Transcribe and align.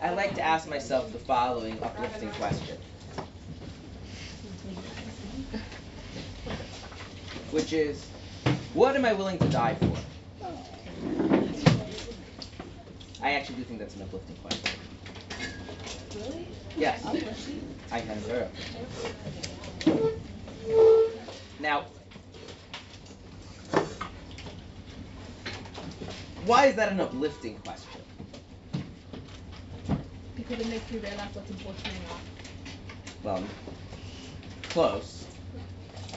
I 0.00 0.10
like 0.10 0.34
to 0.36 0.42
ask 0.42 0.68
myself 0.68 1.12
the 1.12 1.18
following 1.18 1.82
uplifting 1.82 2.30
question. 2.30 2.78
Which 7.50 7.72
is, 7.72 8.04
what 8.74 8.94
am 8.94 9.04
I 9.04 9.12
willing 9.12 9.38
to 9.38 9.48
die 9.48 9.74
for? 9.74 9.96
I 13.20 13.32
actually 13.32 13.56
do 13.56 13.64
think 13.64 13.80
that's 13.80 13.96
an 13.96 14.02
uplifting 14.02 14.36
question. 14.36 14.78
Really? 16.14 16.48
Yes. 16.76 17.04
I 17.90 18.00
can 18.00 18.22
hear. 18.22 18.48
Now, 21.58 21.86
why 26.44 26.66
is 26.66 26.76
that 26.76 26.92
an 26.92 27.00
uplifting 27.00 27.56
question? 27.58 27.97
Because 30.48 30.64
it 30.64 30.70
makes 30.70 30.90
you 30.90 30.98
realize 31.00 31.28
what's 31.34 31.50
important 31.50 31.86
in 31.88 32.08
life. 32.08 33.18
Well, 33.22 33.44
close. 34.70 35.26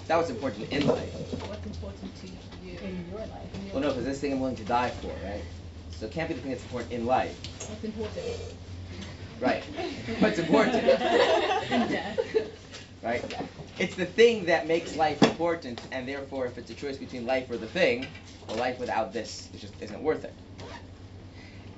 That 0.08 0.18
was 0.18 0.30
important 0.30 0.72
in 0.72 0.88
life. 0.88 1.14
What's 1.50 1.66
important 1.66 2.16
to 2.16 2.28
you 2.66 2.80
in 2.80 3.06
your 3.10 3.20
life. 3.20 3.74
Well, 3.74 3.82
no, 3.82 3.90
because 3.90 4.06
this 4.06 4.22
thing 4.22 4.32
I'm 4.32 4.40
willing 4.40 4.56
to 4.56 4.64
die 4.64 4.90
for, 4.90 5.12
right? 5.26 5.44
So 5.92 6.06
it 6.06 6.14
can't 6.14 6.30
be 6.30 6.36
the 6.36 6.42
thing 6.42 6.52
that's 6.52 6.64
important 6.64 6.94
in 6.94 7.06
life. 7.06 7.38
What's 7.70 7.84
important? 7.84 8.26
Right. 9.42 9.64
What's 10.20 10.40
important? 10.40 10.76
in 10.76 10.90
death. 11.90 12.20
Right? 13.04 13.36
It's 13.80 13.96
the 13.96 14.06
thing 14.06 14.46
that 14.46 14.66
makes 14.66 14.96
life 14.96 15.22
important, 15.24 15.82
and 15.92 16.08
therefore, 16.08 16.46
if 16.46 16.58
it's 16.58 16.72
a 16.72 16.76
choice 16.76 16.98
between 16.98 17.26
life 17.26 17.50
or 17.50 17.58
the 17.58 17.68
thing, 17.68 18.08
well, 18.48 18.58
life 18.58 18.80
without 18.80 19.12
this 19.12 19.50
is 19.54 19.60
just 19.60 19.82
isn't 19.82 20.02
worth 20.02 20.24
it. 20.24 20.34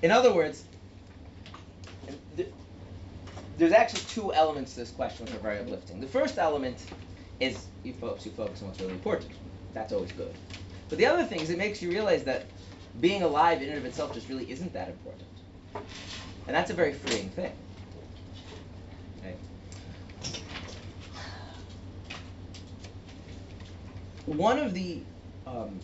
In 0.03 0.11
other 0.11 0.33
words, 0.33 0.65
there's 3.57 3.71
actually 3.71 4.01
two 4.01 4.33
elements 4.33 4.73
to 4.73 4.79
this 4.79 4.91
question 4.91 5.25
which 5.25 5.35
are 5.35 5.39
very 5.39 5.59
uplifting. 5.59 5.99
The 5.99 6.07
first 6.07 6.37
element 6.37 6.77
is 7.39 7.67
you 7.83 7.93
folks, 7.93 8.25
you 8.25 8.31
focus 8.31 8.61
on 8.61 8.69
what's 8.69 8.79
really 8.79 8.93
important. 8.93 9.31
That's 9.73 9.93
always 9.93 10.11
good. 10.11 10.33
But 10.89 10.97
the 10.97 11.05
other 11.05 11.23
thing 11.23 11.39
is 11.39 11.49
it 11.49 11.57
makes 11.57 11.81
you 11.81 11.89
realize 11.89 12.23
that 12.23 12.45
being 12.99 13.23
alive 13.23 13.61
in 13.61 13.69
and 13.69 13.77
of 13.77 13.85
itself 13.85 14.13
just 14.13 14.29
really 14.29 14.49
isn't 14.51 14.73
that 14.73 14.89
important. 14.89 15.27
And 16.47 16.55
that's 16.55 16.69
a 16.69 16.73
very 16.73 16.93
freeing 16.93 17.29
thing. 17.29 17.51
Okay. 19.19 19.35
One 24.25 24.59
of 24.59 24.73
the 24.73 25.01
um, 25.47 25.79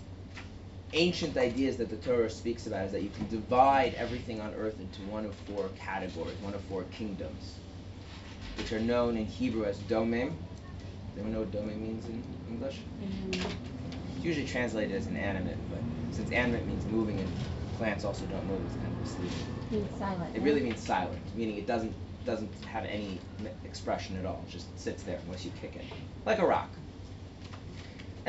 ancient 0.94 1.38
ideas 1.38 1.78
that 1.78 1.90
the 1.90 1.98
Torah 1.98 2.30
speaks 2.30 2.68
about 2.68 2.86
is 2.86 2.92
that 2.92 3.04
you 3.04 3.09
can 3.09 3.28
divide 3.28 3.94
everything 3.95 4.42
on 4.42 4.54
earth 4.56 4.80
into 4.80 5.02
one 5.04 5.26
of 5.26 5.36
four 5.36 5.70
categories, 5.78 6.36
one 6.42 6.54
of 6.54 6.62
four 6.62 6.84
kingdoms, 6.92 7.56
which 8.58 8.72
are 8.72 8.80
known 8.80 9.17
in 9.17 9.26
Hebrew 9.26 9.66
as 9.66 9.78
domem. 9.80 10.30
Does 10.30 11.16
anyone 11.16 11.34
know 11.34 11.40
what 11.40 11.52
domem 11.52 11.80
means 11.80 12.06
in 12.06 12.23
English? 12.50 12.80
Mm-hmm. 13.04 13.52
It's 14.16 14.26
usually 14.26 14.48
translated 14.48 14.95
as 14.95 15.08
inanimate, 15.08 15.58
but 15.70 15.80
since 16.12 16.32
animate 16.32 16.66
means 16.66 16.86
moving 16.88 17.20
and 17.20 17.30
plants 17.78 18.04
also 18.04 18.26
don't 18.26 18.45
move, 18.48 18.62
it's 18.66 18.76
kind 18.76 18.88
of 18.88 19.00
misleading. 19.00 19.45
Means 19.72 20.00
silent. 20.00 20.36
It 20.36 20.42
really 20.42 20.62
means 20.62 20.80
silent, 20.80 21.22
meaning 21.36 21.58
it 21.58 21.67
doesn't 21.67 21.94
doesn't 22.26 22.52
have 22.66 22.86
any 22.86 23.17
expression 23.64 24.17
at 24.17 24.26
all. 24.26 24.44
It 24.48 24.52
just 24.52 24.78
sits 24.78 25.04
there 25.04 25.20
unless 25.26 25.45
you 25.45 25.52
kick 25.62 25.76
it, 25.76 25.86
like 26.26 26.40
a 26.40 26.45
rock. 26.45 26.70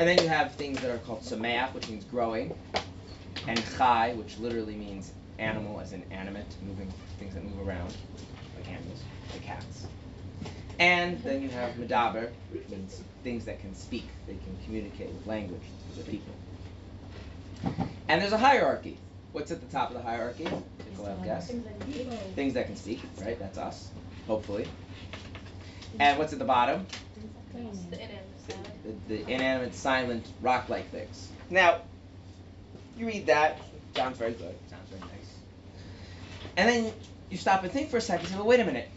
And 0.01 0.09
then 0.09 0.17
you 0.17 0.29
have 0.29 0.55
things 0.55 0.79
that 0.79 0.89
are 0.89 0.97
called 0.97 1.19
tzomeach, 1.19 1.75
which 1.75 1.87
means 1.87 2.05
growing, 2.05 2.55
and 3.47 3.63
chai, 3.77 4.13
which 4.15 4.39
literally 4.39 4.73
means 4.73 5.11
animal, 5.37 5.79
as 5.79 5.93
in 5.93 6.03
animate, 6.09 6.55
moving 6.59 6.91
things 7.19 7.35
that 7.35 7.43
move 7.43 7.67
around, 7.67 7.95
like 8.55 8.67
animals, 8.67 9.03
like 9.31 9.43
cats. 9.43 9.85
And 10.79 11.23
then 11.23 11.43
you 11.43 11.49
have 11.49 11.73
medaber, 11.73 12.31
which 12.49 12.67
means 12.67 12.99
things 13.21 13.45
that 13.45 13.59
can 13.59 13.75
speak, 13.75 14.09
they 14.25 14.37
can 14.37 14.57
communicate 14.65 15.11
with 15.13 15.27
language 15.27 15.69
with 15.95 16.07
people. 16.07 16.33
And 18.07 18.19
there's 18.19 18.33
a 18.33 18.39
hierarchy. 18.39 18.97
What's 19.33 19.51
at 19.51 19.61
the 19.61 19.67
top 19.67 19.91
of 19.91 19.97
the 19.97 20.01
hierarchy? 20.01 20.49
People 20.89 21.05
have 21.05 21.23
guess. 21.23 21.47
Things 22.33 22.55
that 22.55 22.65
can 22.65 22.75
speak, 22.75 23.03
right? 23.23 23.37
That's 23.37 23.59
us, 23.59 23.91
hopefully. 24.25 24.67
And 25.99 26.17
what's 26.17 26.33
at 26.33 26.39
the 26.39 26.45
bottom? 26.45 26.87
The, 28.83 29.15
the 29.15 29.31
inanimate, 29.31 29.75
silent, 29.75 30.27
rock-like 30.41 30.89
things. 30.91 31.29
Now, 31.49 31.77
you 32.97 33.05
read 33.07 33.27
that, 33.27 33.59
sounds 33.95 34.17
very 34.17 34.33
good, 34.33 34.55
sounds 34.69 34.89
very 34.89 35.01
nice. 35.01 35.35
And 36.57 36.69
then 36.69 36.93
you 37.29 37.37
stop 37.37 37.63
and 37.63 37.71
think 37.71 37.89
for 37.89 37.97
a 37.97 38.01
second 38.01 38.25
and 38.25 38.29
say, 38.29 38.37
well, 38.37 38.47
wait 38.47 38.59
a 38.59 38.65
minute. 38.65 38.89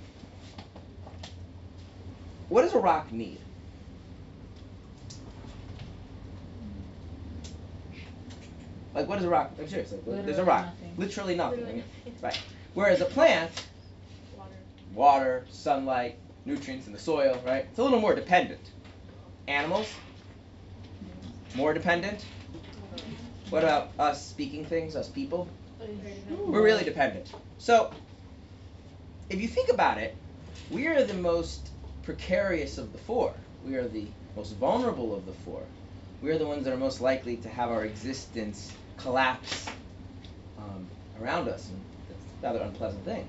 What 2.49 2.63
does 2.63 2.75
a 2.75 2.79
rock 2.79 3.11
need? 3.13 3.39
Like, 8.95 9.09
what 9.09 9.19
is 9.19 9.25
a 9.25 9.29
rock? 9.29 9.53
I'm 9.59 9.69
serious. 9.69 9.93
Like, 9.93 10.25
there's 10.25 10.39
a 10.39 10.45
rock. 10.45 10.67
Nothing. 10.67 10.95
Literally 10.97 11.35
nothing. 11.35 11.61
Literally 11.61 11.85
Right. 12.23 12.41
Whereas 12.75 13.01
a 13.01 13.07
plant, 13.07 13.51
Water. 14.37 14.55
water, 14.95 15.47
sunlight, 15.51 16.19
nutrients 16.45 16.87
in 16.87 16.93
the 16.93 16.99
soil, 16.99 17.41
right? 17.45 17.67
It's 17.69 17.79
a 17.79 17.83
little 17.83 18.01
more 18.01 18.15
dependent. 18.15 18.61
Animals, 19.47 19.93
more 21.55 21.75
dependent. 21.75 22.25
What 23.51 23.63
about 23.63 23.91
us 23.99 24.27
speaking 24.27 24.65
things, 24.65 24.97
us 24.97 25.09
people? 25.09 25.49
We're 26.47 26.63
really 26.63 26.85
dependent. 26.85 27.33
So, 27.59 27.93
if 29.29 29.41
you 29.41 29.49
think 29.49 29.69
about 29.71 29.99
it, 29.99 30.17
we 30.71 30.87
are 30.87 31.05
the 31.05 31.15
most 31.15 31.71
precarious 32.03 32.79
of 32.79 32.93
the 32.93 32.99
four. 32.99 33.35
We 33.67 33.77
are 33.77 33.87
the 33.87 34.07
most 34.35 34.53
vulnerable 34.57 35.15
of 35.15 35.27
the 35.27 35.33
four. 35.33 35.63
We 36.23 36.31
are 36.31 36.39
the 36.39 36.47
ones 36.47 36.65
that 36.65 36.73
are 36.73 36.79
most 36.79 37.01
likely 37.01 37.37
to 37.39 37.49
have 37.49 37.71
our 37.71 37.85
existence 37.85 38.73
collapse 38.97 39.67
um, 40.59 40.89
around 41.21 41.49
us. 41.49 41.69
And 41.69 41.85
that's 42.09 42.25
a 42.43 42.47
rather 42.47 42.65
unpleasant 42.65 43.05
thing. 43.05 43.29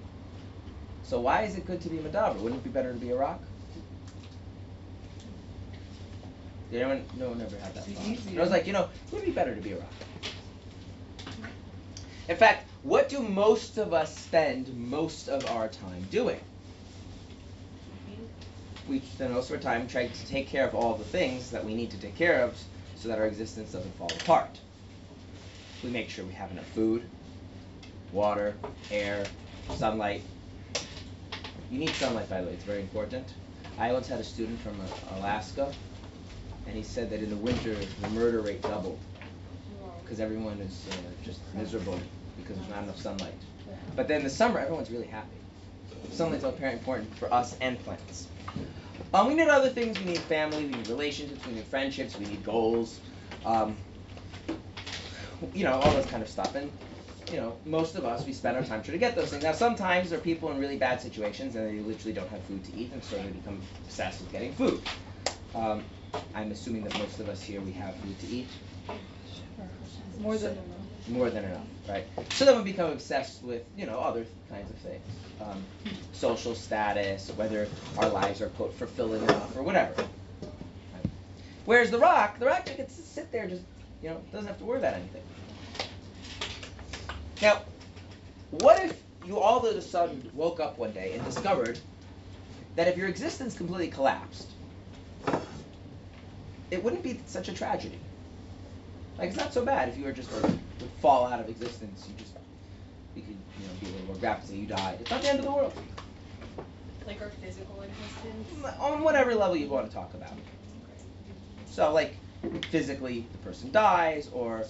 So 1.04 1.20
why 1.20 1.44
is 1.44 1.58
it 1.58 1.68
good 1.68 1.82
to 1.82 1.90
be 1.90 1.98
Medaber? 1.98 2.36
Wouldn't 2.36 2.62
it 2.62 2.64
be 2.64 2.70
better 2.70 2.94
to 2.94 3.00
be 3.00 3.12
a 3.12 3.16
rock? 3.16 3.44
Did 6.72 6.82
anyone? 6.82 7.06
No 7.18 7.30
one 7.30 7.42
ever 7.42 7.56
had 7.58 7.76
that 7.76 7.86
thought. 7.86 8.28
And 8.28 8.40
I 8.40 8.42
was 8.42 8.52
like, 8.52 8.68
you 8.68 8.74
know, 8.74 8.90
it 9.08 9.14
would 9.14 9.26
be 9.26 9.32
better 9.32 9.54
to 9.54 9.62
be 9.62 9.72
a 9.74 9.78
rock? 9.78 9.94
In 12.28 12.36
fact, 12.36 12.68
what 12.82 13.08
do 13.08 13.20
most 13.20 13.78
of 13.78 13.94
us 13.94 14.18
spend 14.18 14.76
most 14.76 15.28
of 15.28 15.46
our 15.52 15.68
time 15.68 16.04
doing? 16.10 16.40
We 18.88 19.00
spend 19.00 19.34
most 19.34 19.50
of 19.50 19.58
our 19.58 19.62
time 19.62 19.88
trying 19.88 20.12
to 20.12 20.28
take 20.28 20.48
care 20.48 20.68
of 20.68 20.74
all 20.76 20.96
the 20.96 21.04
things 21.04 21.52
that 21.52 21.64
we 21.64 21.76
need 21.76 21.92
to 21.92 21.98
take 21.98 22.16
care 22.16 22.44
of 22.44 22.60
so 22.96 23.10
that 23.10 23.20
our 23.20 23.26
existence 23.26 23.72
doesn't 23.72 23.96
fall 23.98 24.12
apart. 24.22 24.60
We 25.84 25.90
make 25.92 26.10
sure 26.10 26.26
we 26.26 26.34
have 26.34 26.52
enough 26.52 26.68
food, 26.70 27.04
water, 28.12 28.56
air, 28.90 29.24
sunlight. 29.76 30.24
You 31.70 31.80
need 31.80 31.90
sunlight, 31.92 32.30
by 32.30 32.42
the 32.42 32.48
way, 32.48 32.54
it's 32.54 32.64
very 32.64 32.82
important. 32.82 33.34
I 33.78 33.92
once 33.92 34.08
had 34.08 34.20
a 34.20 34.24
student 34.24 34.60
from 34.60 34.80
Alaska, 35.18 35.72
and 36.68 36.76
he 36.76 36.84
said 36.84 37.10
that 37.10 37.22
in 37.22 37.30
the 37.30 37.36
winter 37.36 37.76
the 37.76 38.10
murder 38.10 38.42
rate 38.42 38.62
doubled 38.62 39.00
because 40.04 40.20
everyone 40.20 40.60
is 40.60 40.88
just 41.24 41.42
miserable 41.54 42.00
because 42.38 42.58
there's 42.58 42.70
not 42.70 42.84
enough 42.84 43.00
sunlight. 43.00 43.34
But 43.96 44.08
then 44.08 44.20
in 44.20 44.24
the 44.24 44.30
summer, 44.30 44.60
everyone's 44.60 44.92
really 44.92 45.08
happy. 45.08 45.38
Sunlight's 46.12 46.46
very 46.60 46.74
important 46.74 47.14
for 47.16 47.34
us 47.34 47.58
and 47.60 47.80
plants. 47.84 48.28
Um, 49.14 49.28
we 49.28 49.36
need 49.36 49.48
other 49.48 49.70
things. 49.70 49.98
We 50.00 50.06
need 50.06 50.20
family. 50.20 50.66
We 50.66 50.72
need 50.72 50.88
relationships. 50.88 51.46
We 51.46 51.54
need 51.54 51.64
friendships. 51.64 52.18
We 52.20 52.26
need 52.26 52.44
goals. 52.44 53.00
Um, 53.46 53.78
you 55.54 55.64
know, 55.64 55.74
all 55.74 55.94
this 55.94 56.06
kind 56.06 56.22
of 56.22 56.30
stuff. 56.30 56.56
And 56.56 56.72
you 57.30 57.38
know, 57.38 57.58
most 57.66 57.96
of 57.96 58.06
us 58.06 58.26
we 58.26 58.34
spend 58.34 58.56
our 58.56 58.64
time 58.64 58.84
trying 58.84 58.94
to 58.94 59.00
get 59.00 59.16
those 59.16 59.32
things. 59.32 59.44
Now, 59.44 59.54
sometimes 59.54 60.10
there 60.10 60.20
are 60.20 60.22
people 60.22 60.52
in 60.52 60.60
really 60.60 60.78
bad 60.78 61.02
situations 61.02 61.56
and 61.56 61.68
they 61.68 61.82
literally 61.82 62.14
don't 62.14 62.30
have 62.30 62.44
food 62.44 62.64
to 62.66 62.76
eat, 62.76 62.92
and 62.94 63.04
so 63.04 63.16
they 63.16 63.30
become 63.30 63.62
obsessed 63.86 64.22
with 64.22 64.32
getting 64.32 64.54
food. 64.54 64.82
Um, 65.56 65.84
I'm 66.34 66.52
assuming 66.52 66.84
that 66.84 66.98
most 66.98 67.20
of 67.20 67.30
us 67.30 67.42
here 67.42 67.62
we 67.62 67.72
have 67.74 67.96
food 67.98 68.20
to 68.20 68.28
eat. 68.28 68.48
More 70.20 70.38
than 70.38 70.56
So- 70.56 71.12
More 71.12 71.30
than 71.30 71.46
enough, 71.46 71.68
right? 71.88 72.06
So 72.32 72.46
then 72.46 72.58
we 72.58 72.64
become 72.72 72.92
obsessed 72.92 73.44
with, 73.44 73.64
you 73.76 73.86
know, 73.86 74.00
other 74.00 74.26
kinds 74.50 74.72
of 74.72 74.78
things. 74.78 75.08
Um, 75.40 75.64
social 76.14 76.56
status, 76.56 77.30
whether 77.36 77.68
our 77.98 78.10
lives 78.10 78.42
are, 78.42 78.50
quote, 78.50 78.74
fulfilling 78.74 79.22
enough 79.24 79.56
or 79.56 79.62
whatever. 79.64 79.94
Right? 80.02 81.06
Whereas 81.66 81.92
the 81.92 82.00
rock, 82.00 82.40
the 82.40 82.48
rock 82.48 82.66
gets 82.66 82.96
to 82.96 83.04
sit 83.04 83.32
there 83.32 83.48
just, 83.48 83.64
you 84.02 84.10
know, 84.10 84.22
doesn't 84.32 84.48
have 84.48 84.58
to 84.60 84.66
worry 84.66 84.80
about 84.80 84.96
anything. 84.96 85.22
Now, 87.42 87.62
what 88.50 88.84
if 88.84 89.04
you 89.26 89.40
all 89.40 89.66
of 89.66 89.76
a 89.76 89.82
sudden 89.82 90.30
woke 90.34 90.60
up 90.60 90.78
one 90.80 90.92
day 90.92 91.14
and 91.14 91.24
discovered 91.26 91.78
that 92.76 92.88
if 92.88 92.98
your 92.98 93.08
existence 93.08 93.56
completely 93.56 93.90
collapsed, 93.90 94.55
it 96.72 96.84
wouldn't 96.84 97.04
be 97.04 97.22
such 97.26 97.50
a 97.50 97.54
tragedy. 97.54 98.00
Like 99.18 99.30
it's 99.30 99.38
not 99.38 99.54
so 99.54 99.66
bad 99.66 99.90
if 99.90 99.98
you 99.98 100.06
were 100.06 100.12
just 100.12 100.32
like 100.32 100.44
would 100.80 100.92
fall 101.02 101.26
out 101.26 101.40
of 101.40 101.50
existence. 101.50 102.08
You 102.08 102.16
just 102.16 102.36
you 103.16 103.24
could 103.24 103.42
you 103.58 103.68
know 103.68 103.74
be 103.80 103.88
a 103.88 103.90
little 103.92 104.08
more 104.08 104.16
graphic. 104.16 104.48
Say 104.48 104.56
you 104.56 104.68
died. 104.68 104.98
It's 105.02 105.10
not 105.10 105.22
the 105.22 105.30
end 105.30 105.40
of 105.40 105.46
the 105.46 105.52
world. 105.52 105.74
Like 107.06 107.22
our 107.22 107.30
physical 107.30 107.82
existence. 107.84 108.50
On 108.82 109.04
whatever 109.04 109.36
level 109.36 109.56
you 109.56 109.70
want 109.70 109.90
to 109.90 109.94
talk 109.94 110.14
about. 110.14 110.38
So 111.66 111.94
like 111.94 112.20
physically 112.70 113.28
the 113.32 113.38
person 113.38 113.72
dies 113.72 114.28
or 114.30 114.66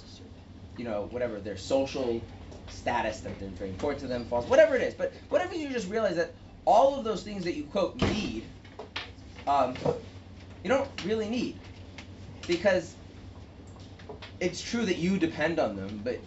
you 0.77 0.83
know 0.85 1.07
whatever 1.11 1.39
their 1.39 1.57
social 1.57 2.21
status 2.67 3.21
that 3.21 3.39
they're 3.39 3.49
very 3.49 3.69
important 3.69 3.99
to 4.01 4.07
them 4.07 4.25
falls 4.25 4.45
whatever 4.47 4.75
it 4.75 4.81
is 4.81 4.93
but 4.93 5.13
whatever 5.29 5.53
you 5.53 5.69
just 5.71 5.89
realize 5.89 6.15
that 6.15 6.35
all 6.65 6.97
of 6.97 7.05
those 7.05 7.23
things 7.23 7.43
that 7.43 7.55
you 7.55 7.63
quote 7.65 7.95
need 7.95 8.49
um, 9.47 9.77
you 10.63 10.69
don't 10.69 10.89
really 11.05 11.29
need 11.29 11.59
because 12.45 12.95
it's 14.39 14.61
true 14.61 14.85
that 14.85 14.97
you 14.97 15.17
depend 15.17 15.59
on 15.59 15.75
them 15.75 16.01
but 16.03 16.19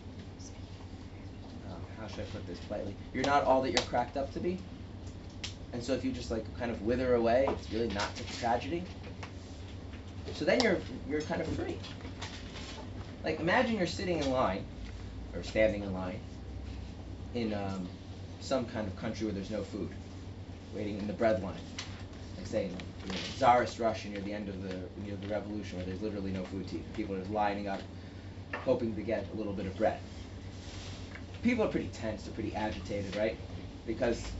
um, 1.66 1.82
how 1.98 2.06
should 2.08 2.20
I 2.20 2.24
put 2.24 2.46
this 2.46 2.58
politely 2.60 2.94
you're 3.12 3.24
not 3.24 3.44
all 3.44 3.62
that 3.62 3.70
you're 3.70 3.86
cracked 3.86 4.16
up 4.16 4.32
to 4.34 4.40
be 4.40 4.58
and 5.72 5.82
so 5.82 5.92
if 5.92 6.04
you 6.04 6.12
just 6.12 6.30
like 6.30 6.52
kind 6.58 6.70
of 6.70 6.82
wither 6.82 7.14
away 7.14 7.46
it's 7.48 7.70
really 7.72 7.88
not 7.88 8.16
such 8.16 8.30
a 8.30 8.38
tragedy 8.38 8.84
so 10.34 10.44
then 10.44 10.60
you're 10.62 10.78
you're 11.08 11.22
kind 11.22 11.40
of 11.40 11.48
free. 11.48 11.76
Like 13.24 13.40
imagine 13.40 13.76
you're 13.76 13.86
sitting 13.86 14.18
in 14.18 14.30
line 14.30 14.64
or 15.34 15.42
standing 15.42 15.82
in 15.82 15.92
line 15.92 16.20
in 17.34 17.52
um, 17.54 17.88
some 18.40 18.64
kind 18.66 18.86
of 18.86 18.96
country 18.96 19.26
where 19.26 19.34
there's 19.34 19.50
no 19.50 19.62
food, 19.62 19.90
waiting 20.74 20.98
in 20.98 21.06
the 21.06 21.12
bread 21.12 21.42
line. 21.42 21.60
Like 22.36 22.46
say 22.46 22.66
in 22.66 22.76
you 23.08 23.14
know, 23.14 23.20
Tsarist 23.36 23.78
Russia 23.78 24.08
near 24.08 24.20
the 24.20 24.32
end 24.32 24.48
of 24.48 24.62
the 24.62 24.74
near 25.02 25.16
the 25.16 25.28
revolution 25.28 25.78
where 25.78 25.86
there's 25.86 26.02
literally 26.02 26.30
no 26.30 26.44
food 26.44 26.68
to 26.68 26.76
eat. 26.76 26.92
People 26.94 27.14
are 27.14 27.20
just 27.20 27.30
lining 27.30 27.66
up, 27.66 27.80
hoping 28.54 28.94
to 28.94 29.02
get 29.02 29.26
a 29.32 29.36
little 29.36 29.54
bit 29.54 29.66
of 29.66 29.74
bread. 29.76 29.98
People 31.42 31.64
are 31.64 31.68
pretty 31.68 31.88
tense, 31.88 32.24
they're 32.24 32.34
pretty 32.34 32.54
agitated, 32.54 33.16
right? 33.16 33.38
Because 33.86 34.30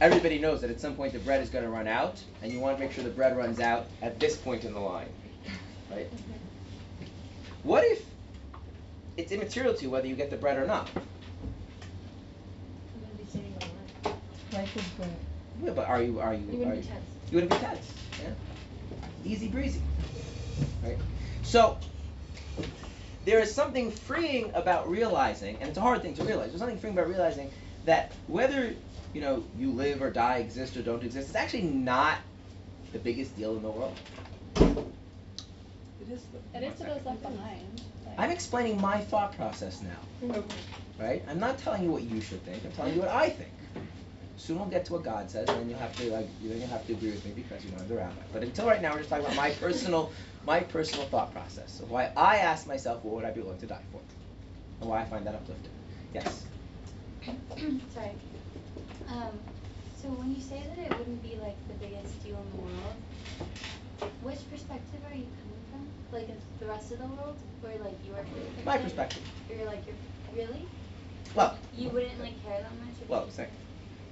everybody 0.00 0.38
knows 0.38 0.60
that 0.60 0.68
at 0.70 0.78
some 0.80 0.94
point 0.94 1.14
the 1.14 1.20
bread 1.20 1.40
is 1.40 1.48
going 1.48 1.64
to 1.64 1.70
run 1.70 1.88
out, 1.88 2.22
and 2.42 2.52
you 2.52 2.60
want 2.60 2.76
to 2.76 2.84
make 2.84 2.92
sure 2.92 3.02
the 3.02 3.10
bread 3.10 3.34
runs 3.36 3.60
out 3.60 3.86
at 4.02 4.20
this 4.20 4.36
point 4.36 4.64
in 4.64 4.74
the 4.74 4.80
line. 4.80 5.08
Right? 5.90 6.12
What 7.62 7.84
if 7.84 8.04
it's 9.16 9.32
immaterial 9.32 9.72
to 9.72 9.82
you 9.84 9.90
whether 9.90 10.06
you 10.06 10.16
get 10.16 10.28
the 10.30 10.36
bread 10.36 10.58
or 10.58 10.66
not? 10.66 10.90
I'm 10.94 11.02
gonna 13.00 13.14
be 13.16 13.24
sitting 13.24 13.54
on 13.62 14.12
line. 14.12 14.18
Life 14.52 14.76
is 14.76 14.82
good. 14.98 15.06
Yeah, 15.64 15.72
but 15.72 15.88
are 15.88 16.02
you 16.02 16.20
are 16.20 16.34
you 16.34 16.40
You 16.52 16.52
are 16.52 16.58
wouldn't 16.58 16.74
be 16.74 16.82
you, 16.82 16.88
tense. 16.88 17.17
You 17.30 17.36
wouldn't 17.36 17.52
be 17.52 17.58
tense. 17.58 17.92
Yeah. 18.22 18.30
Easy 19.24 19.48
breezy. 19.48 19.82
Right? 20.82 20.98
So 21.42 21.78
there 23.24 23.40
is 23.40 23.54
something 23.54 23.90
freeing 23.90 24.50
about 24.54 24.88
realizing, 24.88 25.56
and 25.60 25.68
it's 25.68 25.78
a 25.78 25.82
hard 25.82 26.02
thing 26.02 26.14
to 26.14 26.24
realize, 26.24 26.48
there's 26.48 26.60
something 26.60 26.78
freeing 26.78 26.96
about 26.96 27.08
realizing 27.08 27.50
that 27.84 28.12
whether 28.26 28.74
you 29.14 29.20
know 29.20 29.44
you 29.58 29.70
live 29.70 30.02
or 30.02 30.10
die, 30.10 30.38
exist 30.38 30.76
or 30.76 30.82
don't 30.82 31.02
exist, 31.02 31.28
it's 31.28 31.36
actually 31.36 31.62
not 31.62 32.18
the 32.92 32.98
biggest 32.98 33.36
deal 33.36 33.56
in 33.56 33.62
the 33.62 33.70
world. 33.70 33.96
It 34.56 36.12
is 36.12 36.22
the. 36.32 36.58
It 36.58 36.62
is 36.64 36.78
to 36.78 36.84
those 36.84 37.04
left 37.04 37.22
behind. 37.22 37.82
I'm 38.16 38.30
explaining 38.30 38.80
my 38.80 38.98
thought 38.98 39.36
process 39.36 39.80
now, 39.82 40.28
mm-hmm. 40.28 41.02
right? 41.02 41.22
I'm 41.28 41.38
not 41.38 41.58
telling 41.58 41.84
you 41.84 41.90
what 41.90 42.02
you 42.02 42.20
should 42.20 42.42
think. 42.44 42.64
I'm 42.64 42.72
telling 42.72 42.94
you 42.94 43.00
what 43.00 43.10
I 43.10 43.28
think. 43.28 43.50
Soon 44.38 44.60
we'll 44.60 44.68
get 44.68 44.84
to 44.86 44.92
what 44.92 45.02
God 45.02 45.28
says, 45.28 45.48
and 45.48 45.58
then 45.58 45.68
you'll 45.68 45.80
have 45.80 45.94
to 45.96 46.04
like, 46.12 46.28
then 46.40 46.60
you'll 46.60 46.68
have 46.68 46.86
to 46.86 46.92
agree 46.92 47.10
with 47.10 47.24
me 47.24 47.32
because 47.34 47.64
you 47.64 47.72
know 47.72 47.78
the 47.88 47.96
rabbi. 47.96 48.22
But 48.32 48.44
until 48.44 48.66
right 48.68 48.80
now, 48.80 48.92
we're 48.92 48.98
just 48.98 49.10
talking 49.10 49.24
about 49.24 49.36
my 49.36 49.50
personal, 49.50 50.12
my 50.46 50.60
personal 50.60 51.06
thought 51.06 51.32
process 51.32 51.80
of 51.80 51.90
why 51.90 52.12
I 52.16 52.36
ask 52.38 52.66
myself, 52.68 53.04
what 53.04 53.16
would 53.16 53.24
I 53.24 53.32
be 53.32 53.40
willing 53.40 53.58
to 53.58 53.66
die 53.66 53.82
for, 53.90 54.00
and 54.80 54.88
why 54.88 55.02
I 55.02 55.04
find 55.06 55.26
that 55.26 55.34
uplifting. 55.34 55.72
Yes. 56.14 56.46
Sorry. 57.92 58.12
Um, 59.08 59.40
so 60.00 60.06
when 60.08 60.32
you 60.32 60.40
say 60.40 60.62
that 60.68 60.78
it 60.78 60.96
wouldn't 60.98 61.20
be 61.20 61.36
like 61.42 61.56
the 61.66 61.74
biggest 61.74 62.22
deal 62.22 62.36
in 62.38 62.46
the 62.54 62.62
world, 62.62 62.94
which 64.22 64.48
perspective 64.48 65.00
are 65.10 65.16
you 65.16 65.26
coming 65.42 65.60
from? 65.68 65.88
Like 66.12 66.30
the 66.60 66.66
rest 66.66 66.92
of 66.92 66.98
the 66.98 67.06
world, 67.06 67.36
or 67.64 67.70
like 67.84 67.98
your 68.06 68.16
perspective? 68.16 68.64
My 68.64 68.78
perspective. 68.78 69.22
You're 69.50 69.66
like 69.66 69.84
your 69.84 69.96
really? 70.32 70.66
Well, 71.34 71.58
You 71.74 71.90
wouldn't 71.90 72.20
like 72.20 72.40
care 72.44 72.60
that 72.62 72.72
much. 72.78 73.02
if 73.02 73.08
well, 73.08 73.26
you- 73.26 73.32
sorry. 73.32 73.48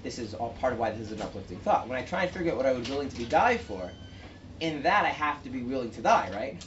This 0.06 0.20
is 0.20 0.34
all 0.34 0.50
part 0.60 0.72
of 0.72 0.78
why 0.78 0.92
this 0.92 1.00
is 1.00 1.10
an 1.10 1.20
uplifting 1.20 1.58
thought. 1.58 1.88
When 1.88 1.98
I 1.98 2.02
try 2.02 2.22
and 2.22 2.30
figure 2.30 2.52
out 2.52 2.56
what 2.58 2.64
I 2.64 2.72
would 2.72 2.84
be 2.84 2.92
willing 2.92 3.08
to 3.08 3.24
die 3.24 3.56
for, 3.56 3.90
in 4.60 4.82
that 4.82 5.04
I 5.04 5.08
have 5.08 5.42
to 5.42 5.50
be 5.50 5.62
willing 5.62 5.90
to 5.90 6.00
die, 6.00 6.30
right? 6.32 6.64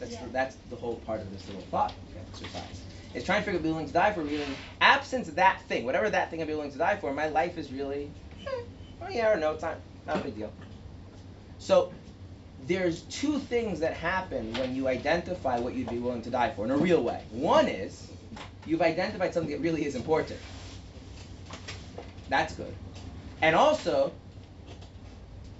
That's 0.00 0.14
Yeah. 0.14 0.24
the, 0.24 0.30
that's 0.32 0.56
the 0.68 0.74
whole 0.74 0.96
part 0.96 1.20
of 1.20 1.30
this 1.30 1.46
little 1.46 1.62
thought 1.62 1.94
exercise. 2.16 2.82
Is 3.14 3.22
trying 3.22 3.42
to 3.42 3.44
figure 3.44 3.60
out 3.60 3.62
be 3.62 3.70
willing 3.70 3.86
to 3.86 3.92
die 3.92 4.12
for 4.12 4.22
really 4.22 4.44
absence 4.80 5.28
that 5.28 5.62
thing, 5.68 5.84
whatever 5.84 6.10
that 6.10 6.32
thing 6.32 6.40
I'd 6.42 6.48
be 6.48 6.54
willing 6.54 6.72
to 6.72 6.78
die 6.78 6.96
for, 6.96 7.12
my 7.14 7.28
life 7.28 7.58
is 7.58 7.72
really 7.72 8.10
eh, 8.44 8.64
oh 9.02 9.08
yeah 9.08 9.34
or 9.34 9.36
no, 9.36 9.52
it's 9.52 9.62
not 9.62 9.78
not 10.04 10.16
a 10.16 10.24
big 10.24 10.34
deal. 10.34 10.52
So 11.58 11.92
there's 12.66 13.02
two 13.02 13.38
things 13.38 13.78
that 13.80 13.94
happen 13.94 14.52
when 14.54 14.74
you 14.74 14.88
identify 14.88 15.60
what 15.60 15.74
you'd 15.74 15.90
be 15.90 16.00
willing 16.00 16.22
to 16.22 16.30
die 16.30 16.50
for 16.50 16.64
in 16.64 16.72
a 16.72 16.76
real 16.76 17.04
way. 17.04 17.22
One 17.30 17.68
is 17.68 18.10
you've 18.66 18.82
identified 18.82 19.32
something 19.32 19.52
that 19.52 19.60
really 19.60 19.86
is 19.86 19.94
important. 19.94 20.40
That's 22.28 22.54
good. 22.54 22.74
And 23.40 23.56
also, 23.56 24.12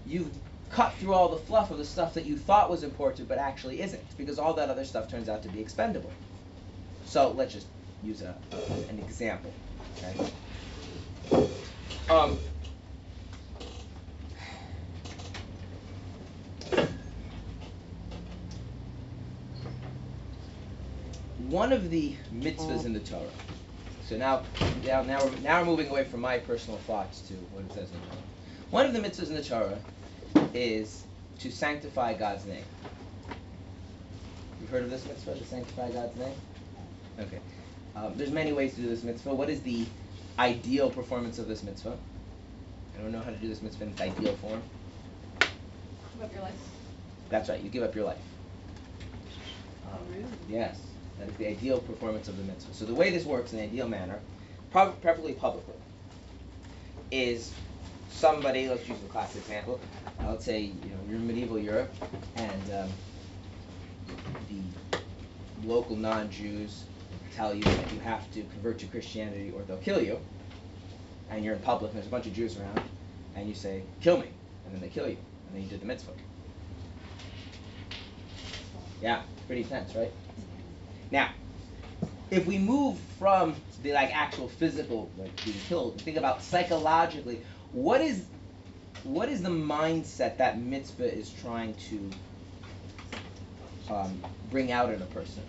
you've 0.07 0.31
cut 0.71 0.93
through 0.95 1.15
all 1.15 1.29
the 1.29 1.39
fluff 1.39 1.71
of 1.71 1.79
the 1.79 1.85
stuff 1.85 2.15
that 2.15 2.27
you 2.27 2.37
thought 2.37 2.69
was 2.71 2.83
important 2.83 3.29
but 3.29 3.39
actually 3.39 3.81
isn't, 3.81 4.17
because 4.19 4.39
all 4.39 4.53
that 4.55 4.69
other 4.69 4.85
stuff 4.85 5.11
turns 5.11 5.29
out 5.29 5.43
to 5.43 5.49
be 5.49 5.61
expendable. 5.61 6.13
So 7.07 7.31
let's 7.31 7.55
just 7.55 7.67
use 8.03 8.23
a, 8.23 8.37
an 8.89 8.99
example. 8.99 9.53
Okay? 9.97 10.31
Um, 12.11 12.39
one 21.49 21.73
of 21.73 21.91
the 21.91 22.15
mitzvahs 22.33 22.85
in 22.85 22.93
the 22.93 23.01
Torah. 23.01 23.23
So 24.09 24.17
now, 24.17 24.43
now, 24.87 25.03
now, 25.03 25.23
we're, 25.23 25.37
now 25.41 25.61
we're 25.61 25.67
moving 25.67 25.89
away 25.89 26.05
from 26.05 26.21
my 26.23 26.39
personal 26.39 26.79
thoughts 26.81 27.21
to 27.29 27.35
what 27.53 27.65
it 27.65 27.73
says 27.75 27.91
in 27.91 28.01
the 28.01 28.07
Torah. 28.07 28.23
One 28.71 28.87
of 28.87 28.95
the 28.95 29.01
mitzvahs 29.01 29.29
in 29.29 29.35
the 29.35 29.43
Torah 29.43 29.79
is 30.55 31.05
to 31.41 31.51
sanctify 31.51 32.15
God's 32.15 32.47
name. 32.47 32.65
You've 34.63 34.71
heard 34.71 34.85
of 34.85 34.91
this 34.91 35.05
mitzvah, 35.05 35.35
to 35.35 35.45
sanctify 35.45 35.91
God's 35.91 36.17
name? 36.17 36.35
Okay. 37.21 37.39
Um, 37.97 38.15
there's 38.17 38.31
many 38.31 38.53
ways 38.53 38.75
to 38.77 38.81
do 38.81 38.89
this 38.89 39.03
mitzvah. 39.03 39.35
What 39.35 39.51
is 39.51 39.61
the 39.61 39.85
ideal 40.39 40.89
performance 40.89 41.39
of 41.39 41.47
this 41.47 41.63
mitzvah? 41.63 41.99
I 42.99 43.03
don't 43.03 43.13
know 43.13 43.21
how 43.21 43.31
to 43.31 43.37
do 43.37 43.49
this 43.49 43.61
mitzvah 43.61 43.85
in 43.85 43.91
its 43.91 44.01
ideal 44.01 44.33
form. 44.37 44.63
Give 46.15 46.23
up 46.23 46.33
your 46.33 46.43
life. 46.43 46.55
That's 47.29 47.51
right, 47.51 47.61
you 47.61 47.69
give 47.69 47.83
up 47.83 47.95
your 47.95 48.07
life. 48.07 48.17
Um, 49.87 49.99
Really? 50.11 50.25
Yes, 50.49 50.81
that 51.19 51.29
is 51.29 51.37
the 51.37 51.49
ideal 51.49 51.81
performance 51.81 52.29
of 52.29 52.37
the 52.37 52.45
mitzvah. 52.45 52.75
So 52.75 52.85
the 52.85 52.95
way 52.95 53.11
this 53.11 53.25
works 53.25 53.53
in 53.53 53.59
the 53.59 53.65
ideal 53.65 53.89
manner, 53.89 54.21
preferably 54.71 55.33
publicly, 55.33 55.75
is 57.11 57.53
somebody. 58.11 58.69
Let's 58.69 58.89
use 58.89 58.99
a 59.05 59.09
classic 59.09 59.43
example. 59.43 59.81
Uh, 60.21 60.31
let's 60.31 60.45
say 60.45 60.61
you 60.61 60.71
know 60.71 60.99
you're 61.09 61.17
in 61.17 61.27
medieval 61.27 61.59
Europe, 61.59 61.93
and 62.37 62.63
um, 62.75 62.91
the 64.49 65.67
local 65.67 65.97
non-Jews 65.97 66.85
tell 67.35 67.55
you 67.55 67.63
that 67.63 67.93
you 67.93 68.01
have 68.01 68.31
to 68.33 68.43
convert 68.43 68.79
to 68.79 68.87
Christianity 68.87 69.53
or 69.55 69.63
they'll 69.63 69.77
kill 69.79 70.03
you. 70.03 70.19
And 71.31 71.45
you're 71.45 71.55
in 71.55 71.61
public, 71.61 71.91
and 71.91 71.99
there's 71.99 72.07
a 72.07 72.11
bunch 72.11 72.27
of 72.27 72.33
Jews 72.33 72.57
around, 72.57 72.81
and 73.37 73.49
you 73.49 73.55
say, 73.55 73.83
"Kill 74.01 74.19
me," 74.19 74.29
and 74.65 74.75
then 74.75 74.81
they 74.81 74.89
kill 74.89 75.07
you, 75.09 75.19
and 75.47 75.55
then 75.55 75.63
you 75.63 75.69
did 75.69 75.81
the 75.81 75.87
mitzvah. 75.87 76.13
Yeah, 79.03 79.23
pretty 79.47 79.63
intense, 79.63 79.95
right? 79.95 80.11
Now, 81.11 81.31
if 82.31 82.47
we 82.47 82.59
move 82.59 82.99
from 83.19 83.55
the 83.83 83.93
like 83.93 84.15
actual 84.15 84.49
physical, 84.49 85.11
like 85.17 85.45
being 85.45 85.59
killed, 85.69 86.01
think 86.01 86.17
about 86.17 86.43
psychologically, 86.43 87.43
what 87.73 88.01
is 88.01 88.25
what 89.05 89.29
is 89.29 89.43
the 89.43 89.49
mindset 89.49 90.37
that 90.39 90.61
mitzvah 90.61 91.15
is 91.15 91.31
trying 91.31 91.75
to 91.75 92.11
um, 93.91 94.23
bring 94.51 94.73
out 94.73 94.93
in 94.93 95.01
a 95.01 95.07
person? 95.07 95.43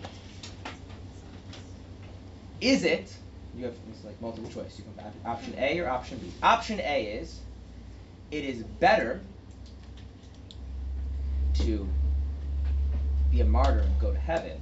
Is 2.60 2.84
it 2.84 3.14
you 3.56 3.64
have 3.64 3.74
it's 3.90 4.04
like 4.04 4.20
multiple 4.20 4.50
choice. 4.50 4.78
You 4.78 4.84
can 4.84 5.04
have 5.04 5.12
option 5.24 5.54
A 5.58 5.78
or 5.80 5.88
option 5.88 6.18
B. 6.18 6.32
Option 6.42 6.80
A 6.80 7.04
is 7.04 7.40
it 8.30 8.44
is 8.44 8.62
better 8.62 9.20
to 11.54 11.88
be 13.30 13.40
a 13.40 13.44
martyr 13.44 13.80
and 13.80 14.00
go 14.00 14.12
to 14.12 14.18
heaven 14.18 14.60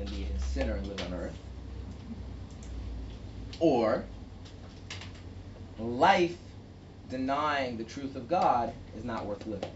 than 0.00 0.14
be 0.16 0.26
a 0.34 0.38
sinner 0.40 0.74
and 0.74 0.86
live 0.86 1.00
on 1.06 1.14
earth. 1.14 1.38
Or 3.60 4.04
life 5.78 6.36
denying 7.10 7.76
the 7.76 7.84
truth 7.84 8.16
of 8.16 8.28
God 8.28 8.72
is 8.96 9.04
not 9.04 9.26
worth 9.26 9.46
living. 9.46 9.70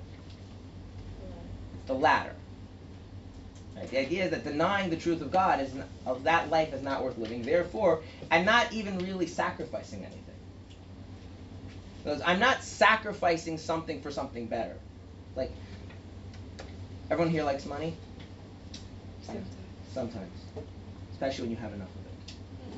It's 1.75 1.87
the 1.87 1.95
latter. 1.95 2.35
Right? 3.77 3.91
The 3.91 3.99
idea 3.99 4.25
is 4.25 4.31
that 4.31 4.45
denying 4.45 4.89
the 4.89 4.97
truth 4.97 5.21
of 5.21 5.31
God 5.31 5.61
is 5.61 5.75
n- 5.75 5.85
of 6.07 6.25
that 6.25 6.49
life 6.49 6.73
is 6.73 6.83
not 6.83 7.05
worth 7.05 7.19
living. 7.19 7.43
Therefore, 7.43 8.03
and 8.31 8.47
not 8.47 8.73
even 8.73 8.99
really 8.99 9.27
sacrificing 9.27 10.05
anything. 10.05 10.21
Words, 12.05 12.23
I'm 12.25 12.39
not 12.39 12.63
sacrificing 12.63 13.59
something 13.59 14.01
for 14.01 14.11
something 14.11 14.47
better. 14.47 14.77
Like 15.37 15.53
everyone 17.11 17.33
here 17.33 17.45
likes 17.45 17.67
money. 17.67 17.95
Sometimes, 19.23 19.49
especially 19.97 21.43
when 21.43 21.51
you 21.51 21.57
have 21.57 21.73
enough 21.73 21.91
of 21.97 22.07
it. 22.07 22.15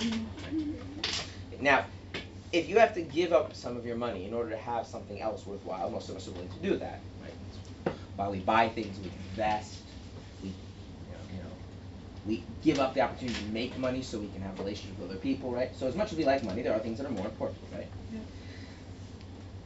Mm-hmm. 0.01 1.65
Now, 1.65 1.85
if 2.53 2.69
you 2.69 2.79
have 2.79 2.95
to 2.95 3.03
give 3.03 3.33
up 3.33 3.55
some 3.55 3.77
of 3.77 3.85
your 3.87 3.97
money 3.97 4.25
in 4.25 4.35
order 4.35 4.51
to 4.51 4.57
have 4.57 4.87
something 4.87 5.21
else 5.21 5.47
worthwhile, 5.47 5.91
most 5.91 6.09
of 6.09 6.17
us 6.17 6.29
are 6.29 6.33
willing 6.33 6.49
to 6.49 6.59
do 6.59 6.77
that, 6.77 7.03
right? 7.23 7.35
While 8.17 8.31
we 8.31 8.41
buy 8.41 8.69
things, 8.69 8.99
we 8.99 9.11
invest, 9.31 9.81
we, 10.43 10.49
you 10.49 10.55
know, 11.13 11.19
you 11.33 11.43
know, 11.43 11.51
we 12.25 12.45
give 12.63 12.79
up 12.81 12.95
the 12.95 13.01
opportunity 13.01 13.39
to 13.39 13.53
make 13.53 13.77
money 13.79 14.03
so 14.03 14.19
we 14.19 14.29
can 14.29 14.43
have 14.43 14.59
relationships 14.59 14.99
with 14.99 15.11
other 15.11 15.19
people, 15.19 15.53
right? 15.53 15.75
So 15.75 15.87
as 15.87 15.95
much 15.95 16.13
as 16.13 16.19
we 16.19 16.25
like 16.25 16.43
money, 16.45 16.63
there 16.63 16.75
are 16.75 16.79
things 16.81 16.99
that 16.99 17.07
are 17.07 17.11
more 17.13 17.27
important, 17.27 17.63
right? 17.73 17.89
Yeah. 18.13 18.21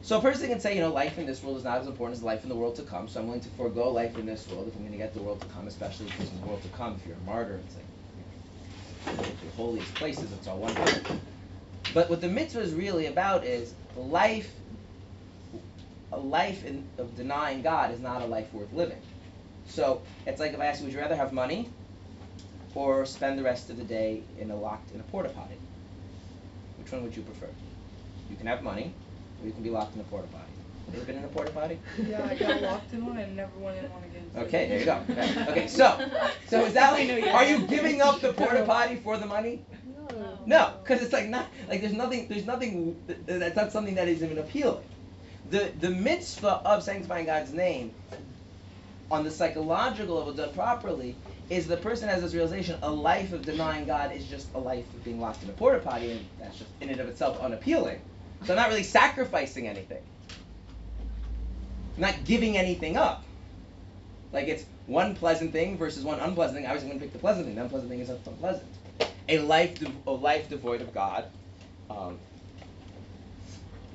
So 0.03 0.17
a 0.17 0.21
person 0.21 0.49
can 0.49 0.59
say, 0.59 0.73
you 0.75 0.81
know, 0.81 0.91
life 0.91 1.19
in 1.19 1.27
this 1.27 1.43
world 1.43 1.57
is 1.57 1.63
not 1.63 1.79
as 1.79 1.87
important 1.87 2.17
as 2.17 2.23
life 2.23 2.41
in 2.43 2.49
the 2.49 2.55
world 2.55 2.75
to 2.77 2.81
come, 2.83 3.07
so 3.07 3.19
I'm 3.19 3.27
willing 3.27 3.41
to 3.41 3.49
forego 3.49 3.89
life 3.91 4.17
in 4.17 4.25
this 4.25 4.47
world 4.49 4.67
if 4.67 4.75
I'm 4.75 4.81
going 4.81 4.91
to 4.91 4.97
get 4.97 5.13
the 5.13 5.21
world 5.21 5.39
to 5.41 5.45
come, 5.47 5.67
especially 5.67 6.07
because 6.07 6.31
in 6.31 6.41
the 6.41 6.47
world 6.47 6.63
to 6.63 6.69
come, 6.69 6.95
if 6.95 7.05
you're 7.05 7.15
a 7.15 7.19
martyr, 7.19 7.57
it's 7.63 7.75
like, 7.75 7.85
you 9.11 9.15
know, 9.15 9.27
the 9.43 9.55
holiest 9.55 9.95
places, 9.99 10.31
it's 10.31 10.47
all 10.47 10.57
wonderful. 10.57 11.05
But 11.93 12.09
what 12.09 12.19
the 12.19 12.29
mitzvah 12.29 12.61
is 12.61 12.73
really 12.73 13.05
about 13.05 13.43
is 13.43 13.75
life, 13.95 14.51
a 16.11 16.17
life 16.17 16.65
in, 16.65 16.89
of 16.97 17.15
denying 17.15 17.61
God 17.61 17.91
is 17.91 17.99
not 17.99 18.21
a 18.21 18.25
life 18.25 18.51
worth 18.53 18.73
living. 18.73 19.01
So 19.67 20.01
it's 20.25 20.39
like 20.39 20.53
if 20.53 20.59
I 20.59 20.65
ask 20.65 20.79
you, 20.79 20.85
would 20.85 20.93
you 20.93 20.99
rather 20.99 21.15
have 21.15 21.31
money 21.31 21.69
or 22.73 23.05
spend 23.05 23.37
the 23.37 23.43
rest 23.43 23.69
of 23.69 23.77
the 23.77 23.83
day 23.83 24.23
in 24.39 24.49
a 24.49 24.55
locked 24.55 24.91
in 24.91 24.99
a 24.99 25.03
porta 25.03 25.29
potty? 25.29 25.57
Which 26.79 26.91
one 26.91 27.03
would 27.03 27.15
you 27.15 27.21
prefer? 27.21 27.49
You 28.29 28.35
can 28.35 28.47
have 28.47 28.63
money, 28.63 28.93
you 29.43 29.51
can 29.51 29.63
be 29.63 29.69
locked 29.69 29.95
in 29.95 30.01
a 30.01 30.03
porta 30.05 30.27
potty. 30.27 30.45
Have 30.85 30.95
you 30.95 31.01
ever 31.01 31.11
been 31.11 31.17
in 31.19 31.25
a 31.25 31.27
porta 31.27 31.51
potty? 31.51 31.79
Yeah, 32.07 32.27
I 32.29 32.35
got 32.35 32.61
locked 32.61 32.93
in 32.93 33.05
one 33.05 33.17
and 33.17 33.35
never 33.35 33.57
went 33.57 33.77
in 33.77 33.83
one 33.85 34.03
again. 34.03 34.47
Okay, 34.47 34.67
there 34.67 34.79
you 34.79 34.85
go. 34.85 35.03
Okay, 35.09 35.45
okay, 35.49 35.67
so, 35.67 36.09
so 36.47 36.65
is 36.65 36.73
that 36.73 36.93
I 36.93 37.03
know 37.03 37.13
like, 37.15 37.25
you 37.25 37.31
are 37.31 37.45
you 37.45 37.67
giving 37.67 38.01
up 38.01 38.21
the 38.21 38.33
porta 38.33 38.63
potty 38.65 38.97
for 38.97 39.17
the 39.17 39.25
money? 39.25 39.61
No. 40.09 40.37
No, 40.45 40.73
because 40.83 41.01
it's 41.01 41.13
like 41.13 41.29
not 41.29 41.47
like 41.69 41.81
there's 41.81 41.93
nothing 41.93 42.27
there's 42.27 42.45
nothing 42.45 42.95
th- 43.07 43.25
th- 43.25 43.39
that's 43.39 43.55
not 43.55 43.71
something 43.71 43.95
that 43.95 44.07
is 44.07 44.23
even 44.23 44.37
appealing. 44.37 44.83
The 45.49 45.71
the 45.79 45.89
mitzvah 45.89 46.61
of 46.65 46.83
sanctifying 46.83 47.25
God's 47.25 47.53
name 47.53 47.91
on 49.09 49.23
the 49.23 49.31
psychological 49.31 50.15
level 50.15 50.33
done 50.33 50.53
properly 50.53 51.15
is 51.49 51.67
the 51.67 51.77
person 51.77 52.07
has 52.07 52.21
this 52.21 52.33
realization 52.33 52.77
a 52.81 52.89
life 52.89 53.33
of 53.33 53.43
denying 53.45 53.85
God 53.85 54.13
is 54.15 54.25
just 54.25 54.47
a 54.55 54.59
life 54.59 54.91
of 54.93 55.03
being 55.03 55.19
locked 55.19 55.43
in 55.43 55.49
a 55.49 55.53
porta 55.53 55.79
potty 55.79 56.11
and 56.11 56.25
that's 56.39 56.57
just 56.57 56.71
in 56.79 56.89
and 56.89 56.99
of 56.99 57.07
itself 57.09 57.39
unappealing. 57.41 57.99
So 58.43 58.53
I'm 58.53 58.57
not 58.57 58.69
really 58.69 58.83
sacrificing 58.83 59.67
anything. 59.67 60.01
I'm 61.95 62.01
not 62.01 62.23
giving 62.25 62.57
anything 62.57 62.97
up. 62.97 63.23
Like 64.33 64.47
it's 64.47 64.65
one 64.87 65.15
pleasant 65.15 65.51
thing 65.51 65.77
versus 65.77 66.03
one 66.03 66.19
unpleasant 66.19 66.57
thing. 66.57 66.67
I 66.67 66.73
was 66.73 66.83
going 66.83 66.93
to 66.93 66.99
pick 66.99 67.13
the 67.13 67.19
pleasant 67.19 67.45
thing. 67.45 67.55
The 67.55 67.63
unpleasant 67.63 67.91
thing 67.91 67.99
is 67.99 68.09
unpleasant. 68.09 68.67
A 69.29 69.39
life, 69.39 69.79
de- 69.79 69.91
a 70.07 70.11
life 70.11 70.49
devoid 70.49 70.81
of 70.81 70.93
God, 70.93 71.25
um, 71.89 72.17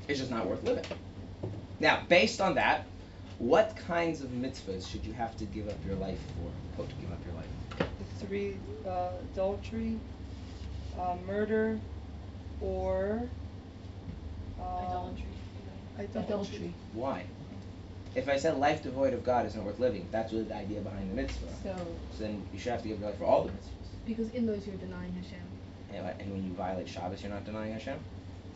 is 0.08 0.18
just 0.18 0.30
not 0.30 0.46
worth 0.46 0.62
living. 0.62 0.84
Now, 1.80 2.02
based 2.08 2.40
on 2.40 2.54
that, 2.54 2.86
what 3.38 3.76
kinds 3.76 4.22
of 4.22 4.30
mitzvahs 4.30 4.88
should 4.88 5.04
you 5.04 5.12
have 5.12 5.36
to 5.38 5.44
give 5.44 5.68
up 5.68 5.76
your 5.84 5.96
life 5.96 6.18
for? 6.36 6.50
Quote, 6.76 6.88
give 7.00 7.12
up 7.12 7.18
your 7.26 7.34
life. 7.34 7.90
The 7.98 8.26
three, 8.26 8.56
uh, 8.86 9.10
adultery, 9.32 9.98
uh, 10.98 11.16
murder, 11.26 11.78
or, 12.60 13.22
Idolatry. 14.60 15.24
Idolatry. 15.98 16.74
Why? 16.92 17.24
If 18.14 18.28
I 18.28 18.36
said 18.38 18.56
life 18.58 18.82
devoid 18.82 19.12
of 19.12 19.24
God 19.24 19.46
isn't 19.46 19.62
worth 19.62 19.78
living, 19.78 20.08
that's 20.10 20.32
really 20.32 20.44
the 20.44 20.56
idea 20.56 20.80
behind 20.80 21.10
the 21.10 21.14
mitzvah. 21.14 21.46
So, 21.62 21.76
So 22.16 22.24
then 22.24 22.42
you 22.52 22.58
should 22.58 22.72
have 22.72 22.82
to 22.82 22.88
give 22.88 22.98
your 23.00 23.10
life 23.10 23.18
for 23.18 23.24
all 23.24 23.44
the 23.44 23.50
mitzvahs. 23.50 24.06
because 24.06 24.30
in 24.30 24.46
those 24.46 24.66
you're 24.66 24.76
denying 24.76 25.12
Hashem. 25.12 25.40
And, 25.94 26.20
and 26.20 26.32
when 26.32 26.44
you 26.44 26.52
violate 26.54 26.88
Shabbos, 26.88 27.22
you're 27.22 27.30
not 27.32 27.44
denying 27.44 27.72
Hashem. 27.72 27.98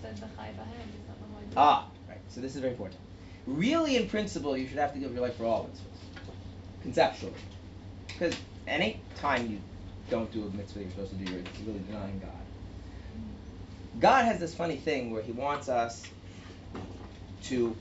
Said 0.02 0.16
the 0.16 0.21
chai 0.37 0.49
bahem, 0.59 0.88
is 0.88 1.07
that 1.09 1.19
the 1.19 1.35
one? 1.35 1.45
Ah, 1.57 1.87
right. 2.09 2.19
So 2.28 2.40
this 2.40 2.54
is 2.54 2.61
very 2.61 2.73
important. 2.73 2.99
Really, 3.47 3.97
in 3.97 4.09
principle, 4.09 4.57
you 4.57 4.66
should 4.66 4.78
have 4.78 4.92
to 4.95 4.99
give 4.99 5.12
your 5.12 5.23
life 5.23 5.37
for 5.37 5.45
all 5.45 5.64
mitzvahs, 5.64 6.33
conceptually, 6.83 7.35
because 8.07 8.35
any 8.66 9.00
time 9.16 9.50
you 9.50 9.59
don't 10.11 10.30
do 10.33 10.45
a 10.45 10.57
mitzvah 10.57 10.80
you're 10.80 10.90
supposed 10.90 11.11
to 11.11 11.16
do, 11.16 11.33
you're 11.33 11.42
really 11.66 11.80
denying 11.87 12.19
God. 12.19 12.30
God 13.99 14.25
has 14.25 14.38
this 14.38 14.54
funny 14.54 14.76
thing 14.76 15.11
where 15.11 15.23
He 15.23 15.32
wants 15.32 15.68
us 15.68 16.06
to 17.44 17.76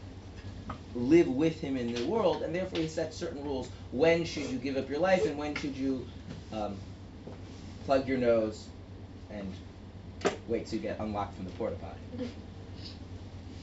live 0.96 1.28
with 1.28 1.60
Him 1.60 1.78
in 1.78 1.94
the 1.94 2.06
world, 2.06 2.42
and 2.42 2.54
therefore 2.54 2.80
He 2.80 2.88
sets 2.88 3.16
certain 3.18 3.44
rules. 3.44 3.70
When 3.92 4.26
should 4.26 4.46
you 4.46 4.58
give 4.58 4.78
up 4.78 4.90
your 4.90 5.00
life, 5.00 5.26
and 5.26 5.38
when 5.38 5.56
should 5.56 5.76
you 5.76 6.08
um, 6.52 6.78
plug 7.86 8.08
your 8.08 8.18
nose 8.18 8.68
and 9.30 9.54
wait 10.48 10.72
you 10.74 10.80
get 10.80 11.00
unlocked 11.00 11.36
from 11.36 11.46
the 11.46 11.52
porta 11.52 11.76
potty? 11.76 12.30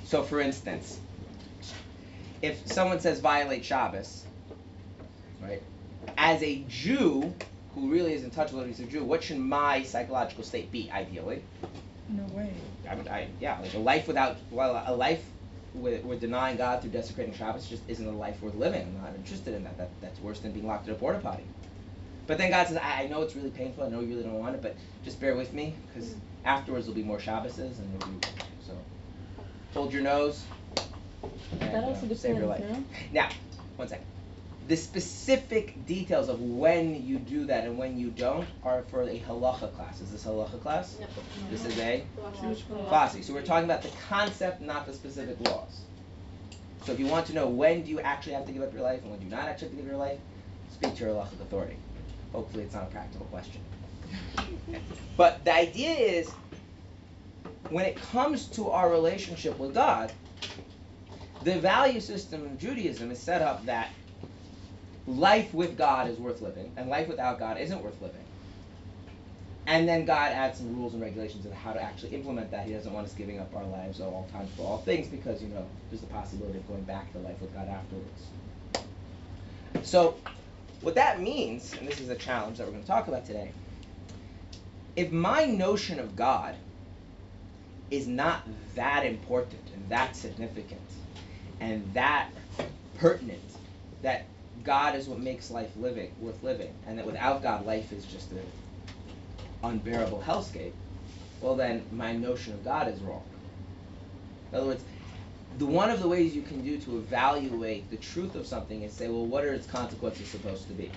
So, 0.04 0.22
for 0.22 0.40
instance, 0.40 1.00
if 2.42 2.66
someone 2.68 3.00
says 3.00 3.18
violate 3.18 3.64
Shabbos, 3.64 4.24
right, 5.42 5.62
as 6.16 6.42
a 6.42 6.62
Jew 6.68 7.34
who 7.74 7.90
really 7.90 8.14
is 8.14 8.22
in 8.22 8.30
touch 8.30 8.52
with 8.52 8.60
what 8.60 8.66
he's 8.68 8.80
a 8.80 8.84
Jew, 8.84 9.04
what 9.04 9.22
should 9.24 9.38
my 9.38 9.82
psychological 9.82 10.44
state 10.44 10.70
be, 10.70 10.90
ideally? 10.92 11.42
No 12.08 12.24
way. 12.34 12.52
I 12.88 12.94
would, 12.94 13.08
I, 13.08 13.28
yeah, 13.40 13.58
like 13.60 13.74
a 13.74 13.78
life 13.78 14.06
without, 14.06 14.36
well, 14.50 14.82
a 14.86 14.94
life 14.94 15.24
with, 15.74 16.04
with 16.04 16.20
denying 16.20 16.56
God 16.56 16.80
through 16.80 16.90
desecrating 16.90 17.34
Shabbos 17.34 17.68
just 17.68 17.82
isn't 17.88 18.06
a 18.06 18.10
life 18.10 18.40
worth 18.40 18.54
living. 18.54 18.82
I'm 18.82 19.02
not 19.02 19.14
interested 19.16 19.54
in 19.54 19.64
that. 19.64 19.76
that 19.78 19.90
that's 20.00 20.20
worse 20.20 20.40
than 20.40 20.52
being 20.52 20.66
locked 20.66 20.86
in 20.86 20.94
a 20.94 20.96
porta 20.96 21.18
potty. 21.18 21.44
But 22.26 22.38
then 22.38 22.50
God 22.50 22.66
says, 22.66 22.76
I, 22.76 23.02
I 23.02 23.06
know 23.08 23.22
it's 23.22 23.36
really 23.36 23.50
painful. 23.50 23.84
I 23.84 23.88
know 23.88 24.00
you 24.00 24.08
really 24.08 24.22
don't 24.22 24.38
want 24.38 24.54
it, 24.54 24.62
but 24.62 24.76
just 25.04 25.20
bear 25.20 25.36
with 25.36 25.52
me, 25.52 25.74
because 25.86 26.14
afterwards 26.44 26.86
there'll 26.86 26.96
be 26.96 27.04
more 27.04 27.18
Shabboses, 27.18 27.78
and 27.78 27.94
it'll 27.94 28.08
be 28.08 28.26
so. 28.66 28.72
Hold 29.74 29.92
your 29.92 30.02
nose. 30.02 30.44
And, 31.60 31.74
That 31.74 31.84
also 31.84 32.06
uh, 32.06 32.14
save 32.14 32.36
your 32.36 32.46
life. 32.46 32.62
depends, 32.62 32.88
Now, 33.12 33.28
one 33.76 33.88
second. 33.88 34.06
The 34.68 34.76
specific 34.76 35.86
details 35.86 36.28
of 36.28 36.40
when 36.40 37.06
you 37.06 37.18
do 37.18 37.46
that 37.46 37.64
and 37.64 37.78
when 37.78 37.96
you 37.98 38.10
don't 38.10 38.48
are 38.64 38.82
for 38.82 39.02
a 39.02 39.20
halacha 39.20 39.72
class. 39.74 40.00
Is 40.00 40.10
this 40.10 40.26
a 40.26 40.28
halacha 40.28 40.60
class? 40.60 40.98
No. 40.98 41.06
This 41.50 41.64
is 41.64 41.78
a 41.78 42.04
Fasi. 42.90 43.22
So 43.22 43.32
we're 43.32 43.42
talking 43.42 43.64
about 43.64 43.82
the 43.82 43.92
concept, 44.08 44.60
not 44.60 44.86
the 44.86 44.92
specific 44.92 45.40
laws. 45.48 45.82
So 46.84 46.92
if 46.92 46.98
you 46.98 47.06
want 47.06 47.26
to 47.26 47.32
know 47.32 47.46
when 47.48 47.82
do 47.82 47.90
you 47.90 48.00
actually 48.00 48.32
have 48.32 48.46
to 48.46 48.52
give 48.52 48.62
up 48.62 48.72
your 48.72 48.82
life 48.82 49.02
and 49.02 49.10
when 49.10 49.20
do 49.20 49.26
you 49.26 49.30
not 49.30 49.48
actually 49.48 49.68
have 49.68 49.76
to 49.76 49.82
give 49.82 49.86
your 49.86 49.98
life, 49.98 50.18
speak 50.72 50.96
to 50.96 51.04
your 51.04 51.14
halachic 51.14 51.40
authority. 51.40 51.76
Hopefully 52.32 52.64
it's 52.64 52.74
not 52.74 52.84
a 52.84 52.86
practical 52.86 53.26
question. 53.26 53.60
But 55.16 55.44
the 55.44 55.54
idea 55.54 55.90
is, 55.90 56.30
when 57.70 57.86
it 57.86 57.96
comes 57.96 58.46
to 58.48 58.70
our 58.70 58.90
relationship 58.90 59.58
with 59.58 59.72
God, 59.72 60.12
the 61.42 61.58
value 61.58 62.00
system 62.00 62.44
of 62.44 62.58
Judaism 62.58 63.10
is 63.10 63.18
set 63.18 63.40
up 63.40 63.64
that 63.64 63.90
life 65.06 65.52
with 65.54 65.76
God 65.76 66.08
is 66.08 66.18
worth 66.18 66.42
living, 66.42 66.72
and 66.76 66.88
life 66.88 67.08
without 67.08 67.38
God 67.38 67.58
isn't 67.58 67.82
worth 67.82 68.00
living. 68.00 68.20
And 69.68 69.88
then 69.88 70.04
God 70.04 70.30
adds 70.32 70.58
some 70.58 70.76
rules 70.76 70.94
and 70.94 71.02
regulations 71.02 71.44
of 71.44 71.52
how 71.52 71.72
to 71.72 71.82
actually 71.82 72.14
implement 72.14 72.50
that. 72.52 72.66
He 72.66 72.72
doesn't 72.72 72.92
want 72.92 73.06
us 73.06 73.14
giving 73.14 73.40
up 73.40 73.54
our 73.54 73.64
lives 73.64 74.00
at 74.00 74.06
all 74.06 74.28
times 74.32 74.48
for 74.56 74.62
all 74.62 74.78
things 74.78 75.08
because, 75.08 75.42
you 75.42 75.48
know, 75.48 75.66
there's 75.90 76.00
the 76.00 76.06
possibility 76.06 76.58
of 76.58 76.68
going 76.68 76.84
back 76.84 77.12
to 77.12 77.18
life 77.18 77.40
with 77.40 77.52
God 77.52 77.68
afterwards. 77.68 78.26
So, 79.82 80.16
what 80.82 80.94
that 80.94 81.20
means, 81.20 81.74
and 81.78 81.88
this 81.88 82.00
is 82.00 82.10
a 82.10 82.14
challenge 82.14 82.58
that 82.58 82.66
we're 82.66 82.72
going 82.72 82.82
to 82.82 82.88
talk 82.88 83.08
about 83.08 83.26
today, 83.26 83.50
if 84.94 85.10
my 85.10 85.44
notion 85.44 85.98
of 85.98 86.14
God 86.14 86.54
is 87.90 88.06
not 88.06 88.42
that 88.74 89.04
important 89.04 89.62
and 89.74 89.88
that 89.88 90.14
significant 90.14 90.80
and 91.60 91.82
that 91.94 92.28
pertinent 92.96 93.40
that 94.02 94.26
God 94.66 94.96
is 94.96 95.08
what 95.08 95.20
makes 95.20 95.50
life 95.50 95.70
living 95.76 96.10
worth 96.20 96.42
living, 96.42 96.74
and 96.86 96.98
that 96.98 97.06
without 97.06 97.42
God 97.42 97.64
life 97.64 97.92
is 97.92 98.04
just 98.04 98.32
an 98.32 98.42
unbearable 99.62 100.22
hellscape, 100.26 100.72
well 101.40 101.54
then 101.54 101.84
my 101.92 102.12
notion 102.12 102.52
of 102.52 102.64
God 102.64 102.88
is 102.88 103.00
wrong. 103.00 103.22
In 104.50 104.58
other 104.58 104.66
words, 104.66 104.84
the 105.58 105.66
one 105.66 105.88
of 105.88 106.02
the 106.02 106.08
ways 106.08 106.34
you 106.34 106.42
can 106.42 106.62
do 106.62 106.78
to 106.78 106.98
evaluate 106.98 107.88
the 107.90 107.96
truth 107.96 108.34
of 108.34 108.46
something 108.46 108.82
is 108.82 108.92
say, 108.92 109.08
well, 109.08 109.24
what 109.24 109.44
are 109.44 109.54
its 109.54 109.66
consequences 109.66 110.28
supposed 110.28 110.66
to 110.66 110.74
be? 110.74 110.90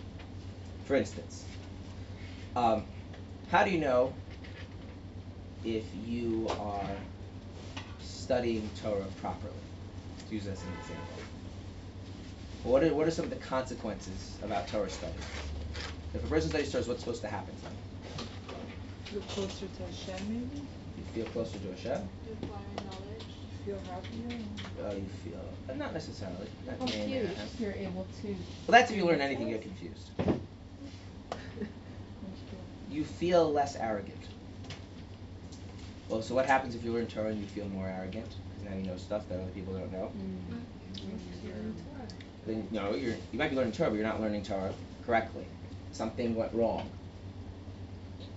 For 0.85 0.95
instance, 0.95 1.45
um, 2.55 2.83
how 3.51 3.63
do 3.63 3.69
you 3.69 3.79
know 3.79 4.13
if 5.63 5.85
you 6.05 6.47
are 6.59 6.89
studying 8.01 8.69
Torah 8.81 9.05
properly? 9.21 9.53
Let's 10.17 10.31
use 10.31 10.45
that 10.45 10.53
as 10.53 10.63
an 10.63 10.69
example. 10.81 11.08
What 12.69 12.83
are, 12.83 12.93
what 12.93 13.07
are 13.07 13.11
some 13.11 13.25
of 13.25 13.31
the 13.31 13.35
consequences 13.38 14.38
about 14.43 14.67
Torah 14.67 14.91
study? 14.91 15.11
If 16.13 16.23
a 16.23 16.27
person 16.27 16.51
studies 16.51 16.71
Torah, 16.71 16.83
what's 16.83 16.99
supposed 16.99 17.21
to 17.23 17.27
happen 17.27 17.55
to 17.55 17.61
them? 17.63 17.73
Feel 19.05 19.21
closer 19.21 19.65
to 19.65 19.83
Hashem, 19.83 20.29
maybe? 20.29 20.61
You 20.95 21.03
feel 21.15 21.25
closer 21.31 21.57
to 21.57 21.67
Hashem. 21.71 22.07
You 22.27 22.38
acquire 22.43 22.61
knowledge. 22.85 23.25
Feel 23.65 23.79
happier? 23.89 24.85
Uh, 24.85 24.93
you 24.93 25.09
feel, 25.23 25.43
but 25.65 25.77
not 25.79 25.93
necessarily. 25.93 26.45
Not 26.67 26.79
may 26.81 26.91
Confused, 26.91 27.38
has. 27.38 27.59
you're 27.59 27.71
able 27.71 28.05
to. 28.21 28.27
Well, 28.27 28.38
that's 28.67 28.91
if 28.91 28.97
you 28.97 29.05
learn 29.05 29.21
anything, 29.21 29.49
you're 29.49 29.57
confused. 29.57 30.11
You 32.91 33.03
feel 33.03 33.51
less 33.51 33.75
arrogant. 33.75 34.17
Well, 36.07 36.23
so 36.23 36.33
what 36.33 36.47
happens 36.47 36.73
if 36.73 36.83
you 36.83 36.91
learn 36.91 37.05
Torah 37.05 37.29
and 37.29 37.39
you 37.39 37.45
feel 37.45 37.67
more 37.69 37.88
arrogant? 37.88 38.25
Because 38.49 38.67
now 38.67 38.75
you 38.75 38.83
know 38.83 38.97
stuff 38.97 39.29
that 39.29 39.35
other 39.35 39.51
people 39.51 39.73
don't 39.73 39.91
know. 39.91 40.11
Mm-hmm. 40.17 40.53
Mm-hmm. 40.53 41.98
Then 42.46 42.67
you 42.72 42.79
know 42.79 42.96
you're 42.96 43.15
you 43.31 43.39
might 43.39 43.50
be 43.50 43.55
learning 43.55 43.74
Torah, 43.74 43.89
but 43.89 43.96
you're 43.96 44.08
not 44.08 44.22
learning 44.22 44.43
Torah 44.43 44.74
correctly. 45.05 45.46
Something 45.91 46.36
went 46.36 46.53
wrong. 46.53 46.89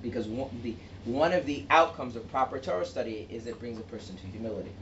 Because 0.03 0.27
one, 0.27 0.49
the 0.63 0.75
one 1.05 1.33
of 1.33 1.47
the 1.47 1.65
outcomes 1.71 2.17
of 2.17 2.29
proper 2.31 2.59
Torah 2.59 2.87
study 2.87 3.27
is 3.31 3.47
it 3.47 3.59
brings 3.59 3.79
a 3.79 3.83
person 3.83 4.17
to 4.17 4.27
humility. 4.27 4.73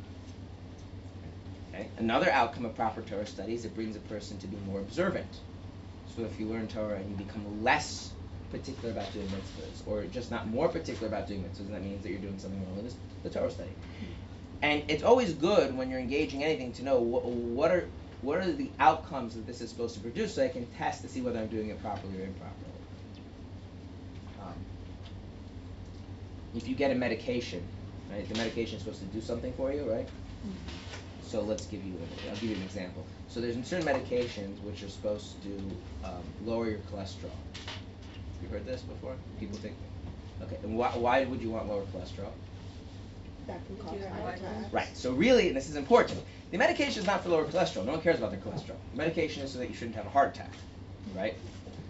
Okay? 1.72 1.88
Another 1.98 2.30
outcome 2.30 2.64
of 2.64 2.74
proper 2.74 3.02
Torah 3.02 3.26
study 3.26 3.54
is 3.54 3.64
it 3.64 3.74
brings 3.74 3.96
a 3.96 4.00
person 4.00 4.38
to 4.38 4.46
be 4.46 4.56
more 4.66 4.80
observant. 4.80 5.40
So 6.14 6.24
if 6.24 6.38
you 6.40 6.46
learn 6.46 6.68
Torah 6.68 6.96
and 6.96 7.10
you 7.10 7.16
become 7.16 7.62
less 7.62 8.12
particular 8.50 8.90
about 8.90 9.12
doing 9.12 9.26
mitzvahs, 9.28 9.86
or 9.86 10.04
just 10.06 10.30
not 10.30 10.48
more 10.48 10.68
particular 10.68 11.06
about 11.06 11.28
doing 11.28 11.42
mitzvahs, 11.42 11.70
that 11.70 11.82
means 11.82 12.02
that 12.02 12.10
you're 12.10 12.18
doing 12.18 12.38
something 12.38 12.62
wrong 12.66 12.76
with 12.76 12.86
this, 12.86 12.96
the 13.22 13.30
Torah 13.30 13.50
study. 13.50 13.70
And 14.62 14.82
it's 14.88 15.02
always 15.02 15.32
good 15.32 15.76
when 15.76 15.88
you're 15.88 16.00
engaging 16.00 16.44
anything 16.44 16.72
to 16.72 16.82
know 16.82 17.00
what, 17.00 17.24
what 17.24 17.70
are 17.70 17.88
what 18.22 18.38
are 18.38 18.52
the 18.52 18.70
outcomes 18.78 19.34
that 19.34 19.46
this 19.46 19.60
is 19.60 19.70
supposed 19.70 19.94
to 19.94 20.00
produce, 20.00 20.34
so 20.34 20.44
I 20.44 20.48
can 20.48 20.66
test 20.78 21.02
to 21.02 21.08
see 21.08 21.20
whether 21.20 21.38
I'm 21.38 21.48
doing 21.48 21.68
it 21.70 21.80
properly 21.80 22.20
or 22.20 22.24
improperly. 22.24 22.70
Um, 24.42 24.54
if 26.54 26.68
you 26.68 26.74
get 26.74 26.90
a 26.90 26.94
medication, 26.94 27.62
right, 28.10 28.28
the 28.28 28.34
medication 28.36 28.76
is 28.76 28.82
supposed 28.82 29.00
to 29.00 29.06
do 29.06 29.20
something 29.20 29.52
for 29.54 29.72
you, 29.72 29.90
right? 29.90 30.08
So 31.22 31.42
let's 31.42 31.66
give 31.66 31.84
you, 31.84 31.94
a, 31.94 32.28
I'll 32.30 32.34
give 32.36 32.50
you 32.50 32.56
an 32.56 32.62
example. 32.62 33.06
So 33.28 33.40
there's 33.40 33.54
certain 33.66 33.86
medications 33.86 34.60
which 34.64 34.82
are 34.82 34.88
supposed 34.88 35.40
to 35.44 35.56
um, 36.04 36.24
lower 36.44 36.68
your 36.68 36.80
cholesterol. 36.92 37.30
Have 37.64 38.42
You 38.42 38.48
heard 38.48 38.66
this 38.66 38.82
before? 38.82 39.14
People 39.38 39.56
think. 39.58 39.76
Okay, 40.42 40.56
and 40.64 40.76
why, 40.76 40.88
why 40.96 41.24
would 41.24 41.40
you 41.40 41.50
want 41.50 41.68
lower 41.68 41.84
cholesterol? 41.94 42.32
That 43.50 43.66
can 43.66 43.76
cause 43.78 44.04
heart 44.04 44.38
attacks. 44.38 44.72
Right. 44.72 44.88
So 44.96 45.12
really, 45.12 45.48
and 45.48 45.56
this 45.56 45.68
is 45.68 45.76
important, 45.76 46.22
the 46.50 46.58
medication 46.58 47.00
is 47.00 47.06
not 47.06 47.22
for 47.22 47.30
lower 47.30 47.44
cholesterol. 47.44 47.84
No 47.84 47.92
one 47.92 48.00
cares 48.00 48.18
about 48.18 48.30
their 48.30 48.40
cholesterol. 48.40 48.76
The 48.92 48.96
medication 48.96 49.42
is 49.42 49.52
so 49.52 49.58
that 49.58 49.68
you 49.68 49.74
shouldn't 49.74 49.96
have 49.96 50.06
a 50.06 50.10
heart 50.10 50.34
attack, 50.34 50.52
right? 51.14 51.34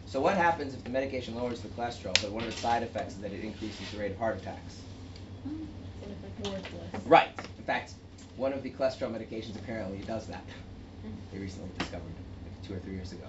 So 0.07 0.21
what 0.21 0.37
happens 0.37 0.75
if 0.75 0.83
the 0.83 0.91
medication 0.91 1.35
lowers 1.35 1.61
the 1.61 1.69
cholesterol, 1.69 2.21
but 2.23 2.33
one 2.33 2.43
of 2.45 2.51
the 2.51 2.57
side 2.57 2.83
effects 2.83 3.15
is 3.15 3.21
that 3.21 3.33
it 3.33 3.45
increases 3.45 3.91
the 3.91 3.99
rate 3.99 4.13
of 4.13 4.19
heart 4.19 4.39
attacks? 4.39 4.81
Right. 7.07 7.29
In 7.59 7.65
fact, 7.65 7.95
one 8.37 8.53
of 8.53 8.63
the 8.63 8.71
cholesterol 8.71 9.13
medications 9.13 9.57
apparently 9.57 9.99
does 9.99 10.27
that. 10.29 10.45
They 11.33 11.39
recently 11.39 11.71
discovered 11.79 12.15
like 12.45 12.63
two 12.63 12.75
or 12.75 12.79
three 12.79 12.95
years 12.95 13.13
ago 13.13 13.27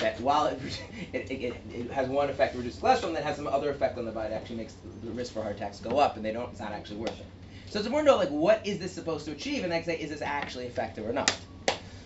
that 0.00 0.20
while 0.20 0.46
it, 0.46 0.60
it, 1.12 1.30
it, 1.30 1.56
it 1.72 1.90
has 1.90 2.08
one 2.08 2.28
effect 2.30 2.52
to 2.52 2.58
reduce 2.58 2.76
cholesterol, 2.78 3.08
and 3.08 3.16
then 3.16 3.22
has 3.22 3.36
some 3.36 3.46
other 3.46 3.70
effect 3.70 3.96
on 3.98 4.04
the 4.04 4.12
body, 4.12 4.32
it 4.32 4.36
actually 4.36 4.56
makes 4.56 4.74
the 5.02 5.10
risk 5.10 5.32
for 5.32 5.42
heart 5.42 5.56
attacks 5.56 5.80
go 5.80 5.98
up, 5.98 6.16
and 6.16 6.24
they 6.24 6.32
don't. 6.32 6.50
It's 6.50 6.60
not 6.60 6.72
actually 6.72 6.98
worth 6.98 7.18
it. 7.18 7.26
So 7.74 7.80
it's 7.80 7.88
important 7.88 8.06
to 8.06 8.12
know 8.12 8.18
like 8.18 8.28
what 8.28 8.64
is 8.64 8.78
this 8.78 8.92
supposed 8.92 9.24
to 9.24 9.32
achieve, 9.32 9.64
and 9.64 9.74
I 9.74 9.82
say 9.82 9.98
is 9.98 10.08
this 10.08 10.22
actually 10.22 10.66
effective 10.66 11.08
or 11.08 11.12
not. 11.12 11.36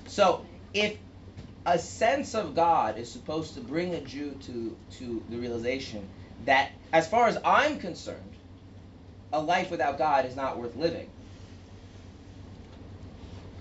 So 0.06 0.46
if 0.72 0.96
a 1.66 1.78
sense 1.78 2.34
of 2.34 2.54
God 2.54 2.96
is 2.96 3.12
supposed 3.12 3.52
to 3.52 3.60
bring 3.60 3.92
a 3.92 4.00
Jew 4.00 4.30
to 4.46 4.74
to 4.92 5.22
the 5.28 5.36
realization 5.36 6.08
that, 6.46 6.70
as 6.94 7.06
far 7.06 7.26
as 7.26 7.36
I'm 7.44 7.78
concerned, 7.78 8.32
a 9.30 9.42
life 9.42 9.70
without 9.70 9.98
God 9.98 10.24
is 10.24 10.34
not 10.34 10.56
worth 10.58 10.74
living. 10.74 11.10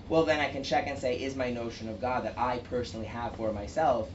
Well, 0.08 0.24
then 0.24 0.40
I 0.40 0.48
can 0.48 0.64
check 0.64 0.86
and 0.86 0.98
say, 0.98 1.20
is 1.20 1.36
my 1.36 1.50
notion 1.50 1.90
of 1.90 2.00
God 2.00 2.24
that 2.24 2.38
I 2.38 2.56
personally 2.70 3.04
have 3.04 3.36
for 3.36 3.52
myself, 3.52 4.08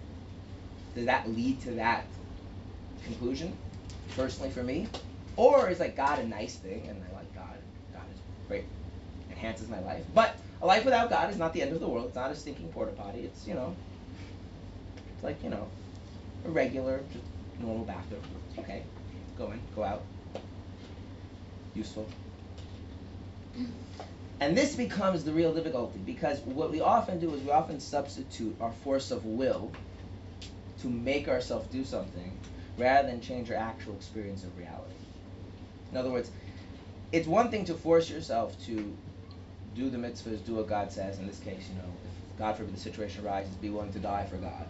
does 0.95 1.05
that 1.05 1.29
lead 1.29 1.61
to 1.61 1.71
that 1.73 2.05
conclusion, 3.05 3.55
personally 4.15 4.49
for 4.49 4.63
me? 4.63 4.87
Or 5.35 5.69
is 5.69 5.79
like 5.79 5.95
God 5.95 6.17
a 6.17 6.27
nice 6.27 6.55
thing 6.55 6.87
and 6.87 6.99
like 7.13 7.33
God, 7.35 7.57
God 7.91 8.03
is 8.11 8.19
great, 8.47 8.65
enhances 9.29 9.69
my 9.69 9.79
life. 9.79 10.05
But 10.13 10.37
a 10.61 10.65
life 10.65 10.85
without 10.85 11.09
God 11.09 11.29
is 11.29 11.37
not 11.37 11.53
the 11.53 11.61
end 11.61 11.73
of 11.73 11.79
the 11.79 11.87
world. 11.87 12.07
It's 12.07 12.15
not 12.15 12.31
a 12.31 12.35
stinking 12.35 12.69
porta 12.69 12.91
potty. 12.91 13.21
It's, 13.21 13.47
you 13.47 13.53
know, 13.53 13.75
it's 15.13 15.23
like, 15.23 15.43
you 15.43 15.49
know, 15.49 15.67
a 16.45 16.49
regular, 16.49 17.01
just 17.11 17.25
normal 17.59 17.85
bathroom. 17.85 18.21
Okay, 18.59 18.83
go 19.37 19.51
in, 19.51 19.59
go 19.75 19.83
out. 19.83 20.03
Useful. 21.73 22.07
And 24.39 24.57
this 24.57 24.75
becomes 24.75 25.23
the 25.23 25.31
real 25.31 25.53
difficulty 25.53 25.99
because 25.99 26.39
what 26.41 26.71
we 26.71 26.81
often 26.81 27.19
do 27.19 27.33
is 27.33 27.41
we 27.41 27.51
often 27.51 27.79
substitute 27.79 28.55
our 28.59 28.71
force 28.83 29.11
of 29.11 29.25
will 29.25 29.71
to 30.81 30.89
make 30.89 31.29
ourselves 31.29 31.67
do 31.67 31.85
something 31.85 32.37
rather 32.77 33.07
than 33.07 33.21
change 33.21 33.49
our 33.51 33.57
actual 33.57 33.93
experience 33.93 34.43
of 34.43 34.57
reality. 34.57 34.95
In 35.91 35.97
other 35.97 36.09
words, 36.09 36.31
it's 37.13 37.27
one 37.27 37.51
thing 37.51 37.63
to 37.65 37.75
force 37.75 38.09
yourself 38.09 38.59
to 38.65 38.91
do 39.75 39.89
the 39.89 39.97
mitzvahs, 39.97 40.43
do 40.43 40.55
what 40.55 40.67
God 40.67 40.91
says. 40.91 41.19
In 41.19 41.27
this 41.27 41.39
case, 41.39 41.69
you 41.69 41.75
know, 41.75 41.93
if 42.03 42.37
God 42.39 42.57
forbid 42.57 42.75
the 42.75 42.79
situation 42.79 43.23
arises, 43.23 43.53
be 43.55 43.69
willing 43.69 43.93
to 43.93 43.99
die 43.99 44.25
for 44.25 44.37
God 44.37 44.65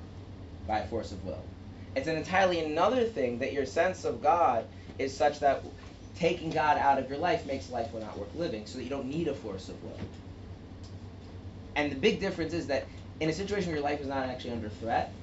by 0.67 0.83
force 0.83 1.13
of 1.13 1.23
will. 1.25 1.41
It's 1.95 2.07
an 2.07 2.17
entirely 2.17 2.59
another 2.59 3.05
thing 3.05 3.39
that 3.39 3.53
your 3.53 3.65
sense 3.65 4.03
of 4.03 4.21
God 4.21 4.65
is 4.99 5.15
such 5.15 5.39
that 5.39 5.63
taking 6.15 6.49
God 6.49 6.77
out 6.77 6.99
of 6.99 7.09
your 7.09 7.17
life 7.17 7.45
makes 7.45 7.69
life 7.69 7.93
not 7.93 8.17
worth 8.17 8.35
living, 8.35 8.65
so 8.65 8.77
that 8.77 8.83
you 8.83 8.89
don't 8.89 9.05
need 9.05 9.29
a 9.29 9.33
force 9.33 9.69
of 9.69 9.81
will. 9.81 9.97
And 11.75 11.91
the 11.91 11.95
big 11.95 12.19
difference 12.19 12.53
is 12.53 12.67
that 12.67 12.87
in 13.19 13.29
a 13.29 13.33
situation 13.33 13.69
where 13.69 13.77
your 13.77 13.83
life 13.83 14.01
is 14.01 14.07
not 14.07 14.27
actually 14.27 14.51
under 14.51 14.69
threat, 14.69 15.13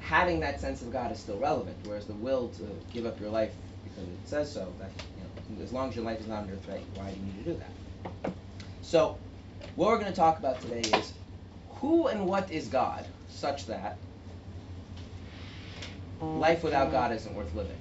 having 0.00 0.40
that 0.40 0.60
sense 0.60 0.80
of 0.80 0.90
God 0.90 1.12
is 1.12 1.18
still 1.18 1.38
relevant, 1.38 1.76
whereas 1.84 2.06
the 2.06 2.14
will 2.14 2.48
to 2.48 2.68
give 2.92 3.04
up 3.06 3.20
your 3.20 3.30
life 3.30 3.52
it 4.02 4.28
says 4.28 4.52
so, 4.52 4.72
that 4.78 4.90
you 5.48 5.56
know, 5.56 5.62
as 5.62 5.72
long 5.72 5.88
as 5.88 5.96
your 5.96 6.04
life 6.04 6.20
is 6.20 6.26
not 6.26 6.42
under 6.42 6.56
threat, 6.56 6.80
why 6.94 7.10
do 7.10 7.16
you 7.16 7.22
need 7.26 7.44
to 7.44 7.52
do 7.52 7.58
that? 7.58 8.32
So, 8.82 9.18
what 9.76 9.88
we're 9.88 9.98
going 9.98 10.12
to 10.12 10.16
talk 10.16 10.38
about 10.38 10.60
today 10.60 10.80
is 10.98 11.12
who 11.70 12.08
and 12.08 12.26
what 12.26 12.50
is 12.50 12.68
God, 12.68 13.04
such 13.28 13.66
that 13.66 13.98
life 16.20 16.62
without 16.62 16.90
God 16.90 17.12
isn't 17.12 17.34
worth 17.34 17.54
living. 17.54 17.76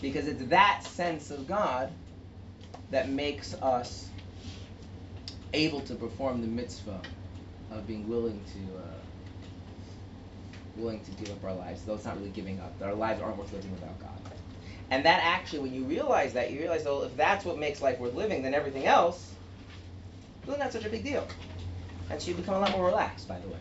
Because 0.00 0.28
it's 0.28 0.44
that 0.46 0.84
sense 0.84 1.30
of 1.30 1.46
God 1.46 1.90
that 2.90 3.08
makes 3.08 3.54
us 3.54 4.08
able 5.52 5.80
to 5.82 5.94
perform 5.94 6.40
the 6.40 6.46
mitzvah 6.46 7.00
of 7.70 7.86
being 7.86 8.08
willing 8.08 8.40
to 8.52 8.78
uh, 8.78 8.97
willing 10.78 11.00
to 11.00 11.10
give 11.12 11.30
up 11.30 11.44
our 11.44 11.54
lives, 11.54 11.82
though 11.82 11.94
it's 11.94 12.04
not 12.04 12.16
really 12.18 12.30
giving 12.30 12.60
up. 12.60 12.78
That 12.78 12.88
our 12.88 12.94
lives 12.94 13.20
aren't 13.20 13.36
worth 13.36 13.52
living 13.52 13.70
without 13.72 13.98
God. 14.00 14.10
And 14.90 15.04
that 15.04 15.20
actually, 15.22 15.58
when 15.60 15.74
you 15.74 15.84
realize 15.84 16.32
that, 16.32 16.50
you 16.50 16.60
realize, 16.60 16.84
well, 16.84 17.02
if 17.02 17.14
that's 17.16 17.44
what 17.44 17.58
makes 17.58 17.82
life 17.82 17.98
worth 17.98 18.14
living, 18.14 18.42
then 18.42 18.54
everything 18.54 18.86
else 18.86 19.34
really 20.48 20.58
not 20.58 20.72
such 20.72 20.84
a 20.84 20.88
big 20.88 21.04
deal. 21.04 21.26
And 22.10 22.20
so 22.20 22.30
you 22.30 22.36
become 22.36 22.54
a 22.54 22.60
lot 22.60 22.72
more 22.72 22.86
relaxed, 22.86 23.28
by 23.28 23.38
the 23.38 23.48
way. 23.48 23.58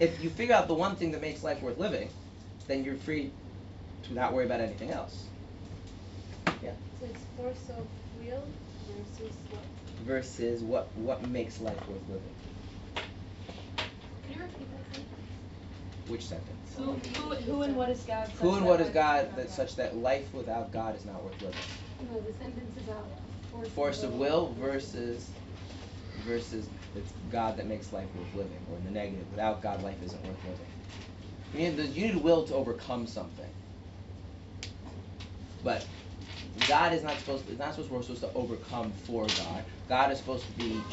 If 0.00 0.22
you 0.22 0.30
figure 0.30 0.54
out 0.54 0.68
the 0.68 0.74
one 0.74 0.94
thing 0.94 1.10
that 1.12 1.20
makes 1.20 1.42
life 1.42 1.60
worth 1.60 1.78
living, 1.78 2.08
then 2.68 2.84
you're 2.84 2.94
free 2.94 3.32
to 4.04 4.14
not 4.14 4.32
worry 4.32 4.46
about 4.46 4.60
anything 4.60 4.90
else. 4.90 5.24
Yeah. 6.62 6.70
So 7.00 7.06
it's 7.06 7.20
force 7.36 7.76
of 7.76 7.86
will 8.22 8.44
versus 8.86 9.34
what? 9.50 9.62
Versus 10.06 10.62
what 10.62 10.88
what 10.96 11.28
makes 11.28 11.60
life 11.60 11.76
worth 11.88 12.08
living. 12.08 12.34
Can 14.22 14.34
you 14.34 14.42
repeat 14.42 14.70
that 14.70 14.92
please? 14.92 15.04
Which 16.08 16.26
sentence? 16.26 16.74
Who, 16.74 16.94
who, 16.94 17.34
who 17.34 17.62
and 17.62 17.76
what 17.76 17.90
is 17.90 18.02
God? 18.04 18.30
Who 18.40 18.54
and 18.54 18.64
what 18.66 18.80
is 18.80 18.88
God 18.88 19.36
that 19.36 19.50
such 19.50 19.76
that 19.76 19.96
life 19.96 20.32
without 20.32 20.72
God 20.72 20.96
is 20.96 21.04
not 21.04 21.22
worth 21.22 21.40
living? 21.42 21.60
No, 22.00 22.20
the 22.20 22.32
sentence 22.32 22.76
is 22.76 22.82
about 22.84 23.20
force, 23.50 23.70
Force 23.72 24.02
of 24.02 24.14
will 24.14 24.54
versus 24.54 25.30
versus 26.24 26.70
it's 26.94 27.12
God 27.28 27.58
that 27.58 27.66
makes 27.66 27.92
life 27.92 28.14
worth 28.14 28.34
living, 28.34 28.64
or 28.70 28.78
in 28.78 28.84
the 28.84 28.90
negative. 28.90 29.30
Without 29.30 29.60
God, 29.62 29.82
life 29.82 30.02
isn't 30.02 30.24
worth 30.24 30.42
living. 30.44 30.66
You 31.52 31.70
need, 31.70 31.94
you 31.94 32.08
need 32.08 32.16
will 32.16 32.44
to 32.46 32.54
overcome 32.54 33.06
something. 33.06 33.50
But 35.62 35.86
God 36.66 36.92
is 36.92 37.02
not 37.02 37.20
supposed 37.20 37.46
to, 37.46 37.52
it's 37.52 37.58
not 37.58 37.72
supposed 37.74 37.88
to, 37.88 37.94
we're 37.94 38.02
supposed 38.02 38.22
to 38.22 38.32
overcome 38.32 38.92
for 38.92 39.26
God. 39.26 39.64
God 39.88 40.10
is 40.12 40.18
supposed 40.18 40.46
to 40.46 40.52
be 40.52 40.88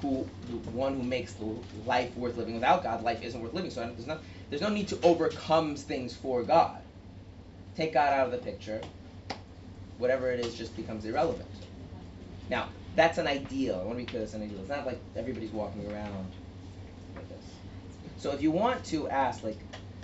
who 0.00 0.26
the 0.48 0.70
one 0.70 0.94
who 0.96 1.02
makes 1.02 1.34
the 1.34 1.44
life 1.86 2.16
worth 2.16 2.36
living. 2.36 2.54
Without 2.54 2.82
God, 2.82 3.02
life 3.02 3.22
isn't 3.22 3.40
worth 3.40 3.54
living. 3.54 3.70
So 3.70 3.80
there's 3.80 4.06
no 4.06 4.18
there's 4.48 4.62
no 4.62 4.68
need 4.68 4.88
to 4.88 4.98
overcome 5.02 5.76
things 5.76 6.14
for 6.14 6.42
God. 6.42 6.78
Take 7.76 7.94
God 7.94 8.12
out 8.12 8.26
of 8.26 8.32
the 8.32 8.38
picture. 8.38 8.80
Whatever 9.98 10.30
it 10.30 10.40
is 10.40 10.54
just 10.54 10.74
becomes 10.76 11.04
irrelevant. 11.04 11.48
Now, 12.48 12.68
that's 12.96 13.18
an 13.18 13.26
ideal. 13.26 13.76
I 13.76 13.84
want 13.84 13.98
to 13.98 14.04
be 14.04 14.04
clear, 14.04 14.20
that's 14.20 14.34
an 14.34 14.42
ideal. 14.42 14.58
It's 14.60 14.68
not 14.68 14.86
like 14.86 15.00
everybody's 15.14 15.52
walking 15.52 15.86
around 15.92 16.26
like 17.14 17.28
this. 17.28 17.44
So 18.18 18.32
if 18.32 18.42
you 18.42 18.50
want 18.50 18.84
to 18.86 19.08
ask, 19.08 19.44
like, 19.44 19.58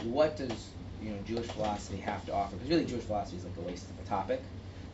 what 0.05 0.37
does 0.37 0.71
you 1.03 1.11
know 1.11 1.19
Jewish 1.27 1.47
philosophy 1.47 1.99
have 1.99 2.25
to 2.27 2.35
offer? 2.35 2.57
Because 2.57 2.71
really, 2.71 2.85
Jewish 2.85 3.05
philosophy 3.05 3.39
is 3.39 3.45
like 3.45 3.57
a 3.59 3.63
waste 3.63 3.87
of 3.91 3.99
a 4.05 4.09
topic. 4.09 4.43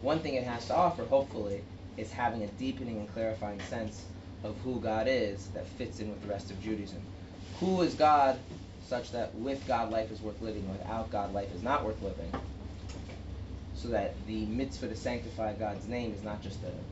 One 0.01 0.21
thing 0.21 0.35
it 0.35 0.45
has 0.45 0.67
to 0.69 0.75
offer, 0.75 1.05
hopefully, 1.05 1.62
is 1.97 2.11
having 2.12 2.43
a 2.43 2.47
deepening 2.49 2.99
and 2.99 3.12
clarifying 3.12 3.61
sense 3.61 4.05
of 4.43 4.61
who 4.61 4.81
God 4.81 5.09
is 5.09 5.51
that 5.53 5.69
fits 5.69 6.01
in 6.01 6.11
with 6.11 6.23
the 6.23 6.29
rest 6.29 6.51
of 6.51 6.61
Judaism. 6.61 7.11
Who 7.55 7.83
is 7.83 7.97
God, 7.97 8.47
such 8.79 9.13
that 9.13 9.35
with 9.35 9.67
God 9.67 9.91
life 9.91 10.11
is 10.11 10.23
worth 10.23 10.41
living, 10.43 10.69
without 10.69 11.11
God 11.11 11.33
life 11.33 11.53
is 11.53 11.63
not 11.63 11.85
worth 11.85 12.03
living. 12.03 12.41
So 13.73 13.89
that 13.91 14.27
the 14.27 14.47
mitzvah 14.47 14.89
to 14.89 14.97
sanctify 14.97 15.55
God's 15.57 15.89
name 15.89 16.15
is 16.15 16.23
not 16.23 16.43
just 16.43 16.65
a, 16.65 16.89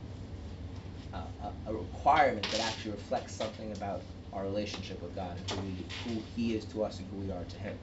a, 1.13 1.55
a 1.67 1.75
requirement 1.75 2.51
that 2.51 2.61
actually 2.61 2.93
reflects 2.93 3.35
something 3.35 3.71
about 3.73 4.09
our 4.33 4.43
relationship 4.43 5.01
with 5.01 5.13
God 5.15 5.37
and 5.37 5.47
who, 5.47 5.59
we, 5.59 5.91
who 6.03 6.23
He 6.23 6.55
is 6.55 6.67
to 6.69 6.83
us 6.83 6.99
and 6.99 7.09
who 7.09 7.17
we 7.17 7.31
are 7.31 7.45
to 7.45 7.57
Him. 7.59 7.81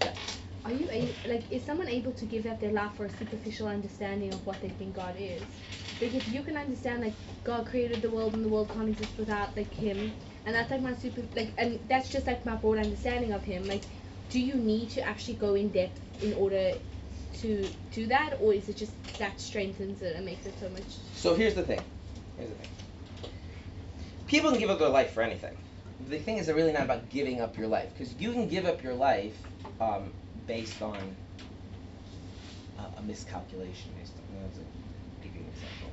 Yeah. 0.00 0.18
Are 0.64 0.72
you 0.72 0.88
like 1.24 1.50
is 1.50 1.64
someone 1.66 1.88
able 1.88 2.14
to 2.14 2.26
give 2.26 2.46
up 2.46 2.60
their 2.60 2.72
life 2.72 2.96
for 2.96 3.06
a 3.06 3.10
superficial 3.10 3.68
understanding 3.68 4.32
of 4.32 4.46
what 4.46 4.60
they 4.60 4.70
think 4.70 4.94
God 4.96 5.16
is? 5.18 5.62
Because 5.98 6.28
you 6.28 6.42
can 6.42 6.56
understand 6.56 7.02
like 7.02 7.14
God 7.44 7.66
created 7.66 8.02
the 8.02 8.10
world 8.10 8.34
and 8.34 8.44
the 8.44 8.48
world 8.48 8.70
can't 8.72 8.88
exist 8.88 9.16
without 9.18 9.56
like 9.56 9.72
Him, 9.72 10.14
and 10.44 10.54
that's 10.54 10.70
like 10.70 10.82
my 10.82 10.94
super 10.94 11.22
like 11.34 11.54
and 11.58 11.80
that's 11.88 12.10
just 12.10 12.26
like 12.26 12.44
my 12.44 12.56
broad 12.56 12.78
understanding 12.78 13.32
of 13.32 13.44
Him. 13.44 13.66
Like, 13.66 13.82
do 14.28 14.40
you 14.40 14.54
need 14.54 14.90
to 14.90 15.00
actually 15.00 15.34
go 15.34 15.54
in 15.54 15.68
depth 15.70 16.00
in 16.20 16.32
order 16.34 16.74
to 17.34 17.70
do 17.92 18.06
that, 18.06 18.36
or 18.40 18.52
is 18.52 18.68
it 18.68 18.76
just 18.76 18.92
that 19.18 19.40
strengthens 19.40 20.02
it 20.02 20.16
and 20.16 20.24
makes 20.26 20.46
it 20.46 20.58
so 20.58 20.68
much? 20.68 20.98
So 21.14 21.34
here's 21.34 21.54
the 21.54 21.62
thing. 21.62 21.82
Here's 22.36 22.50
the 22.50 22.56
thing. 22.56 22.68
People 24.26 24.50
can 24.50 24.58
give 24.58 24.70
up 24.70 24.78
their 24.78 24.88
life 24.88 25.12
for 25.12 25.22
anything. 25.22 25.56
The 26.08 26.18
thing 26.18 26.38
is, 26.38 26.46
they're 26.46 26.54
really 26.54 26.72
not 26.72 26.82
about 26.82 27.08
giving 27.08 27.40
up 27.40 27.56
your 27.56 27.68
life, 27.68 27.90
because 27.96 28.14
you 28.20 28.32
can 28.32 28.48
give 28.48 28.66
up 28.66 28.82
your 28.82 28.94
life 28.94 29.40
um, 29.80 30.12
based 30.46 30.82
on 30.82 31.16
a, 32.78 32.98
a 32.98 33.02
miscalculation. 33.02 33.92
Based 33.96 34.12
on, 34.18 34.42
let's 34.42 34.58
give 35.22 35.34
you 35.34 35.40
an 35.42 35.48
example. 35.48 35.90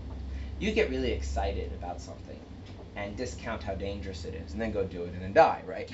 You 0.64 0.72
get 0.72 0.90
really 0.90 1.12
excited 1.12 1.74
about 1.74 2.00
something 2.00 2.40
and 2.96 3.18
discount 3.18 3.62
how 3.62 3.76
dangerous 3.76 4.24
it 4.24 4.34
is, 4.34 4.54
and 4.54 4.62
then 4.62 4.72
go 4.72 4.86
do 4.86 5.04
it 5.04 5.12
and 5.12 5.22
then 5.22 5.34
die, 5.34 5.62
right? 5.68 5.92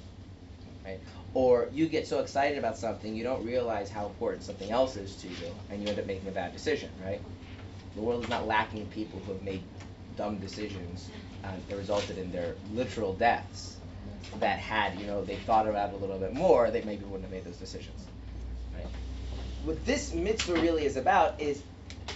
right? 0.86 0.98
Or 1.34 1.68
you 1.74 1.86
get 1.88 2.06
so 2.06 2.20
excited 2.20 2.56
about 2.56 2.78
something 2.78 3.14
you 3.14 3.22
don't 3.22 3.44
realize 3.44 3.90
how 3.90 4.06
important 4.06 4.44
something 4.44 4.70
else 4.70 4.96
is 4.96 5.14
to 5.16 5.28
you, 5.28 5.54
and 5.70 5.82
you 5.82 5.90
end 5.90 5.98
up 5.98 6.06
making 6.06 6.26
a 6.26 6.30
bad 6.30 6.54
decision, 6.54 6.88
right? 7.04 7.20
The 7.94 8.00
world 8.00 8.24
is 8.24 8.30
not 8.30 8.46
lacking 8.46 8.86
people 8.86 9.20
who 9.26 9.32
have 9.34 9.42
made 9.42 9.62
dumb 10.16 10.38
decisions 10.38 11.10
that 11.42 11.76
resulted 11.76 12.16
in 12.16 12.32
their 12.32 12.54
literal 12.72 13.12
deaths. 13.12 13.76
That 14.40 14.58
had 14.58 14.98
you 14.98 15.06
know 15.06 15.22
they 15.22 15.36
thought 15.36 15.68
about 15.68 15.90
it 15.90 15.96
a 15.96 15.98
little 15.98 16.18
bit 16.18 16.32
more, 16.32 16.70
they 16.70 16.80
maybe 16.80 17.04
wouldn't 17.04 17.24
have 17.24 17.30
made 17.30 17.44
those 17.44 17.58
decisions. 17.58 18.06
Right? 18.74 18.86
What 19.66 19.84
this 19.84 20.14
mitzvah 20.14 20.54
really 20.54 20.86
is 20.86 20.96
about 20.96 21.38
is 21.38 21.62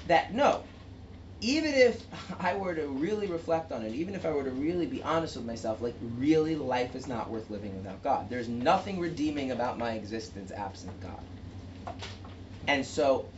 that 0.07 0.33
no, 0.33 0.63
even 1.41 1.75
if 1.75 2.07
I 2.41 2.57
were 2.57 2.75
to 2.75 2.87
really 2.89 3.27
reflect 3.27 3.73
on 3.73 3.85
it, 3.85 3.95
even 3.95 4.15
if 4.15 4.25
I 4.25 4.31
were 4.33 4.45
to 4.45 4.51
really 4.51 4.87
be 4.87 5.03
honest 5.03 5.37
with 5.37 5.47
myself, 5.47 5.81
like 5.81 5.97
really 6.01 6.57
life 6.57 6.95
is 6.95 7.09
not 7.09 7.31
worth 7.31 7.51
living 7.51 7.77
without 7.77 8.03
God. 8.03 8.31
There's 8.31 8.49
nothing 8.49 8.99
redeeming 9.01 9.51
about 9.51 9.79
my 9.79 9.93
existence 9.93 10.51
absent 10.51 11.01
God. 11.01 11.23
And 12.69 12.85
so 12.85 13.29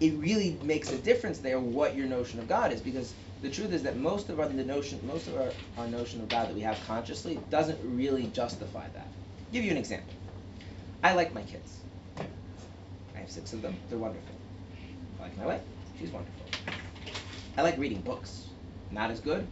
it 0.00 0.14
really 0.14 0.58
makes 0.62 0.92
a 0.92 0.98
difference 0.98 1.38
there 1.38 1.58
what 1.58 1.96
your 1.96 2.06
notion 2.06 2.38
of 2.38 2.48
God 2.48 2.72
is 2.72 2.80
because 2.80 3.14
the 3.42 3.50
truth 3.50 3.72
is 3.72 3.82
that 3.84 3.96
most 3.96 4.28
of 4.28 4.40
our 4.40 4.48
the 4.48 4.64
notion 4.64 5.00
most 5.06 5.28
of 5.28 5.36
our, 5.36 5.52
our 5.76 5.88
notion 5.88 6.20
of 6.20 6.28
God 6.28 6.48
that 6.48 6.54
we 6.54 6.60
have 6.62 6.80
consciously 6.86 7.40
doesn't 7.50 7.78
really 7.82 8.26
justify 8.28 8.88
that. 8.90 9.12
I'll 9.46 9.52
give 9.52 9.64
you 9.64 9.70
an 9.70 9.76
example. 9.76 10.14
I 11.02 11.14
like 11.14 11.32
my 11.32 11.42
kids. 11.42 11.80
I 13.16 13.20
have 13.20 13.30
six 13.30 13.52
of 13.52 13.62
them. 13.62 13.76
They're 13.88 13.98
wonderful. 13.98 14.37
I 15.18 15.22
like 15.24 15.36
my 15.38 15.46
wife. 15.46 15.62
She's 15.98 16.10
wonderful. 16.10 16.46
I 17.56 17.62
like 17.62 17.76
reading 17.78 18.00
books. 18.00 18.46
Not 18.90 19.10
as 19.10 19.20
good. 19.20 19.46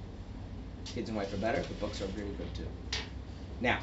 Kids 0.85 1.09
and 1.09 1.17
wife 1.19 1.33
are 1.33 1.39
better, 1.39 1.61
but 1.61 1.81
books 1.81 2.01
are 2.01 2.07
really 2.17 2.33
good 2.39 2.55
too. 2.55 2.69
Now, 3.61 3.81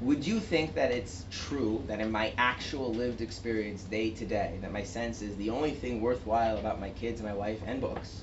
would 0.00 0.26
you 0.26 0.40
think 0.40 0.74
that 0.74 0.90
it's 0.90 1.24
true 1.30 1.82
that 1.86 2.00
in 2.00 2.10
my 2.10 2.32
actual 2.38 2.92
lived 2.92 3.20
experience 3.20 3.82
day 3.84 4.10
to 4.10 4.24
day, 4.24 4.58
that 4.62 4.72
my 4.72 4.82
sense 4.82 5.22
is 5.22 5.36
the 5.36 5.50
only 5.50 5.72
thing 5.72 6.00
worthwhile 6.00 6.58
about 6.58 6.80
my 6.80 6.90
kids 6.90 7.20
and 7.20 7.28
my 7.28 7.34
wife 7.34 7.60
and 7.66 7.80
books 7.80 8.22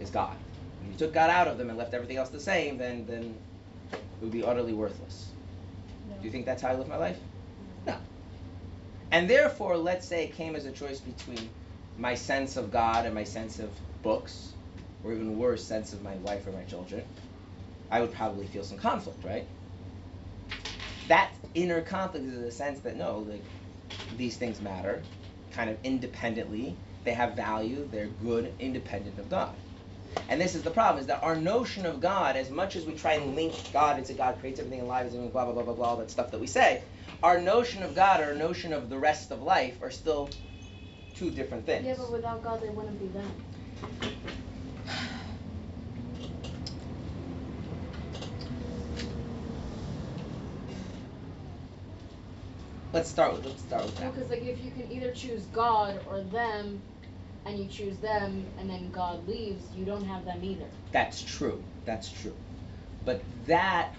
is 0.00 0.10
God? 0.10 0.36
If 0.84 0.92
you 0.92 0.98
took 0.98 1.12
God 1.12 1.30
out 1.30 1.48
of 1.48 1.58
them 1.58 1.68
and 1.68 1.78
left 1.78 1.94
everything 1.94 2.16
else 2.16 2.28
the 2.28 2.40
same, 2.40 2.78
then 2.78 3.06
then 3.06 3.34
it 3.92 4.00
would 4.20 4.32
be 4.32 4.44
utterly 4.44 4.72
worthless. 4.72 5.30
No. 6.08 6.16
Do 6.16 6.24
you 6.24 6.30
think 6.30 6.46
that's 6.46 6.62
how 6.62 6.68
I 6.68 6.74
live 6.74 6.88
my 6.88 6.96
life? 6.96 7.18
No. 7.86 7.96
And 9.10 9.30
therefore, 9.30 9.76
let's 9.76 10.06
say 10.06 10.24
it 10.24 10.34
came 10.34 10.56
as 10.56 10.66
a 10.66 10.72
choice 10.72 11.00
between 11.00 11.50
my 11.96 12.14
sense 12.14 12.56
of 12.56 12.70
God 12.70 13.06
and 13.06 13.14
my 13.14 13.24
sense 13.24 13.58
of 13.58 13.70
books, 14.02 14.52
or 15.04 15.12
even 15.12 15.38
worse, 15.38 15.64
sense 15.64 15.92
of 15.92 16.02
my 16.02 16.16
wife 16.16 16.46
or 16.46 16.52
my 16.52 16.62
children, 16.64 17.04
I 17.90 18.00
would 18.00 18.12
probably 18.12 18.46
feel 18.46 18.64
some 18.64 18.78
conflict, 18.78 19.24
right? 19.24 19.46
That 21.08 21.32
inner 21.54 21.80
conflict 21.80 22.26
is 22.26 22.34
in 22.34 22.42
the 22.42 22.50
sense 22.50 22.80
that 22.80 22.96
no, 22.96 23.18
like 23.20 23.44
these 24.16 24.36
things 24.36 24.60
matter, 24.60 25.02
kind 25.52 25.70
of 25.70 25.78
independently. 25.84 26.76
They 27.04 27.12
have 27.12 27.36
value. 27.36 27.88
They're 27.90 28.08
good, 28.08 28.52
independent 28.58 29.18
of 29.18 29.30
God. 29.30 29.54
And 30.28 30.40
this 30.40 30.54
is 30.54 30.62
the 30.62 30.70
problem: 30.70 31.00
is 31.00 31.06
that 31.06 31.22
our 31.22 31.36
notion 31.36 31.86
of 31.86 32.00
God, 32.00 32.36
as 32.36 32.50
much 32.50 32.76
as 32.76 32.84
we 32.84 32.94
try 32.94 33.14
and 33.14 33.36
link 33.36 33.54
God 33.72 33.98
into 33.98 34.12
God 34.14 34.38
creates 34.40 34.58
everything 34.58 34.80
alive, 34.80 35.06
and 35.12 35.32
blah 35.32 35.44
blah 35.44 35.54
blah 35.54 35.62
blah 35.62 35.74
blah, 35.74 35.86
all 35.86 35.96
that 35.98 36.10
stuff 36.10 36.30
that 36.32 36.40
we 36.40 36.46
say, 36.46 36.82
our 37.22 37.40
notion 37.40 37.82
of 37.82 37.94
God, 37.94 38.20
our 38.20 38.34
notion 38.34 38.72
of 38.72 38.88
the 38.88 38.98
rest 38.98 39.30
of 39.30 39.42
life, 39.42 39.82
are 39.82 39.90
still 39.90 40.28
two 41.14 41.30
different 41.30 41.64
things. 41.66 41.86
Yeah, 41.86 41.94
but 41.96 42.12
without 42.12 42.42
God, 42.42 42.60
they 42.60 42.68
wouldn't 42.70 42.98
be 42.98 43.08
them. 43.08 43.30
Let's 52.92 53.10
start 53.10 53.34
with 53.34 53.44
let's 53.44 53.62
start 53.62 53.84
with 53.84 53.96
that. 53.98 54.14
because 54.14 54.30
like 54.30 54.42
if 54.42 54.62
you 54.62 54.70
can 54.70 54.90
either 54.90 55.12
choose 55.12 55.44
God 55.46 56.00
or 56.08 56.22
them, 56.22 56.82
and 57.46 57.58
you 57.58 57.66
choose 57.66 57.96
them, 57.98 58.44
and 58.58 58.68
then 58.68 58.90
God 58.90 59.26
leaves, 59.28 59.62
you 59.74 59.84
don't 59.84 60.04
have 60.04 60.24
them 60.24 60.42
either. 60.42 60.66
That's 60.92 61.22
true. 61.22 61.62
That's 61.84 62.10
true. 62.10 62.34
But 63.04 63.22
that 63.46 63.94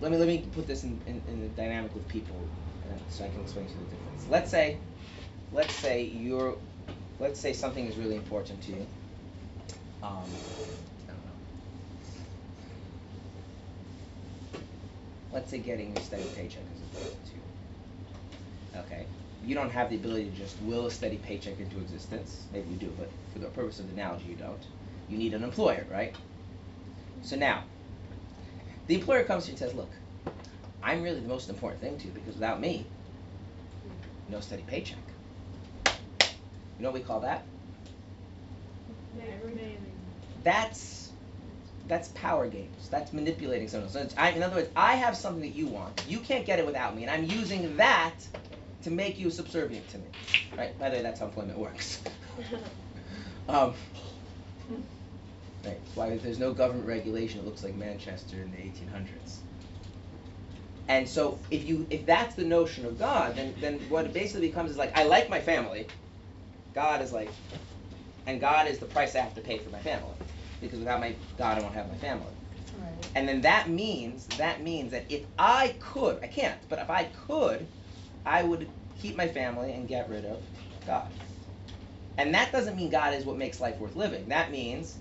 let 0.00 0.10
me 0.10 0.18
let 0.18 0.26
me 0.26 0.44
put 0.52 0.66
this 0.66 0.82
in, 0.82 1.00
in, 1.06 1.22
in 1.28 1.40
the 1.40 1.48
dynamic 1.48 1.94
with 1.94 2.06
people 2.08 2.36
uh, 2.84 2.98
so 3.08 3.24
I 3.24 3.28
can 3.28 3.40
explain 3.40 3.66
to 3.66 3.72
you 3.72 3.78
the 3.78 3.96
difference. 3.96 4.26
Let's 4.28 4.50
say 4.50 4.76
let's 5.52 5.74
say 5.74 6.02
you're 6.02 6.56
let's 7.20 7.38
say 7.38 7.52
something 7.52 7.86
is 7.86 7.96
really 7.96 8.16
important 8.16 8.60
to 8.62 8.72
you. 8.72 8.86
Um, 10.02 10.24
I 11.08 11.12
don't 11.12 11.24
know. 11.24 11.38
Let's 15.30 15.50
say 15.50 15.58
getting 15.58 15.96
a 15.96 16.00
steady 16.00 16.24
paycheck 16.34 16.64
is 16.74 16.80
important 16.82 17.24
to 17.26 17.34
you. 17.36 18.80
Okay. 18.80 19.06
You 19.44 19.54
don't 19.54 19.70
have 19.70 19.90
the 19.90 19.96
ability 19.96 20.30
to 20.30 20.36
just 20.36 20.60
will 20.62 20.86
a 20.86 20.90
steady 20.90 21.16
paycheck 21.16 21.58
into 21.58 21.78
existence. 21.78 22.46
Maybe 22.52 22.70
you 22.70 22.76
do, 22.76 22.94
but 22.98 23.10
for 23.32 23.40
the 23.40 23.48
purpose 23.48 23.80
of 23.80 23.88
the 23.88 23.92
analogy, 23.94 24.26
you 24.26 24.36
don't. 24.36 24.64
You 25.08 25.18
need 25.18 25.34
an 25.34 25.42
employer, 25.42 25.84
right? 25.90 26.14
So 27.22 27.36
now, 27.36 27.64
the 28.86 28.94
employer 28.94 29.24
comes 29.24 29.44
to 29.44 29.48
you 29.48 29.52
and 29.52 29.58
says, 29.58 29.74
Look, 29.74 29.90
I'm 30.82 31.02
really 31.02 31.20
the 31.20 31.28
most 31.28 31.48
important 31.48 31.80
thing 31.80 31.98
to 31.98 32.06
you 32.06 32.12
because 32.12 32.34
without 32.34 32.60
me, 32.60 32.86
no 34.28 34.40
steady 34.40 34.62
paycheck. 34.62 34.98
You 35.86 36.84
know 36.84 36.90
what 36.90 37.00
we 37.00 37.04
call 37.04 37.20
that? 37.20 37.44
That's 40.42 41.10
that's 41.88 42.08
power 42.08 42.46
games. 42.48 42.88
That's 42.90 43.12
manipulating 43.12 43.68
someone. 43.68 43.90
So 43.90 44.08
I, 44.16 44.30
in 44.30 44.42
other 44.42 44.56
words, 44.56 44.70
I 44.74 44.94
have 44.94 45.16
something 45.16 45.42
that 45.42 45.54
you 45.54 45.66
want. 45.66 46.04
You 46.08 46.20
can't 46.20 46.46
get 46.46 46.58
it 46.58 46.66
without 46.66 46.96
me, 46.96 47.02
and 47.02 47.10
I'm 47.10 47.24
using 47.24 47.76
that 47.76 48.14
to 48.82 48.90
make 48.90 49.18
you 49.18 49.30
subservient 49.30 49.88
to 49.90 49.98
me. 49.98 50.04
Right? 50.56 50.78
By 50.78 50.90
the 50.90 50.96
way, 50.96 51.02
that's 51.02 51.20
how 51.20 51.26
employment 51.26 51.58
works. 51.58 52.02
um, 53.48 53.74
right. 55.64 55.78
Why 55.94 56.16
there's 56.16 56.38
no 56.38 56.52
government 56.52 56.86
regulation. 56.86 57.40
It 57.40 57.46
looks 57.46 57.62
like 57.62 57.74
Manchester 57.74 58.36
in 58.36 58.50
the 58.50 58.58
1800s. 58.58 59.38
And 60.88 61.08
so, 61.08 61.38
if 61.50 61.64
you 61.64 61.86
if 61.90 62.04
that's 62.06 62.34
the 62.34 62.44
notion 62.44 62.84
of 62.84 62.98
God, 62.98 63.36
then 63.36 63.54
then 63.60 63.78
what 63.88 64.04
it 64.04 64.12
basically 64.12 64.48
becomes 64.48 64.72
is 64.72 64.76
like 64.76 64.96
I 64.98 65.04
like 65.04 65.30
my 65.30 65.40
family. 65.40 65.86
God 66.74 67.02
is 67.02 67.12
like, 67.12 67.30
and 68.26 68.40
God 68.40 68.66
is 68.66 68.78
the 68.78 68.86
price 68.86 69.14
I 69.14 69.20
have 69.20 69.34
to 69.34 69.40
pay 69.40 69.58
for 69.58 69.70
my 69.70 69.78
family, 69.78 70.14
because 70.60 70.78
without 70.78 71.00
my 71.00 71.14
God, 71.38 71.58
I 71.58 71.62
won't 71.62 71.74
have 71.74 71.88
my 71.88 71.96
family. 71.96 72.26
Right. 72.80 73.08
And 73.14 73.28
then 73.28 73.42
that 73.42 73.68
means 73.68 74.26
that 74.38 74.62
means 74.62 74.90
that 74.90 75.04
if 75.08 75.24
I 75.38 75.76
could, 75.78 76.18
I 76.22 76.26
can't, 76.26 76.58
but 76.68 76.78
if 76.80 76.90
I 76.90 77.04
could, 77.26 77.66
I 78.24 78.42
would 78.42 78.68
keep 79.00 79.16
my 79.16 79.28
family 79.28 79.72
and 79.72 79.88
get 79.88 80.08
rid 80.08 80.24
of 80.24 80.42
God. 80.86 81.08
And 82.18 82.34
that 82.34 82.52
doesn't 82.52 82.76
mean 82.76 82.90
God 82.90 83.14
is 83.14 83.24
what 83.24 83.36
makes 83.36 83.60
life 83.60 83.78
worth 83.78 83.96
living. 83.96 84.28
That 84.28 84.50
means 84.50 84.98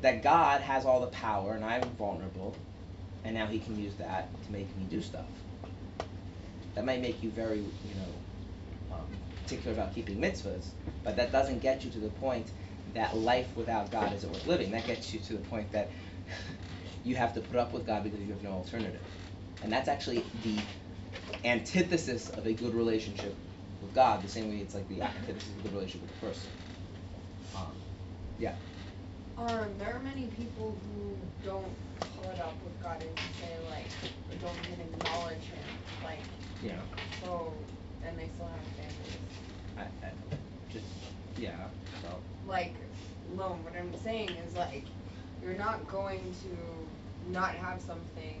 that 0.00 0.22
God 0.22 0.60
has 0.60 0.84
all 0.84 1.00
the 1.00 1.06
power 1.08 1.54
and 1.54 1.64
I'm 1.64 1.82
vulnerable, 1.90 2.56
and 3.24 3.34
now 3.34 3.46
He 3.46 3.58
can 3.58 3.78
use 3.78 3.94
that 3.96 4.28
to 4.44 4.52
make 4.52 4.74
me 4.76 4.84
do 4.84 5.00
stuff. 5.00 5.26
That 6.74 6.84
might 6.84 7.00
make 7.00 7.22
you 7.22 7.30
very, 7.30 7.58
you 7.58 7.94
know, 7.94 8.94
um, 8.94 9.06
particular 9.42 9.72
about 9.72 9.94
keeping 9.94 10.18
mitzvahs, 10.18 10.68
but 11.04 11.16
that 11.16 11.32
doesn't 11.32 11.60
get 11.60 11.84
you 11.84 11.90
to 11.92 11.98
the 11.98 12.10
point 12.10 12.46
that 12.94 13.16
life 13.16 13.48
without 13.56 13.90
God 13.90 14.12
isn't 14.14 14.30
worth 14.30 14.46
living. 14.46 14.70
That 14.70 14.86
gets 14.86 15.12
you 15.12 15.20
to 15.20 15.32
the 15.34 15.38
point 15.48 15.70
that 15.72 15.90
you 17.04 17.16
have 17.16 17.34
to 17.34 17.40
put 17.40 17.56
up 17.56 17.72
with 17.72 17.86
God 17.86 18.04
because 18.04 18.20
you 18.20 18.32
have 18.32 18.42
no 18.42 18.52
alternative. 18.52 19.00
And 19.62 19.72
that's 19.72 19.88
actually 19.88 20.24
the 20.42 20.58
antithesis 21.44 22.30
of 22.30 22.46
a 22.46 22.52
good 22.52 22.74
relationship 22.74 23.34
with 23.82 23.94
God, 23.94 24.22
the 24.22 24.28
same 24.28 24.48
way 24.48 24.58
it's 24.58 24.74
like 24.74 24.88
the 24.88 25.02
antithesis 25.02 25.50
of 25.50 25.58
a 25.58 25.62
good 25.62 25.72
relationship 25.74 26.08
with 26.08 26.18
a 26.22 26.26
person. 26.26 26.50
Um, 27.54 27.72
yeah. 28.38 28.54
Are 29.38 29.68
there 29.78 29.94
are 29.94 30.00
many 30.00 30.26
people 30.28 30.74
who 30.86 31.16
don't 31.48 31.66
pull 32.16 32.30
it 32.30 32.40
up 32.40 32.54
with 32.64 32.82
God 32.82 33.00
and 33.00 33.18
say 33.40 33.54
like, 33.70 33.86
don't 34.40 34.56
even 34.72 34.80
acknowledge 34.80 35.38
Him, 35.38 35.64
like, 36.04 36.20
Yeah. 36.62 36.80
so, 37.20 37.52
and 38.06 38.18
they 38.18 38.28
still 38.34 38.46
have 38.46 38.60
families? 38.76 39.20
I, 39.78 39.82
I 40.06 40.10
just 40.72 40.86
yeah. 41.38 41.68
So 42.00 42.08
Like, 42.48 42.74
no, 43.36 43.58
what 43.62 43.74
I'm 43.76 43.94
saying 44.02 44.30
is 44.30 44.54
like, 44.54 44.84
you're 45.42 45.54
not 45.54 45.86
going 45.88 46.20
to 46.42 47.30
not 47.30 47.50
have 47.50 47.80
something. 47.80 48.40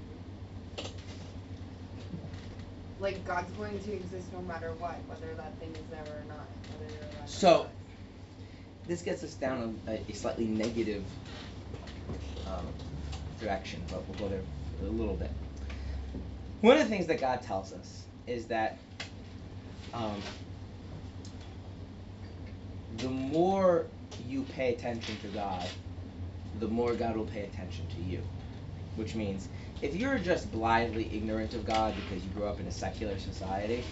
Like 2.98 3.24
God's 3.26 3.52
going 3.52 3.78
to 3.80 3.92
exist 3.92 4.32
no 4.32 4.40
matter 4.42 4.72
what, 4.78 4.96
whether 5.06 5.34
that 5.34 5.58
thing 5.58 5.70
is 5.70 5.84
there 5.90 6.00
or 6.00 6.24
not, 6.28 6.46
whether 6.72 6.92
you're 6.92 7.02
alive 7.02 7.28
So, 7.28 7.66
this 8.86 9.02
gets 9.02 9.22
us 9.22 9.34
down 9.34 9.78
a, 9.86 10.00
a 10.08 10.12
slightly 10.12 10.46
negative 10.46 11.04
um, 12.46 12.66
direction, 13.40 13.82
but 13.90 14.06
we'll 14.08 14.18
go 14.18 14.28
there 14.28 14.42
a 14.82 14.90
little 14.90 15.14
bit. 15.14 15.30
One 16.62 16.78
of 16.78 16.82
the 16.82 16.88
things 16.88 17.06
that 17.06 17.20
God 17.20 17.42
tells 17.42 17.72
us 17.72 18.04
is 18.26 18.46
that 18.46 18.78
um, 19.92 20.22
the 22.98 23.08
more 23.08 23.86
you 24.26 24.42
pay 24.44 24.72
attention 24.72 25.16
to 25.18 25.28
God, 25.28 25.68
the 26.60 26.68
more 26.68 26.94
God 26.94 27.16
will 27.16 27.26
pay 27.26 27.42
attention 27.42 27.86
to 27.88 28.00
you. 28.00 28.22
Which 28.96 29.14
means, 29.14 29.48
if 29.82 29.94
you're 29.94 30.18
just 30.18 30.50
blindly 30.52 31.10
ignorant 31.12 31.54
of 31.54 31.64
God 31.66 31.94
because 31.96 32.24
you 32.24 32.30
grew 32.30 32.46
up 32.46 32.60
in 32.60 32.66
a 32.66 32.72
secular 32.72 33.18
society, 33.18 33.84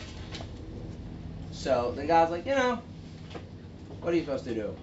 so 1.50 1.92
then 1.96 2.06
God's 2.06 2.30
like, 2.30 2.46
you 2.46 2.54
know, 2.54 2.80
what 4.00 4.12
are 4.12 4.16
you 4.16 4.24
supposed 4.24 4.44
to 4.44 4.54
do? 4.54 4.74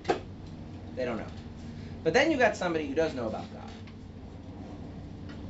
They 0.95 1.05
don't 1.05 1.17
know. 1.17 1.27
But 2.03 2.13
then 2.13 2.31
you 2.31 2.37
got 2.37 2.55
somebody 2.55 2.87
who 2.87 2.95
does 2.95 3.13
know 3.13 3.27
about 3.27 3.51
God 3.53 3.69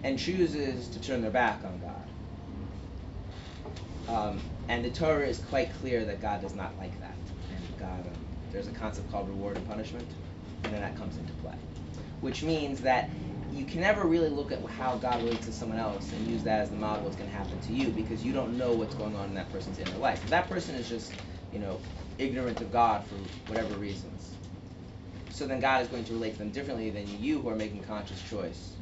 and 0.03 0.17
chooses 0.17 0.87
to 0.89 0.99
turn 0.99 1.21
their 1.21 1.31
back 1.31 1.63
on 1.63 1.79
God. 1.79 2.07
Um, 4.09 4.41
and 4.67 4.83
the 4.83 4.89
Torah 4.89 5.25
is 5.25 5.39
quite 5.39 5.73
clear 5.79 6.03
that 6.05 6.21
God 6.21 6.41
does 6.41 6.55
not 6.55 6.77
like 6.77 6.99
that. 6.99 7.15
And 7.49 7.77
God, 7.79 8.05
um, 8.07 8.13
there's 8.51 8.67
a 8.67 8.71
concept 8.71 9.09
called 9.11 9.29
reward 9.29 9.57
and 9.57 9.67
punishment, 9.67 10.07
and 10.63 10.73
then 10.73 10.81
that 10.81 10.97
comes 10.97 11.17
into 11.17 11.31
play. 11.33 11.55
Which 12.19 12.43
means 12.43 12.81
that 12.81 13.09
you 13.53 13.65
can 13.65 13.81
never 13.81 14.05
really 14.05 14.29
look 14.29 14.51
at 14.51 14.63
how 14.63 14.95
God 14.95 15.21
relates 15.23 15.45
to 15.45 15.51
someone 15.51 15.77
else 15.77 16.11
and 16.13 16.27
use 16.27 16.43
that 16.43 16.61
as 16.61 16.69
the 16.69 16.77
model 16.77 16.99
of 16.99 17.03
what's 17.03 17.15
going 17.17 17.29
to 17.29 17.35
happen 17.35 17.59
to 17.59 17.73
you 17.73 17.89
because 17.89 18.23
you 18.23 18.31
don't 18.31 18.57
know 18.57 18.71
what's 18.73 18.95
going 18.95 19.15
on 19.15 19.25
in 19.25 19.35
that 19.35 19.51
person's 19.51 19.77
inner 19.79 19.97
life. 19.97 20.23
If 20.23 20.29
that 20.29 20.47
person 20.47 20.75
is 20.75 20.87
just, 20.87 21.11
you 21.51 21.59
know, 21.59 21.79
ignorant 22.17 22.61
of 22.61 22.71
God 22.71 23.03
for 23.05 23.15
whatever 23.51 23.73
reasons. 23.75 24.33
So 25.31 25.47
then 25.47 25.59
God 25.59 25.81
is 25.81 25.87
going 25.89 26.05
to 26.05 26.13
relate 26.13 26.33
to 26.33 26.39
them 26.39 26.51
differently 26.51 26.91
than 26.91 27.07
you 27.21 27.41
who 27.41 27.49
are 27.49 27.55
making 27.55 27.83
conscious 27.83 28.21
choice. 28.29 28.73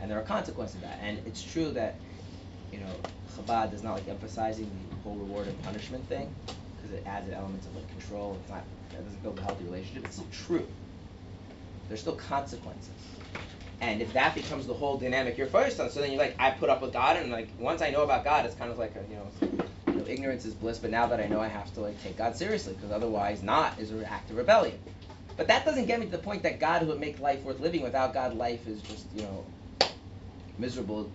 And 0.00 0.10
there 0.10 0.18
are 0.18 0.24
consequences 0.24 0.76
to 0.76 0.82
that. 0.86 0.98
And 1.02 1.18
it's 1.26 1.42
true 1.42 1.70
that, 1.72 1.96
you 2.72 2.80
know, 2.80 2.92
Chabad 3.36 3.70
does 3.70 3.82
not 3.82 3.94
like 3.94 4.08
emphasizing 4.08 4.70
the 4.90 4.96
whole 4.96 5.16
reward 5.16 5.46
and 5.46 5.62
punishment 5.62 6.06
thing 6.06 6.34
because 6.76 6.96
it 6.96 7.02
adds 7.06 7.28
an 7.28 7.34
element 7.34 7.64
of 7.64 7.74
like 7.76 7.88
control. 7.90 8.36
It's 8.42 8.50
not, 8.50 8.64
it 8.90 9.04
doesn't 9.04 9.22
build 9.22 9.38
a 9.38 9.42
healthy 9.42 9.64
relationship. 9.64 10.04
It's 10.04 10.16
still 10.16 10.28
true. 10.32 10.66
There's 11.88 12.00
still 12.00 12.16
consequences. 12.16 12.90
And 13.80 14.02
if 14.02 14.12
that 14.12 14.34
becomes 14.34 14.66
the 14.66 14.74
whole 14.74 14.98
dynamic 14.98 15.38
you're 15.38 15.46
focused 15.46 15.80
on, 15.80 15.90
so 15.90 16.00
then 16.00 16.12
you're 16.12 16.20
like, 16.20 16.36
I 16.38 16.50
put 16.50 16.68
up 16.68 16.82
with 16.82 16.92
God, 16.92 17.16
and 17.16 17.32
like 17.32 17.48
once 17.58 17.80
I 17.80 17.90
know 17.90 18.02
about 18.02 18.24
God, 18.24 18.44
it's 18.44 18.54
kind 18.54 18.70
of 18.70 18.78
like 18.78 18.94
a, 18.94 19.02
you 19.08 19.16
know, 19.16 19.30
you 19.86 19.94
know, 19.94 20.06
ignorance 20.06 20.44
is 20.44 20.54
bliss. 20.54 20.78
But 20.78 20.90
now 20.90 21.06
that 21.06 21.18
I 21.18 21.26
know, 21.26 21.40
I 21.40 21.48
have 21.48 21.72
to 21.74 21.80
like 21.80 22.00
take 22.02 22.16
God 22.16 22.36
seriously, 22.36 22.74
because 22.74 22.90
otherwise, 22.90 23.42
not 23.42 23.78
is 23.78 23.90
an 23.90 24.04
act 24.04 24.30
of 24.30 24.36
rebellion. 24.36 24.78
But 25.36 25.48
that 25.48 25.64
doesn't 25.64 25.86
get 25.86 25.98
me 25.98 26.06
to 26.06 26.12
the 26.12 26.18
point 26.18 26.42
that 26.42 26.60
God 26.60 26.86
would 26.86 27.00
make 27.00 27.18
life 27.20 27.42
worth 27.42 27.60
living. 27.60 27.82
Without 27.82 28.12
God, 28.12 28.34
life 28.34 28.68
is 28.68 28.82
just 28.82 29.06
you 29.14 29.22
know 29.22 29.46
miserable. 30.58 31.10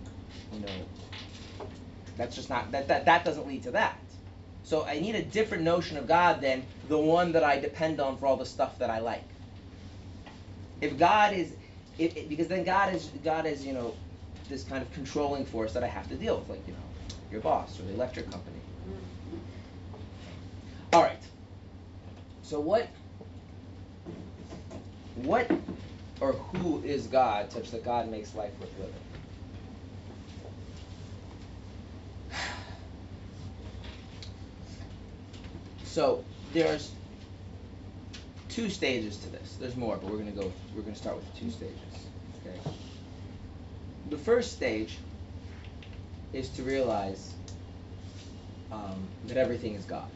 You 0.52 0.60
know, 0.60 1.66
that's 2.16 2.34
just 2.34 2.50
not 2.50 2.72
that 2.72 2.88
that 2.88 3.04
that 3.04 3.24
doesn't 3.24 3.46
lead 3.46 3.62
to 3.62 3.70
that. 3.72 3.96
So 4.64 4.84
I 4.84 4.98
need 4.98 5.14
a 5.14 5.22
different 5.22 5.62
notion 5.62 5.96
of 5.96 6.08
God 6.08 6.40
than 6.40 6.64
the 6.88 6.98
one 6.98 7.30
that 7.30 7.44
I 7.44 7.60
depend 7.60 8.00
on 8.00 8.16
for 8.16 8.26
all 8.26 8.36
the 8.36 8.44
stuff 8.44 8.80
that 8.80 8.90
I 8.90 8.98
like. 8.98 9.22
If 10.80 10.98
God 10.98 11.32
is 11.32 11.54
it, 11.98 12.16
it, 12.16 12.28
because 12.28 12.48
then 12.48 12.64
God 12.64 12.94
is 12.94 13.08
God 13.24 13.46
is 13.46 13.64
you 13.64 13.72
know 13.74 13.96
this 14.48 14.64
kind 14.64 14.82
of 14.82 14.90
controlling 14.92 15.46
force 15.46 15.72
that 15.74 15.84
I 15.84 15.88
have 15.88 16.08
to 16.08 16.16
deal 16.16 16.38
with, 16.38 16.48
like 16.48 16.66
you 16.66 16.74
know 16.74 16.80
your 17.30 17.40
boss 17.40 17.78
or 17.80 17.84
the 17.84 17.92
electric 17.94 18.30
company. 18.30 18.60
All 20.92 21.02
right. 21.02 21.22
So 22.42 22.60
what 22.60 22.90
what 25.14 25.52
or 26.20 26.34
who 26.34 26.82
is 26.82 27.06
God 27.08 27.52
such 27.52 27.70
that 27.72 27.84
God 27.84 28.08
makes 28.08 28.34
life 28.34 28.58
worth 28.60 28.76
living? 28.78 29.02
So 35.82 36.26
there's 36.52 36.95
two 38.56 38.70
stages 38.70 39.18
to 39.18 39.28
this. 39.28 39.56
There's 39.60 39.76
more, 39.76 39.98
but 39.98 40.10
we're 40.10 40.16
gonna 40.16 40.30
go. 40.30 40.50
We're 40.74 40.80
gonna 40.80 40.96
start 40.96 41.16
with 41.16 41.38
two 41.38 41.50
stages. 41.50 41.76
Okay. 42.40 42.58
The 44.08 44.16
first 44.16 44.52
stage 44.52 44.96
is 46.32 46.48
to 46.50 46.62
realize 46.62 47.34
um, 48.72 49.06
that 49.26 49.36
everything 49.36 49.74
is 49.74 49.84
God. 49.84 50.08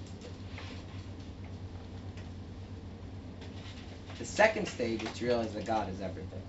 The 4.19 4.25
second 4.25 4.67
stage 4.67 5.03
is 5.03 5.13
to 5.19 5.27
realize 5.27 5.53
that 5.53 5.67
God 5.67 5.91
is 5.91 6.01
everything. 6.01 6.43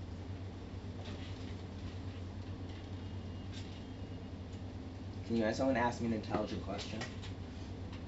Can 5.28 5.36
you? 5.36 5.54
Someone 5.54 5.76
ask 5.76 6.00
me 6.00 6.08
an 6.08 6.14
intelligent 6.14 6.64
question 6.64 7.00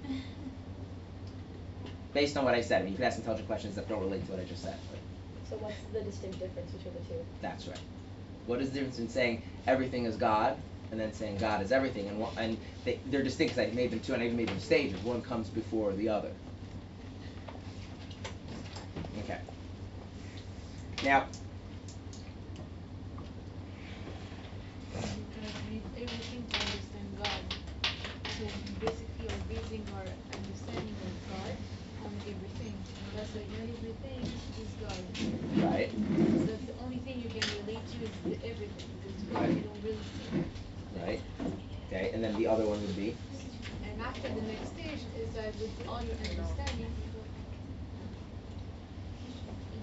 based 2.14 2.38
on 2.38 2.46
what 2.46 2.54
I 2.54 2.62
said. 2.62 2.82
I 2.82 2.84
mean, 2.84 2.94
you 2.94 2.98
can 2.98 3.06
ask 3.06 3.18
intelligent 3.18 3.48
questions 3.48 3.76
that 3.76 3.88
don't 3.90 4.02
relate 4.02 4.26
to 4.26 4.32
what 4.32 4.40
I 4.40 4.46
just 4.46 4.64
said. 4.64 4.78
But 4.90 5.00
So 5.50 5.58
what's 5.58 5.82
the 5.92 6.02
distinct 6.02 6.40
difference 6.40 6.72
between 6.72 6.94
the 6.94 7.00
two? 7.02 7.26
That's 7.42 7.68
right. 7.68 7.80
What 8.46 8.62
is 8.62 8.72
the 8.72 8.76
difference 8.80 9.00
in 9.00 9.10
saying 9.10 9.44
everything 9.68 10.06
is 10.06 10.16
God 10.16 10.58
and 10.92 11.00
then 11.00 11.14
saying 11.14 11.38
God 11.38 11.62
is 11.62 11.72
everything? 11.72 12.08
And 12.08 12.20
one, 12.20 12.32
and 12.38 12.58
they, 12.86 13.00
they're 13.06 13.24
distinct 13.24 13.56
because 13.56 13.72
I 13.72 13.76
made 13.76 13.92
them 13.92 14.00
two, 14.00 14.14
and 14.14 14.22
I 14.22 14.26
even 14.26 14.38
made 14.38 14.50
them 14.50 14.60
stages. 14.60 15.02
One 15.04 15.22
comes 15.22 15.50
before 15.50 15.94
the 15.94 16.10
other. 16.10 16.32
Okay. 19.20 19.40
Now, 21.04 21.26
Because 24.94 25.54
we 25.66 25.76
need 25.76 25.84
everything 25.98 26.46
to 26.48 26.60
understand 26.66 27.18
God. 27.18 27.44
So 28.38 28.46
basically 28.80 29.28
we're 29.28 29.56
basing 29.56 29.86
our 29.96 30.06
understanding 30.38 30.96
of 31.02 31.30
God 31.30 31.58
on 32.06 32.14
everything. 32.30 32.76
And 33.36 33.42
that's 33.42 33.52
why 33.52 33.74
everything 33.78 34.30
is 34.62 34.70
God. 34.80 34.98
right, 35.64 35.92
So 36.46 36.56
the 36.56 36.74
only 36.84 37.00
thing 37.00 37.20
you 37.20 37.30
can 37.30 37.50
relate 37.66 37.86
to 37.88 37.98
is 38.06 38.12
the 38.24 38.38
everything. 38.46 38.86
Because 39.02 39.24
God 39.24 39.40
Right. 39.42 39.58
you 39.58 39.64
don't 39.64 39.82
really 39.84 40.06
see. 40.18 40.30
right. 41.02 41.22
Okay, 41.88 42.12
and 42.14 42.24
then 42.24 42.36
the 42.38 42.48
other 42.48 42.66
one 42.68 42.82
would 42.82 42.96
be 42.96 43.16
And 43.84 44.02
after 44.02 44.30
the 44.30 44.42
next 44.42 44.70
stage 44.70 45.02
is 45.18 45.34
that 45.34 45.54
with 45.60 45.88
all 45.88 46.02
your 46.04 46.16
understanding, 46.16 46.94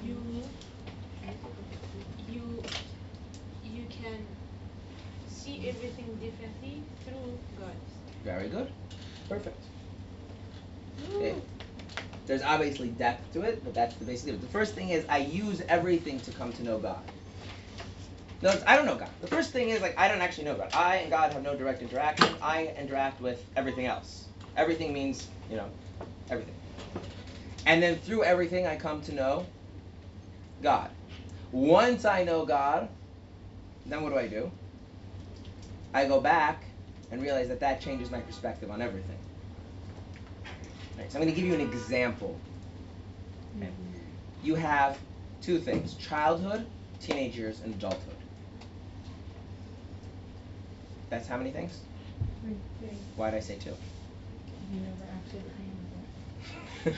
you 0.03 0.49
you 2.29 2.63
you 3.63 3.87
can 3.89 4.27
see 5.27 5.69
everything 5.69 6.17
differently 6.17 6.85
through 7.05 7.39
God. 7.57 7.77
very 8.25 8.49
good, 8.49 8.73
perfect. 9.29 9.67
Okay. 11.17 11.60
There's 12.31 12.43
obviously 12.43 12.91
depth 12.91 13.33
to 13.33 13.43
it, 13.43 13.65
but 13.65 13.75
that's 13.75 13.97
the 13.97 14.05
basic 14.05 14.27
difference. 14.27 14.45
The 14.45 14.53
first 14.53 14.77
thing 14.77 14.91
is 14.91 15.05
I 15.09 15.19
use 15.19 15.63
everything 15.69 16.21
to 16.21 16.31
come 16.31 16.53
to 16.53 16.63
know 16.63 16.79
God. 16.79 17.03
No, 18.41 18.55
I 18.69 18.77
don't 18.77 18.87
know 18.87 18.95
God. 18.95 19.11
The 19.21 19.27
first 19.27 19.51
thing 19.51 19.71
is 19.71 19.83
like 19.83 19.99
I 19.99 20.07
don't 20.07 20.21
actually 20.21 20.45
know 20.45 20.55
God. 20.55 20.71
I 20.73 20.99
and 20.99 21.11
God 21.11 21.33
have 21.33 21.43
no 21.43 21.57
direct 21.57 21.83
interaction. 21.83 22.29
I 22.41 22.73
interact 22.79 23.21
with 23.21 23.45
everything 23.57 23.87
else. 23.87 24.29
Everything 24.57 24.93
means, 24.93 25.27
you 25.51 25.57
know, 25.57 25.69
everything. 26.31 26.55
And 27.67 27.83
then 27.83 27.97
through 27.99 28.23
everything 28.23 28.65
I 28.65 28.77
come 28.77 29.03
to 29.03 29.13
know 29.13 29.47
God. 30.63 30.89
Once 31.51 32.05
I 32.05 32.23
know 32.23 32.47
God, 32.47 32.91
then 33.87 34.05
what 34.05 34.11
do 34.11 34.19
I 34.21 34.29
do? 34.29 34.53
I 35.93 36.05
go 36.05 36.21
back 36.21 36.63
and 37.11 37.21
realize 37.21 37.49
that 37.49 37.59
that 37.59 37.81
changes 37.81 38.09
my 38.09 38.21
perspective 38.21 38.71
on 38.71 38.81
everything. 38.81 39.19
Right, 41.01 41.11
so 41.11 41.19
I'm 41.19 41.25
going 41.25 41.35
to 41.35 41.41
give 41.41 41.49
you 41.49 41.55
an 41.55 41.63
example. 41.63 42.39
Okay. 43.57 43.71
You 44.43 44.55
have 44.55 44.99
two 45.41 45.59
things 45.59 45.95
childhood, 45.95 46.67
teenage 47.01 47.39
years, 47.39 47.63
and 47.63 47.75
adulthood. 47.75 48.17
That's 51.09 51.27
how 51.27 51.39
many 51.39 51.53
things? 51.53 51.81
Three. 52.43 52.91
Why 53.17 53.31
did 53.31 53.39
I 53.39 53.41
say 53.41 53.57
two? 53.57 53.75
You 54.71 54.81
never 54.81 55.05
actually 55.11 55.41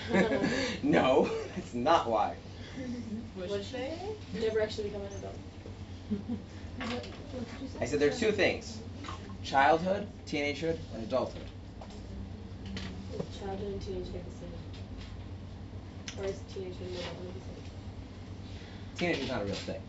became 0.03 0.81
no, 0.83 1.31
that's 1.55 1.75
not 1.75 2.09
why. 2.09 2.35
Would 3.37 3.65
they? 3.67 3.99
Never 4.35 4.61
actually 4.61 4.85
become 4.89 5.03
an 5.03 5.13
adult. 5.13 5.39
I 7.81 7.85
said 7.85 8.01
there 8.01 8.09
are 8.09 8.13
two 8.13 8.33
things 8.33 8.81
childhood, 9.45 10.09
teenagehood, 10.27 10.79
and 10.95 11.05
adulthood. 11.05 11.52
Childhood 13.43 13.69
and 13.73 13.81
teenagehood 13.81 14.25
the 14.25 14.37
same. 14.39 14.53
Or 16.19 16.25
is 16.27 16.37
teenagehood 16.55 16.87
and 16.87 16.97
adulthood 16.97 17.35
the 17.35 17.41
same? 17.41 17.63
Teenage 18.97 19.19
is 19.19 19.29
not 19.29 19.43
a 19.43 19.45
real 19.45 19.55
thing. 19.55 19.81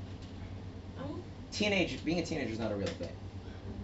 Oh. 1.00 1.20
Teenage, 1.52 2.04
being 2.04 2.20
a 2.20 2.26
teenager 2.26 2.52
is 2.52 2.58
not 2.60 2.72
a 2.72 2.76
real 2.76 2.88
thing. 2.88 3.10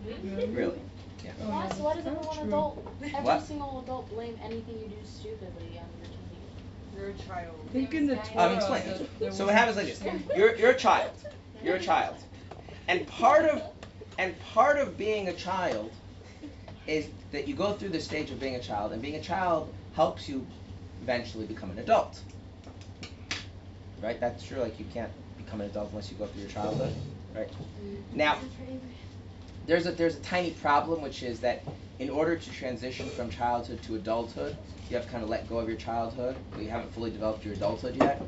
Really? 0.03 0.19
Mm-hmm. 0.21 0.55
Really. 0.55 0.81
Yeah. 1.23 1.31
Oh, 1.43 1.49
Why, 1.49 1.69
so 1.69 1.83
why 1.83 1.93
does 1.93 2.05
everyone 2.07 2.35
true. 2.37 2.47
adult, 2.47 2.87
every 3.03 3.19
What? 3.21 3.43
single 3.45 3.81
adult 3.83 4.09
blame 4.09 4.35
anything 4.43 4.79
you 4.79 4.87
do 4.87 5.05
stupidly 5.05 5.77
on 5.77 5.89
your 5.99 6.07
teenager? 6.07 6.49
You're 6.95 7.09
a 7.09 7.13
child. 7.13 7.59
Think 7.71 7.93
in 7.93 8.07
the 8.07 8.17
I'm 8.17 8.23
Torah, 8.25 8.55
explaining. 8.55 8.87
there- 8.87 9.07
there 9.19 9.31
So 9.31 9.45
was 9.45 9.53
what 9.53 9.55
happens 9.55 9.77
like 9.77 9.85
this: 9.85 10.01
you're 10.35 10.55
you're 10.55 10.71
a 10.71 10.77
child. 10.77 11.11
You're 11.63 11.75
a 11.75 11.79
child, 11.79 12.15
and 12.87 13.05
part 13.07 13.45
of 13.45 13.61
and 14.17 14.33
part 14.53 14.79
of 14.79 14.97
being 14.97 15.27
a 15.27 15.33
child 15.33 15.91
is 16.87 17.07
that 17.31 17.47
you 17.47 17.55
go 17.55 17.73
through 17.73 17.89
the 17.89 17.99
stage 17.99 18.31
of 18.31 18.39
being 18.39 18.55
a 18.55 18.59
child, 18.59 18.91
and 18.91 19.01
being 19.01 19.15
a 19.15 19.21
child 19.21 19.73
helps 19.93 20.27
you 20.27 20.45
eventually 21.01 21.45
become 21.45 21.71
an 21.71 21.79
adult. 21.79 22.19
Right? 24.01 24.19
That's 24.19 24.43
true. 24.43 24.59
Like 24.59 24.79
you 24.79 24.85
can't 24.93 25.11
become 25.37 25.61
an 25.61 25.69
adult 25.69 25.89
unless 25.89 26.11
you 26.11 26.17
go 26.17 26.25
through 26.25 26.41
your 26.41 26.51
childhood. 26.51 26.93
Right? 27.35 27.49
Now, 28.13 28.37
there's 29.67 29.85
a 29.85 29.91
there's 29.91 30.15
a 30.15 30.21
tiny 30.21 30.51
problem, 30.51 31.01
which 31.01 31.21
is 31.23 31.39
that 31.41 31.63
in 31.99 32.09
order 32.09 32.35
to 32.35 32.51
transition 32.51 33.07
from 33.09 33.29
childhood 33.29 33.81
to 33.83 33.95
adulthood, 33.95 34.57
you 34.89 34.95
have 34.95 35.05
to 35.05 35.11
kind 35.11 35.23
of 35.23 35.29
let 35.29 35.47
go 35.49 35.59
of 35.59 35.67
your 35.67 35.77
childhood, 35.77 36.35
but 36.51 36.63
you 36.63 36.69
haven't 36.69 36.93
fully 36.93 37.11
developed 37.11 37.45
your 37.45 37.53
adulthood 37.53 37.95
yet. 37.97 38.21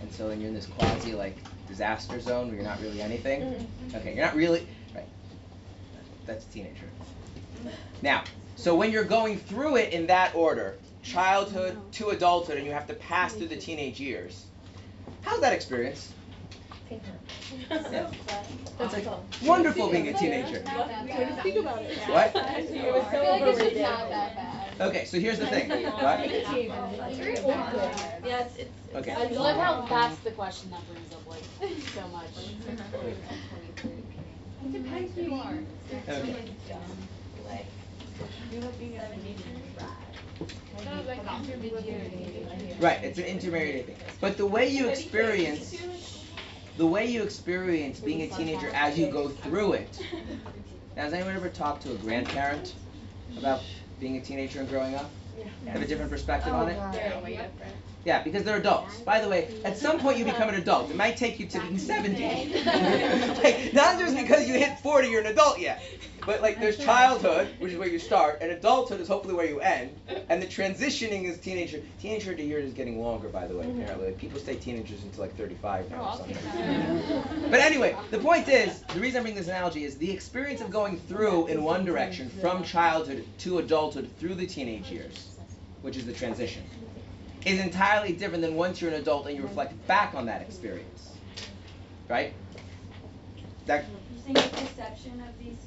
And 0.00 0.12
so 0.12 0.28
then 0.28 0.40
you're 0.40 0.48
in 0.48 0.54
this 0.54 0.66
quasi 0.66 1.14
like 1.14 1.36
disaster 1.66 2.20
zone 2.20 2.48
where 2.48 2.56
you're 2.56 2.64
not 2.64 2.80
really 2.80 3.00
anything. 3.00 3.66
Okay, 3.94 4.14
you're 4.14 4.24
not 4.24 4.36
really 4.36 4.68
right. 4.94 5.08
That's 6.26 6.44
a 6.44 6.48
teenager. 6.48 6.86
Now, 8.02 8.24
so 8.56 8.74
when 8.74 8.90
you're 8.90 9.04
going 9.04 9.38
through 9.38 9.76
it 9.76 9.92
in 9.92 10.06
that 10.06 10.34
order, 10.34 10.74
childhood 11.02 11.76
to 11.92 12.08
adulthood, 12.08 12.56
and 12.56 12.66
you 12.66 12.72
have 12.72 12.86
to 12.88 12.94
pass 12.94 13.34
through 13.34 13.48
the 13.48 13.56
teenage 13.56 14.00
years, 14.00 14.46
how's 15.22 15.40
that 15.40 15.52
experience? 15.52 16.12
Yeah. 16.90 18.10
That's 18.78 18.92
like 18.92 19.06
wonderful 19.42 19.90
being 19.90 20.08
a 20.08 20.12
teenager. 20.12 20.58
Think 21.42 21.56
about 21.56 21.82
it. 21.82 21.98
What? 22.08 22.36
I 22.36 22.62
feel 22.62 22.92
like 22.92 23.42
it's 23.42 23.58
just 23.58 23.76
not 23.76 24.08
that 24.10 24.36
bad. 24.36 24.80
Okay, 24.88 25.04
so 25.04 25.18
here's 25.18 25.38
the 25.38 25.46
thing. 25.46 25.70
What? 25.70 26.20
It's 26.20 27.18
very 27.18 27.38
awkward. 27.38 27.90
Yes, 28.24 28.52
it's. 28.58 28.70
Okay. 28.94 29.12
I 29.12 29.26
love 29.28 29.56
how 29.56 29.86
that's 29.88 30.18
the 30.20 30.30
question 30.30 30.70
that 30.70 30.86
brings 30.88 31.12
up 31.12 31.26
like 31.28 31.42
so 31.94 32.06
much. 32.08 32.30
It 34.64 34.72
depends 34.82 35.14
who 35.14 35.22
you 35.22 35.34
are. 35.34 35.58
Okay. 36.08 36.34
Right, 42.78 43.02
it's 43.02 43.18
an 43.18 43.24
intermediate 43.24 43.86
thing. 43.86 43.96
But 44.20 44.36
the 44.36 44.46
way 44.46 44.68
you 44.68 44.88
experience 44.88 45.74
the 46.76 46.86
way 46.86 47.06
you 47.06 47.22
experience 47.22 48.00
being 48.00 48.22
a 48.22 48.28
teenager 48.28 48.70
as 48.74 48.98
you 48.98 49.06
go 49.06 49.28
through 49.28 49.72
it. 49.74 49.98
Now, 50.94 51.02
has 51.02 51.12
anyone 51.12 51.34
ever 51.34 51.48
talked 51.48 51.82
to 51.82 51.92
a 51.92 51.94
grandparent 51.96 52.74
about 53.36 53.62
being 53.98 54.16
a 54.16 54.20
teenager 54.20 54.60
and 54.60 54.68
growing 54.68 54.94
up? 54.94 55.10
Have 55.66 55.82
a 55.82 55.86
different 55.86 56.10
perspective 56.10 56.52
oh, 56.54 56.58
on 56.58 56.68
it? 56.68 56.76
Yeah. 56.76 57.46
Yeah, 58.04 58.22
because 58.22 58.44
they're 58.44 58.58
adults. 58.58 59.00
By 59.00 59.20
the 59.20 59.28
way, 59.28 59.48
at 59.64 59.76
some 59.76 59.98
point 59.98 60.16
you 60.16 60.24
become 60.24 60.48
an 60.48 60.54
adult. 60.54 60.90
It 60.90 60.96
might 60.96 61.16
take 61.16 61.40
you 61.40 61.46
to 61.46 61.60
being 61.60 61.76
70. 61.76 62.22
like, 63.42 63.72
not 63.74 63.98
just 63.98 64.16
because 64.16 64.46
you 64.46 64.54
hit 64.54 64.78
40 64.78 65.08
you're 65.08 65.22
an 65.22 65.26
adult 65.26 65.58
yet. 65.58 65.82
But 66.26 66.42
like 66.42 66.58
there's 66.58 66.76
childhood, 66.76 67.48
which 67.60 67.72
is 67.72 67.78
where 67.78 67.88
you 67.88 68.00
start, 68.00 68.38
and 68.40 68.50
adulthood 68.50 69.00
is 69.00 69.06
hopefully 69.06 69.34
where 69.34 69.46
you 69.46 69.60
end. 69.60 69.96
And 70.28 70.42
the 70.42 70.46
transitioning 70.46 71.24
is 71.24 71.38
teenager. 71.38 71.80
Teenager 72.00 72.34
to 72.34 72.42
years 72.42 72.64
is 72.64 72.74
getting 72.74 73.00
longer, 73.00 73.28
by 73.28 73.46
the 73.46 73.56
way, 73.56 73.70
apparently. 73.70 74.06
Like, 74.06 74.18
people 74.18 74.40
stay 74.40 74.56
teenagers 74.56 75.04
until 75.04 75.22
like 75.22 75.36
35 75.36 75.88
now 75.90 76.10
or 76.10 76.16
something. 76.16 76.36
But 77.50 77.60
anyway, 77.60 77.96
the 78.10 78.18
point 78.18 78.48
is, 78.48 78.82
the 78.92 78.98
reason 78.98 79.20
I 79.20 79.22
bring 79.22 79.36
this 79.36 79.46
analogy 79.46 79.84
is 79.84 79.96
the 79.98 80.10
experience 80.10 80.60
of 80.60 80.70
going 80.70 80.98
through 80.98 81.46
in 81.46 81.62
one 81.62 81.84
direction 81.84 82.28
from 82.28 82.64
childhood 82.64 83.24
to 83.38 83.58
adulthood 83.58 84.10
through 84.18 84.34
the 84.34 84.46
teenage 84.46 84.90
years, 84.90 85.36
which 85.82 85.96
is 85.96 86.04
the 86.06 86.12
transition, 86.12 86.64
is 87.44 87.60
entirely 87.60 88.12
different 88.12 88.42
than 88.42 88.56
once 88.56 88.80
you're 88.80 88.90
an 88.90 89.00
adult 89.00 89.26
and 89.28 89.36
you 89.36 89.42
reflect 89.42 89.86
back 89.86 90.14
on 90.14 90.26
that 90.26 90.42
experience. 90.42 91.12
Right? 92.08 92.34
That 93.66 93.84
You 93.84 94.20
think 94.20 94.38
the 94.38 94.48
perception 94.48 95.20
of 95.20 95.38
these 95.38 95.46
two 95.46 95.50
things? 95.50 95.65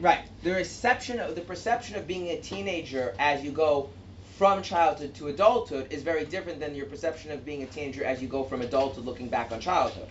Right. 0.00 0.20
The 0.42 0.52
reception 0.52 1.20
of 1.20 1.34
the 1.34 1.40
perception 1.40 1.96
of 1.96 2.06
being 2.06 2.28
a 2.28 2.40
teenager 2.40 3.14
as 3.18 3.42
you 3.42 3.50
go 3.50 3.90
from 4.22 4.62
childhood 4.62 5.14
to 5.14 5.28
adulthood 5.28 5.88
is 5.90 6.02
very 6.02 6.24
different 6.24 6.60
than 6.60 6.74
your 6.74 6.86
perception 6.86 7.30
of 7.30 7.44
being 7.44 7.62
a 7.62 7.66
teenager 7.66 8.04
as 8.04 8.22
you 8.22 8.28
go 8.28 8.42
from 8.42 8.62
adulthood 8.62 9.04
looking 9.04 9.28
back 9.28 9.52
on 9.52 9.60
childhood. 9.60 10.08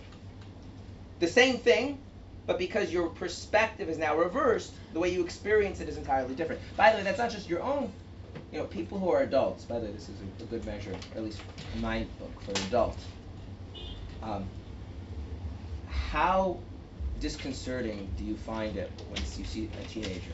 The 1.18 1.26
same 1.26 1.58
thing, 1.58 1.98
but 2.46 2.58
because 2.58 2.92
your 2.92 3.08
perspective 3.08 3.88
is 3.88 3.98
now 3.98 4.16
reversed, 4.16 4.72
the 4.92 5.00
way 5.00 5.12
you 5.12 5.22
experience 5.22 5.80
it 5.80 5.88
is 5.88 5.96
entirely 5.96 6.34
different. 6.34 6.60
By 6.76 6.92
the 6.92 6.98
way, 6.98 7.04
that's 7.04 7.18
not 7.18 7.30
just 7.30 7.48
your 7.48 7.62
own. 7.62 7.92
You 8.52 8.58
know, 8.58 8.64
people 8.64 8.98
who 8.98 9.10
are 9.10 9.22
adults. 9.22 9.64
By 9.64 9.78
the 9.78 9.86
way, 9.86 9.92
this 9.92 10.08
is 10.08 10.16
a, 10.20 10.44
a 10.44 10.46
good 10.46 10.64
measure, 10.64 10.94
at 11.14 11.22
least 11.22 11.40
in 11.74 11.80
my 11.80 12.06
book, 12.18 12.40
for 12.40 12.52
an 12.52 12.66
adult. 12.68 12.98
Um, 14.22 14.48
how 15.86 16.58
disconcerting 17.20 18.08
do 18.16 18.24
you 18.24 18.36
find 18.36 18.76
it 18.76 18.90
when 19.08 19.20
you 19.38 19.44
see 19.44 19.68
a 19.80 19.84
teenager? 19.86 20.32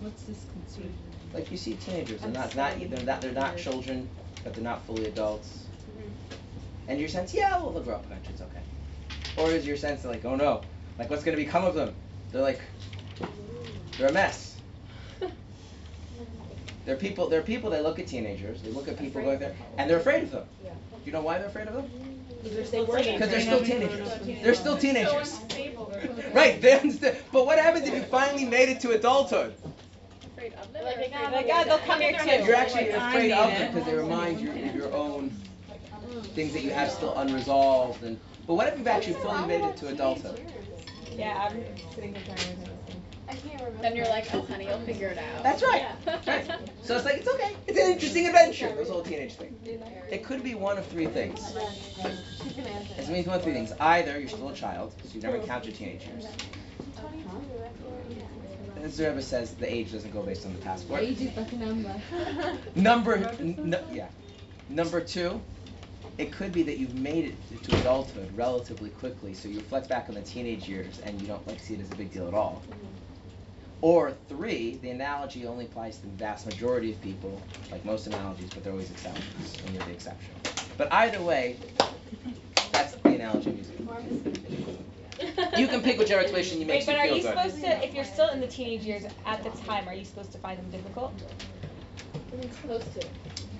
What's 0.00 0.22
this 0.22 0.46
concern? 0.52 0.92
Like 1.34 1.50
you 1.50 1.56
see 1.56 1.74
teenagers, 1.74 2.20
they're 2.20 2.30
not, 2.30 2.54
not 2.54 2.78
they're 2.78 3.04
not 3.04 3.20
they're 3.20 3.32
not 3.32 3.56
children, 3.58 4.08
but 4.44 4.54
they're 4.54 4.64
not 4.64 4.82
fully 4.86 5.06
adults. 5.06 5.66
Mm-hmm. 5.98 6.90
And 6.90 7.00
your 7.00 7.08
sense, 7.08 7.34
yeah, 7.34 7.58
well 7.58 7.70
they'll 7.70 7.82
grow 7.82 7.96
up 7.96 8.04
eventually, 8.06 8.34
it's 8.34 8.42
okay. 8.42 9.42
Or 9.42 9.50
is 9.50 9.66
your 9.66 9.76
sense 9.76 10.04
like, 10.04 10.24
oh 10.24 10.36
no, 10.36 10.62
like 10.98 11.10
what's 11.10 11.24
gonna 11.24 11.36
become 11.36 11.64
of 11.64 11.74
them? 11.74 11.94
They're 12.32 12.42
like, 12.42 12.60
they're 13.98 14.08
a 14.08 14.12
mess. 14.12 14.56
There 16.84 16.94
are 16.94 16.98
people. 16.98 17.28
There 17.28 17.38
are 17.38 17.42
people 17.42 17.68
that 17.70 17.82
look 17.82 17.98
at 17.98 18.06
teenagers. 18.06 18.62
They 18.62 18.70
look 18.70 18.88
at 18.88 18.98
people 18.98 19.20
going 19.20 19.38
there, 19.38 19.54
and 19.76 19.90
they're 19.90 19.98
afraid 19.98 20.22
of 20.22 20.30
them. 20.30 20.46
Yeah. 20.64 20.70
Do 20.70 21.00
you 21.04 21.12
know 21.12 21.20
why 21.20 21.36
they're 21.36 21.48
afraid 21.48 21.68
of 21.68 21.74
them? 21.74 21.84
Mm-hmm. 21.84 22.07
Because 22.50 22.70
they 22.70 22.80
were 22.80 22.96
Because 22.98 23.30
they're 23.30 23.40
still 23.40 23.64
teenagers. 23.64 24.08
They're 24.42 24.54
still 24.54 24.76
teenagers. 24.78 25.40
Right. 26.32 26.60
They 26.60 26.78
understand. 26.78 27.16
But 27.32 27.46
what 27.46 27.58
happens 27.58 27.86
if 27.88 27.94
you 27.94 28.02
finally 28.02 28.44
made 28.44 28.68
it 28.68 28.80
to 28.80 28.90
adulthood? 28.92 29.54
Afraid 30.36 30.54
of 30.54 30.72
them 30.72 30.84
Like, 30.84 30.96
or 30.96 30.98
they 31.00 31.06
afraid 31.06 31.10
got- 31.12 31.24
of 31.26 31.32
like, 31.32 31.46
them? 31.46 31.56
ah, 31.58 31.64
they'll 31.64 31.78
come 31.78 32.00
here 32.00 32.18
too. 32.18 32.44
You're 32.44 32.54
actually 32.54 32.88
afraid 32.90 33.32
of 33.32 33.50
them 33.50 33.72
because 33.72 33.86
they 33.88 33.94
remind 33.96 34.40
you 34.40 34.50
of 34.52 34.74
your 34.74 34.92
own 34.92 35.30
things 36.34 36.52
that 36.52 36.62
you 36.62 36.70
have 36.70 36.90
still 36.90 37.16
unresolved. 37.18 38.02
And 38.04 38.18
but 38.46 38.54
what 38.54 38.68
if 38.68 38.78
you've 38.78 38.86
actually 38.86 39.14
fully 39.14 39.46
made 39.46 39.64
it 39.64 39.76
to 39.78 39.88
adulthood? 39.88 40.40
Yeah, 41.16 41.48
I'm 41.50 41.64
sitting 41.94 42.14
comparing 42.14 42.58
with 42.60 42.67
I 43.28 43.34
can't 43.34 43.62
remember. 43.62 43.82
Then 43.82 43.96
you're 43.96 44.08
like, 44.08 44.32
oh 44.34 44.42
honey, 44.42 44.66
you'll 44.66 44.78
figure 44.80 45.08
it 45.08 45.18
out. 45.18 45.42
That's 45.42 45.62
right. 45.62 45.84
Right. 46.26 46.50
So 46.82 46.96
it's 46.96 47.04
like 47.04 47.16
it's 47.18 47.28
okay. 47.28 47.54
It's 47.66 47.78
an 47.78 47.92
interesting 47.92 48.26
adventure. 48.26 48.74
Those 48.74 48.88
whole 48.88 49.02
teenage 49.02 49.34
thing. 49.34 49.54
It 50.10 50.24
could 50.24 50.42
be 50.42 50.54
one 50.54 50.78
of 50.78 50.86
three 50.86 51.06
things. 51.06 51.54
It 52.96 53.08
means 53.10 53.26
one 53.26 53.36
of 53.36 53.42
three 53.42 53.52
things. 53.52 53.72
Either 53.78 54.18
you're 54.18 54.28
still 54.28 54.48
a 54.48 54.54
child, 54.54 54.94
so 55.02 55.10
you've 55.12 55.22
never 55.22 55.36
encountered 55.36 55.74
teenage 55.74 56.06
years. 56.06 56.26
As 58.82 58.96
the 58.96 59.08
Rebbe 59.08 59.20
says, 59.20 59.54
the 59.54 59.70
age 59.72 59.92
doesn't 59.92 60.12
go 60.12 60.22
based 60.22 60.46
on 60.46 60.52
the 60.54 60.58
passport. 60.60 61.02
Age 61.02 61.20
is 61.20 61.30
but 61.32 61.52
a 61.52 61.56
number. 61.56 62.02
Number, 62.74 63.14
n- 63.16 63.58
n- 63.58 63.84
yeah. 63.92 64.08
Number 64.68 65.00
two, 65.00 65.42
it 66.16 66.32
could 66.32 66.52
be 66.52 66.62
that 66.62 66.78
you've 66.78 66.94
made 66.94 67.24
it 67.50 67.62
to 67.64 67.76
adulthood 67.76 68.34
relatively 68.36 68.90
quickly, 68.90 69.34
so 69.34 69.48
you 69.48 69.58
reflect 69.58 69.88
back 69.88 70.06
on 70.08 70.14
the 70.14 70.22
teenage 70.22 70.68
years 70.68 71.00
and 71.00 71.20
you 71.20 71.26
don't 71.26 71.46
like 71.46 71.60
see 71.60 71.74
it 71.74 71.80
as 71.80 71.90
a 71.92 71.96
big 71.96 72.12
deal 72.12 72.26
at 72.28 72.34
all. 72.34 72.64
Or 73.80 74.12
three, 74.28 74.76
the 74.82 74.90
analogy 74.90 75.46
only 75.46 75.66
applies 75.66 75.98
to 75.98 76.06
the 76.06 76.12
vast 76.12 76.46
majority 76.46 76.90
of 76.90 77.00
people, 77.00 77.40
like 77.70 77.84
most 77.84 78.08
analogies, 78.08 78.50
but 78.50 78.64
there 78.64 78.72
are 78.72 78.74
always 78.74 78.90
exceptions, 78.90 79.56
and 79.64 79.74
you're 79.74 79.84
the 79.84 79.92
exception. 79.92 80.34
But 80.76 80.92
either 80.92 81.22
way, 81.22 81.58
that's 82.72 82.94
the 82.96 83.14
analogy 83.14 83.50
I'm. 83.50 83.58
You 85.58 85.66
can 85.66 85.82
pick 85.82 85.98
whichever 85.98 86.20
explanation 86.20 86.60
you 86.60 86.66
make 86.66 86.86
Wait, 86.86 86.86
but 86.86 86.92
you 86.92 86.98
are 86.98 87.06
feel 87.06 87.16
you 87.16 87.22
good. 87.22 87.36
supposed 87.36 87.60
to, 87.62 87.84
if 87.84 87.94
you're 87.94 88.04
still 88.04 88.30
in 88.30 88.40
the 88.40 88.46
teenage 88.46 88.82
years 88.82 89.04
at 89.26 89.42
the 89.42 89.50
time, 89.50 89.88
are 89.88 89.94
you 89.94 90.04
supposed 90.04 90.30
to 90.32 90.38
find 90.38 90.58
them 90.58 90.70
difficult? 90.70 91.12
Close 92.66 92.84
to. 92.94 93.06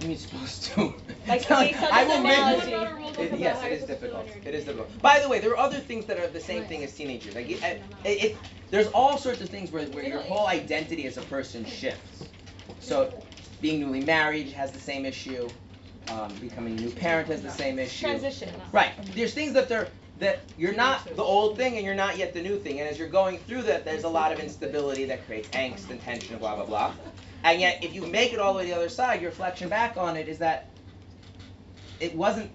You 0.01 0.09
mean 0.09 0.17
supposed 0.19 0.65
to? 0.65 0.95
Like, 1.27 1.41
It's 1.43 1.51
not 1.51 1.59
I 1.93 2.05
this 2.05 2.17
will 2.17 2.23
make- 2.23 2.39
analogy. 2.39 3.23
It- 3.23 3.39
yes, 3.39 3.65
it 3.65 3.73
is 3.73 3.85
difficult. 3.85 4.27
It 4.45 4.55
is 4.55 4.65
difficult. 4.65 5.03
By 5.03 5.21
the 5.21 5.29
way, 5.29 5.41
there 5.41 5.51
are 5.53 5.57
other 5.59 5.79
things 5.79 6.07
that 6.07 6.19
are 6.19 6.27
the 6.29 6.41
same 6.41 6.65
thing 6.67 6.85
as 6.85 6.95
teenagers. 6.95 7.35
Like, 7.35 7.51
it, 7.51 7.63
it, 7.63 7.83
it, 8.25 8.37
there's 8.71 8.87
all 8.89 9.19
sorts 9.19 9.41
of 9.41 9.49
things 9.49 9.73
where, 9.73 9.87
where 9.89 10.05
your 10.05 10.21
whole 10.21 10.47
identity 10.47 11.07
as 11.07 11.17
a 11.17 11.23
person 11.23 11.65
shifts. 11.65 12.25
So, 12.81 13.13
being 13.61 13.81
newly 13.81 14.03
married 14.05 14.49
has 14.53 14.71
the 14.71 14.81
same 14.81 15.05
issue. 15.05 15.49
Um, 16.11 16.33
becoming 16.37 16.79
a 16.79 16.81
new 16.81 16.91
parent 16.91 17.29
has 17.29 17.43
the 17.43 17.51
same 17.51 17.79
issue. 17.79 18.07
Transition. 18.07 18.49
Right. 18.73 18.93
There's 19.15 19.35
things 19.35 19.53
that 19.55 19.69
they're 19.69 19.89
that 20.21 20.41
you're 20.57 20.75
not 20.75 21.05
the 21.17 21.23
old 21.23 21.57
thing 21.57 21.77
and 21.77 21.85
you're 21.85 21.95
not 21.95 22.17
yet 22.17 22.33
the 22.35 22.41
new 22.43 22.59
thing. 22.59 22.81
And 22.81 22.89
as 22.89 22.99
you're 22.99 23.09
going 23.09 23.39
through 23.39 23.63
that, 23.63 23.85
there's 23.85 24.03
a 24.05 24.09
lot 24.09 24.33
of 24.33 24.41
instability 24.41 25.05
that 25.05 25.25
creates 25.27 25.49
angst 25.51 25.91
and 25.91 26.01
tension 26.01 26.33
and 26.33 26.41
blah 26.41 26.57
blah 26.57 26.65
blah. 26.65 26.95
And 27.45 27.61
yet, 27.61 27.83
if 27.83 27.95
you 27.95 28.07
make 28.07 28.33
it 28.33 28.39
all 28.39 28.53
the 28.53 28.59
way 28.59 28.65
to 28.65 28.71
the 28.71 28.77
other 28.77 28.89
side, 28.89 29.21
your 29.21 29.31
reflection 29.31 29.69
back 29.69 29.97
on 29.97 30.17
it 30.17 30.29
is 30.29 30.39
that 30.39 30.71
it 32.01 32.15
wasn't 32.15 32.51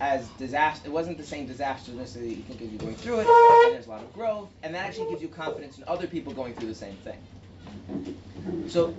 as 0.00 0.26
disaster. 0.30 0.88
It 0.88 0.92
wasn't 0.92 1.18
the 1.18 1.24
same 1.24 1.46
disastrousness 1.46 2.14
that 2.14 2.24
you 2.24 2.36
think 2.36 2.62
as 2.62 2.70
you're 2.70 2.80
going 2.80 2.96
through 2.96 3.20
it. 3.20 3.26
And 3.26 3.74
there's 3.74 3.86
a 3.86 3.90
lot 3.90 4.02
of 4.02 4.12
growth, 4.12 4.48
and 4.62 4.74
that 4.74 4.86
actually 4.86 5.10
gives 5.10 5.22
you 5.22 5.28
confidence 5.28 5.78
in 5.78 5.84
other 5.86 6.06
people 6.06 6.32
going 6.32 6.54
through 6.54 6.68
the 6.68 6.74
same 6.74 6.96
thing. 6.96 7.18
So, 8.68 8.94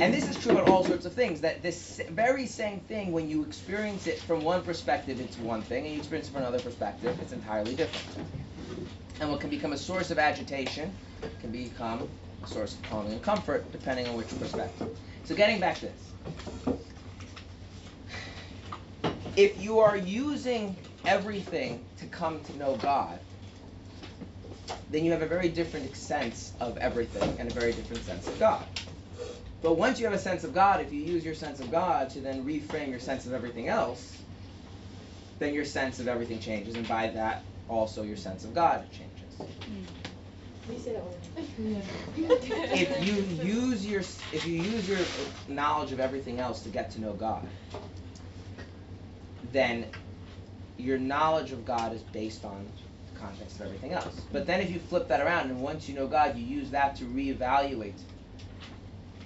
and 0.00 0.12
this 0.12 0.28
is 0.28 0.36
true 0.36 0.52
about 0.52 0.64
all 0.64 0.84
sorts 0.84 1.06
of 1.06 1.14
things. 1.14 1.40
That 1.40 1.62
this 1.62 2.00
very 2.10 2.46
same 2.46 2.80
thing, 2.80 3.12
when 3.12 3.28
you 3.28 3.44
experience 3.44 4.06
it 4.06 4.18
from 4.18 4.42
one 4.42 4.62
perspective, 4.62 5.20
it's 5.20 5.38
one 5.38 5.62
thing, 5.62 5.84
and 5.84 5.94
you 5.94 5.98
experience 5.98 6.28
it 6.28 6.32
from 6.32 6.42
another 6.42 6.60
perspective, 6.60 7.16
it's 7.22 7.32
entirely 7.32 7.74
different. 7.74 8.06
And 9.20 9.30
what 9.30 9.40
can 9.40 9.50
become 9.50 9.72
a 9.72 9.78
source 9.78 10.10
of 10.10 10.18
agitation 10.18 10.92
can 11.40 11.52
become 11.52 12.08
a 12.42 12.46
source 12.46 12.74
of 12.74 12.82
calming 12.82 13.12
and 13.12 13.22
comfort, 13.22 13.70
depending 13.72 14.06
on 14.08 14.16
which 14.16 14.28
perspective. 14.28 14.98
So, 15.24 15.34
getting 15.34 15.60
back 15.60 15.76
to 15.80 15.86
this. 15.86 16.12
If 19.36 19.62
you 19.62 19.78
are 19.78 19.96
using 19.96 20.76
everything 21.06 21.86
to 21.98 22.06
come 22.06 22.40
to 22.44 22.56
know 22.56 22.76
God, 22.76 23.18
then 24.90 25.04
you 25.04 25.12
have 25.12 25.22
a 25.22 25.26
very 25.26 25.48
different 25.48 25.96
sense 25.96 26.52
of 26.60 26.76
everything 26.78 27.38
and 27.38 27.50
a 27.50 27.54
very 27.54 27.72
different 27.72 28.04
sense 28.04 28.28
of 28.28 28.38
God. 28.38 28.66
But 29.62 29.78
once 29.78 29.98
you 29.98 30.06
have 30.06 30.14
a 30.14 30.18
sense 30.18 30.44
of 30.44 30.52
God, 30.52 30.80
if 30.80 30.92
you 30.92 31.00
use 31.00 31.24
your 31.24 31.34
sense 31.34 31.60
of 31.60 31.70
God 31.70 32.10
to 32.10 32.20
then 32.20 32.44
reframe 32.44 32.90
your 32.90 33.00
sense 33.00 33.26
of 33.26 33.32
everything 33.32 33.68
else, 33.68 34.18
then 35.38 35.54
your 35.54 35.64
sense 35.64 35.98
of 35.98 36.08
everything 36.08 36.40
changes, 36.40 36.74
and 36.74 36.86
by 36.86 37.08
that, 37.08 37.44
also 37.68 38.02
your 38.02 38.16
sense 38.16 38.44
of 38.44 38.54
God 38.54 38.84
changes. 38.90 39.38
Can 40.64 41.21
If 41.36 43.06
you 43.06 43.14
use 43.44 43.86
your 43.86 44.00
if 44.00 44.46
you 44.46 44.60
use 44.60 44.88
your 44.88 44.98
knowledge 45.48 45.92
of 45.92 46.00
everything 46.00 46.40
else 46.40 46.62
to 46.62 46.68
get 46.68 46.90
to 46.92 47.00
know 47.00 47.12
God, 47.12 47.48
then 49.52 49.86
your 50.78 50.98
knowledge 50.98 51.52
of 51.52 51.64
God 51.64 51.94
is 51.94 52.02
based 52.02 52.44
on 52.44 52.70
the 53.06 53.12
context 53.18 53.60
of 53.60 53.66
everything 53.66 53.92
else. 53.92 54.22
But 54.32 54.46
then 54.46 54.60
if 54.60 54.70
you 54.70 54.80
flip 54.80 55.08
that 55.08 55.20
around 55.20 55.50
and 55.50 55.60
once 55.60 55.88
you 55.88 55.94
know 55.94 56.06
God, 56.06 56.36
you 56.36 56.44
use 56.44 56.70
that 56.70 56.96
to 56.96 57.04
reevaluate 57.04 58.00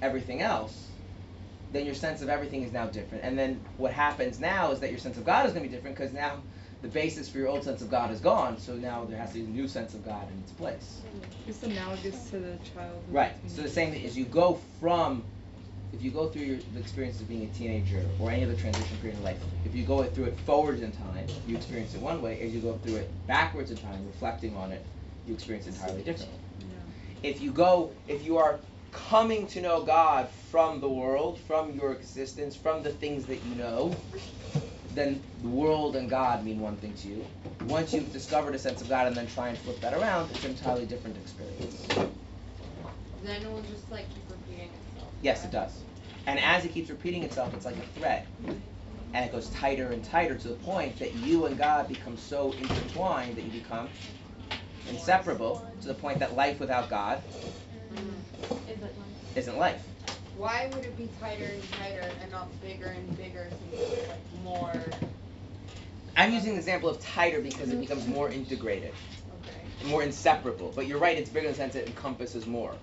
everything 0.02 0.42
else, 0.42 0.90
then 1.70 1.84
your 1.86 1.94
sense 1.94 2.22
of 2.22 2.28
everything 2.28 2.62
is 2.62 2.72
now 2.72 2.86
different. 2.86 3.24
And 3.24 3.38
then 3.38 3.64
what 3.76 3.92
happens 3.92 4.38
now 4.38 4.70
is 4.72 4.80
that 4.80 4.90
your 4.90 4.98
sense 4.98 5.16
of 5.16 5.24
God 5.24 5.46
is 5.46 5.52
going 5.52 5.64
to 5.64 5.68
be 5.68 5.74
different 5.74 5.96
because 5.96 6.12
now 6.12 6.42
the 6.82 6.88
basis 6.88 7.28
for 7.28 7.38
your 7.38 7.48
old 7.48 7.64
sense 7.64 7.82
of 7.82 7.90
God 7.90 8.10
is 8.10 8.20
gone. 8.20 8.58
So 8.58 8.74
now 8.74 9.04
there 9.04 9.18
has 9.18 9.32
to 9.32 9.38
be 9.38 9.44
a 9.44 9.48
new 9.48 9.68
sense 9.68 9.94
of 9.94 10.04
God 10.04 10.30
in 10.30 10.38
its 10.40 10.52
place. 10.52 11.00
It's 11.46 11.62
analogous 11.62 12.30
to 12.30 12.38
the 12.38 12.58
child. 12.74 13.02
Right. 13.08 13.32
So 13.46 13.62
the 13.62 13.68
same 13.68 13.92
thing 13.92 14.02
is 14.02 14.16
you 14.16 14.24
go 14.24 14.54
from, 14.78 15.24
if 15.92 16.02
you 16.02 16.10
go 16.10 16.28
through 16.28 16.42
your 16.42 16.58
the 16.74 16.80
experience 16.80 17.20
of 17.20 17.28
being 17.28 17.44
a 17.44 17.48
teenager 17.48 18.04
or 18.18 18.30
any 18.30 18.44
other 18.44 18.54
transition 18.54 18.96
period 18.98 19.16
in 19.18 19.24
life, 19.24 19.42
if 19.64 19.74
you 19.74 19.84
go 19.84 20.04
through 20.04 20.24
it 20.24 20.38
forwards 20.40 20.82
in 20.82 20.92
time, 20.92 21.26
you 21.46 21.56
experience 21.56 21.94
it 21.94 22.00
one 22.00 22.20
way. 22.22 22.40
As 22.40 22.52
you 22.52 22.60
go 22.60 22.74
through 22.74 22.96
it 22.96 23.12
backwards 23.26 23.70
in 23.70 23.78
time, 23.78 24.06
reflecting 24.06 24.56
on 24.56 24.72
it, 24.72 24.84
you 25.26 25.34
experience 25.34 25.66
it 25.66 25.74
entirely 25.74 26.02
differently. 26.02 26.38
If 27.22 27.40
you 27.40 27.52
go, 27.52 27.92
if 28.06 28.24
you 28.24 28.36
are 28.38 28.60
coming 28.92 29.46
to 29.48 29.60
know 29.60 29.82
God 29.82 30.28
from 30.28 30.80
the 30.80 30.88
world, 30.88 31.38
from 31.38 31.74
your 31.74 31.92
existence, 31.92 32.56
from 32.56 32.82
the 32.82 32.90
things 32.90 33.26
that 33.26 33.42
you 33.42 33.54
know, 33.54 33.96
then 34.96 35.22
the 35.42 35.48
world 35.48 35.94
and 35.94 36.08
God 36.08 36.44
mean 36.44 36.58
one 36.58 36.76
thing 36.76 36.94
to 36.94 37.08
you. 37.08 37.26
Once 37.66 37.92
you've 37.92 38.12
discovered 38.12 38.54
a 38.54 38.58
sense 38.58 38.80
of 38.80 38.88
God 38.88 39.06
and 39.06 39.14
then 39.14 39.26
try 39.26 39.48
and 39.48 39.58
flip 39.58 39.80
that 39.80 39.94
around, 39.94 40.30
it's 40.30 40.44
an 40.44 40.50
entirely 40.50 40.86
different 40.86 41.16
experience. 41.18 41.86
Then 43.22 43.42
it 43.42 43.50
will 43.50 43.62
just 43.62 43.90
like 43.90 44.08
keep 44.08 44.22
repeating 44.30 44.70
itself. 44.94 45.12
Yes, 45.22 45.44
it 45.44 45.50
does. 45.50 45.82
And 46.26 46.40
as 46.40 46.64
it 46.64 46.72
keeps 46.72 46.90
repeating 46.90 47.22
itself, 47.22 47.54
it's 47.54 47.64
like 47.64 47.76
a 47.76 47.98
thread. 47.98 48.26
And 49.12 49.24
it 49.24 49.32
goes 49.32 49.48
tighter 49.50 49.92
and 49.92 50.04
tighter 50.04 50.34
to 50.34 50.48
the 50.48 50.54
point 50.56 50.98
that 50.98 51.14
you 51.14 51.46
and 51.46 51.56
God 51.56 51.88
become 51.88 52.16
so 52.16 52.52
intertwined 52.52 53.36
that 53.36 53.44
you 53.44 53.60
become 53.60 53.88
inseparable 54.88 55.66
to 55.82 55.88
the 55.88 55.94
point 55.94 56.18
that 56.18 56.36
life 56.36 56.60
without 56.60 56.90
God 56.90 57.22
mm-hmm. 57.94 59.38
isn't 59.38 59.58
life. 59.58 59.82
Why 60.36 60.70
would 60.72 60.84
it 60.84 60.96
be 60.96 61.08
tighter 61.20 61.44
and 61.44 61.72
tighter 61.72 62.10
and 62.22 62.30
not 62.30 62.48
bigger 62.60 62.86
and 62.86 63.16
bigger 63.16 63.48
since 63.70 63.82
it's 63.82 64.08
like 64.08 64.18
more 64.44 64.72
I'm 66.16 66.32
using 66.32 66.52
the 66.52 66.58
example 66.58 66.88
of 66.88 67.00
tighter 67.00 67.40
because 67.40 67.70
it 67.70 67.78
becomes 67.78 68.06
more 68.06 68.30
integrated, 68.30 68.94
okay. 69.42 69.90
more 69.90 70.02
inseparable. 70.02 70.72
But 70.74 70.86
you're 70.86 70.98
right, 70.98 71.18
it's 71.18 71.28
bigger 71.28 71.48
in 71.48 71.52
the 71.52 71.56
sense 71.56 71.74
it 71.74 71.86
encompasses 71.86 72.46
more. 72.46 72.74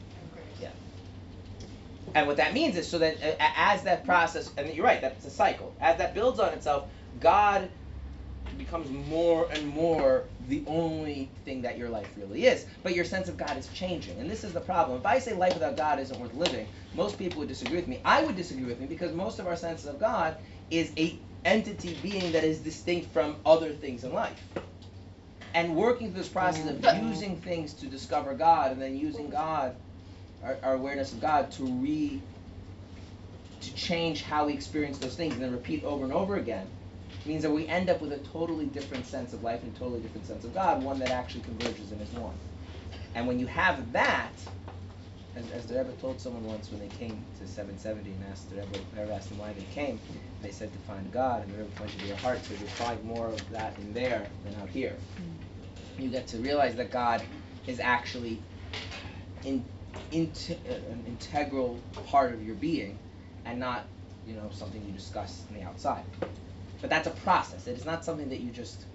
And 2.15 2.27
what 2.27 2.37
that 2.37 2.53
means 2.53 2.77
is 2.77 2.87
so 2.87 2.99
that 2.99 3.15
uh, 3.23 3.35
as 3.39 3.83
that 3.83 4.05
process, 4.05 4.51
and 4.57 4.71
you're 4.73 4.85
right, 4.85 5.01
that's 5.01 5.25
a 5.25 5.31
cycle. 5.31 5.73
As 5.81 5.97
that 5.97 6.13
builds 6.13 6.39
on 6.39 6.53
itself, 6.53 6.87
God 7.19 7.69
becomes 8.57 8.89
more 9.07 9.47
and 9.51 9.67
more 9.67 10.23
the 10.47 10.63
only 10.67 11.29
thing 11.45 11.61
that 11.61 11.77
your 11.77 11.89
life 11.89 12.09
really 12.17 12.45
is. 12.45 12.65
But 12.81 12.95
your 12.95 13.05
sense 13.05 13.29
of 13.29 13.37
God 13.37 13.57
is 13.57 13.67
changing. 13.69 14.19
And 14.19 14.29
this 14.29 14.43
is 14.43 14.53
the 14.53 14.59
problem. 14.59 14.99
If 14.99 15.05
I 15.05 15.19
say 15.19 15.33
life 15.33 15.53
without 15.53 15.77
God 15.77 15.99
isn't 15.99 16.19
worth 16.19 16.33
living, 16.33 16.67
most 16.95 17.17
people 17.17 17.39
would 17.39 17.47
disagree 17.47 17.77
with 17.77 17.87
me. 17.87 17.99
I 18.05 18.23
would 18.23 18.35
disagree 18.35 18.65
with 18.65 18.79
me 18.79 18.87
because 18.87 19.13
most 19.13 19.39
of 19.39 19.47
our 19.47 19.55
sense 19.55 19.85
of 19.85 19.99
God 19.99 20.37
is 20.69 20.91
a 20.97 21.17
entity 21.45 21.97
being 22.01 22.31
that 22.31 22.43
is 22.43 22.59
distinct 22.59 23.11
from 23.11 23.35
other 23.45 23.71
things 23.73 24.03
in 24.03 24.13
life. 24.13 24.39
And 25.53 25.75
working 25.75 26.11
through 26.11 26.21
this 26.21 26.29
process 26.29 26.67
of 26.69 26.77
mm-hmm. 26.77 27.09
using 27.09 27.37
things 27.37 27.73
to 27.73 27.85
discover 27.85 28.33
God 28.33 28.71
and 28.71 28.81
then 28.81 28.97
using 28.97 29.29
God 29.29 29.75
our, 30.43 30.57
our 30.63 30.73
awareness 30.73 31.13
of 31.13 31.21
God 31.21 31.51
to 31.53 31.65
re 31.65 32.21
to 33.61 33.75
change 33.75 34.23
how 34.23 34.47
we 34.47 34.53
experience 34.53 34.97
those 34.97 35.15
things 35.15 35.33
and 35.33 35.41
then 35.41 35.53
repeat 35.53 35.85
over 35.85 36.03
and 36.03 36.11
over 36.11 36.35
again 36.35 36.67
means 37.25 37.43
that 37.43 37.51
we 37.51 37.67
end 37.67 37.89
up 37.89 38.01
with 38.01 38.11
a 38.11 38.17
totally 38.19 38.65
different 38.65 39.05
sense 39.05 39.33
of 39.33 39.43
life 39.43 39.63
and 39.63 39.75
a 39.75 39.79
totally 39.79 40.01
different 40.01 40.25
sense 40.25 40.43
of 40.43 40.53
God, 40.53 40.83
one 40.83 40.99
that 40.99 41.09
actually 41.09 41.41
converges 41.41 41.91
and 41.91 42.01
is 42.01 42.09
one. 42.11 42.33
And 43.15 43.27
when 43.27 43.39
you 43.39 43.47
have 43.47 43.91
that, 43.93 44.31
as, 45.35 45.49
as 45.51 45.65
the 45.65 45.77
Rebbe 45.77 45.91
told 45.93 46.19
someone 46.19 46.45
once 46.45 46.69
when 46.71 46.79
they 46.79 46.87
came 46.95 47.23
to 47.39 47.47
770 47.47 48.11
and 48.11 48.23
asked 48.31 48.49
the 48.49 48.57
Rebbe, 48.57 48.67
the 48.93 49.01
Rebbe 49.01 49.13
asked 49.13 49.29
them 49.29 49.39
why 49.39 49.53
they 49.53 49.65
came, 49.73 49.99
they 50.41 50.51
said 50.51 50.71
to 50.73 50.79
find 50.79 51.11
God, 51.11 51.43
and 51.43 51.53
the 51.53 51.59
Rebbe 51.59 51.69
pointed 51.75 51.99
to 52.01 52.07
their 52.07 52.17
heart, 52.17 52.43
so 52.43 52.53
you 52.53 52.59
find 52.59 53.03
more 53.03 53.27
of 53.27 53.49
that 53.51 53.77
in 53.77 53.93
there 53.93 54.27
than 54.43 54.55
out 54.61 54.69
here. 54.69 54.95
You 55.97 56.09
get 56.09 56.27
to 56.27 56.37
realize 56.37 56.75
that 56.75 56.91
God 56.91 57.21
is 57.67 57.79
actually 57.79 58.41
in 59.45 59.63
uh, 60.13 60.15
an 60.15 61.03
integral 61.07 61.79
part 62.07 62.33
of 62.33 62.45
your 62.45 62.55
being 62.55 62.97
and 63.45 63.59
not 63.59 63.85
you 64.25 64.33
know 64.33 64.49
something 64.51 64.83
you 64.85 64.91
discuss 64.91 65.43
on 65.49 65.59
the 65.59 65.63
outside 65.65 66.03
but 66.83 66.89
that's 66.89 67.07
a 67.07 67.11
process 67.11 67.65
it 67.65 67.77
is 67.77 67.85
not 67.85 68.03
something 68.03 68.29
that 68.29 68.41
you 68.41 68.51
just 68.51 68.85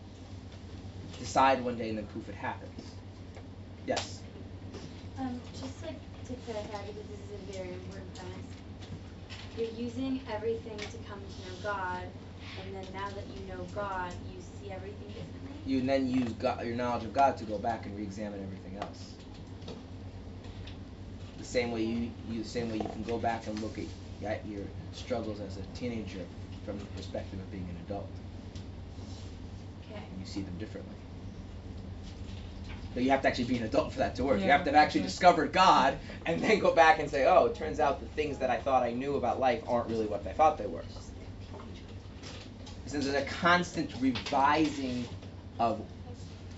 decide 1.18 1.64
one 1.64 1.76
day 1.78 1.88
and 1.88 1.98
then 1.98 2.06
poof 2.06 2.28
it 2.28 2.34
happens 2.36 2.82
yes 3.86 4.20
Um, 5.18 5.40
just 5.60 5.82
like 5.82 5.98
to 6.28 6.34
clarify, 6.46 6.86
because 6.86 7.08
this 7.08 7.18
is 7.18 7.32
a 7.34 7.52
very 7.52 7.72
important 7.72 8.14
premise. 8.14 8.52
You're 9.56 9.70
using 9.86 10.20
everything 10.30 10.78
to 10.78 10.96
come 11.08 11.18
to 11.18 11.48
know 11.48 11.56
God, 11.62 12.02
and 12.60 12.74
then 12.76 12.86
now 12.92 13.08
that 13.16 13.26
you 13.28 13.40
know 13.48 13.64
God, 13.74 14.12
you 14.32 14.40
see 14.40 14.70
everything 14.70 15.08
differently. 15.08 15.56
you 15.66 15.80
then 15.80 16.06
use 16.08 16.32
God, 16.34 16.64
your 16.64 16.76
knowledge 16.76 17.04
of 17.04 17.12
God 17.12 17.36
to 17.38 17.44
go 17.44 17.58
back 17.58 17.86
and 17.86 17.96
re-examine 17.96 18.42
everything 18.42 18.76
else 18.76 19.14
the 21.38 21.44
same 21.44 21.72
way 21.72 21.82
you, 21.82 22.10
you 22.28 22.42
the 22.42 22.48
same 22.48 22.70
way 22.70 22.76
you 22.78 22.88
can 22.88 23.02
go 23.02 23.18
back 23.18 23.46
and 23.46 23.60
look 23.60 23.78
at 23.78 24.46
your 24.46 24.64
struggles 24.92 25.40
as 25.40 25.56
a 25.56 25.62
teenager 25.74 26.24
from 26.68 26.78
the 26.78 26.84
perspective 26.86 27.38
of 27.40 27.50
being 27.50 27.64
an 27.64 27.76
adult 27.86 28.10
Okay. 29.90 30.02
and 30.10 30.20
you 30.20 30.26
see 30.26 30.42
them 30.42 30.54
differently. 30.58 30.94
But 32.92 33.04
you 33.04 33.10
have 33.10 33.22
to 33.22 33.28
actually 33.28 33.44
be 33.44 33.56
an 33.56 33.64
adult 33.64 33.92
for 33.92 34.00
that 34.00 34.16
to 34.16 34.24
work. 34.24 34.38
you 34.40 34.50
have 34.50 34.64
to 34.64 34.70
have 34.70 34.74
actually 34.74 35.00
discovered 35.00 35.50
God 35.50 35.98
and 36.26 36.42
then 36.42 36.58
go 36.58 36.74
back 36.74 36.98
and 36.98 37.08
say, 37.08 37.24
oh, 37.26 37.46
it 37.46 37.54
turns 37.54 37.80
out 37.80 38.00
the 38.00 38.06
things 38.06 38.36
that 38.38 38.50
I 38.50 38.58
thought 38.58 38.82
I 38.82 38.90
knew 38.90 39.16
about 39.16 39.40
life 39.40 39.62
aren't 39.66 39.88
really 39.88 40.04
what 40.04 40.26
I 40.26 40.32
thought 40.32 40.58
they 40.58 40.66
were. 40.66 40.84
Since 42.84 43.04
there's 43.06 43.16
a 43.16 43.24
constant 43.24 43.90
revising 43.98 45.08
of 45.58 45.80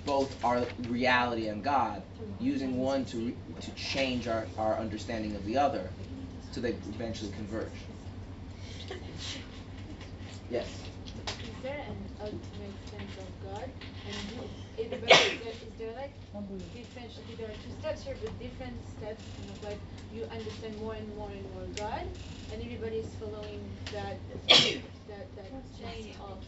both 0.05 0.45
our 0.45 0.65
reality 0.89 1.47
and 1.49 1.63
God, 1.63 2.03
using 2.41 2.79
one 2.79 3.05
to 3.07 3.17
re- 3.19 3.37
to 3.61 3.71
change 3.73 4.27
our, 4.27 4.47
our 4.59 4.77
understanding 4.77 5.37
of 5.37 5.45
the 5.45 5.57
other, 5.57 5.89
so 6.51 6.61
they 6.61 6.71
eventually 6.71 7.31
converge. 7.33 7.69
Yes. 10.51 10.83
Is 11.17 11.63
there 11.63 11.79
an 11.79 11.97
ultimate 12.21 12.75
sense 12.91 13.15
of 13.19 13.31
God? 13.47 13.65
And 13.65 14.17
do 14.31 14.83
everybody 14.83 15.13
is 15.13 15.39
there, 15.45 15.55
is 15.55 15.75
there 15.79 15.95
like 15.95 16.15
different 16.75 17.39
there 17.39 17.47
are 17.47 17.59
two 17.63 17.71
steps 17.79 18.03
here 18.03 18.17
but 18.21 18.39
different 18.41 18.75
steps 18.99 19.23
kind 19.37 19.51
of 19.51 19.63
like 19.63 19.79
you 20.13 20.25
understand 20.25 20.77
more 20.79 20.95
and 20.95 21.07
more 21.17 21.29
and 21.31 21.45
more 21.55 21.67
God 21.77 22.03
and 22.53 22.63
everybody 22.63 22.97
is 22.97 23.15
following 23.21 23.61
that 23.93 24.19
that 24.49 25.27
that 25.37 25.53
chain 25.79 26.15
of 26.21 26.39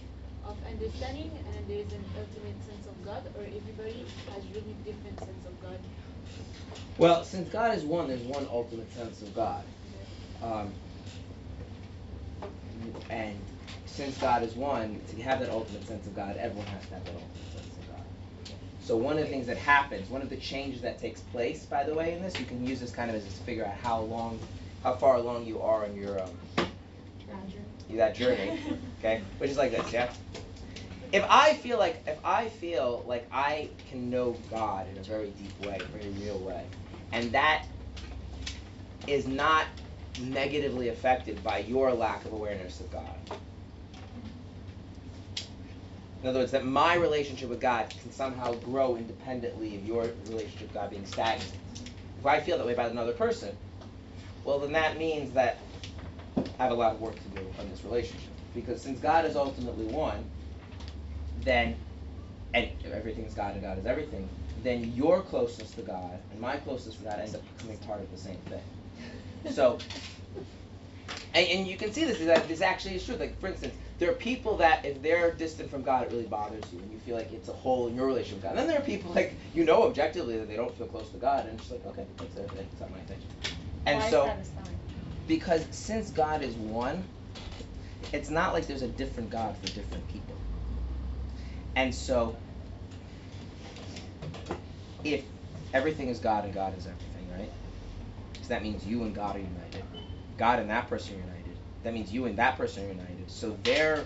of 0.44 0.56
understanding 0.68 1.30
and 1.30 1.68
there 1.68 1.78
is 1.78 1.92
an 1.92 2.04
ultimate 2.18 2.58
sense 2.66 2.86
of 2.86 3.04
God 3.04 3.22
or 3.38 3.44
everybody 3.44 4.04
has 4.34 4.42
really 4.50 4.76
different 4.84 5.18
sense 5.18 5.46
of 5.46 5.54
God? 5.62 5.78
Well, 6.98 7.24
since 7.24 7.48
God 7.48 7.76
is 7.76 7.84
one, 7.84 8.08
there's 8.08 8.22
one 8.22 8.46
ultimate 8.50 8.92
sense 8.92 9.22
of 9.22 9.34
God. 9.34 9.62
Um, 10.42 10.72
and 13.10 13.38
since 13.92 14.16
God 14.18 14.42
is 14.42 14.54
one, 14.54 15.00
to 15.08 15.22
have 15.22 15.40
that 15.40 15.50
ultimate 15.50 15.86
sense 15.86 16.06
of 16.06 16.16
God, 16.16 16.36
everyone 16.38 16.66
has 16.68 16.86
to 16.86 16.94
have 16.94 17.04
that 17.04 17.14
ultimate 17.14 17.52
sense 17.52 17.78
of 17.78 17.88
God. 17.88 18.00
So 18.80 18.96
one 18.96 19.18
of 19.18 19.24
the 19.24 19.28
things 19.28 19.46
that 19.46 19.58
happens, 19.58 20.08
one 20.08 20.22
of 20.22 20.30
the 20.30 20.36
changes 20.36 20.80
that 20.82 20.98
takes 20.98 21.20
place, 21.20 21.66
by 21.66 21.84
the 21.84 21.94
way, 21.94 22.14
in 22.14 22.22
this, 22.22 22.38
you 22.38 22.46
can 22.46 22.66
use 22.66 22.80
this 22.80 22.90
kind 22.90 23.10
of 23.10 23.16
as 23.16 23.24
to 23.24 23.30
figure 23.42 23.66
out 23.66 23.74
how 23.74 24.00
long, 24.00 24.38
how 24.82 24.94
far 24.94 25.16
along 25.16 25.44
you 25.44 25.60
are 25.60 25.84
in 25.84 25.94
your 25.94 26.20
um, 26.22 26.30
that 27.96 28.14
journey, 28.14 28.58
okay? 28.98 29.22
Which 29.38 29.50
is 29.50 29.58
like 29.58 29.72
this, 29.72 29.92
yeah. 29.92 30.10
If 31.12 31.24
I 31.28 31.52
feel 31.52 31.78
like 31.78 32.02
if 32.06 32.18
I 32.24 32.48
feel 32.48 33.04
like 33.06 33.28
I 33.30 33.68
can 33.90 34.08
know 34.08 34.34
God 34.50 34.88
in 34.90 34.96
a 34.96 35.02
very 35.02 35.30
deep 35.30 35.60
way, 35.60 35.78
very 35.92 36.08
real 36.24 36.38
way, 36.38 36.64
and 37.12 37.30
that 37.32 37.66
is 39.06 39.26
not 39.26 39.66
negatively 40.18 40.88
affected 40.88 41.42
by 41.44 41.58
your 41.58 41.92
lack 41.92 42.24
of 42.24 42.32
awareness 42.32 42.80
of 42.80 42.90
God. 42.90 43.38
In 46.22 46.28
other 46.28 46.38
words, 46.38 46.52
that 46.52 46.64
my 46.64 46.94
relationship 46.94 47.48
with 47.48 47.60
God 47.60 47.92
can 48.00 48.12
somehow 48.12 48.52
grow 48.54 48.96
independently 48.96 49.74
of 49.76 49.84
your 49.84 50.02
relationship 50.28 50.62
with 50.62 50.74
God 50.74 50.90
being 50.90 51.04
stagnant. 51.04 51.52
If 52.20 52.26
I 52.26 52.38
feel 52.40 52.58
that 52.58 52.66
way 52.66 52.74
about 52.74 52.92
another 52.92 53.12
person, 53.12 53.56
well, 54.44 54.60
then 54.60 54.72
that 54.72 54.98
means 54.98 55.32
that 55.32 55.58
I 56.36 56.62
have 56.62 56.70
a 56.70 56.74
lot 56.74 56.92
of 56.92 57.00
work 57.00 57.20
to 57.20 57.28
do 57.30 57.44
on 57.58 57.68
this 57.70 57.82
relationship. 57.84 58.30
Because 58.54 58.80
since 58.80 59.00
God 59.00 59.24
is 59.24 59.34
ultimately 59.34 59.86
one, 59.86 60.24
then, 61.40 61.74
and 62.54 62.70
everything's 62.92 63.34
God 63.34 63.54
and 63.54 63.62
God 63.62 63.78
is 63.78 63.86
everything, 63.86 64.28
then 64.62 64.92
your 64.94 65.22
closeness 65.22 65.72
to 65.72 65.82
God 65.82 66.20
and 66.30 66.40
my 66.40 66.56
closeness 66.58 66.94
to 66.96 67.04
God 67.04 67.18
end 67.18 67.34
up 67.34 67.42
becoming 67.56 67.78
part 67.78 68.00
of 68.00 68.10
the 68.12 68.18
same 68.18 68.38
thing. 68.48 68.62
So, 69.52 69.78
and, 71.34 71.46
and 71.48 71.66
you 71.66 71.76
can 71.76 71.92
see 71.92 72.04
this, 72.04 72.18
that 72.20 72.48
this 72.48 72.60
actually 72.60 72.96
is 72.96 73.04
true. 73.04 73.16
Like, 73.16 73.38
for 73.40 73.48
instance, 73.48 73.74
there 73.98 74.10
are 74.10 74.14
people 74.14 74.56
that 74.58 74.84
if 74.84 75.00
they're 75.02 75.32
distant 75.32 75.70
from 75.70 75.82
God, 75.82 76.04
it 76.04 76.10
really 76.10 76.24
bothers 76.24 76.64
you, 76.72 76.78
and 76.80 76.90
you 76.92 76.98
feel 76.98 77.16
like 77.16 77.32
it's 77.32 77.48
a 77.48 77.52
hole 77.52 77.88
in 77.88 77.94
your 77.94 78.06
relationship 78.06 78.36
with 78.36 78.42
God. 78.44 78.50
And 78.50 78.58
then 78.58 78.68
there 78.68 78.78
are 78.78 78.84
people 78.84 79.12
like 79.12 79.34
you 79.54 79.64
know 79.64 79.84
objectively 79.84 80.38
that 80.38 80.48
they 80.48 80.56
don't 80.56 80.76
feel 80.76 80.86
close 80.86 81.10
to 81.10 81.18
God, 81.18 81.46
and 81.46 81.58
it's 81.58 81.70
like, 81.70 81.84
okay, 81.86 82.06
that's 82.18 82.36
it, 82.36 82.50
it's 82.58 82.80
not 82.80 82.90
my 82.90 82.98
attention. 82.98 83.28
And 83.86 83.98
Why 83.98 84.10
so, 84.10 84.22
is 84.22 84.28
that 84.28 84.40
a 84.40 84.44
sign? 84.44 84.76
because 85.26 85.66
since 85.70 86.10
God 86.10 86.42
is 86.42 86.54
one, 86.54 87.04
it's 88.12 88.30
not 88.30 88.52
like 88.52 88.66
there's 88.66 88.82
a 88.82 88.88
different 88.88 89.30
God 89.30 89.56
for 89.56 89.66
different 89.68 90.06
people. 90.08 90.36
And 91.74 91.94
so, 91.94 92.36
if 95.04 95.24
everything 95.72 96.08
is 96.08 96.18
God 96.18 96.44
and 96.44 96.52
God 96.52 96.76
is 96.76 96.86
everything, 96.86 97.26
right? 97.38 97.50
So 98.42 98.48
that 98.48 98.62
means 98.62 98.84
you 98.84 99.04
and 99.04 99.14
God 99.14 99.36
are 99.36 99.38
united. 99.38 99.84
God 100.42 100.58
and 100.58 100.68
that 100.70 100.88
person 100.88 101.14
are 101.14 101.20
united. 101.20 101.56
That 101.84 101.94
means 101.94 102.12
you 102.12 102.24
and 102.24 102.36
that 102.36 102.56
person 102.56 102.84
are 102.84 102.88
united. 102.88 103.30
So 103.30 103.56
their 103.62 104.02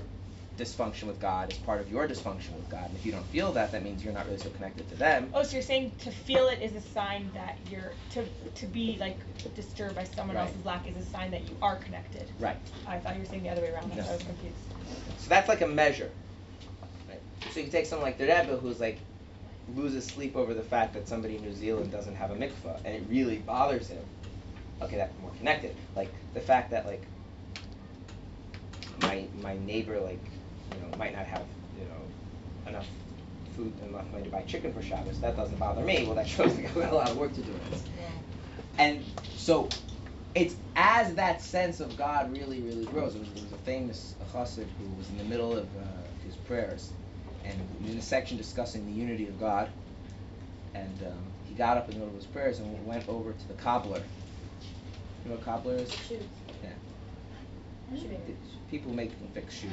dysfunction 0.59 1.05
with 1.05 1.19
God 1.19 1.51
is 1.51 1.57
part 1.57 1.81
of 1.81 1.91
your 1.91 2.07
dysfunction 2.07 2.53
with 2.57 2.69
God. 2.69 2.91
And 2.91 2.99
if 2.99 3.07
you 3.07 3.13
don't 3.13 3.25
feel 3.25 3.53
that, 3.53 3.73
that 3.73 3.83
means 3.83 4.05
you're 4.05 4.13
not 4.13 4.27
really 4.27 4.37
so 4.37 4.51
connected 4.51 4.87
to 4.91 4.97
them. 4.97 5.31
Oh, 5.33 5.43
so 5.45 5.55
you're 5.55 5.63
saying 5.63 5.93
to 6.01 6.11
feel 6.11 6.49
it 6.49 6.61
is 6.61 6.75
a 6.75 6.83
sign 6.83 7.31
that 7.33 7.57
you're 7.71 7.95
to 8.11 8.27
to 8.55 8.67
be 8.67 8.99
like 9.01 9.19
disturbed 9.55 9.97
by 9.97 10.05
someone 10.05 10.37
Right. 10.37 10.47
else's 10.47 10.63
lack 10.67 10.87
is 10.87 10.97
a 10.97 11.07
sign 11.09 11.31
that 11.31 11.49
you 11.49 11.57
are 11.63 11.77
connected. 11.77 12.31
Right. 12.39 12.59
I 12.87 12.99
thought 12.99 13.15
you 13.15 13.23
were 13.23 13.27
saying 13.27 13.43
the 13.45 13.49
other 13.49 13.63
way 13.63 13.71
around. 13.71 13.89
That's 13.93 14.03
No. 14.03 14.05
why 14.05 14.11
I 14.11 14.17
was 14.17 14.25
confused. 14.25 14.59
So 15.17 15.31
that's 15.31 15.49
like 15.49 15.63
a 15.63 15.67
measure. 15.67 16.11
Right? 17.09 17.23
So 17.49 17.61
you 17.61 17.65
can 17.65 17.73
take 17.73 17.87
someone 17.87 18.07
like 18.07 18.19
the 18.19 18.25
Rebbe 18.25 18.59
who's 18.61 18.79
like 18.79 18.99
loses 19.75 20.05
sleep 20.07 20.37
over 20.37 20.53
the 20.53 20.63
fact 20.63 20.93
that 20.93 21.09
somebody 21.09 21.37
in 21.37 21.43
New 21.43 21.55
Zealand 21.55 21.91
doesn't 21.91 22.15
have 22.15 22.31
a 22.31 22.35
mikvah 22.35 22.77
and 22.85 22.95
it 22.95 23.05
really 23.09 23.39
bothers 23.39 23.89
him. 23.89 24.05
Okay, 24.83 24.97
that's 24.97 25.19
more 25.21 25.31
connected. 25.39 25.75
Like 25.95 26.13
the 26.35 26.41
fact 26.41 26.71
that 26.71 26.87
like 26.87 27.03
my 29.01 29.27
my 29.43 29.57
neighbor 29.59 29.99
like 30.01 30.21
you 30.75 30.81
know 30.81 30.97
might 30.99 31.15
not 31.15 31.27
have 31.27 31.45
you 31.79 31.85
know 31.87 32.71
enough 32.71 32.87
food 33.57 33.73
and 33.81 33.91
enough 33.91 34.11
money 34.13 34.25
to 34.25 34.31
buy 34.31 34.43
chicken 34.43 34.73
for 34.73 34.83
Shabbos. 34.83 35.19
That 35.21 35.37
doesn't 35.37 35.59
bother 35.59 35.83
me. 35.83 36.05
Well, 36.05 36.15
that 36.15 36.29
shows 36.37 36.57
me 36.57 36.67
I've 36.67 36.75
got 36.75 36.93
a 36.93 36.95
lot 36.95 37.11
of 37.11 37.17
work 37.17 37.35
to 37.35 37.41
do 37.41 37.53
this. 37.71 37.85
And 38.79 39.03
so 39.35 39.69
it's 40.35 40.57
as 40.77 41.15
that 41.15 41.41
sense 41.41 41.81
of 41.81 41.97
God 41.97 42.31
really, 42.31 42.61
really 42.61 42.85
grows. 42.85 43.15
There 43.15 43.21
was, 43.23 43.33
there 43.33 43.43
was 43.43 43.53
a 43.53 43.57
famous 43.65 44.15
chassid 44.33 44.67
who 44.79 44.99
was 44.99 45.09
in 45.09 45.17
the 45.17 45.25
middle 45.25 45.57
of 45.57 45.65
uh, 45.65 45.81
his 46.25 46.35
prayers, 46.37 46.93
and 47.45 47.59
in 47.89 47.97
a 47.97 48.03
section 48.03 48.37
discussing 48.37 48.85
the 48.87 48.93
unity 48.93 49.27
of 49.27 49.41
God. 49.41 49.71
And 50.75 51.03
um, 51.07 51.19
he 51.45 51.55
got 51.55 51.79
up 51.79 51.89
in 51.89 51.95
the 51.95 52.01
middle 52.01 52.15
of 52.15 52.21
his 52.21 52.31
prayers 52.31 52.59
and 52.59 52.87
went 52.87 53.09
over 53.09 53.33
to 53.33 53.49
the 53.49 53.55
cobbler. 53.55 54.03
You 55.27 55.33
know 55.33 55.39
what 55.39 55.45
cobbler 55.45 55.75
is? 55.75 55.93
Shoes. 55.93 56.23
Yeah. 56.63 57.99
Shoe 57.99 58.09
People 58.71 58.93
who 58.93 58.97
make 58.97 59.11
and 59.11 59.35
fix 59.35 59.55
shoes. 59.55 59.73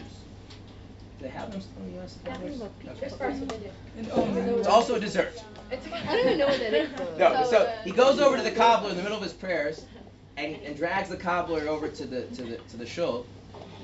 Do 1.19 1.25
they 1.25 1.29
have 1.29 1.51
them 1.51 1.61
still 1.61 1.83
in 1.83 1.91
the 1.91 1.97
U.S.? 1.99 2.17
Okay. 2.27 3.05
As 3.05 3.15
far 3.15 3.27
as 3.27 3.39
they 3.39 3.45
do. 3.45 3.69
And 3.95 4.09
oh, 4.13 4.57
It's 4.57 4.67
also 4.67 4.95
a 4.95 4.99
dessert. 4.99 5.43
I 5.69 5.75
don't 5.75 6.19
even 6.25 6.37
know 6.39 6.47
what 6.47 6.57
that 6.57 6.73
is. 6.73 6.89
No, 7.19 7.43
So, 7.43 7.51
so 7.51 7.57
uh, 7.65 7.71
he 7.83 7.91
goes 7.91 8.19
over 8.19 8.37
to 8.37 8.41
the 8.41 8.49
cobbler 8.49 8.89
in 8.89 8.97
the 8.97 9.03
middle 9.03 9.17
of 9.17 9.21
his 9.21 9.33
prayers, 9.33 9.85
and, 10.37 10.55
and 10.63 10.75
drags 10.75 11.09
the 11.09 11.17
cobbler 11.17 11.67
over 11.67 11.87
to 11.87 12.05
the 12.05 12.23
to 12.23 12.41
the 12.41 12.57
to 12.57 12.77
the 12.77 12.85
shul, 12.87 13.27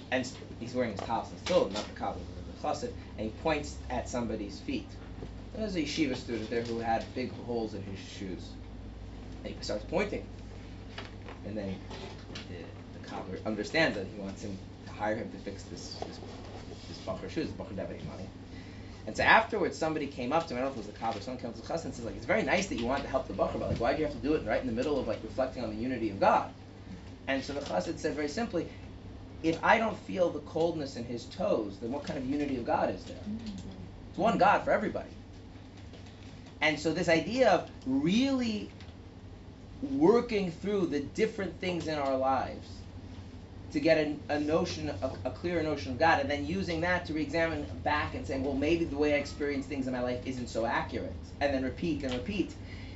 and 0.09 0.27
he's 0.59 0.73
wearing 0.73 0.93
his 0.93 1.01
talis 1.01 1.29
still, 1.45 1.69
not 1.69 1.87
the 1.87 1.93
cobbler, 1.99 2.23
but 2.35 2.61
the 2.61 2.67
chassid, 2.67 2.93
and 3.19 3.27
he 3.27 3.29
points 3.43 3.75
at 3.91 4.09
somebody's 4.09 4.59
feet. 4.59 4.87
There's 5.55 5.75
a 5.75 5.81
yeshiva 5.81 6.15
student 6.15 6.49
there 6.49 6.63
who 6.63 6.79
had 6.79 7.05
big 7.13 7.31
holes 7.45 7.75
in 7.75 7.83
his 7.83 7.99
shoes. 7.99 8.49
And 9.43 9.53
he 9.53 9.63
starts 9.63 9.85
pointing, 9.85 10.25
and 11.45 11.57
then 11.57 11.75
the, 12.49 12.99
the 12.99 13.07
cobbler 13.07 13.37
understands 13.45 13.97
that 13.97 14.07
he 14.07 14.19
wants 14.19 14.43
him 14.43 14.57
to 14.85 14.91
hire 14.91 15.15
him 15.15 15.29
to 15.31 15.37
fix 15.37 15.63
this 15.63 15.95
this 16.05 16.19
this 16.87 16.97
bunker 16.99 17.29
shoes. 17.29 17.49
Any 17.59 17.99
money. 18.07 18.27
And 19.07 19.15
so 19.15 19.23
afterwards, 19.23 19.77
somebody 19.77 20.07
came 20.07 20.33
up 20.33 20.47
to 20.47 20.53
me. 20.53 20.59
I 20.59 20.63
don't 20.63 20.75
know 20.75 20.79
if 20.79 20.85
it 20.85 20.87
was 20.87 20.95
the 20.95 20.99
cobbler. 20.99 21.21
Someone 21.21 21.41
came 21.41 21.49
up 21.49 21.55
to 21.55 21.61
the 21.61 21.73
and 21.73 21.81
says, 21.95 22.05
like, 22.05 22.15
"It's 22.15 22.25
very 22.25 22.43
nice 22.43 22.67
that 22.67 22.75
you 22.75 22.85
want 22.85 23.03
to 23.03 23.09
help 23.09 23.27
the 23.27 23.33
bacher, 23.33 23.59
but 23.59 23.69
like, 23.69 23.79
why 23.79 23.93
do 23.93 23.99
you 23.99 24.05
have 24.05 24.13
to 24.13 24.21
do 24.21 24.33
it 24.35 24.45
right 24.45 24.61
in 24.61 24.67
the 24.67 24.73
middle 24.73 24.99
of 24.99 25.07
like 25.07 25.23
reflecting 25.23 25.63
on 25.63 25.69
the 25.69 25.81
unity 25.81 26.09
of 26.09 26.19
God?" 26.19 26.51
And 27.27 27.43
so 27.43 27.53
the 27.53 27.61
chassid 27.61 27.97
said 27.99 28.15
very 28.15 28.27
simply, 28.27 28.67
"If 29.41 29.63
I 29.63 29.77
don't 29.77 29.97
feel 29.97 30.29
the 30.29 30.39
coldness 30.39 30.95
in 30.95 31.05
his 31.05 31.25
toes, 31.25 31.77
then 31.79 31.91
what 31.91 32.03
kind 32.03 32.19
of 32.19 32.29
unity 32.29 32.57
of 32.57 32.65
God 32.65 32.93
is 32.93 33.03
there? 33.05 33.23
It's 34.09 34.17
one 34.17 34.37
God 34.37 34.63
for 34.63 34.71
everybody." 34.71 35.09
And 36.61 36.79
so 36.79 36.93
this 36.93 37.07
idea 37.07 37.49
of 37.49 37.71
really 37.85 38.69
working 39.81 40.51
through 40.51 40.87
the 40.87 40.99
different 41.01 41.59
things 41.59 41.87
in 41.87 41.97
our 41.97 42.17
lives 42.17 42.83
to 43.71 43.79
get 43.79 43.97
a, 43.97 44.19
a 44.29 44.39
notion, 44.39 44.89
a, 44.89 45.11
a 45.25 45.31
clearer 45.31 45.63
notion 45.63 45.91
of 45.91 45.99
God, 45.99 46.19
and 46.19 46.29
then 46.29 46.45
using 46.45 46.81
that 46.81 47.05
to 47.05 47.13
re-examine 47.13 47.65
back 47.83 48.15
and 48.15 48.25
saying, 48.25 48.43
well, 48.43 48.55
maybe 48.55 48.85
the 48.85 48.97
way 48.97 49.13
I 49.13 49.17
experience 49.17 49.67
things 49.67 49.87
in 49.87 49.93
my 49.93 50.01
life 50.01 50.21
isn't 50.25 50.47
so 50.49 50.65
accurate, 50.65 51.13
and 51.39 51.53
then 51.53 51.63
repeat 51.63 52.03
and 52.03 52.13
repeat 52.13 52.55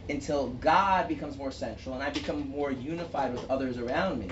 until 0.09 0.49
God 0.49 1.07
becomes 1.07 1.37
more 1.37 1.51
central 1.51 1.95
and 1.95 2.03
I 2.03 2.09
become 2.09 2.47
more 2.49 2.71
unified 2.71 3.33
with 3.33 3.49
others 3.49 3.77
around 3.77 4.19
me. 4.19 4.29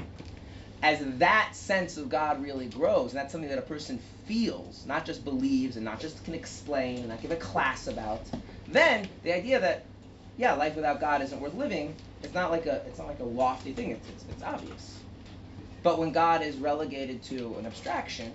As 0.83 0.99
that 1.19 1.51
sense 1.55 1.97
of 1.97 2.09
God 2.09 2.41
really 2.41 2.67
grows, 2.67 3.11
and 3.11 3.19
that's 3.19 3.31
something 3.31 3.49
that 3.49 3.59
a 3.59 3.63
person 3.63 3.99
feels, 4.25 4.85
not 4.85 5.05
just 5.05 5.23
believes, 5.23 5.75
and 5.75 5.85
not 5.85 5.99
just 5.99 6.23
can 6.23 6.33
explain, 6.33 6.97
and 6.99 7.09
not 7.09 7.21
give 7.21 7.31
a 7.31 7.35
class 7.35 7.85
about, 7.87 8.31
then 8.67 9.07
the 9.23 9.31
idea 9.33 9.59
that, 9.59 9.90
yeah, 10.41 10.53
life 10.53 10.75
without 10.75 10.99
God 10.99 11.21
isn't 11.21 11.39
worth 11.39 11.53
living, 11.53 11.93
it's 12.23 12.33
not 12.33 12.49
like 12.49 12.65
a, 12.65 12.81
it's 12.87 12.97
not 12.97 13.07
like 13.07 13.19
a 13.19 13.23
lofty 13.23 13.73
thing. 13.73 13.91
It's, 13.91 14.09
it's, 14.09 14.25
it's 14.27 14.41
obvious. 14.41 14.97
But 15.83 15.99
when 15.99 16.11
God 16.11 16.41
is 16.41 16.57
relegated 16.57 17.21
to 17.25 17.55
an 17.59 17.67
abstraction, 17.67 18.33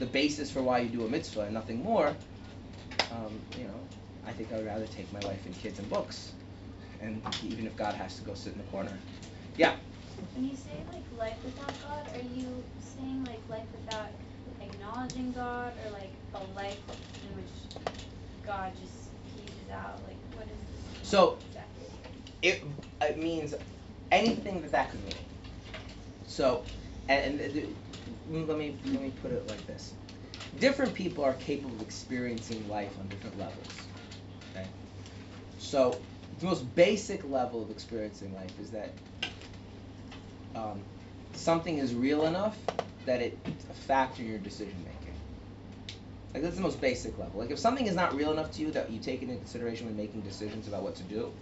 the 0.00 0.06
basis 0.06 0.50
for 0.50 0.60
why 0.60 0.80
you 0.80 0.88
do 0.88 1.04
a 1.04 1.08
mitzvah 1.08 1.42
and 1.42 1.54
nothing 1.54 1.84
more, 1.84 2.08
um, 3.12 3.40
you 3.56 3.64
know, 3.64 3.80
I 4.26 4.32
think 4.32 4.52
I 4.52 4.56
would 4.56 4.66
rather 4.66 4.88
take 4.88 5.10
my 5.12 5.20
life 5.20 5.46
in 5.46 5.54
kids 5.54 5.78
and 5.78 5.88
books, 5.88 6.32
and 7.00 7.22
even 7.44 7.64
if 7.64 7.76
God 7.76 7.94
has 7.94 8.16
to 8.16 8.24
go 8.24 8.34
sit 8.34 8.52
in 8.54 8.58
the 8.58 8.64
corner. 8.64 8.92
Yeah. 9.56 9.76
When 10.34 10.48
you 10.48 10.56
say 10.56 10.82
like 10.92 11.04
life 11.16 11.38
without 11.44 11.72
God, 11.80 12.08
are 12.12 12.36
you 12.36 12.64
saying 12.80 13.24
like 13.24 13.40
life 13.48 13.66
without 13.72 14.10
acknowledging 14.60 15.30
God 15.30 15.74
or 15.86 15.92
like 15.92 16.12
a 16.34 16.42
life 16.56 16.80
in 17.22 17.36
which 17.36 17.84
God 18.44 18.72
just 18.82 19.10
peaces 19.36 19.70
out? 19.72 20.00
Like, 20.08 20.16
So- 21.10 21.38
It 22.42 22.62
it 23.02 23.18
means 23.18 23.54
anything 24.10 24.62
that 24.62 24.72
that 24.72 24.90
could 24.90 25.04
mean. 25.04 25.14
So, 26.24 26.64
and, 27.08 27.40
and 27.40 27.54
the, 27.54 27.66
let 28.28 28.56
me 28.58 28.78
let 28.84 29.02
me 29.02 29.10
put 29.10 29.32
it 29.32 29.46
like 29.48 29.66
this: 29.66 29.94
different 30.58 30.94
people 30.94 31.24
are 31.24 31.34
capable 31.34 31.74
of 31.76 31.82
experiencing 31.82 32.68
life 32.68 32.98
on 32.98 33.08
different 33.08 33.38
levels. 33.38 33.88
Okay. 34.50 34.68
So, 35.58 36.02
the 36.38 36.46
most 36.46 36.74
basic 36.74 37.24
level 37.24 37.62
of 37.62 37.70
experiencing 37.70 38.32
life 38.34 38.58
is 38.60 38.70
that 38.70 38.94
um, 40.54 40.84
something 41.32 41.78
is 41.78 41.94
real 41.94 42.24
enough 42.26 42.58
that 43.06 43.20
it's 43.22 43.68
a 43.70 43.74
factor 43.74 44.22
in 44.22 44.28
your 44.28 44.38
decision 44.38 44.76
making. 44.84 44.89
Like 46.32 46.42
that's 46.42 46.56
the 46.56 46.62
most 46.62 46.80
basic 46.80 47.18
level. 47.18 47.40
Like 47.40 47.50
if 47.50 47.58
something 47.58 47.86
is 47.86 47.96
not 47.96 48.14
real 48.14 48.32
enough 48.32 48.52
to 48.52 48.62
you 48.62 48.70
that 48.72 48.90
you 48.90 49.00
take 49.00 49.22
into 49.22 49.36
consideration 49.36 49.86
when 49.86 49.96
making 49.96 50.20
decisions 50.20 50.68
about 50.68 50.82
what 50.82 50.94
to 50.96 51.02
do, 51.04 51.32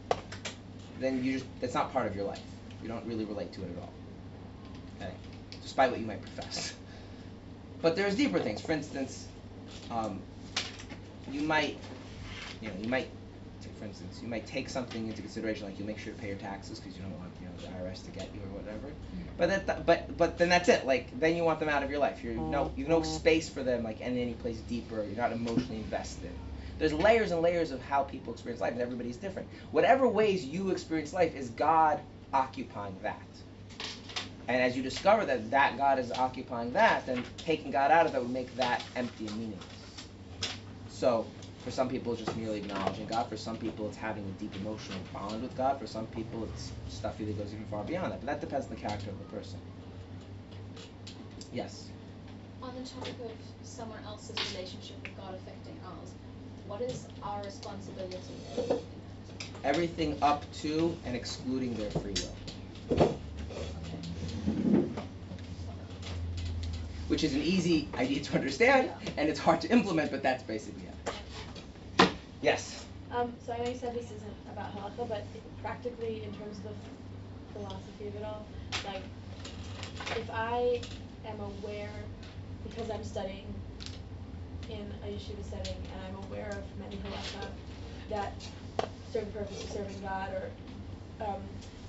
then 0.98 1.22
you 1.22 1.34
just 1.34 1.46
that's 1.60 1.74
not 1.74 1.92
part 1.92 2.06
of 2.06 2.16
your 2.16 2.24
life. 2.24 2.42
You 2.82 2.88
don't 2.88 3.04
really 3.06 3.24
relate 3.24 3.52
to 3.54 3.62
it 3.64 3.70
at 3.76 3.82
all. 3.82 3.92
Okay, 5.00 5.12
despite 5.62 5.90
what 5.90 6.00
you 6.00 6.06
might 6.06 6.22
profess. 6.22 6.74
But 7.82 7.96
there's 7.96 8.16
deeper 8.16 8.40
things. 8.40 8.60
For 8.60 8.72
instance, 8.72 9.28
um, 9.90 10.20
you 11.30 11.42
might, 11.42 11.78
you 12.60 12.68
know, 12.68 12.74
you 12.80 12.88
might, 12.88 13.10
for 13.78 13.84
instance, 13.84 14.20
you 14.22 14.28
might 14.28 14.46
take 14.46 14.68
something 14.68 15.06
into 15.06 15.22
consideration, 15.22 15.66
like 15.66 15.78
you 15.78 15.84
make 15.84 15.98
sure 15.98 16.12
to 16.12 16.18
pay 16.18 16.28
your 16.28 16.36
taxes 16.36 16.80
because 16.80 16.96
you 16.96 17.02
don't 17.02 17.16
want, 17.18 17.30
you 17.40 17.47
the 17.60 17.68
IRS 17.68 18.04
to 18.04 18.10
get 18.10 18.28
you 18.34 18.40
or 18.42 18.58
whatever. 18.58 18.86
Mm. 18.86 19.22
But 19.36 19.48
that, 19.48 19.66
th- 19.66 19.86
but 19.86 20.16
but 20.16 20.38
then 20.38 20.48
that's 20.48 20.68
it. 20.68 20.86
Like 20.86 21.18
then 21.18 21.36
you 21.36 21.44
want 21.44 21.60
them 21.60 21.68
out 21.68 21.82
of 21.82 21.90
your 21.90 21.98
life. 21.98 22.22
You're 22.22 22.34
no, 22.34 22.72
you 22.76 22.84
have 22.84 22.90
no 22.90 23.02
space 23.02 23.48
for 23.48 23.62
them 23.62 23.82
like 23.82 24.00
in 24.00 24.16
any 24.16 24.34
place 24.34 24.58
deeper. 24.60 24.96
You're 25.04 25.16
not 25.16 25.32
emotionally 25.32 25.78
invested. 25.78 26.30
There's 26.78 26.92
layers 26.92 27.32
and 27.32 27.42
layers 27.42 27.72
of 27.72 27.82
how 27.82 28.04
people 28.04 28.32
experience 28.32 28.60
life, 28.60 28.72
and 28.72 28.80
everybody's 28.80 29.16
different. 29.16 29.48
Whatever 29.72 30.06
ways 30.06 30.44
you 30.44 30.70
experience 30.70 31.12
life 31.12 31.34
is 31.34 31.50
God 31.50 32.00
occupying 32.32 32.96
that. 33.02 33.20
And 34.46 34.62
as 34.62 34.76
you 34.76 34.82
discover 34.82 35.26
that 35.26 35.50
that 35.50 35.76
God 35.76 35.98
is 35.98 36.10
occupying 36.12 36.72
that, 36.72 37.04
then 37.06 37.24
taking 37.38 37.70
God 37.70 37.90
out 37.90 38.06
of 38.06 38.12
that 38.12 38.22
would 38.22 38.30
make 38.30 38.54
that 38.56 38.82
empty 38.96 39.26
and 39.26 39.36
meaningless. 39.36 39.62
So, 40.88 41.26
for 41.64 41.70
some 41.70 41.88
people, 41.88 42.12
it's 42.12 42.22
just 42.22 42.36
merely 42.36 42.58
acknowledging 42.58 43.06
God. 43.06 43.28
For 43.28 43.36
some 43.36 43.56
people, 43.56 43.88
it's 43.88 43.96
having 43.96 44.24
a 44.24 44.40
deep 44.40 44.54
emotional 44.56 44.98
bond 45.12 45.42
with 45.42 45.56
God. 45.56 45.78
For 45.78 45.86
some 45.86 46.06
people, 46.06 46.44
it's 46.44 46.72
stuff 46.88 47.18
that 47.18 47.38
goes 47.38 47.52
even 47.52 47.66
far 47.66 47.84
beyond 47.84 48.12
that. 48.12 48.20
But 48.20 48.26
that 48.26 48.40
depends 48.40 48.66
on 48.66 48.74
the 48.74 48.80
character 48.80 49.10
of 49.10 49.18
the 49.18 49.36
person. 49.36 49.58
Yes. 51.52 51.88
On 52.62 52.74
the 52.74 52.88
topic 52.88 53.14
of 53.24 53.32
someone 53.62 53.98
else's 54.06 54.36
relationship 54.52 54.96
with 55.02 55.16
God 55.16 55.34
affecting 55.34 55.76
ours, 55.84 56.12
what 56.66 56.80
is 56.80 57.06
our 57.22 57.42
responsibility? 57.42 58.18
Everything 59.64 60.16
up 60.22 60.50
to 60.60 60.96
and 61.04 61.16
excluding 61.16 61.74
their 61.74 61.90
free 61.90 62.14
will. 62.14 63.18
Which 67.08 67.24
is 67.24 67.34
an 67.34 67.42
easy 67.42 67.88
idea 67.94 68.20
to 68.20 68.34
understand, 68.36 68.90
and 69.16 69.28
it's 69.28 69.40
hard 69.40 69.60
to 69.62 69.68
implement, 69.70 70.10
but 70.10 70.22
that's 70.22 70.42
basically 70.42 70.82
it. 70.84 71.12
Yes. 72.40 72.86
Um, 73.10 73.34
so 73.44 73.52
I 73.52 73.58
know 73.58 73.68
you 73.68 73.74
said 73.76 73.94
this 73.94 74.10
isn't 74.10 74.36
about 74.52 74.74
halakha, 74.74 75.08
but 75.08 75.26
practically 75.60 76.24
in 76.24 76.32
terms 76.34 76.58
of 76.58 76.64
the 76.64 76.70
philosophy 77.52 78.08
of 78.08 78.14
it 78.16 78.24
all, 78.24 78.46
like 78.84 79.02
if 80.16 80.28
I 80.30 80.82
am 81.24 81.40
aware, 81.40 81.90
because 82.62 82.90
I'm 82.90 83.02
studying 83.04 83.54
in 84.68 84.92
a 85.04 85.06
yeshiva 85.06 85.42
setting, 85.42 85.76
and 85.92 86.00
I'm 86.06 86.16
aware 86.26 86.52
of 86.58 86.78
many 86.78 86.96
halakha 86.96 87.48
that 88.10 88.34
certain 89.10 89.32
purpose 89.32 89.64
of 89.64 89.70
serving 89.70 90.00
God 90.02 90.32
or 90.32 90.50
um, 91.26 91.42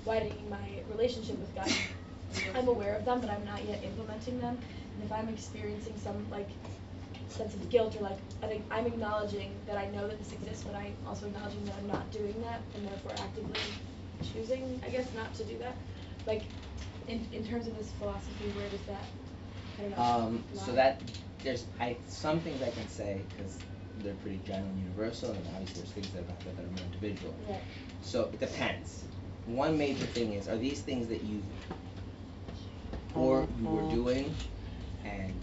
widening 0.04 0.48
my 0.48 0.82
relationship 0.90 1.38
with 1.38 1.54
God, 1.54 1.70
I'm 2.54 2.68
aware 2.68 2.94
of 2.96 3.04
them, 3.04 3.20
but 3.20 3.30
I'm 3.30 3.44
not 3.44 3.64
yet 3.64 3.84
implementing 3.84 4.38
them. 4.40 4.58
And 4.94 5.04
if 5.04 5.12
I'm 5.12 5.28
experiencing 5.28 5.96
some 5.98 6.28
like 6.30 6.48
sense 7.30 7.54
of 7.54 7.70
guilt 7.70 7.96
or 7.96 8.02
like 8.02 8.18
I 8.42 8.46
think 8.46 8.64
I'm 8.70 8.86
acknowledging 8.86 9.52
that 9.66 9.76
I 9.76 9.86
know 9.90 10.06
that 10.08 10.18
this 10.18 10.32
exists, 10.32 10.64
but 10.64 10.74
I'm 10.74 10.94
also 11.06 11.26
acknowledging 11.26 11.64
that 11.66 11.76
I'm 11.78 11.88
not 11.88 12.10
doing 12.10 12.34
that 12.42 12.60
and 12.74 12.88
therefore 12.88 13.12
actively 13.18 13.60
choosing, 14.32 14.80
I 14.84 14.90
guess, 14.90 15.12
not 15.14 15.32
to 15.34 15.44
do 15.44 15.58
that. 15.58 15.76
Like 16.26 16.42
in 17.08 17.26
in 17.32 17.46
terms 17.46 17.66
of 17.66 17.76
this 17.76 17.90
philosophy, 17.92 18.48
where 18.54 18.68
does 18.68 18.82
that 18.82 19.04
I 19.78 19.82
don't. 19.88 19.98
Um, 19.98 20.44
so 20.54 20.72
that 20.72 21.00
there's 21.42 21.64
I 21.78 21.96
some 22.08 22.40
things 22.40 22.62
I 22.62 22.70
can 22.70 22.88
say 22.88 23.20
because 23.30 23.58
they're 24.02 24.14
pretty 24.14 24.40
general 24.46 24.68
and 24.68 24.78
universal, 24.78 25.30
and 25.30 25.46
obviously 25.54 25.82
there's 25.82 25.92
things 25.92 26.10
that 26.10 26.20
about 26.20 26.40
that 26.40 26.56
that 26.56 26.62
are 26.64 26.68
more 26.68 26.84
individual. 26.92 27.34
Right. 27.48 27.62
So 28.02 28.24
it 28.32 28.40
depends. 28.40 29.04
One 29.46 29.78
major 29.78 30.06
thing 30.06 30.34
is: 30.34 30.48
are 30.48 30.56
these 30.56 30.80
things 30.80 31.08
that 31.08 31.22
you 31.22 31.42
or 33.14 33.46
you 33.60 33.68
were 33.68 33.90
doing, 33.90 34.34
and 35.04 35.34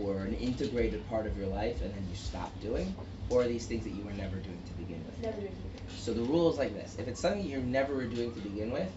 or 0.00 0.18
an 0.18 0.34
integrated 0.34 1.08
part 1.08 1.26
of 1.26 1.36
your 1.38 1.46
life, 1.48 1.82
and 1.82 1.92
then 1.94 2.06
you 2.08 2.16
stopped 2.16 2.60
doing, 2.60 2.94
or 3.30 3.42
are 3.42 3.48
these 3.48 3.66
things 3.66 3.84
that 3.84 3.92
you 3.92 4.04
were 4.04 4.12
never 4.12 4.36
doing 4.36 4.60
to 4.66 4.72
begin 4.74 5.02
with? 5.04 5.22
Never 5.22 5.40
doing 5.40 5.54
So 5.96 6.12
the 6.12 6.22
rule 6.22 6.50
is 6.50 6.58
like 6.58 6.74
this: 6.74 6.96
if 6.98 7.08
it's 7.08 7.20
something 7.20 7.44
you're 7.44 7.60
never 7.60 8.04
doing 8.04 8.32
to 8.32 8.40
begin 8.40 8.70
with, 8.70 8.90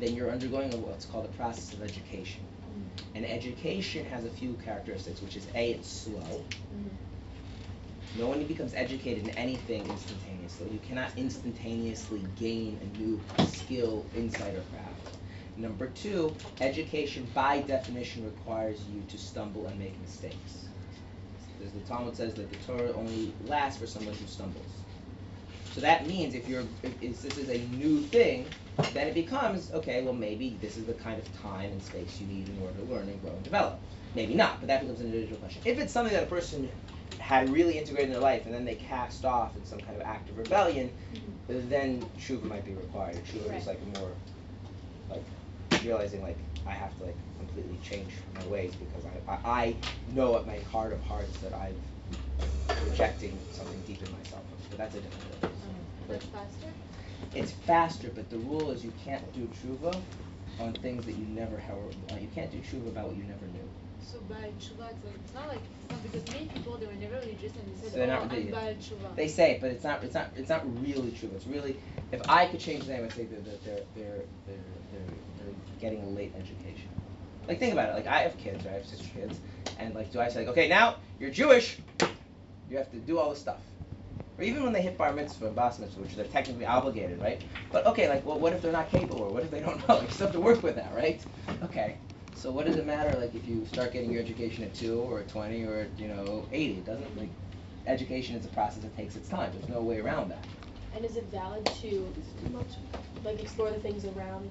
then 0.00 0.14
you're 0.14 0.30
undergoing 0.30 0.72
a, 0.74 0.76
what's 0.76 1.04
called 1.04 1.24
a 1.24 1.36
process 1.36 1.72
of 1.72 1.82
education. 1.82 2.42
Mm-hmm. 2.42 3.16
And 3.16 3.26
education 3.26 4.04
has 4.06 4.24
a 4.24 4.30
few 4.30 4.54
characteristics, 4.64 5.20
which 5.20 5.36
is 5.36 5.46
a, 5.54 5.72
it's 5.72 5.88
slow. 5.88 6.20
Mm-hmm. 6.20 6.88
No 8.18 8.26
one 8.26 8.42
becomes 8.44 8.74
educated 8.74 9.28
in 9.28 9.30
anything 9.36 9.86
instantaneously. 9.86 10.70
You 10.70 10.80
cannot 10.88 11.10
instantaneously 11.16 12.24
gain 12.38 12.80
a 12.82 12.98
new 12.98 13.20
skill, 13.46 14.04
insight, 14.16 14.54
or 14.54 14.62
craft. 14.72 14.87
Number 15.58 15.88
two, 15.88 16.32
education 16.60 17.26
by 17.34 17.62
definition 17.62 18.24
requires 18.24 18.80
you 18.92 19.02
to 19.08 19.18
stumble 19.18 19.66
and 19.66 19.76
make 19.76 20.00
mistakes. 20.00 20.68
As 21.64 21.72
the 21.72 21.80
Talmud 21.80 22.16
says 22.16 22.34
that 22.34 22.48
the 22.48 22.56
Torah 22.58 22.92
only 22.92 23.34
lasts 23.44 23.80
for 23.80 23.86
someone 23.86 24.14
who 24.14 24.26
stumbles. 24.26 24.70
So 25.72 25.80
that 25.80 26.06
means 26.06 26.36
if 26.36 26.48
you're 26.48 26.62
if, 26.84 27.20
this 27.22 27.36
is 27.36 27.48
a 27.48 27.58
new 27.76 28.02
thing, 28.02 28.46
then 28.94 29.08
it 29.08 29.14
becomes 29.14 29.72
okay. 29.72 30.02
Well, 30.02 30.14
maybe 30.14 30.56
this 30.60 30.76
is 30.76 30.86
the 30.86 30.94
kind 30.94 31.18
of 31.18 31.42
time 31.42 31.72
and 31.72 31.82
space 31.82 32.20
you 32.20 32.28
need 32.28 32.48
in 32.48 32.62
order 32.62 32.78
to 32.78 32.84
learn 32.84 33.08
and 33.08 33.20
grow 33.20 33.32
and 33.32 33.42
develop. 33.42 33.80
Maybe 34.14 34.34
not, 34.34 34.60
but 34.60 34.68
that 34.68 34.80
becomes 34.80 35.00
an 35.00 35.06
individual 35.06 35.38
question. 35.38 35.62
If 35.64 35.80
it's 35.80 35.92
something 35.92 36.14
that 36.14 36.22
a 36.22 36.26
person 36.26 36.70
had 37.18 37.50
really 37.50 37.78
integrated 37.78 38.10
in 38.10 38.12
their 38.12 38.22
life 38.22 38.46
and 38.46 38.54
then 38.54 38.64
they 38.64 38.76
cast 38.76 39.24
off 39.24 39.56
in 39.56 39.64
some 39.64 39.80
kind 39.80 39.96
of 39.96 40.02
act 40.02 40.30
of 40.30 40.38
rebellion, 40.38 40.90
then 41.48 42.00
tshuva 42.16 42.44
might 42.44 42.64
be 42.64 42.74
required. 42.74 43.16
Tshuva 43.24 43.58
is 43.58 43.66
like 43.66 43.80
a 43.82 43.98
more 43.98 44.12
like 45.10 45.24
realizing 45.84 46.22
like 46.22 46.38
I 46.66 46.70
have 46.72 46.96
to 46.98 47.04
like 47.04 47.16
completely 47.38 47.78
change 47.82 48.10
my 48.34 48.44
ways 48.46 48.72
because 48.74 49.04
I, 49.06 49.32
I, 49.32 49.62
I 49.62 49.76
know 50.14 50.36
at 50.36 50.46
my 50.46 50.58
heart 50.60 50.92
of 50.92 51.02
hearts 51.02 51.36
that 51.38 51.54
I'm 51.54 51.74
rejecting 52.90 53.38
something 53.52 53.80
deep 53.86 54.02
in 54.02 54.12
myself. 54.12 54.42
But 54.70 54.78
that's 54.78 54.94
a 54.94 55.00
different 55.00 55.24
thing. 55.40 55.50
That's 56.08 56.24
faster? 56.26 56.66
It's 57.34 57.52
faster, 57.52 58.10
but 58.14 58.30
the 58.30 58.38
rule 58.38 58.70
is 58.70 58.84
you 58.84 58.92
can't 59.04 59.32
do 59.32 59.48
tshuva 59.48 60.00
on 60.60 60.72
things 60.74 61.04
that 61.06 61.12
you 61.16 61.26
never 61.26 61.56
have. 61.58 61.76
Uh, 62.10 62.16
you 62.20 62.28
can't 62.34 62.50
do 62.50 62.58
tshuva 62.58 62.88
about 62.88 63.08
what 63.08 63.16
you 63.16 63.24
never 63.24 63.46
knew. 63.46 63.68
So 64.00 64.18
by 64.28 64.36
Tshuva, 64.58 64.88
it's 64.88 65.04
like, 65.04 65.14
it's 65.22 65.34
not 65.34 65.48
like, 65.48 65.60
it's 65.82 65.90
not 65.90 66.02
because 66.02 66.24
many 66.32 66.46
people, 66.46 66.78
they 66.78 66.86
were 66.86 66.92
never 66.94 67.16
religious 67.16 67.52
and 67.56 67.66
they 67.68 67.78
So 67.82 67.88
said, 67.90 68.08
they're 68.08 68.16
oh, 68.16 68.24
not 68.24 68.32
I'm 68.32 68.38
really- 68.38 68.52
Tshuva. 68.52 69.14
They 69.16 69.28
say 69.28 69.50
it, 69.52 69.60
but 69.60 69.70
it's 69.70 69.84
not. 69.84 70.02
It's 70.02 70.14
not. 70.14 70.30
It's 70.34 70.48
not 70.48 70.62
really 70.82 71.10
true. 71.12 71.30
It's 71.34 71.46
really. 71.46 71.76
If 72.10 72.22
I 72.28 72.46
could 72.46 72.60
change 72.60 72.84
the 72.86 72.94
name, 72.94 73.04
I'd 73.04 73.12
say 73.12 73.24
that 73.26 73.44
they're 73.44 73.82
they're 73.94 74.22
they're, 74.46 74.56
they're 74.92 75.14
getting 75.80 76.02
a 76.02 76.08
late 76.08 76.32
education. 76.36 76.88
Like 77.46 77.58
think 77.58 77.72
about 77.72 77.90
it. 77.90 77.94
Like 77.94 78.06
I 78.06 78.20
have 78.20 78.36
kids. 78.38 78.64
Right? 78.64 78.74
I 78.74 78.78
have 78.78 78.86
six 78.86 79.02
kids, 79.14 79.40
and 79.78 79.94
like 79.94 80.12
do 80.12 80.20
I 80.20 80.28
say 80.28 80.40
like, 80.40 80.48
okay, 80.48 80.68
now 80.68 80.96
you're 81.18 81.30
Jewish, 81.30 81.78
you 82.70 82.76
have 82.76 82.90
to 82.90 82.98
do 82.98 83.18
all 83.18 83.30
this 83.30 83.40
stuff. 83.40 83.60
Or 84.38 84.44
even 84.44 84.62
when 84.62 84.72
they 84.72 84.82
hit 84.82 84.96
bar 84.96 85.12
mitzvah 85.12 85.46
and 85.46 85.56
bas 85.56 85.80
mitzvah, 85.80 86.00
which 86.00 86.14
they're 86.14 86.24
technically 86.26 86.64
obligated, 86.64 87.20
right? 87.20 87.42
But 87.72 87.86
okay, 87.86 88.08
like, 88.08 88.24
well, 88.24 88.38
what 88.38 88.52
if 88.52 88.62
they're 88.62 88.70
not 88.70 88.88
capable, 88.88 89.22
or 89.22 89.30
what 89.30 89.42
if 89.42 89.50
they 89.50 89.60
don't 89.60 89.86
know? 89.88 90.00
You 90.02 90.08
still 90.10 90.26
have 90.26 90.34
to 90.34 90.40
work 90.40 90.62
with 90.62 90.76
that, 90.76 90.94
right? 90.94 91.20
Okay. 91.64 91.96
So 92.34 92.52
what 92.52 92.66
does 92.66 92.76
it 92.76 92.86
matter, 92.86 93.18
like, 93.18 93.34
if 93.34 93.48
you 93.48 93.66
start 93.66 93.92
getting 93.92 94.12
your 94.12 94.22
education 94.22 94.62
at 94.62 94.72
two, 94.72 95.00
or 95.00 95.22
twenty, 95.22 95.64
or 95.64 95.88
you 95.98 96.06
know, 96.06 96.46
eighty? 96.52 96.74
It 96.74 96.86
doesn't 96.86 97.18
like. 97.18 97.30
Education 97.86 98.36
is 98.36 98.44
a 98.44 98.48
process 98.50 98.82
that 98.82 98.94
takes 98.96 99.16
its 99.16 99.30
time. 99.30 99.50
There's 99.54 99.68
no 99.70 99.80
way 99.80 99.98
around 99.98 100.28
that. 100.30 100.44
And 100.94 101.06
is 101.06 101.16
it 101.16 101.24
valid 101.32 101.64
to 101.80 102.12
like 103.24 103.40
explore 103.40 103.70
the 103.70 103.80
things 103.80 104.04
around 104.04 104.50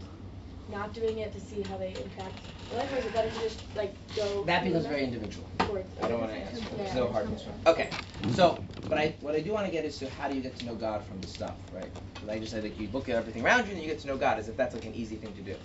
not 0.70 0.94
doing 0.94 1.20
it 1.20 1.32
to 1.34 1.40
see 1.40 1.62
how 1.62 1.78
they 1.78 1.92
impact 2.04 2.34
your 2.70 2.80
life, 2.80 2.92
or 2.94 2.98
is 2.98 3.06
it 3.06 3.14
better 3.14 3.30
to 3.30 3.40
just 3.40 3.60
like 3.76 3.96
go? 4.16 4.44
That 4.44 4.64
becomes 4.64 4.86
very 4.86 5.04
individual. 5.04 5.48
towards- 5.60 5.88
I 6.02 6.08
don't 6.08 6.20
want 6.20 6.32
to 6.34 6.38
answer. 6.38 6.62
There's 6.78 6.94
no 6.96 7.08
hard 7.12 7.28
answer. 7.28 7.54
Okay. 7.66 7.90
So, 8.34 8.64
but 8.90 8.98
I 8.98 9.16
what 9.22 9.36
I 9.36 9.40
do 9.40 9.52
want 9.54 9.66
to 9.66 9.72
get 9.72 9.86
is 9.86 9.98
to 10.00 10.10
how 10.10 10.28
do 10.28 10.36
you 10.36 10.42
get 10.42 10.56
to 10.58 10.66
know 10.66 10.76
God 10.76 11.04
from 11.04 11.22
the 11.22 11.28
stuff, 11.28 11.56
right? 11.72 11.82
right? 11.84 11.92
'Cause 12.20 12.30
I 12.30 12.40
just 12.40 12.52
said 12.52 12.64
like 12.64 12.80
you 12.80 12.90
look 12.92 13.10
at 13.10 13.16
everything 13.16 13.46
around 13.46 13.68
you 13.68 13.74
and 13.74 13.82
you 13.82 13.88
get 13.88 14.00
to 14.00 14.08
know 14.08 14.18
God 14.18 14.40
as 14.40 14.50
if 14.50 14.58
that's 14.58 14.74
like 14.76 14.86
an 14.86 14.94
easy 14.96 15.16
thing 15.18 15.34
to 15.34 15.42
do. 15.42 15.56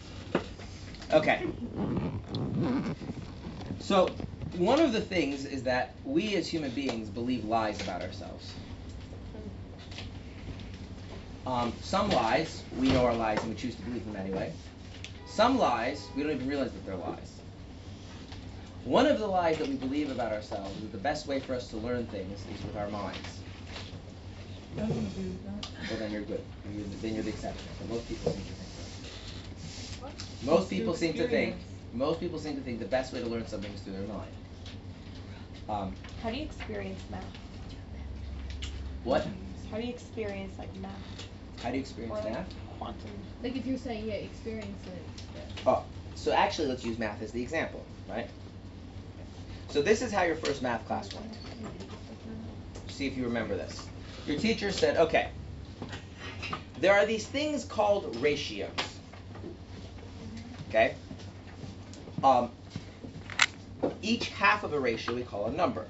Okay. 1.12 1.42
So, 3.80 4.14
one 4.56 4.80
of 4.80 4.92
the 4.92 5.00
things 5.00 5.44
is 5.44 5.64
that 5.64 5.94
we 6.04 6.36
as 6.36 6.48
human 6.48 6.70
beings 6.70 7.08
believe 7.10 7.44
lies 7.44 7.80
about 7.82 8.02
ourselves. 8.02 8.54
Um, 11.44 11.72
some 11.80 12.08
lies, 12.10 12.62
we 12.76 12.88
know 12.92 13.04
are 13.04 13.14
lies 13.14 13.40
and 13.42 13.50
we 13.50 13.56
choose 13.56 13.74
to 13.74 13.82
believe 13.82 14.04
them 14.04 14.14
anyway. 14.16 14.52
Some 15.32 15.58
lies, 15.58 16.10
we 16.14 16.22
don't 16.22 16.32
even 16.32 16.46
realize 16.46 16.72
that 16.72 16.84
they're 16.84 16.94
lies. 16.94 17.40
One 18.84 19.06
of 19.06 19.18
the 19.18 19.26
lies 19.26 19.56
that 19.56 19.66
we 19.66 19.76
believe 19.76 20.10
about 20.10 20.30
ourselves 20.30 20.76
is 20.76 20.82
that 20.82 20.92
the 20.92 20.98
best 20.98 21.26
way 21.26 21.40
for 21.40 21.54
us 21.54 21.68
to 21.68 21.78
learn 21.78 22.04
things 22.06 22.44
is 22.54 22.62
with 22.66 22.76
our 22.76 22.90
minds. 22.90 23.40
Well, 24.76 24.88
then 24.88 26.12
you're 26.12 26.20
good. 26.20 26.44
You're, 26.70 26.84
then 27.00 27.14
you're 27.14 27.22
the 27.22 27.30
exception. 27.30 27.64
But 27.78 27.88
most 27.88 28.08
people 28.08 28.30
seem 28.32 28.42
to 28.44 28.48
think 28.52 28.68
that. 30.02 30.44
Most 30.44 30.68
people 30.68 30.94
seem 30.94 31.14
to 31.14 31.28
think. 31.28 31.56
Most 31.94 32.20
people 32.20 32.38
seem 32.38 32.56
to 32.56 32.60
think 32.60 32.78
the 32.78 32.84
best 32.84 33.14
way 33.14 33.20
to 33.20 33.26
learn 33.26 33.46
something 33.46 33.72
is 33.72 33.80
through 33.80 33.94
their 33.94 34.06
mind. 34.08 34.32
Um, 35.66 35.94
How 36.22 36.30
do 36.30 36.36
you 36.36 36.42
experience 36.42 37.00
math? 37.10 37.24
what? 39.04 39.26
How 39.70 39.78
do 39.78 39.82
you 39.82 39.90
experience 39.94 40.58
like 40.58 40.76
math? 40.76 41.26
How 41.62 41.70
do 41.70 41.76
you 41.76 41.80
experience 41.80 42.18
Or 42.22 42.30
math? 42.30 42.54
Quantum? 42.82 43.10
Like 43.42 43.56
if 43.56 43.64
you're 43.64 43.78
saying 43.78 44.06
yeah, 44.06 44.14
experience 44.14 44.86
it. 44.86 45.04
Yeah. 45.36 45.70
Oh, 45.70 45.84
so 46.16 46.32
actually, 46.32 46.68
let's 46.68 46.84
use 46.84 46.98
math 46.98 47.22
as 47.22 47.32
the 47.32 47.40
example, 47.40 47.84
right? 48.08 48.28
So 49.68 49.82
this 49.82 50.02
is 50.02 50.12
how 50.12 50.22
your 50.22 50.36
first 50.36 50.62
math 50.62 50.86
class 50.86 51.12
went. 51.14 51.36
See 52.88 53.06
if 53.06 53.16
you 53.16 53.24
remember 53.24 53.56
this. 53.56 53.86
Your 54.26 54.38
teacher 54.38 54.70
said, 54.70 54.96
okay, 54.96 55.30
there 56.78 56.94
are 56.94 57.06
these 57.06 57.26
things 57.26 57.64
called 57.64 58.16
ratios. 58.16 58.70
Okay? 60.68 60.94
Um, 62.22 62.50
each 64.02 64.28
half 64.28 64.64
of 64.64 64.72
a 64.74 64.80
ratio 64.80 65.14
we 65.14 65.22
call 65.22 65.46
a 65.46 65.52
number. 65.52 65.86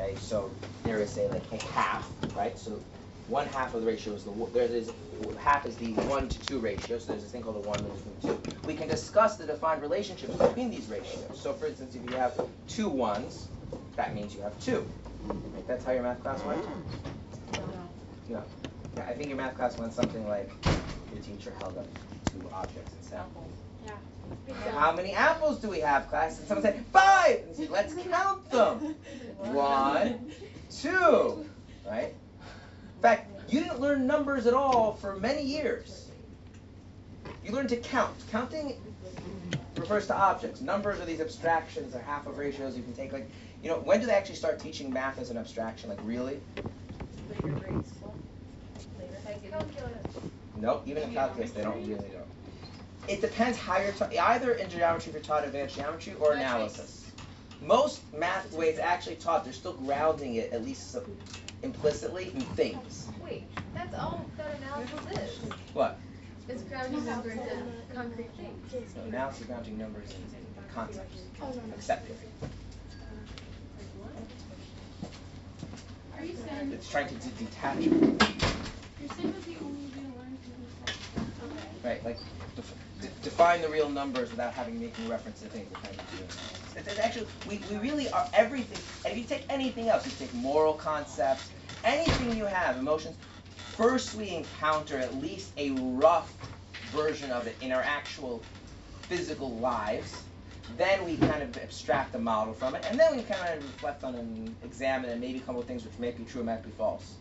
Okay, 0.00 0.14
so 0.16 0.50
there 0.84 0.98
is 1.00 1.10
say 1.10 1.28
like 1.28 1.44
a 1.52 1.62
half, 1.66 2.10
right? 2.34 2.58
So 2.58 2.80
one 3.28 3.46
half 3.48 3.74
of 3.74 3.82
the 3.82 3.86
ratio 3.86 4.14
is 4.14 4.24
the 4.24 4.32
there 4.52 4.64
is 4.64 4.90
half 5.38 5.66
is 5.66 5.76
the 5.76 5.92
one 6.08 6.28
to 6.28 6.40
two 6.40 6.58
ratio. 6.58 6.98
So 6.98 7.12
there's 7.12 7.22
this 7.22 7.30
thing 7.30 7.42
called 7.42 7.56
the 7.56 7.68
one 7.68 7.78
to 7.78 8.26
two. 8.26 8.40
We 8.64 8.74
can 8.74 8.88
discuss 8.88 9.36
the 9.36 9.46
defined 9.46 9.82
relationships 9.82 10.34
between 10.34 10.70
these 10.70 10.88
ratios. 10.88 11.38
So 11.38 11.52
for 11.52 11.66
instance, 11.66 11.94
if 11.94 12.10
you 12.10 12.16
have 12.16 12.40
two 12.66 12.88
ones, 12.88 13.48
that 13.96 14.14
means 14.14 14.34
you 14.34 14.40
have 14.42 14.58
two. 14.60 14.86
Right? 15.26 15.66
That's 15.66 15.84
how 15.84 15.92
your 15.92 16.02
math 16.02 16.22
class 16.22 16.42
went. 16.44 16.64
No. 18.28 18.42
Yeah, 18.96 19.08
I 19.08 19.12
think 19.12 19.28
your 19.28 19.36
math 19.36 19.56
class 19.56 19.76
went 19.78 19.92
something 19.92 20.26
like 20.28 20.50
your 21.12 21.22
teacher 21.22 21.52
held 21.60 21.78
up 21.78 21.86
two 22.32 22.48
objects 22.52 22.92
and 22.94 23.04
said, 23.04 24.72
"How 24.72 24.92
many 24.94 25.12
apples 25.12 25.60
do 25.60 25.68
we 25.68 25.80
have, 25.80 26.08
class?" 26.08 26.38
And 26.38 26.48
someone 26.48 26.62
said, 26.62 26.84
five. 26.92 27.40
And 27.46 27.56
said, 27.56 27.70
Let's 27.70 27.94
count 27.94 28.50
them. 28.50 28.94
One, 29.38 30.30
two, 30.70 31.46
right? 31.86 32.14
In 32.98 33.02
fact, 33.02 33.30
you 33.48 33.60
didn't 33.60 33.78
learn 33.78 34.08
numbers 34.08 34.48
at 34.48 34.54
all 34.54 34.94
for 34.94 35.14
many 35.14 35.40
years. 35.40 36.08
You 37.44 37.52
learned 37.52 37.68
to 37.68 37.76
count. 37.76 38.16
Counting 38.32 38.74
refers 39.76 40.08
to 40.08 40.16
objects. 40.16 40.60
Numbers 40.60 40.98
are 40.98 41.04
these 41.04 41.20
abstractions, 41.20 41.92
they're 41.92 42.02
half 42.02 42.26
of 42.26 42.38
ratios 42.38 42.76
you 42.76 42.82
can 42.82 42.92
take. 42.94 43.12
Like, 43.12 43.30
you 43.62 43.70
know, 43.70 43.78
when 43.78 44.00
do 44.00 44.06
they 44.06 44.14
actually 44.14 44.34
start 44.34 44.58
teaching 44.58 44.92
math 44.92 45.16
as 45.20 45.30
an 45.30 45.38
abstraction? 45.38 45.88
Like, 45.88 46.00
really? 46.02 46.40
Later 47.30 47.56
grade 47.60 47.86
school. 47.86 48.16
Later. 48.98 49.48
Calculus. 49.48 49.92
Nope, 50.56 50.82
even 50.86 51.04
in 51.04 51.12
calculus, 51.14 51.52
they 51.52 51.62
don't 51.62 51.76
really 51.76 51.94
don't. 51.94 52.26
It 53.06 53.20
depends 53.20 53.56
how 53.56 53.78
you're 53.78 53.92
taught. 53.92 54.12
Either 54.12 54.54
in 54.54 54.68
geometry, 54.68 55.10
if 55.10 55.14
you're 55.14 55.22
taught 55.22 55.44
advanced 55.44 55.76
geometry, 55.76 56.14
or 56.18 56.32
analysis. 56.32 57.12
Most 57.62 58.00
math, 58.12 58.50
the 58.50 58.56
way 58.56 58.76
actually 58.76 59.16
taught, 59.16 59.44
they're 59.44 59.52
still 59.52 59.74
grounding 59.74 60.34
it, 60.34 60.52
at 60.52 60.64
least 60.64 60.96
implicitly, 61.62 62.32
in 62.34 62.40
things. 62.42 63.08
Wait, 63.22 63.44
that's 63.74 63.94
all 63.94 64.24
that 64.36 64.58
analysis 64.62 65.40
is. 65.44 65.52
What? 65.74 65.98
It's 66.48 66.62
grounding 66.62 67.04
numbers 67.04 67.34
in 67.34 67.94
concrete 67.94 68.30
things. 68.36 68.94
So 68.94 69.00
analysis 69.02 69.46
grounding 69.46 69.78
numbers 69.78 70.14
in 70.14 70.64
concepts, 70.74 71.22
except 71.76 72.06
theory. 72.06 72.18
Are 76.18 76.24
you 76.24 76.36
saying 76.36 76.72
It's 76.72 76.90
trying 76.90 77.08
to 77.08 77.14
detach 77.14 77.78
you're 77.80 79.08
saying 79.10 79.32
that 79.32 79.44
the 79.44 79.56
only 79.62 79.86
real 79.94 80.10
learning 80.18 80.38
is 80.42 81.84
Right, 81.84 82.04
like 82.04 82.18
def- 82.18 82.37
de- 82.37 82.37
define 83.22 83.62
the 83.62 83.68
real 83.68 83.88
numbers 83.88 84.30
without 84.30 84.52
having 84.52 84.80
making 84.80 85.08
reference 85.08 85.40
to 85.40 85.48
things 85.48 85.70
trying 85.72 85.94
to 85.94 86.16
do. 86.16 86.24
It's, 86.76 86.98
actually 86.98 87.26
we, 87.48 87.60
we 87.70 87.76
really 87.76 88.08
are 88.10 88.28
everything. 88.32 88.78
And 89.04 89.12
if 89.12 89.18
you 89.18 89.24
take 89.24 89.44
anything 89.48 89.88
else, 89.88 90.06
you 90.06 90.12
take 90.18 90.32
moral 90.34 90.74
concepts, 90.74 91.50
anything 91.84 92.36
you 92.36 92.44
have, 92.44 92.76
emotions. 92.76 93.16
First, 93.76 94.14
we 94.14 94.30
encounter 94.30 94.98
at 94.98 95.14
least 95.16 95.52
a 95.56 95.70
rough 95.70 96.32
version 96.90 97.30
of 97.30 97.46
it 97.46 97.56
in 97.60 97.72
our 97.72 97.82
actual 97.82 98.42
physical 99.02 99.50
lives. 99.58 100.22
Then 100.76 101.04
we 101.04 101.16
kind 101.16 101.42
of 101.42 101.56
abstract 101.58 102.14
a 102.14 102.18
model 102.18 102.52
from 102.52 102.74
it, 102.74 102.84
and 102.90 102.98
then 102.98 103.16
we 103.16 103.22
kind 103.22 103.56
of 103.56 103.64
reflect 103.64 104.04
on 104.04 104.14
and 104.14 104.54
examine 104.64 105.10
and 105.10 105.20
maybe 105.20 105.40
come 105.40 105.54
up 105.54 105.60
with 105.60 105.68
things 105.68 105.84
which 105.84 105.98
may 105.98 106.10
be 106.10 106.24
true, 106.24 106.44
might 106.44 106.62
be 106.62 106.70
false. 106.70 107.14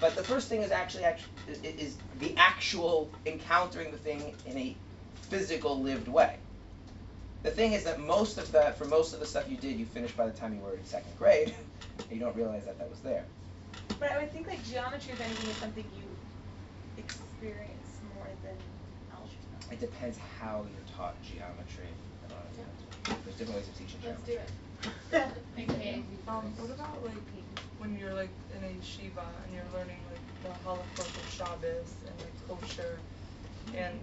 But 0.00 0.14
the 0.14 0.22
first 0.22 0.48
thing 0.48 0.62
is 0.62 0.70
actually, 0.70 1.04
actually 1.04 1.30
is 1.64 1.96
the 2.18 2.34
actual 2.36 3.10
encountering 3.26 3.90
the 3.90 3.96
thing 3.98 4.34
in 4.44 4.56
a 4.56 4.76
physical, 5.14 5.80
lived 5.80 6.08
way. 6.08 6.36
The 7.42 7.50
thing 7.50 7.72
is 7.72 7.84
that 7.84 8.00
most 8.00 8.38
of 8.38 8.50
the, 8.52 8.74
for 8.76 8.84
most 8.84 9.12
of 9.14 9.20
the 9.20 9.26
stuff 9.26 9.48
you 9.48 9.56
did, 9.56 9.76
you 9.78 9.86
finished 9.86 10.16
by 10.16 10.26
the 10.26 10.32
time 10.32 10.54
you 10.54 10.60
were 10.60 10.74
in 10.74 10.84
second 10.84 11.16
grade. 11.16 11.54
and 12.10 12.18
you 12.18 12.24
don't 12.24 12.36
realize 12.36 12.64
that 12.66 12.78
that 12.78 12.88
was 12.88 13.00
there. 13.00 13.24
But 13.98 14.12
I 14.12 14.18
would 14.18 14.32
think 14.32 14.46
like 14.46 14.64
geometry, 14.64 15.12
if 15.12 15.20
anything, 15.20 15.48
is 15.48 15.56
something 15.58 15.84
you 15.92 16.04
experience 16.96 18.00
more 18.14 18.28
than 18.42 18.56
algebra. 19.12 19.58
It 19.70 19.80
depends 19.80 20.18
how 20.38 20.66
you're 20.72 20.84
taught 20.96 21.20
geometry. 21.22 21.88
Uh, 22.24 22.34
There's 23.24 23.36
different 23.36 23.60
ways 23.60 23.68
of 23.68 23.76
teaching 23.76 24.00
Let's 24.04 24.22
geometry. 24.22 24.34
do 24.34 24.40
it. 24.40 25.32
Okay. 25.58 26.04
Um, 26.28 26.54
what 26.56 26.70
about 26.70 27.04
like 27.04 27.26
when 27.78 27.96
you're 27.96 28.14
like 28.14 28.30
in 28.56 28.64
a 28.64 28.68
yeshiva 28.68 29.24
and 29.44 29.54
you're 29.54 29.64
learning 29.72 29.98
like 30.10 30.22
the 30.42 30.48
halachot 30.68 31.16
of 31.16 31.28
Shabbos 31.28 32.04
and 32.06 32.14
like 32.20 32.34
kosher 32.46 33.00
and 33.74 34.00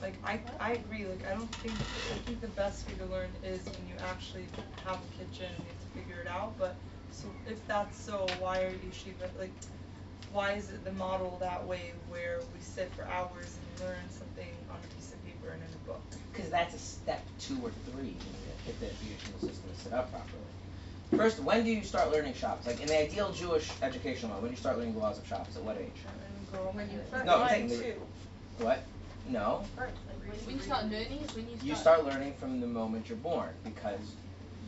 like 0.00 0.18
I 0.24 0.40
I 0.60 0.72
agree 0.72 1.06
like 1.06 1.26
I 1.26 1.34
don't 1.34 1.50
think 1.62 1.74
I 2.12 2.18
think 2.18 2.40
the 2.40 2.48
best 2.48 2.86
way 2.86 2.94
to 2.94 3.06
learn 3.06 3.30
is 3.42 3.64
when 3.76 3.88
you 3.88 3.94
actually 4.02 4.48
have 4.84 4.98
a 5.02 5.16
kitchen 5.16 5.46
and 5.46 5.64
you 5.64 5.70
have 5.70 5.80
to 5.80 5.86
figure 5.88 6.20
it 6.20 6.28
out 6.28 6.58
but 6.58 6.78
so 7.10 7.28
if 7.46 7.66
that's 7.66 7.98
so 7.98 8.36
why 8.38 8.62
are 8.62 8.72
yeshiva 8.72 9.28
like 9.38 9.54
why 10.32 10.52
is 10.52 10.70
it 10.70 10.84
the 10.84 10.92
model 10.92 11.38
that 11.40 11.66
way 11.66 11.92
where 12.08 12.40
we 12.52 12.60
sit 12.60 12.92
for 12.94 13.06
hours 13.08 13.58
and 13.58 13.86
learn 13.86 14.08
something 14.10 14.48
on 14.70 14.76
a 14.84 14.94
piece 14.94 15.12
of 15.12 15.24
paper 15.24 15.50
and 15.50 15.62
in 15.62 15.68
a 15.72 15.86
book? 15.86 16.02
Because 16.32 16.50
that's 16.50 16.74
a 16.74 16.78
step 16.78 17.24
two 17.38 17.58
or 17.62 17.70
three 17.70 18.16
if 18.66 18.78
the 18.80 18.86
educational 18.90 19.38
system 19.38 19.70
is 19.70 19.78
set 19.78 19.92
up 19.92 20.10
properly. 20.10 20.55
First, 21.14 21.40
when 21.40 21.64
do 21.64 21.70
you 21.70 21.82
start 21.84 22.10
learning 22.10 22.34
Shabbos? 22.34 22.66
Like 22.66 22.80
in 22.80 22.88
the 22.88 22.98
ideal 23.00 23.32
Jewish 23.32 23.70
educational 23.80 24.32
law, 24.32 24.38
when 24.40 24.50
do 24.50 24.54
you 24.54 24.56
start 24.56 24.76
learning 24.78 24.94
the 24.94 25.00
laws 25.00 25.18
of 25.18 25.26
Shabbos? 25.26 25.56
At 25.56 25.62
what 25.62 25.78
age? 25.78 25.92
When 26.72 26.90
you 26.90 27.00
No, 27.24 27.42
I'm 27.42 27.68
the- 27.68 27.94
What? 28.58 28.82
No. 29.28 29.62
When 30.44 30.56
you 30.56 30.62
start 30.62 30.84
learning 30.86 31.20
is 31.20 31.34
when 31.34 31.44
you 31.48 31.56
start. 31.56 31.62
You 31.68 31.74
start 31.74 32.04
learning 32.04 32.34
from 32.34 32.60
the 32.60 32.66
moment 32.66 33.08
you're 33.08 33.18
born 33.18 33.50
because 33.64 34.14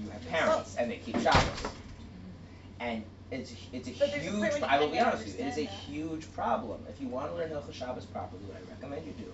you 0.01 0.09
have 0.11 0.26
parents 0.28 0.76
and 0.76 0.91
they 0.91 0.97
keep 0.99 1.16
Shabbos. 1.20 1.43
Mm-hmm. 1.43 2.80
And 2.80 3.05
it's 3.30 3.53
it's 3.72 3.89
a 3.89 3.93
But 3.99 4.09
huge. 4.11 4.32
point 4.39 4.53
when 4.53 4.61
you 4.62 4.66
I 4.68 4.78
will 4.80 4.89
be 4.89 4.99
honest 5.01 5.24
with 5.26 5.39
you. 5.39 5.45
It 5.45 5.49
is 5.49 5.59
a 5.59 5.64
that. 5.64 5.70
huge 5.70 6.32
problem. 6.32 6.80
If 6.89 7.01
you 7.01 7.09
want 7.09 7.30
to 7.30 7.36
learn 7.36 7.51
Hilchot 7.51 7.74
Shabbos 7.74 8.05
properly, 8.07 8.43
what 8.45 8.57
I 8.57 8.70
recommend 8.70 9.07
you 9.07 9.12
do, 9.12 9.32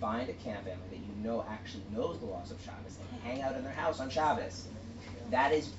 find 0.00 0.28
a 0.28 0.34
camp 0.34 0.64
family 0.64 0.88
that 0.90 0.98
you 0.98 1.14
know 1.22 1.44
actually 1.48 1.84
knows 1.94 2.18
the 2.18 2.26
laws 2.26 2.50
of 2.50 2.60
Shabbos 2.62 2.98
and 3.10 3.20
hang 3.22 3.42
out 3.42 3.56
in 3.56 3.64
their 3.64 3.72
house 3.72 4.00
on 4.00 4.10
Shabbos. 4.10 4.68
That 5.30 5.52
is 5.52 5.70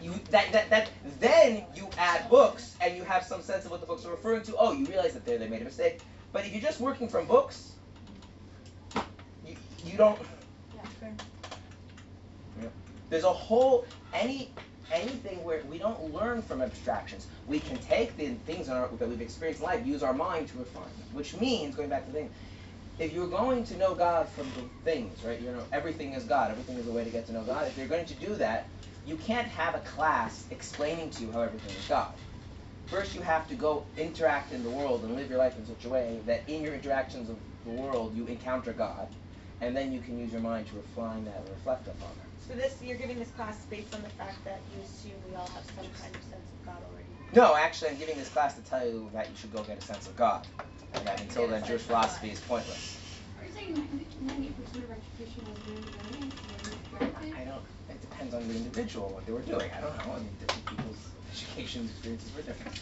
you 0.00 0.14
that, 0.30 0.52
that 0.52 0.70
that 0.70 0.90
then 1.20 1.64
you 1.74 1.88
add 1.98 2.28
books 2.30 2.76
and 2.80 2.96
you 2.96 3.02
have 3.04 3.24
some 3.24 3.42
sense 3.42 3.64
of 3.64 3.70
what 3.70 3.80
the 3.80 3.86
books 3.86 4.04
are 4.04 4.10
referring 4.10 4.42
to. 4.42 4.56
Oh, 4.56 4.72
you 4.72 4.86
realize 4.86 5.12
that 5.14 5.24
they 5.24 5.36
they 5.36 5.48
made 5.48 5.62
a 5.62 5.64
mistake. 5.64 6.00
But 6.32 6.44
if 6.44 6.52
you're 6.52 6.62
just 6.62 6.80
working 6.80 7.08
from 7.08 7.26
books, 7.26 7.72
you 9.46 9.56
you 9.84 9.96
don't. 9.96 10.18
Yep. 12.60 12.72
There's 13.10 13.24
a 13.24 13.32
whole 13.32 13.86
any 14.12 14.50
anything 14.92 15.42
where 15.42 15.62
we 15.64 15.78
don't 15.78 16.12
learn 16.14 16.42
from 16.42 16.62
abstractions. 16.62 17.26
We 17.46 17.60
can 17.60 17.76
take 17.78 18.16
the 18.16 18.34
things 18.46 18.68
in 18.68 18.74
our, 18.74 18.88
that 18.88 19.08
we've 19.08 19.20
experienced 19.20 19.60
in 19.60 19.66
life, 19.66 19.86
use 19.86 20.02
our 20.02 20.12
mind 20.12 20.48
to 20.48 20.58
refine 20.58 20.84
them. 20.84 21.06
Which 21.12 21.38
means 21.40 21.74
going 21.74 21.88
back 21.88 22.06
to 22.06 22.12
the 22.12 22.18
thing, 22.18 22.30
if 22.98 23.12
you're 23.12 23.28
going 23.28 23.64
to 23.64 23.76
know 23.76 23.94
God 23.94 24.28
from 24.28 24.46
the 24.54 24.62
things, 24.90 25.22
right? 25.22 25.40
You 25.40 25.52
know, 25.52 25.62
everything 25.72 26.14
is 26.14 26.24
God. 26.24 26.50
Everything 26.50 26.78
is 26.78 26.86
a 26.86 26.92
way 26.92 27.04
to 27.04 27.10
get 27.10 27.26
to 27.26 27.32
know 27.32 27.42
God. 27.42 27.66
If 27.68 27.76
you're 27.76 27.86
going 27.88 28.06
to 28.06 28.14
do 28.14 28.34
that, 28.36 28.68
you 29.04 29.16
can't 29.16 29.48
have 29.48 29.74
a 29.74 29.80
class 29.80 30.46
explaining 30.50 31.10
to 31.10 31.22
you 31.24 31.32
how 31.32 31.42
everything 31.42 31.74
is 31.76 31.86
God. 31.88 32.12
First, 32.86 33.14
you 33.14 33.20
have 33.20 33.48
to 33.48 33.54
go 33.54 33.84
interact 33.96 34.52
in 34.52 34.62
the 34.62 34.70
world 34.70 35.02
and 35.02 35.16
live 35.16 35.28
your 35.28 35.38
life 35.38 35.56
in 35.58 35.66
such 35.66 35.84
a 35.84 35.88
way 35.88 36.20
that 36.26 36.48
in 36.48 36.62
your 36.62 36.74
interactions 36.74 37.28
of 37.28 37.36
the 37.64 37.70
world, 37.70 38.16
you 38.16 38.26
encounter 38.26 38.72
God, 38.72 39.08
and 39.60 39.76
then 39.76 39.92
you 39.92 40.00
can 40.00 40.18
use 40.18 40.32
your 40.32 40.40
mind 40.40 40.68
to 40.68 40.76
refine 40.76 41.24
that 41.24 41.36
and 41.40 41.50
reflect 41.50 41.88
upon 41.88 42.08
that. 42.16 42.26
So 42.38 42.54
this, 42.54 42.80
you're 42.80 42.96
giving 42.96 43.18
this 43.18 43.30
class 43.30 43.64
based 43.66 43.92
on 43.92 44.02
the 44.02 44.08
fact 44.10 44.44
that 44.44 44.60
you 44.72 44.80
assume 44.82 45.14
we 45.28 45.34
all 45.34 45.48
have 45.48 45.64
some 45.64 45.84
kind 46.00 46.14
of 46.14 46.22
sense 46.22 46.52
of 46.52 46.64
God 46.64 46.76
already. 46.88 47.08
No, 47.34 47.56
actually, 47.56 47.90
I'm 47.90 47.98
giving 47.98 48.16
this 48.16 48.28
class 48.28 48.54
to 48.54 48.62
tell 48.62 48.86
you 48.86 49.10
that 49.12 49.28
you 49.28 49.36
should 49.36 49.52
go 49.52 49.64
get 49.64 49.78
a 49.78 49.80
sense 49.80 50.06
of 50.06 50.14
God, 50.14 50.46
and 50.96 51.06
that 51.06 51.20
until 51.20 51.46
then, 51.48 51.64
Jewish 51.64 51.82
philosophy 51.82 52.30
is 52.30 52.40
pointless. 52.40 52.98
Are 53.38 53.46
you 53.46 53.52
saying 53.52 53.74
ninety 54.22 54.50
percent 54.50 54.84
of 54.84 54.90
education 54.90 55.44
was 55.46 55.58
learning 55.66 56.32
I 57.36 57.44
don't. 57.44 57.62
It 57.88 58.00
depends 58.00 58.34
on 58.34 58.48
the 58.48 58.54
individual 58.54 59.10
what 59.10 59.26
they 59.26 59.32
were 59.32 59.40
doing. 59.40 59.70
I 59.76 59.80
don't 59.80 59.94
know. 59.96 60.14
I 60.14 60.18
mean, 60.18 60.30
different 60.40 60.66
people's 60.66 61.10
education 61.32 61.84
experiences 61.84 62.34
were 62.34 62.42
different. 62.42 62.74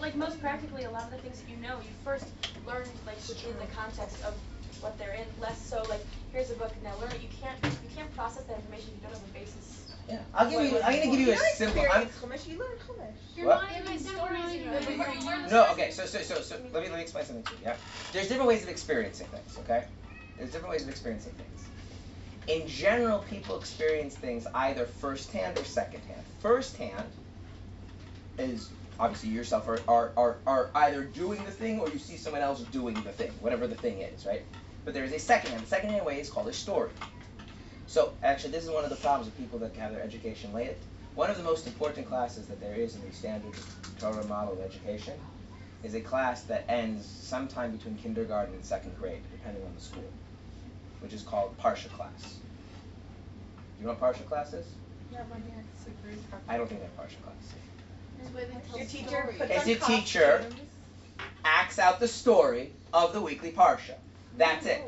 Like 0.00 0.14
most 0.16 0.40
practically, 0.40 0.84
a 0.84 0.90
lot 0.90 1.04
of 1.04 1.10
the 1.10 1.18
things 1.18 1.40
that 1.40 1.50
you 1.50 1.56
know, 1.56 1.78
you 1.78 1.92
first 2.04 2.26
learn 2.66 2.86
like 3.06 3.16
within 3.28 3.56
the 3.58 3.66
context 3.74 4.22
of 4.24 4.34
what 4.80 4.98
they're 4.98 5.14
in. 5.14 5.26
Less 5.40 5.60
so 5.60 5.82
like 5.88 6.04
here's 6.32 6.50
a 6.50 6.54
book 6.54 6.72
now 6.82 6.92
learn 7.00 7.12
it. 7.12 7.20
You 7.22 7.28
can't 7.40 7.58
you 7.64 7.90
can't 7.94 8.14
process 8.14 8.44
that 8.44 8.56
information 8.56 8.88
if 8.88 8.96
you 8.96 9.02
don't 9.02 9.12
have 9.12 9.28
a 9.28 9.32
basis. 9.32 9.85
Yeah, 10.08 10.18
I'll 10.34 10.48
give 10.48 10.60
you. 10.62 10.78
I'm 10.78 10.98
gonna 10.98 11.16
give 11.16 11.20
you 11.20 11.32
a 11.32 11.36
simple. 11.36 11.84
I'm, 11.92 12.06
Chumash, 12.06 12.46
you 12.46 12.58
learn 12.58 12.76
Chumash. 12.78 13.36
You're 13.36 13.46
What? 13.46 13.62
not 13.62 13.80
even 13.80 13.98
stories. 13.98 14.54
You 14.54 14.66
know, 14.66 14.72
learn- 14.72 15.20
you 15.20 15.26
learn 15.26 15.42
the 15.44 15.50
No, 15.50 15.66
okay, 15.72 15.90
so, 15.90 16.06
so, 16.06 16.20
so, 16.22 16.40
so, 16.40 16.56
let 16.72 16.82
me, 16.82 16.88
let 16.88 16.96
me 16.96 17.02
explain 17.02 17.24
something 17.24 17.42
to 17.42 17.52
you, 17.54 17.58
yeah? 17.64 17.76
There's 18.12 18.28
different 18.28 18.48
ways 18.48 18.62
of 18.62 18.68
experiencing 18.68 19.26
things, 19.28 19.58
okay? 19.60 19.84
There's 20.38 20.52
different 20.52 20.70
ways 20.70 20.82
of 20.84 20.90
experiencing 20.90 21.32
things. 21.32 21.66
In 22.46 22.68
general, 22.68 23.18
people 23.20 23.58
experience 23.58 24.14
things 24.14 24.46
either 24.54 24.84
firsthand 24.86 25.58
or 25.58 25.64
secondhand. 25.64 26.22
Firsthand 26.38 27.08
is, 28.38 28.70
obviously, 29.00 29.30
yourself 29.30 29.66
are, 29.66 29.80
are, 29.88 30.12
are, 30.16 30.36
are 30.46 30.70
either 30.76 31.02
doing 31.02 31.44
the 31.44 31.50
thing 31.50 31.80
or 31.80 31.88
you 31.88 31.98
see 31.98 32.16
someone 32.16 32.42
else 32.42 32.60
doing 32.60 32.94
the 32.94 33.10
thing, 33.10 33.32
whatever 33.40 33.66
the 33.66 33.74
thing 33.74 33.98
is, 34.02 34.24
right? 34.24 34.44
But 34.84 34.94
there 34.94 35.02
is 35.04 35.12
a 35.12 35.18
secondhand. 35.18 35.64
The 35.64 35.66
secondhand 35.66 36.06
way 36.06 36.20
is 36.20 36.30
called 36.30 36.46
a 36.46 36.52
story. 36.52 36.90
So, 37.86 38.12
actually, 38.22 38.50
this 38.50 38.64
is 38.64 38.70
one 38.70 38.84
of 38.84 38.90
the 38.90 38.96
problems 38.96 39.26
with 39.26 39.38
people 39.38 39.58
that 39.60 39.74
have 39.76 39.92
their 39.92 40.02
education 40.02 40.52
late. 40.52 40.76
One 41.14 41.30
of 41.30 41.36
the 41.36 41.42
most 41.42 41.66
important 41.66 42.08
classes 42.08 42.46
that 42.46 42.60
there 42.60 42.74
is 42.74 42.94
in 42.94 43.02
the 43.08 43.12
standard 43.14 43.54
Torah 43.98 44.24
model 44.26 44.54
of 44.54 44.60
education 44.60 45.14
is 45.82 45.94
a 45.94 46.00
class 46.00 46.42
that 46.42 46.64
ends 46.68 47.06
sometime 47.06 47.72
between 47.72 47.96
kindergarten 47.96 48.54
and 48.54 48.64
second 48.64 48.98
grade, 48.98 49.22
depending 49.30 49.62
on 49.64 49.74
the 49.74 49.80
school, 49.80 50.10
which 51.00 51.12
is 51.12 51.22
called 51.22 51.56
Parsha 51.58 51.90
class. 51.92 52.22
Do 52.22 53.82
you 53.82 53.86
know 53.86 53.94
what 53.94 54.00
Parsha 54.00 54.26
class 54.26 54.52
is? 54.52 54.66
I 56.48 56.56
don't 56.56 56.68
think 56.68 56.80
they're 56.80 56.90
Parsha 56.98 57.22
class. 57.22 57.54
Your 58.76 58.86
teacher 58.86 59.34
puts 59.38 59.66
It's 59.66 59.82
on 59.82 59.88
teacher 59.88 60.46
acts 61.44 61.78
out 61.78 62.00
the 62.00 62.08
story 62.08 62.72
of 62.92 63.12
the 63.12 63.20
weekly 63.20 63.52
Parsha. 63.52 63.94
That's 64.36 64.66
it. 64.66 64.82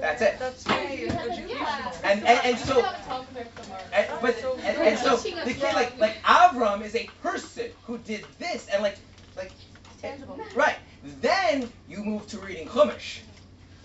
That's 0.00 0.22
it. 0.22 0.38
That's 0.38 0.66
really 0.66 1.06
Yeah. 1.06 1.92
And, 2.04 2.26
and, 2.26 2.40
and 2.44 2.58
so, 2.58 2.80
Tom 3.06 3.26
Quick 3.32 3.48
from 3.54 3.72
our- 3.72 3.80
and, 3.92 4.08
but, 4.20 4.36
and, 4.64 4.78
and 4.78 4.98
so 4.98 5.16
the 5.16 5.54
kid, 5.54 5.74
like, 5.74 5.98
like 5.98 6.22
Avram 6.22 6.82
is 6.84 6.94
a 6.94 7.08
person 7.22 7.70
who 7.84 7.98
did 7.98 8.24
this, 8.38 8.68
and 8.68 8.82
like, 8.82 8.96
like, 9.36 9.52
right. 10.54 10.76
Then 11.20 11.68
you 11.88 11.98
move 12.04 12.26
to 12.28 12.38
reading 12.38 12.68
Chumash, 12.68 13.20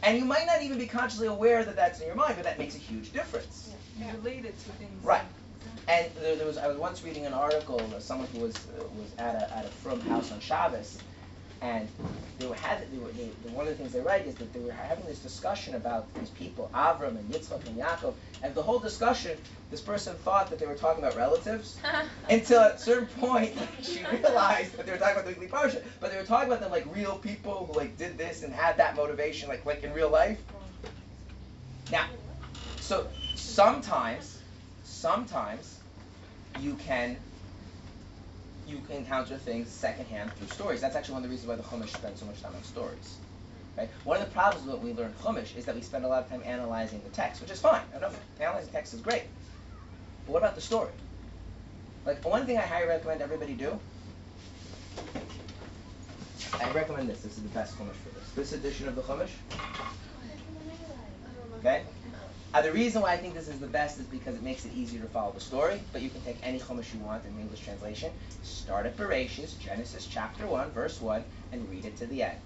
and 0.03 0.17
you 0.17 0.25
might 0.25 0.45
not 0.45 0.61
even 0.61 0.77
be 0.77 0.87
consciously 0.87 1.27
aware 1.27 1.63
that 1.63 1.75
that's 1.75 1.99
in 1.99 2.07
your 2.07 2.15
mind, 2.15 2.35
but 2.35 2.43
that 2.43 2.59
makes 2.59 2.75
a 2.75 2.79
huge 2.79 3.11
difference. 3.11 3.71
You 3.99 4.05
relate 4.17 4.45
it 4.45 4.57
to 4.59 4.69
things. 4.73 5.03
Right. 5.03 5.23
And 5.87 6.11
there, 6.21 6.35
there 6.35 6.45
was 6.45 6.57
I 6.57 6.67
was 6.67 6.77
once 6.77 7.03
reading 7.03 7.25
an 7.25 7.33
article 7.33 7.79
of 7.79 8.01
someone 8.03 8.27
who 8.33 8.39
was 8.41 8.55
uh, 8.55 8.83
was 8.97 9.09
at 9.17 9.35
a 9.35 9.57
at 9.57 9.65
a 9.65 9.69
frum 9.69 10.01
house 10.01 10.31
on 10.31 10.39
Shabbos, 10.39 10.99
and 11.61 11.87
they 12.39 12.45
were 12.45 12.55
had 12.55 12.91
they 12.91 12.97
were, 12.97 13.11
they, 13.11 13.29
they- 13.43 13.49
one 13.49 13.67
of 13.67 13.71
the 13.71 13.77
things 13.77 13.93
they 13.93 13.99
write 13.99 14.25
is 14.27 14.35
that 14.35 14.53
they 14.53 14.59
were 14.59 14.71
having 14.71 15.05
this 15.05 15.19
discussion 15.19 15.75
about 15.75 16.13
these 16.19 16.29
people 16.29 16.69
Avram 16.73 17.17
and 17.17 17.29
Yitzchak 17.31 17.65
and 17.65 17.77
Yaakov, 17.77 18.13
and 18.43 18.53
the 18.53 18.61
whole 18.61 18.79
discussion 18.79 19.37
this 19.71 19.81
person 19.81 20.15
thought 20.15 20.49
that 20.49 20.59
they 20.59 20.65
were 20.65 20.75
talking 20.75 21.03
about 21.03 21.17
relatives 21.17 21.77
until 22.29 22.61
at 22.61 22.75
a 22.75 22.79
certain 22.79 23.07
point 23.07 23.53
she 23.81 24.03
realized 24.11 24.77
that 24.77 24.85
they 24.85 24.91
were 24.91 24.97
talking 24.97 25.15
about 25.17 25.25
the 25.25 25.31
weekly 25.31 25.47
parsha, 25.47 25.83
but 25.99 26.11
they 26.11 26.17
were 26.17 26.23
talking 26.23 26.47
about 26.47 26.61
them 26.61 26.71
like 26.71 26.85
real 26.95 27.17
people 27.17 27.65
who 27.65 27.77
like 27.77 27.97
did 27.97 28.17
this 28.17 28.43
and 28.43 28.53
had 28.53 28.77
that 28.77 28.95
motivation 28.95 29.49
like 29.49 29.65
like 29.65 29.83
in 29.83 29.93
real 29.93 30.09
life. 30.09 30.39
Now, 31.91 32.05
so 32.79 33.07
sometimes, 33.35 34.39
sometimes 34.83 35.79
you 36.59 36.75
can 36.75 37.17
you 38.67 38.79
can 38.87 38.97
encounter 38.97 39.37
things 39.37 39.69
secondhand 39.69 40.33
through 40.33 40.47
stories. 40.47 40.81
That's 40.81 40.95
actually 40.95 41.13
one 41.13 41.23
of 41.23 41.29
the 41.29 41.33
reasons 41.33 41.49
why 41.49 41.55
the 41.55 41.63
Chumash 41.63 41.95
spends 41.95 42.19
so 42.19 42.25
much 42.25 42.41
time 42.41 42.53
on 42.55 42.63
stories. 42.63 43.17
Right? 43.77 43.89
One 44.03 44.17
of 44.17 44.25
the 44.25 44.31
problems 44.31 44.67
when 44.67 44.81
we 44.81 44.93
learn 44.93 45.13
Chumash 45.23 45.55
is 45.55 45.65
that 45.65 45.75
we 45.75 45.81
spend 45.81 46.03
a 46.03 46.07
lot 46.07 46.23
of 46.23 46.29
time 46.29 46.41
analyzing 46.45 47.01
the 47.03 47.09
text, 47.09 47.41
which 47.41 47.51
is 47.51 47.61
fine. 47.61 47.81
I 47.95 47.99
know 47.99 48.11
analyzing 48.39 48.71
text 48.71 48.93
is 48.93 49.01
great. 49.01 49.23
But 50.25 50.33
what 50.33 50.39
about 50.39 50.55
the 50.55 50.61
story? 50.61 50.91
Like 52.05 52.23
one 52.25 52.45
thing 52.45 52.57
I 52.57 52.61
highly 52.61 52.87
recommend 52.87 53.21
everybody 53.21 53.53
do. 53.53 53.79
I 56.59 56.71
recommend 56.71 57.09
this. 57.09 57.21
This 57.21 57.37
is 57.37 57.43
the 57.43 57.49
best 57.49 57.77
Chumash 57.77 57.93
for 57.93 58.09
this. 58.19 58.31
This 58.35 58.53
edition 58.53 58.87
of 58.87 58.95
the 58.95 59.01
Chumash. 59.01 59.29
Okay. 61.59 61.83
Uh, 62.53 62.61
the 62.61 62.71
reason 62.71 63.01
why 63.01 63.13
I 63.13 63.17
think 63.17 63.33
this 63.33 63.47
is 63.47 63.59
the 63.59 63.67
best 63.67 63.99
is 63.99 64.05
because 64.05 64.35
it 64.35 64.41
makes 64.41 64.65
it 64.65 64.73
easier 64.73 65.01
to 65.01 65.07
follow 65.07 65.31
the 65.31 65.39
story. 65.39 65.79
But 65.91 66.01
you 66.01 66.09
can 66.09 66.21
take 66.21 66.37
any 66.43 66.59
chumash 66.59 66.93
you 66.93 66.99
want 66.99 67.25
in 67.25 67.35
the 67.35 67.41
English 67.41 67.61
translation. 67.61 68.11
Start 68.41 68.85
at 68.85 68.97
Bereshis, 68.97 69.59
Genesis 69.59 70.07
chapter 70.07 70.47
one, 70.47 70.71
verse 70.71 70.99
one, 71.01 71.23
and 71.51 71.69
read 71.69 71.85
it 71.85 71.97
to 71.97 72.07
the 72.07 72.23
end. 72.23 72.39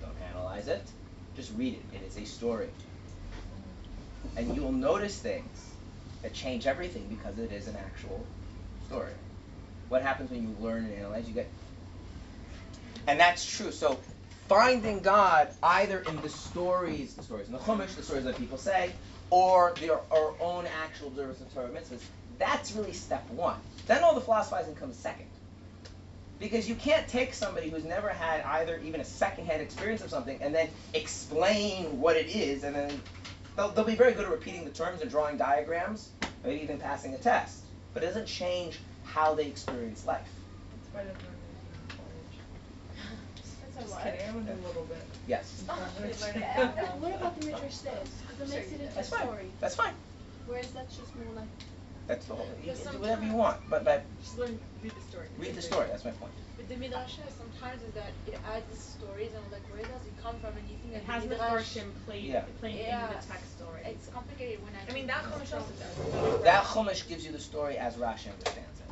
Don't 0.00 0.16
analyze 0.30 0.68
it. 0.68 0.90
Just 1.36 1.52
read 1.56 1.74
it. 1.74 1.96
It 1.96 2.02
is 2.06 2.16
a 2.16 2.24
story, 2.24 2.68
and 4.36 4.54
you 4.54 4.62
will 4.62 4.72
notice 4.72 5.18
things 5.18 5.72
that 6.22 6.32
change 6.34 6.66
everything 6.66 7.06
because 7.08 7.38
it 7.38 7.50
is 7.52 7.66
an 7.66 7.76
actual 7.76 8.24
story. 8.86 9.10
What 9.88 10.02
happens 10.02 10.30
when 10.30 10.42
you 10.42 10.54
learn 10.60 10.84
and 10.84 10.94
analyze? 10.94 11.26
You 11.26 11.34
get, 11.34 11.50
and 13.06 13.18
that's 13.18 13.44
true. 13.44 13.72
So 13.72 13.98
finding 14.48 15.00
God 15.00 15.48
either 15.62 16.00
in 16.00 16.20
the 16.20 16.28
stories, 16.28 17.14
the 17.14 17.22
stories 17.22 17.46
in 17.46 17.52
the 17.52 17.58
Chumash, 17.58 17.96
the 17.96 18.02
stories 18.02 18.24
that 18.24 18.36
people 18.36 18.58
say, 18.58 18.92
or 19.34 19.74
their 19.80 19.98
our 20.12 20.32
own 20.40 20.64
actual 20.84 21.08
observance 21.08 21.40
of 21.40 21.52
Torah 21.52 21.68
mitzvahs. 21.68 22.04
That's 22.38 22.70
really 22.70 22.92
step 22.92 23.28
one. 23.30 23.56
Then 23.88 24.04
all 24.04 24.14
the 24.14 24.20
philosophizing 24.20 24.76
comes 24.76 24.96
second. 24.96 25.26
Because 26.38 26.68
you 26.68 26.76
can't 26.76 27.08
take 27.08 27.34
somebody 27.34 27.68
who's 27.68 27.84
never 27.84 28.10
had 28.10 28.42
either 28.42 28.80
even 28.84 29.00
a 29.00 29.04
secondhand 29.04 29.60
experience 29.60 30.02
of 30.02 30.10
something 30.10 30.38
and 30.40 30.54
then 30.54 30.68
explain 30.94 32.00
what 32.00 32.16
it 32.16 32.28
is, 32.28 32.62
and 32.62 32.76
then 32.76 33.02
they'll, 33.56 33.70
they'll 33.70 33.84
be 33.84 33.96
very 33.96 34.12
good 34.12 34.24
at 34.24 34.30
repeating 34.30 34.64
the 34.64 34.70
terms 34.70 35.02
and 35.02 35.10
drawing 35.10 35.36
diagrams, 35.36 36.10
maybe 36.44 36.62
even 36.62 36.78
passing 36.78 37.12
a 37.14 37.18
test. 37.18 37.64
But 37.92 38.04
it 38.04 38.06
doesn't 38.06 38.26
change 38.26 38.78
how 39.02 39.34
they 39.34 39.46
experience 39.46 40.06
life. 40.06 40.28
That's 40.70 40.94
why 40.94 41.00
I 41.00 41.04
didn't 41.06 41.22
learn 41.24 41.34
anything 41.50 41.80
in 41.82 41.96
college. 41.96 43.63
That's 43.74 43.90
Just 43.90 44.00
a 44.00 44.02
kidding, 44.10 44.28
I 44.28 44.32
went 44.36 44.48
a 44.50 44.66
little 44.66 44.84
bit. 44.84 45.02
Yes. 45.26 45.64
Oh, 45.70 45.74
what 47.00 47.14
about 47.14 47.40
the 47.40 47.46
Midrash 47.46 47.74
says? 47.74 48.08
Because 48.28 48.52
it 48.52 48.54
makes 48.56 48.72
it 48.72 48.80
into 48.80 48.92
a 48.92 48.94
That's 48.94 49.08
fine. 49.08 49.20
story. 49.22 49.46
That's 49.60 49.74
fine. 49.76 49.94
Whereas 50.46 50.70
that's 50.72 50.96
just 50.96 51.14
more 51.16 51.34
like 51.34 51.48
That's 52.06 52.26
the 52.26 52.34
whole. 52.34 52.46
You 52.60 52.70
Because 52.72 52.82
can 52.82 52.92
do 52.92 52.98
whatever 53.00 53.22
you 53.22 53.30
sometimes- 53.32 53.60
want, 53.64 53.70
but 53.70 53.84
but 53.84 54.04
just 54.20 54.38
learn 54.38 54.58
read 54.82 54.92
the 54.94 55.00
story. 55.00 55.26
read 55.38 55.54
the 55.54 55.62
story. 55.62 55.86
That's 55.90 56.04
my 56.04 56.10
point. 56.12 56.32
But 56.56 56.68
the 56.68 56.76
midrash 56.76 57.18
sometimes 57.36 57.82
is 57.82 57.92
that 57.94 58.12
it 58.26 58.38
adds 58.46 58.66
the 58.70 58.76
stories 58.76 59.32
and 59.34 59.42
like 59.50 59.62
where 59.72 59.82
does 59.82 60.06
it 60.06 60.14
come 60.22 60.36
from 60.38 60.56
and 60.56 60.68
you 60.68 60.76
think 60.76 60.94
It 60.94 61.06
that 61.06 61.12
has 61.12 61.22
the 61.24 61.28
the 61.30 61.34
midrash 61.36 61.76
Farshim 61.76 61.88
played, 62.06 62.24
Yeah. 62.24 62.44
playing 62.60 62.76
Yeah. 62.78 63.08
into 63.10 63.18
the 63.20 63.26
text 63.32 63.60
already. 63.66 63.88
it's 63.90 64.06
complicated 64.08 64.62
when 64.62 64.72
I 64.76 64.88
I 64.88 64.94
mean, 64.94 65.06
that 65.08 65.24
Chumash 65.24 65.52
also 65.56 65.72
does. 65.80 66.42
That 66.44 66.62
Chumash 66.64 67.08
gives 67.08 67.24
you 67.26 67.32
the 67.32 67.40
story 67.40 67.76
as 67.78 67.94
Rashi 67.96 68.30
understands 68.30 68.78
it. 68.80 68.83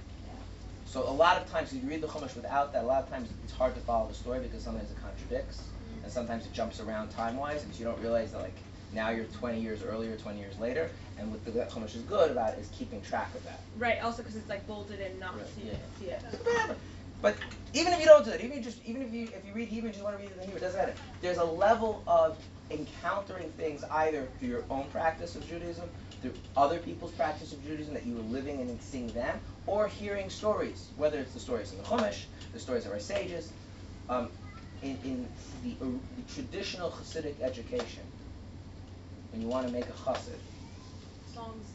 So 0.92 1.08
a 1.08 1.10
lot 1.10 1.38
of 1.38 1.50
times, 1.50 1.72
if 1.72 1.82
you 1.82 1.88
read 1.88 2.02
the 2.02 2.06
Chumash 2.06 2.36
without 2.36 2.74
that, 2.74 2.84
a 2.84 2.86
lot 2.86 3.02
of 3.02 3.08
times 3.08 3.30
it's 3.42 3.52
hard 3.54 3.74
to 3.76 3.80
follow 3.80 4.06
the 4.08 4.14
story 4.14 4.40
because 4.40 4.62
sometimes 4.62 4.90
it 4.90 5.00
contradicts, 5.00 5.62
and 6.02 6.12
sometimes 6.12 6.44
it 6.44 6.52
jumps 6.52 6.80
around 6.80 7.08
time-wise, 7.08 7.64
and 7.64 7.78
you 7.78 7.86
don't 7.86 7.98
realize 8.00 8.32
that 8.32 8.42
like 8.42 8.58
now 8.92 9.08
you're 9.08 9.24
20 9.24 9.58
years 9.58 9.82
earlier, 9.82 10.14
20 10.18 10.38
years 10.38 10.58
later, 10.58 10.90
and 11.16 11.30
what 11.30 11.42
the 11.46 11.50
Chumash 11.50 11.94
is 11.94 12.02
good 12.02 12.30
about 12.30 12.58
is 12.58 12.68
keeping 12.76 13.00
track 13.00 13.34
of 13.34 13.42
that. 13.44 13.62
Right, 13.78 14.02
also 14.02 14.18
because 14.18 14.36
it's 14.36 14.50
like 14.50 14.66
bolded 14.66 15.00
and 15.00 15.18
not 15.18 15.34
Right, 15.34 15.46
see 15.48 15.62
yeah. 15.62 15.72
it, 15.72 15.80
see 15.98 16.04
it. 16.10 16.22
Whatever. 16.44 16.76
But 17.22 17.36
even 17.72 17.94
if 17.94 18.00
you 18.00 18.04
don't 18.04 18.22
do 18.22 18.30
that, 18.32 18.40
even 18.40 18.50
if 18.50 18.58
you 18.58 18.62
just 18.64 18.84
even 18.84 19.00
if 19.00 19.14
you 19.14 19.28
if 19.34 19.46
you 19.46 19.54
read 19.54 19.68
Hebrew 19.68 19.86
and 19.86 19.94
just 19.94 20.04
want 20.04 20.18
to 20.18 20.22
read 20.22 20.30
it 20.30 20.36
in 20.36 20.42
Hebrew, 20.42 20.58
it 20.58 20.60
doesn't 20.60 20.78
matter. 20.78 20.94
There's 21.22 21.38
a 21.38 21.44
level 21.44 22.02
of 22.06 22.36
encountering 22.70 23.48
things 23.52 23.82
either 23.90 24.28
through 24.38 24.48
your 24.48 24.64
own 24.68 24.84
practice 24.90 25.36
of 25.36 25.48
Judaism, 25.48 25.88
through 26.22 26.34
other 26.56 26.78
people's 26.78 27.12
practice 27.12 27.52
of 27.52 27.62
Judaism 27.66 27.94
that 27.94 28.06
you 28.06 28.14
were 28.14 28.22
living 28.22 28.60
and 28.60 28.80
seeing 28.80 29.08
them, 29.08 29.40
or 29.66 29.88
hearing 29.88 30.30
stories, 30.30 30.88
whether 30.96 31.18
it's 31.18 31.34
the 31.34 31.40
stories 31.40 31.72
in 31.72 31.78
the 31.78 31.84
Chumash, 31.84 32.24
the 32.52 32.60
stories 32.60 32.86
of 32.86 32.92
our 32.92 33.00
sages, 33.00 33.52
um, 34.08 34.28
in, 34.82 34.96
in 35.04 35.28
the, 35.62 35.76
uh, 35.84 35.88
the 36.16 36.34
traditional 36.34 36.90
Hasidic 36.90 37.40
education. 37.42 38.02
When 39.32 39.42
you 39.42 39.48
want 39.48 39.66
to 39.66 39.72
make 39.72 39.86
a 39.86 39.92
chassid, 39.92 40.38
songs 41.34 41.66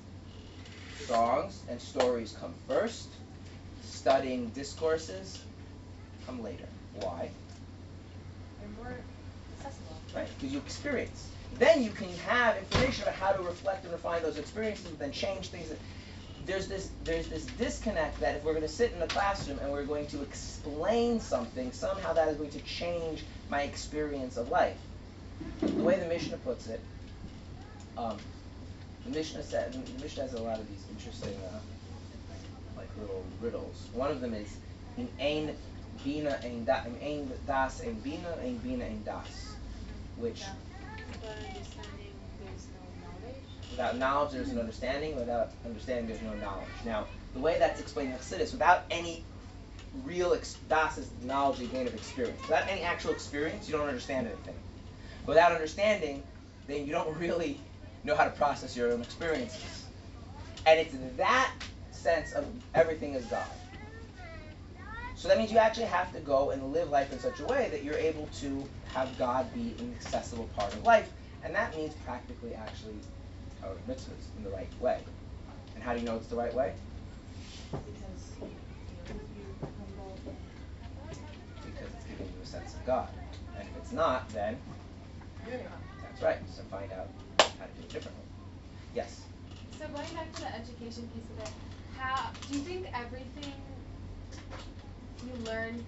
songs 1.07 1.63
and 1.69 1.79
stories 1.79 2.35
come 2.39 2.53
first. 2.67 3.09
Studying 3.83 4.49
discourses 4.49 5.43
come 6.25 6.43
later. 6.43 6.67
Why? 7.01 7.29
They're 8.59 8.69
more 8.83 8.97
accessible. 9.57 9.95
Right? 10.15 10.27
Because 10.37 10.53
you 10.53 10.59
experience. 10.59 11.31
Then 11.53 11.83
you 11.83 11.91
can 11.91 12.09
have 12.27 12.57
information 12.57 13.03
about 13.03 13.15
how 13.15 13.31
to 13.31 13.41
reflect 13.41 13.83
and 13.83 13.93
refine 13.93 14.21
those 14.21 14.37
experiences, 14.37 14.87
and 14.87 14.99
then 14.99 15.11
change 15.11 15.49
things. 15.49 15.71
there's 16.45 16.67
this 16.67 16.91
there's 17.03 17.27
this 17.27 17.45
disconnect 17.45 18.19
that 18.19 18.35
if 18.35 18.43
we're 18.43 18.53
going 18.53 18.61
to 18.63 18.67
sit 18.69 18.91
in 18.93 18.99
the 18.99 19.07
classroom 19.07 19.59
and 19.59 19.71
we're 19.71 19.85
going 19.85 20.07
to 20.07 20.21
explain 20.21 21.19
something, 21.19 21.71
somehow 21.71 22.13
that 22.13 22.27
is 22.27 22.37
going 22.37 22.51
to 22.51 22.59
change 22.61 23.23
my 23.49 23.63
experience 23.63 24.37
of 24.37 24.49
life. 24.49 24.77
The 25.77 25.83
way 25.83 25.99
the 25.99 26.05
Mishnah 26.05 26.37
puts 26.37 26.67
it, 26.67 26.83
um, 27.97 28.17
the 29.05 29.11
Mishnah 29.11 29.43
said 29.43 29.73
the 29.73 30.01
Mishnah 30.01 30.23
has 30.23 30.33
a 30.33 30.41
lot 30.41 30.59
of 30.59 30.67
these 30.69 30.85
interesting 30.89 31.35
uh, 31.53 31.59
like 32.77 32.89
little 32.97 33.25
riddles. 33.41 33.89
One 33.93 34.11
of 34.11 34.21
them 34.21 34.33
is 34.33 34.57
in 34.97 35.09
ein 35.19 35.55
bina 36.03 36.39
ein 36.43 36.65
da 36.65 36.83
in 36.85 36.95
ein 37.01 37.31
das 37.45 37.81
ein 37.81 37.95
bina 38.01 38.37
ein 38.43 38.57
bina 38.57 38.85
ein 38.85 39.03
das, 39.03 39.55
which 40.15 40.43
without 43.71 43.97
knowledge 43.97 44.31
there's 44.33 44.51
no 44.51 44.59
understanding. 44.61 45.15
Without 45.15 45.51
understanding 45.65 46.07
there's 46.07 46.21
no 46.21 46.33
knowledge. 46.35 46.67
Now 46.85 47.05
the 47.33 47.39
way 47.39 47.57
that's 47.59 47.79
explained 47.79 48.11
in 48.11 48.17
Chassidus, 48.17 48.51
without 48.51 48.85
any 48.89 49.23
real 50.03 50.33
ex- 50.33 50.57
das 50.67 50.97
is 50.97 51.09
knowledge 51.23 51.59
you 51.59 51.67
gain 51.67 51.87
of 51.87 51.93
experience. 51.93 52.41
Without 52.41 52.67
any 52.67 52.81
actual 52.81 53.11
experience, 53.11 53.67
you 53.69 53.77
don't 53.77 53.87
understand 53.87 54.27
anything. 54.27 54.55
Without 55.25 55.51
understanding, 55.51 56.23
then 56.67 56.85
you 56.85 56.91
don't 56.91 57.15
really 57.19 57.59
know 58.03 58.15
how 58.15 58.23
to 58.23 58.31
process 58.31 58.75
your 58.75 58.91
own 58.91 59.01
experiences. 59.01 59.85
And 60.65 60.79
it's 60.79 60.95
that 61.17 61.53
sense 61.91 62.33
of 62.33 62.45
everything 62.73 63.13
is 63.13 63.25
God. 63.25 63.47
So 65.17 65.27
that 65.29 65.39
means 65.39 65.51
you 65.51 65.57
actually 65.57 65.87
have 65.87 66.13
to 66.13 66.19
go 66.19 66.51
and 66.51 66.71
live 66.71 66.91
life 66.91 67.11
in 67.11 67.17
such 67.17 67.39
a 67.39 67.45
way 67.45 67.69
that 67.71 67.83
you're 67.83 67.97
able 67.97 68.29
to 68.35 68.63
have 68.93 69.17
God 69.17 69.51
be 69.51 69.73
an 69.79 69.91
accessible 69.99 70.47
part 70.55 70.71
of 70.71 70.83
life. 70.83 71.11
And 71.43 71.55
that 71.55 71.75
means 71.75 71.95
practically 72.05 72.53
actually 72.53 72.93
our 73.63 73.71
mitzvahs 73.89 74.27
in 74.37 74.43
the 74.43 74.51
right 74.51 74.69
way. 74.79 74.99
And 75.73 75.83
how 75.83 75.93
do 75.93 75.99
you 75.99 76.05
know 76.05 76.17
it's 76.17 76.27
the 76.27 76.35
right 76.35 76.53
way? 76.53 76.75
Because 77.71 77.89
it's 81.95 82.05
giving 82.07 82.27
you 82.27 82.41
a 82.43 82.45
sense 82.45 82.75
of 82.75 82.85
God. 82.85 83.09
And 83.57 83.67
if 83.67 83.75
it's 83.75 83.91
not, 83.91 84.29
then 84.29 84.55
that's 86.03 86.21
right. 86.21 86.37
So 86.47 86.61
find 86.69 86.91
out 86.91 87.09
how 87.39 87.65
to 87.65 87.71
do 87.71 87.81
it 87.81 87.89
differently. 87.89 88.23
Yes. 88.93 89.23
So 89.79 89.87
going 89.87 90.13
back 90.13 90.31
to 90.33 90.41
the 90.41 90.55
education 90.55 91.09
piece 91.09 91.27
of 91.35 91.39
it, 91.39 91.51
how 91.97 92.29
do 92.47 92.53
you 92.55 92.63
think 92.63 92.87
everything 92.93 93.53
you 95.27 95.45
learn 95.45 95.83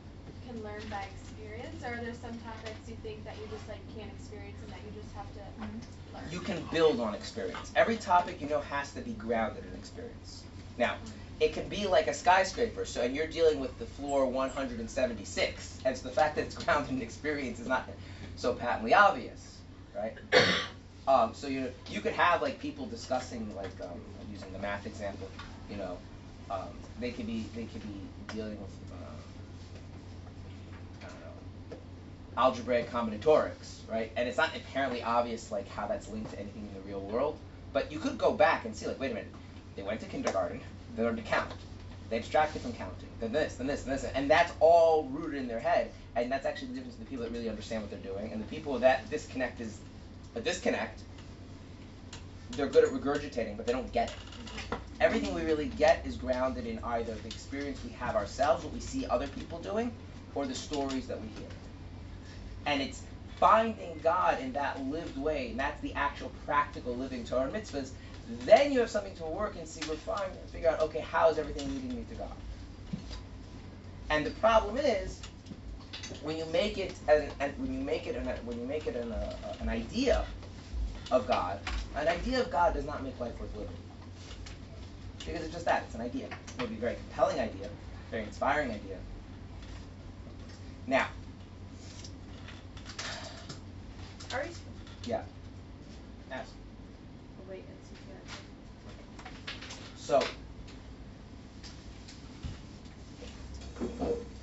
can 0.48 0.64
learn 0.64 0.82
by 0.90 1.06
experience, 1.14 1.84
or 1.84 1.94
are 1.94 2.04
there 2.04 2.14
some 2.14 2.38
topics 2.40 2.88
you 2.88 2.96
think 3.04 3.24
that 3.24 3.36
you 3.38 3.48
just 3.52 3.68
like 3.68 3.80
can't 3.96 4.12
experience 4.12 4.58
and 4.64 4.72
that 4.72 4.80
you 4.86 5.02
just 5.02 5.14
have 5.16 5.32
to 5.34 5.40
mm-hmm. 5.40 6.16
learn? 6.16 6.24
You 6.32 6.40
can 6.40 6.64
build 6.72 7.00
on 7.00 7.16
experience. 7.16 7.72
Every 7.76 7.98
topic 7.98 8.42
you 8.42 8.50
know 8.50 8.62
has 8.62 8.92
to 8.94 9.02
be 9.02 9.14
grounded 9.14 9.64
in 9.72 9.78
experience. 9.78 10.44
Now, 10.78 10.96
it 11.40 11.54
can 11.54 11.68
be 11.68 11.88
like 11.88 12.08
a 12.08 12.14
skyscraper. 12.14 12.86
So, 12.86 13.02
and 13.02 13.16
you're 13.16 13.28
dealing 13.28 13.60
with 13.60 13.78
the 13.80 13.86
floor 13.86 14.26
176, 14.26 15.80
and 15.86 15.98
so 15.98 16.08
the 16.08 16.14
fact 16.14 16.36
that 16.36 16.46
it's 16.46 16.56
grounded 16.64 16.92
in 16.92 17.02
experience 17.02 17.60
is 17.60 17.68
not 17.68 17.90
so 18.36 18.54
patently 18.54 18.94
obvious, 18.94 19.58
right? 19.96 20.14
Um, 21.08 21.34
so 21.34 21.48
you 21.48 21.72
you 21.90 22.02
could 22.02 22.14
have 22.14 22.44
like 22.44 22.60
people 22.60 22.86
discussing 22.86 23.56
like 23.56 23.72
um, 23.82 24.00
using 24.32 24.54
the 24.54 24.60
math 24.60 24.86
example, 24.86 25.28
you 25.68 25.76
know, 25.76 25.98
um, 26.52 26.70
they 27.00 27.10
could 27.10 27.26
be 27.26 27.48
they 27.56 27.64
could 27.64 27.82
be 27.82 28.02
dealing 28.32 28.60
with 28.62 28.70
uh, 28.92 28.96
I 31.02 31.08
don't 31.08 31.20
know 31.20 31.78
algebraic 32.38 32.90
combinatorics, 32.90 33.80
right? 33.90 34.12
And 34.16 34.28
it's 34.28 34.38
not 34.38 34.56
apparently 34.56 35.04
obvious 35.04 35.52
like 35.52 35.68
how 35.70 35.88
that's 35.88 36.08
linked 36.10 36.32
to 36.32 36.40
anything 36.40 36.68
in 36.68 36.74
the 36.74 36.88
real 36.88 37.02
world, 37.02 37.38
but 37.74 37.92
you 37.92 38.00
could 38.00 38.18
go 38.18 38.32
back 38.32 38.66
and 38.66 38.76
see 38.76 38.88
like 38.88 39.00
wait 39.00 39.12
a 39.12 39.16
minute, 39.16 39.32
they 39.76 39.84
went 39.84 40.00
to 40.02 40.06
kindergarten, 40.06 40.62
they 40.96 41.04
learned 41.04 41.18
to 41.18 41.24
count, 41.24 41.52
they 42.10 42.18
abstracted 42.18 42.62
from 42.62 42.74
counting, 42.74 43.10
then 43.20 43.32
this, 43.32 43.56
then 43.56 43.68
this, 43.68 43.84
then 43.84 43.96
this, 43.96 44.04
and 44.04 44.30
that's 44.30 44.54
all 44.60 45.04
rooted 45.12 45.40
in 45.40 45.48
their 45.48 45.60
head, 45.60 45.92
and 46.16 46.32
that's 46.32 46.46
actually 46.46 46.70
the 46.70 46.74
difference 46.76 46.96
between 46.96 47.06
the 47.06 47.10
people 47.10 47.26
that 47.26 47.32
really 47.32 47.50
understand 47.50 47.82
what 47.82 47.92
they're 47.92 48.14
doing 48.14 48.32
and 48.32 48.42
the 48.42 48.48
people 48.48 48.78
that 48.80 49.10
disconnect 49.10 49.62
is 49.62 49.80
a 50.36 50.42
disconnect, 50.42 51.02
they're 52.52 52.68
good 52.68 52.84
at 52.84 52.92
regurgitating, 52.92 53.58
but 53.58 53.66
they 53.66 53.74
don't 53.74 53.92
get 53.92 54.10
it. 54.10 54.16
Mm-hmm. 54.16 54.76
Everything 55.02 55.34
we 55.34 55.44
really 55.44 55.68
get 55.78 56.06
is 56.06 56.18
grounded 56.18 56.66
in 56.66 56.80
either 56.84 57.14
the 57.16 57.28
experience 57.28 57.80
we 57.84 57.92
have 57.92 58.16
ourselves, 58.16 58.64
what 58.64 58.74
we 58.74 58.80
see 58.80 59.06
other 59.06 59.28
people 59.28 59.60
doing, 59.60 59.92
or 60.36 60.46
the 60.46 60.56
stories 60.56 61.08
that 61.08 61.20
we 61.22 61.28
hear. 61.28 61.48
And 62.70 62.84
it's 62.84 63.02
finding 63.40 64.00
God 64.04 64.40
in 64.40 64.54
that 64.54 64.80
lived 64.86 65.18
way, 65.18 65.50
and 65.50 65.60
that's 65.60 65.82
the 65.82 65.92
actual 65.96 66.32
practical 66.46 66.96
living 66.96 67.24
Torah 67.24 67.50
mitzvahs. 67.50 67.90
Then 68.42 68.72
you 68.72 68.80
have 68.80 68.92
something 68.92 69.16
to 69.16 69.26
work 69.26 69.56
and 69.58 69.68
see, 69.68 69.82
refine, 69.90 70.30
and 70.30 70.50
figure 70.52 70.70
out, 70.70 70.80
okay, 70.82 71.00
how 71.00 71.32
is 71.32 71.40
everything 71.40 71.68
leading 71.74 71.96
me 71.96 72.06
to 72.10 72.16
God? 72.16 72.32
And 74.12 74.24
the 74.24 74.30
problem 74.32 74.78
is, 74.78 75.20
when 76.22 76.38
you 76.38 76.46
make 76.54 76.78
it 76.78 76.94
an, 77.08 77.32
when 77.58 77.74
you 77.74 77.80
make 77.80 78.06
it 78.06 78.16
an, 78.16 78.28
when 78.46 78.60
you 78.60 78.68
make 78.68 78.86
it 78.86 78.96
an, 78.96 79.14
uh, 79.14 79.56
an 79.62 79.70
idea 79.70 80.24
of 81.10 81.28
God, 81.28 81.60
an 81.96 82.08
idea 82.08 82.40
of 82.40 82.52
God 82.52 82.76
does 82.76 82.86
not 82.86 83.04
make 83.04 83.20
life 83.20 83.40
worth 83.40 83.56
living. 83.56 83.76
Because 85.26 85.42
it's 85.42 85.54
just 85.54 85.66
that, 85.66 85.86
it's 85.88 85.96
an 85.96 86.02
idea. 86.02 86.26
It 86.28 86.60
may 86.60 86.66
be 86.68 86.76
a 86.76 86.78
very 86.78 86.96
compelling 86.96 87.40
idea, 87.40 87.68
very 88.12 88.24
inspiring 88.24 88.70
idea. 88.70 88.98
Now, 90.86 91.08
Are 94.34 94.44
you? 94.44 94.50
Yeah. 95.06 95.22
Ask. 96.32 96.52
Wait 97.50 97.64
and 97.68 97.78
see 97.84 97.96
So, 99.96 100.24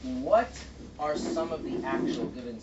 what 0.03 0.51
are 0.99 1.17
some 1.17 1.53
of 1.53 1.63
the 1.63 1.87
actual 1.87 2.27
given 2.27 2.59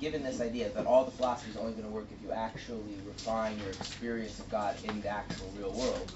given 0.00 0.22
this 0.22 0.40
idea 0.40 0.70
that 0.70 0.86
all 0.86 1.04
the 1.04 1.10
philosophy 1.10 1.50
is 1.50 1.56
only 1.56 1.72
going 1.72 1.84
to 1.84 1.90
work 1.90 2.06
if 2.10 2.22
you 2.26 2.32
actually 2.32 2.96
refine 3.06 3.58
your 3.58 3.68
experience 3.68 4.38
of 4.38 4.50
God 4.50 4.74
in 4.84 5.00
the 5.02 5.08
actual 5.08 5.52
real 5.58 5.72
world? 5.72 6.10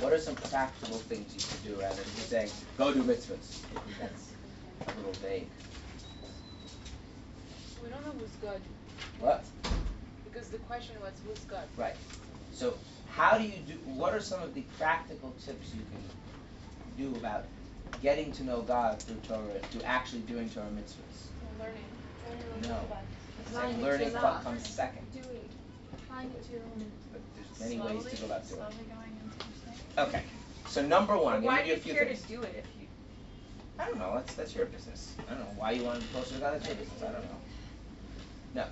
What 0.00 0.12
are 0.12 0.18
some 0.18 0.36
practical 0.36 0.96
things 0.96 1.34
you 1.34 1.40
can 1.40 1.76
do 1.76 1.82
rather 1.82 1.96
than 1.96 2.14
just 2.14 2.30
saying 2.30 2.50
go 2.78 2.94
do 2.94 3.02
mitzvahs? 3.02 3.60
That's 4.00 4.32
a 4.86 4.96
little 4.96 5.12
vague. 5.20 5.46
We 7.82 7.90
don't 7.90 8.06
know 8.06 8.12
who's 8.18 8.30
good. 8.40 8.60
What? 9.20 9.44
Because 10.32 10.48
the 10.48 10.58
question 10.58 10.96
was 11.00 11.12
who's 11.26 11.38
good. 11.44 11.64
Right. 11.76 11.96
So 12.52 12.74
how 13.10 13.36
do 13.36 13.44
you 13.44 13.58
do? 13.66 13.74
What 13.84 14.14
are 14.14 14.20
some 14.20 14.42
of 14.42 14.54
the 14.54 14.62
practical 14.78 15.34
tips 15.44 15.72
you 15.74 15.82
can 15.90 17.12
do 17.12 17.16
about 17.18 17.44
getting 18.02 18.32
to 18.32 18.44
know 18.44 18.62
God 18.62 19.02
through 19.02 19.16
Torah, 19.28 19.60
to 19.72 19.84
actually 19.84 20.20
doing 20.22 20.48
Torah 20.48 20.66
mitzvahs? 20.66 21.28
Learning. 21.58 21.84
learning 22.28 22.70
No. 22.70 22.78
Like 23.54 23.78
learning 23.78 24.12
what 24.14 24.42
comes 24.42 24.66
second. 24.66 25.02
Doing. 25.12 25.26
Trying 26.08 26.30
to. 26.30 26.36
But 27.12 27.20
there's 27.36 27.60
many 27.60 27.94
ways 27.94 28.04
to 28.04 28.16
go 28.16 28.26
about 28.26 28.48
doing 28.48 28.60
it. 28.60 29.96
going 29.96 30.08
Okay. 30.08 30.22
So 30.68 30.80
number 30.80 31.18
one, 31.18 31.34
I'm 31.34 31.42
Why 31.42 31.56
gonna 31.56 31.68
do 31.68 31.74
give 31.74 31.86
you 31.86 31.92
a 31.92 31.94
few 31.94 31.94
care 31.94 32.06
things. 32.06 32.22
to 32.22 32.28
do 32.28 32.42
it 32.42 32.54
if 32.64 32.80
you? 32.80 32.86
I 33.78 33.86
don't 33.86 33.98
know. 33.98 34.12
That's 34.14 34.34
that's 34.34 34.54
your 34.54 34.66
business. 34.66 35.14
I 35.28 35.34
don't 35.34 35.40
know 35.40 35.54
why 35.56 35.72
you 35.72 35.82
want 35.82 36.00
to 36.00 36.06
be 36.06 36.12
closer 36.14 36.34
to 36.34 36.40
God. 36.40 36.54
That's 36.54 36.66
your 36.66 36.76
business. 36.76 37.02
I 37.02 37.12
don't 37.12 37.24
know. 37.24 37.38
No, 38.54 38.64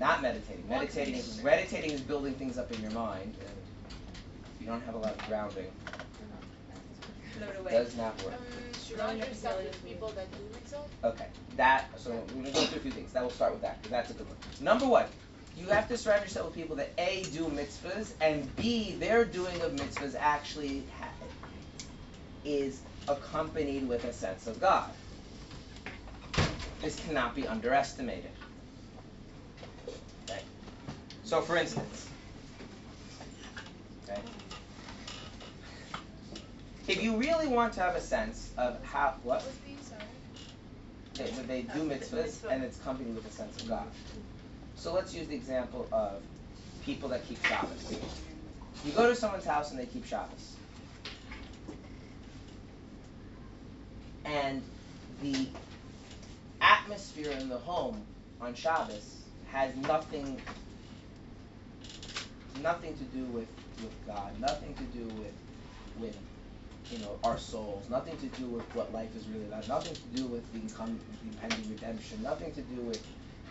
not 0.00 0.22
meditating. 0.22 0.66
Meditating 0.68 1.14
is 1.14 1.42
meditating 1.44 1.90
is 1.90 2.00
building 2.00 2.34
things 2.34 2.58
up 2.58 2.72
in 2.72 2.80
your 2.80 2.90
mind, 2.92 3.34
and 3.38 3.94
if 4.54 4.60
you 4.60 4.66
don't 4.66 4.82
have 4.82 4.94
a 4.94 4.98
lot 4.98 5.12
of 5.12 5.28
grounding, 5.28 5.70
it 7.40 7.70
does 7.70 7.96
not 7.96 8.16
work. 8.24 8.34
Um, 8.34 8.72
surround 8.72 9.18
yourself 9.18 9.62
with 9.62 9.84
people 9.84 10.08
that 10.08 10.26
do 10.32 10.38
mitzvot. 10.58 10.86
Okay, 11.04 11.26
that, 11.56 11.90
so 11.98 12.10
we're 12.34 12.42
gonna 12.42 12.54
go 12.54 12.60
through 12.62 12.78
a 12.78 12.80
few 12.80 12.90
things, 12.90 13.12
that 13.12 13.22
will 13.22 13.30
start 13.30 13.52
with 13.52 13.60
that, 13.62 13.80
because 13.82 13.90
that's 13.90 14.10
a 14.10 14.14
good 14.14 14.26
one. 14.26 14.36
Number 14.60 14.86
one, 14.86 15.06
you 15.56 15.66
have 15.66 15.86
to 15.88 15.98
surround 15.98 16.22
yourself 16.22 16.46
with 16.46 16.54
people 16.54 16.76
that 16.76 16.90
A, 16.96 17.24
do 17.32 17.44
mitzvahs, 17.44 18.12
and 18.22 18.54
B, 18.56 18.94
their 18.94 19.26
doing 19.26 19.60
of 19.60 19.72
mitzvahs 19.72 20.16
actually 20.18 20.84
ha- 20.98 21.08
is 22.44 22.80
accompanied 23.06 23.86
with 23.86 24.04
a 24.04 24.12
sense 24.14 24.46
of 24.46 24.58
God. 24.60 24.90
This 26.80 26.98
cannot 27.04 27.34
be 27.34 27.46
underestimated. 27.46 28.30
So 31.30 31.40
for 31.40 31.56
instance, 31.56 32.08
okay? 34.02 34.20
If 36.88 37.04
you 37.04 37.18
really 37.18 37.46
want 37.46 37.72
to 37.74 37.80
have 37.82 37.94
a 37.94 38.00
sense 38.00 38.50
of 38.58 38.82
how, 38.82 39.14
what? 39.22 39.46
Okay, 41.14 41.30
when 41.36 41.46
they 41.46 41.62
do 41.62 41.88
mitzvahs 41.88 42.42
and 42.50 42.64
it's 42.64 42.80
accompanied 42.80 43.14
with 43.14 43.28
a 43.28 43.30
sense 43.30 43.62
of 43.62 43.68
God. 43.68 43.86
So 44.74 44.92
let's 44.92 45.14
use 45.14 45.28
the 45.28 45.36
example 45.36 45.86
of 45.92 46.20
people 46.84 47.08
that 47.10 47.24
keep 47.28 47.40
Shabbos. 47.44 47.96
You 48.84 48.90
go 48.90 49.08
to 49.08 49.14
someone's 49.14 49.44
house 49.44 49.70
and 49.70 49.78
they 49.78 49.86
keep 49.86 50.04
Shabbos. 50.06 50.56
And 54.24 54.64
the 55.22 55.46
atmosphere 56.60 57.30
in 57.30 57.48
the 57.48 57.58
home 57.58 58.02
on 58.40 58.52
Shabbos 58.56 59.20
has 59.52 59.76
nothing 59.76 60.42
nothing 62.62 62.96
to 62.96 63.04
do 63.04 63.24
with, 63.24 63.48
with 63.82 63.94
God, 64.06 64.38
nothing 64.40 64.74
to 64.74 64.82
do 64.84 65.04
with 65.14 65.32
with 65.98 66.16
you 66.90 66.98
know, 66.98 67.18
our 67.24 67.38
souls, 67.38 67.88
nothing 67.88 68.16
to 68.18 68.26
do 68.40 68.46
with 68.46 68.64
what 68.74 68.92
life 68.92 69.14
is 69.16 69.26
really 69.28 69.44
about, 69.44 69.66
nothing 69.68 69.94
to 69.94 70.20
do 70.20 70.26
with 70.26 70.42
the 70.52 70.58
impending 70.58 71.70
redemption, 71.70 72.22
nothing 72.22 72.52
to 72.52 72.62
do 72.62 72.80
with 72.82 73.04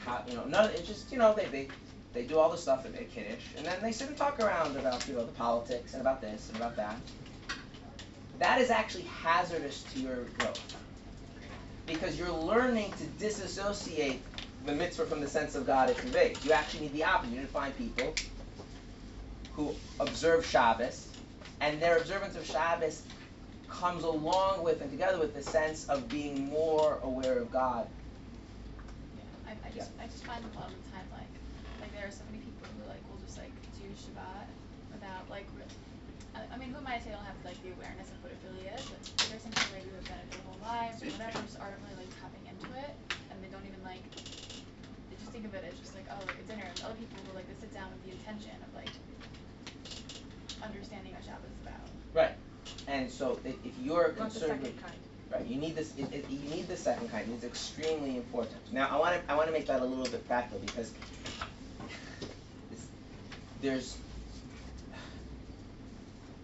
how, 0.04 0.24
you 0.28 0.36
know, 0.36 0.46
none. 0.46 0.70
It's 0.72 0.88
just, 0.88 1.12
you 1.12 1.18
know, 1.18 1.34
they 1.34 1.46
they 1.46 1.68
they 2.14 2.24
do 2.24 2.38
all 2.38 2.50
the 2.50 2.58
stuff 2.58 2.86
at, 2.86 2.96
at 2.96 3.12
Kiddush, 3.14 3.44
and 3.58 3.66
then 3.66 3.82
they 3.82 3.92
sit 3.92 4.10
and 4.10 4.18
talk 4.18 4.40
around 4.40 4.76
about, 4.76 5.08
you 5.08 5.14
know, 5.14 5.26
the 5.26 5.32
politics 5.34 5.94
and 5.94 6.02
about 6.02 6.22
this 6.22 6.50
and 6.50 6.58
about 6.58 6.76
that. 6.76 6.98
That 8.40 8.60
is 8.62 8.70
actually 8.70 9.04
hazardous 9.04 9.84
to 9.94 10.00
your 10.00 10.24
growth 10.38 10.76
because 11.86 12.18
you're 12.18 12.32
learning 12.32 12.92
to 12.98 13.06
disassociate 13.24 14.22
the 14.66 14.74
mitzvah 14.74 15.06
from 15.06 15.20
the 15.22 15.28
sense 15.28 15.56
of 15.56 15.66
God 15.66 15.90
it 15.90 15.98
conveys. 15.98 16.44
You 16.46 16.52
actually 16.52 16.82
need 16.82 16.94
the 16.94 17.04
opposite. 17.04 17.32
You 17.32 17.40
need 17.40 17.48
to 17.48 17.52
find 17.52 17.78
people 17.78 18.14
who 19.54 19.76
observe 20.00 20.46
Shabbos, 20.46 21.14
and 21.62 21.82
their 21.82 21.98
observance 21.98 22.36
of 22.36 22.46
Shabbos 22.46 23.04
comes 23.70 24.04
along 24.04 24.64
with 24.64 24.82
and 24.82 24.90
together 24.92 25.20
with 25.20 25.34
the 25.34 25.44
sense 25.44 25.88
of 25.90 26.10
being 26.10 26.50
more 26.50 27.00
aware 27.04 27.38
of 27.38 27.52
God. 27.52 27.88
Yeah, 29.18 29.24
I, 29.48 29.68
I 29.68 29.72
just 29.72 29.92
I 30.00 30.06
just 30.06 30.24
find 30.26 30.44
a 30.44 30.60
lot 30.60 30.68
of 30.70 30.76
the 30.84 30.90
time 30.90 31.06
like 31.12 31.30
like 31.82 31.94
there 31.94 32.08
are 32.08 32.12
so 32.12 32.24
many 32.30 32.42
people 32.44 32.68
who 32.76 32.88
like 32.90 33.02
will 33.10 33.22
just 33.22 33.38
like 33.38 33.54
do 33.78 33.86
Shabbat 33.94 34.50
without 34.92 35.30
like 35.30 35.46
I, 36.36 36.42
I 36.54 36.58
mean 36.58 36.70
who 36.70 36.78
am 36.78 36.88
I 36.88 36.98
to 36.98 37.04
say 37.04 37.12
don't 37.12 37.26
have 37.26 37.38
like 37.46 37.62
the 37.62 37.72
awareness 37.74 38.10
of 38.10 38.22
what 38.24 38.32
it 38.34 38.40
really 38.50 38.68
is, 38.68 38.84
but 38.90 39.00
there's 39.30 39.42
some 39.42 39.54
people 39.54 39.70
maybe 39.74 39.90
who've 39.94 40.08
done 40.10 40.20
it 40.20 40.30
their 40.34 40.44
whole 40.46 40.60
lives 40.62 41.02
or 41.04 41.08
whatever, 41.14 41.42
just 41.46 41.60
aren't 41.62 41.78
really 41.86 42.06
like 42.06 42.12
tapping 42.20 42.44
into 42.50 42.70
it 42.78 42.94
and 43.30 43.38
they 43.44 43.50
don't 43.54 43.66
even 43.66 43.82
like 43.86 44.04
they 45.10 45.18
just 45.18 45.32
think 45.32 45.46
of 45.46 45.54
it 45.54 45.66
as 45.66 45.78
just 45.80 45.96
like, 45.96 46.06
oh 46.10 46.22
like 46.26 46.38
a 46.38 46.46
dinner 46.46 46.66
and 46.66 46.78
other 46.86 46.98
people 46.98 47.18
who 47.26 47.34
like 47.34 47.48
they 47.50 47.58
sit 47.58 47.74
down 47.74 47.90
with 47.90 48.02
the 48.06 48.12
intention 48.14 48.54
of 48.62 48.70
like 48.74 48.94
understanding 50.64 51.14
what 51.14 51.24
Shabbos 51.24 51.50
is 51.52 51.62
about. 51.64 51.90
Right. 52.14 52.36
And 52.88 53.10
so 53.10 53.40
if, 53.44 53.56
if 53.66 53.78
you're 53.80 54.14
Not 54.18 54.32
concerned 54.32 54.62
with. 54.62 54.74
Right, 55.32 55.46
you 55.46 55.58
need 55.58 55.76
this. 55.76 55.94
It, 55.96 56.12
it, 56.12 56.26
you 56.28 56.50
need 56.50 56.68
the 56.68 56.76
second 56.76 57.12
kind. 57.12 57.32
It's 57.32 57.44
extremely 57.44 58.18
important. 58.18 58.58
Now, 58.72 58.88
I 58.90 58.98
want 58.98 59.16
to. 59.16 59.32
I 59.32 59.36
want 59.36 59.46
to 59.48 59.54
make 59.54 59.68
that 59.68 59.82
a 59.82 59.86
little 59.86 60.06
bit 60.06 60.28
practical 60.28 60.60
because 60.60 60.92
it's, 62.72 62.88
there's 63.62 63.98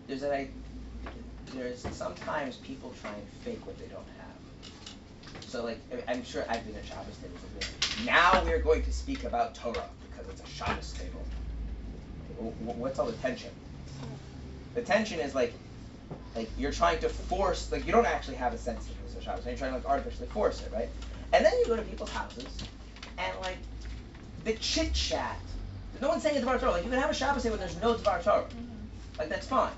there's 0.07 0.21
that. 0.21 0.33
I, 0.33 0.49
there's 1.55 1.79
sometimes 1.79 2.57
people 2.57 2.93
try 3.01 3.13
and 3.13 3.27
fake 3.43 3.65
what 3.65 3.79
they 3.79 3.87
don't 3.87 4.05
have. 4.19 5.41
So, 5.41 5.63
like, 5.63 5.79
I'm 6.07 6.23
sure 6.23 6.45
I've 6.47 6.63
been 6.65 6.75
at 6.75 6.85
Shabbos 6.85 7.17
tables. 7.17 7.39
before. 7.41 8.05
Now 8.05 8.43
we're 8.43 8.59
going 8.59 8.83
to 8.83 8.91
speak 8.91 9.23
about 9.23 9.55
Torah 9.55 9.89
because 10.03 10.29
it's 10.29 10.43
a 10.43 10.47
Shabbos 10.47 10.93
table. 10.93 11.25
Wh- 12.37 12.53
wh- 12.63 12.77
What's 12.77 12.99
all 12.99 13.07
the 13.07 13.13
tension? 13.13 13.49
The 14.75 14.81
tension 14.81 15.19
is 15.19 15.33
like 15.33 15.53
like 16.35 16.49
you're 16.57 16.71
trying 16.71 16.99
to 16.99 17.09
force 17.09 17.71
like 17.71 17.85
you 17.85 17.91
don't 17.91 18.05
actually 18.05 18.35
have 18.35 18.53
a 18.53 18.57
sense 18.57 18.87
of 18.89 19.13
this 19.13 19.23
Shabbos, 19.23 19.45
and 19.45 19.47
you're 19.47 19.57
trying 19.57 19.71
to 19.71 19.77
like 19.77 19.87
artificially 19.87 20.27
force 20.27 20.61
it, 20.61 20.71
right? 20.71 20.89
And 21.33 21.43
then 21.43 21.53
you 21.59 21.65
go 21.65 21.75
to 21.75 21.81
people's 21.81 22.11
houses 22.11 22.45
and 23.17 23.39
like 23.41 23.57
the 24.43 24.53
chit 24.53 24.93
chat. 24.93 25.39
No 26.01 26.09
one's 26.09 26.23
saying 26.23 26.35
it's 26.35 26.45
Dvar 26.45 26.59
Torah. 26.59 26.71
Like 26.71 26.83
you 26.83 26.89
can 26.89 26.99
have 26.99 27.09
a 27.09 27.13
Shabbos 27.13 27.43
day 27.43 27.49
when 27.49 27.59
there's 27.59 27.81
no 27.81 27.95
Dvar 27.95 28.23
Torah. 28.23 28.43
Mm-hmm. 28.43 29.17
Like 29.17 29.29
that's 29.29 29.47
fine. 29.47 29.71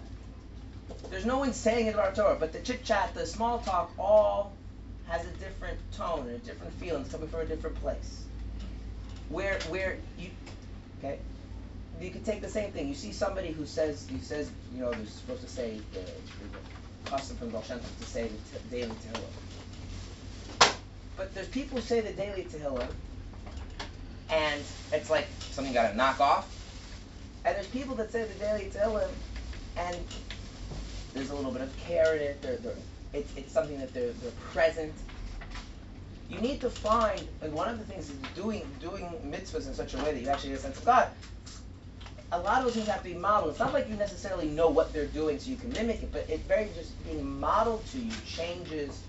There's 1.10 1.26
no 1.26 1.38
one 1.38 1.54
saying 1.54 1.88
it's 1.88 1.98
Dvar 1.98 2.14
Torah, 2.14 2.38
but 2.40 2.52
the 2.52 2.60
chit 2.60 2.84
chat, 2.84 3.14
the 3.14 3.26
small 3.26 3.60
talk, 3.60 3.92
all 3.98 4.54
has 5.08 5.26
a 5.26 5.32
different 5.32 5.80
tone 5.94 6.28
and 6.28 6.32
a 6.32 6.40
different 6.40 6.74
feeling. 6.74 7.04
It's 7.04 7.12
coming 7.12 7.30
from 7.30 7.42
a 7.42 7.46
different 7.46 7.80
place. 7.82 8.26
Where 9.30 9.60
where 9.70 9.98
you 10.18 10.30
okay, 11.00 11.20
you 12.02 12.12
could 12.12 12.26
take 12.26 12.42
the 12.42 12.50
same 12.50 12.72
thing. 12.72 12.88
You 12.88 12.96
see 12.96 13.12
somebody 13.12 13.52
who 13.52 13.66
says, 13.66 14.08
who 14.10 14.20
says, 14.20 14.52
you 14.74 14.82
know, 14.82 14.92
they're 14.92 15.06
supposed 15.06 15.42
to 15.42 15.48
say 15.48 15.80
the, 15.94 16.02
the 16.40 16.50
custom 17.06 17.38
from 17.38 17.52
Tov 17.52 17.98
to 17.98 18.06
say 18.06 18.28
the 18.28 18.38
t- 18.38 18.66
daily 18.70 18.92
Tehillim. 18.96 19.34
But 21.16 21.34
there's 21.34 21.50
people 21.50 21.80
who 21.80 21.84
say 21.84 22.02
the 22.02 22.14
daily 22.14 22.44
Tehillim, 22.44 22.94
and 24.30 24.64
it's 24.92 25.10
like 25.10 25.30
something 25.50 25.74
got 25.74 25.90
to 25.92 25.96
knock 25.98 26.20
off. 26.20 26.54
And 27.46 27.56
there's 27.56 27.68
people 27.68 27.96
that 27.96 28.12
say 28.12 28.26
the 28.26 28.36
daily 28.36 28.70
Tehillim, 28.70 29.12
and 29.78 30.06
there's 31.14 31.32
a 31.32 31.36
little 31.36 31.52
bit 31.52 31.62
of 31.62 31.76
care 31.78 32.16
in 32.16 32.22
it. 32.22 32.42
They're, 32.42 32.58
they're, 32.58 32.78
it's, 33.14 33.36
it's 33.36 33.52
something 33.52 33.80
that 33.80 33.94
they're, 33.94 34.14
they're 34.14 34.32
present. 34.32 34.96
You 36.30 36.42
need 36.42 36.62
to 36.62 36.70
find, 36.70 37.28
and 37.42 37.54
one 37.54 37.70
of 37.70 37.80
the 37.80 37.86
things 37.86 38.10
is 38.10 38.18
doing 38.36 38.70
doing 38.82 39.06
mitzvahs 39.24 39.66
in 39.68 39.74
such 39.74 39.94
a 39.94 39.98
way 39.98 40.14
that 40.14 40.22
you 40.22 40.28
actually 40.28 40.50
get 40.50 40.60
a 40.60 40.62
sense 40.62 40.78
of 40.78 40.86
God 40.86 41.10
a 42.32 42.40
lot 42.40 42.60
of 42.60 42.66
those 42.66 42.76
things 42.76 42.88
have 42.88 43.04
to 43.04 43.10
be 43.10 43.16
modeled. 43.16 43.52
It's 43.52 43.60
not 43.60 43.74
like 43.74 43.90
you 43.90 43.96
necessarily 43.96 44.48
know 44.48 44.68
what 44.68 44.92
they're 44.92 45.08
doing 45.08 45.40
so 45.40 45.50
you 45.50 45.56
can 45.56 45.72
mimic 45.72 46.04
it, 46.04 46.12
but 46.12 46.30
it 46.30 46.42
very 46.42 46.70
just 46.76 47.02
being 47.06 47.40
modeled 47.40 47.86
to 47.88 48.00
you 48.00 48.12
changes. 48.26 49.02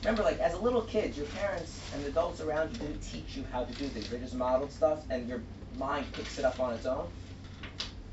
Remember, 0.00 0.22
like 0.22 0.38
as 0.38 0.54
a 0.54 0.58
little 0.58 0.82
kid, 0.82 1.16
your 1.16 1.26
parents 1.26 1.80
and 1.92 2.04
the 2.04 2.08
adults 2.08 2.40
around 2.40 2.72
you 2.72 2.78
didn't 2.78 3.00
teach 3.00 3.36
you 3.36 3.44
how 3.50 3.64
to 3.64 3.72
do 3.74 3.86
things. 3.88 4.08
They 4.08 4.18
just 4.18 4.34
modeled 4.34 4.70
stuff, 4.70 5.00
and 5.10 5.28
your 5.28 5.42
mind 5.78 6.06
picks 6.12 6.38
it 6.38 6.44
up 6.44 6.60
on 6.60 6.74
its 6.74 6.86
own. 6.86 7.08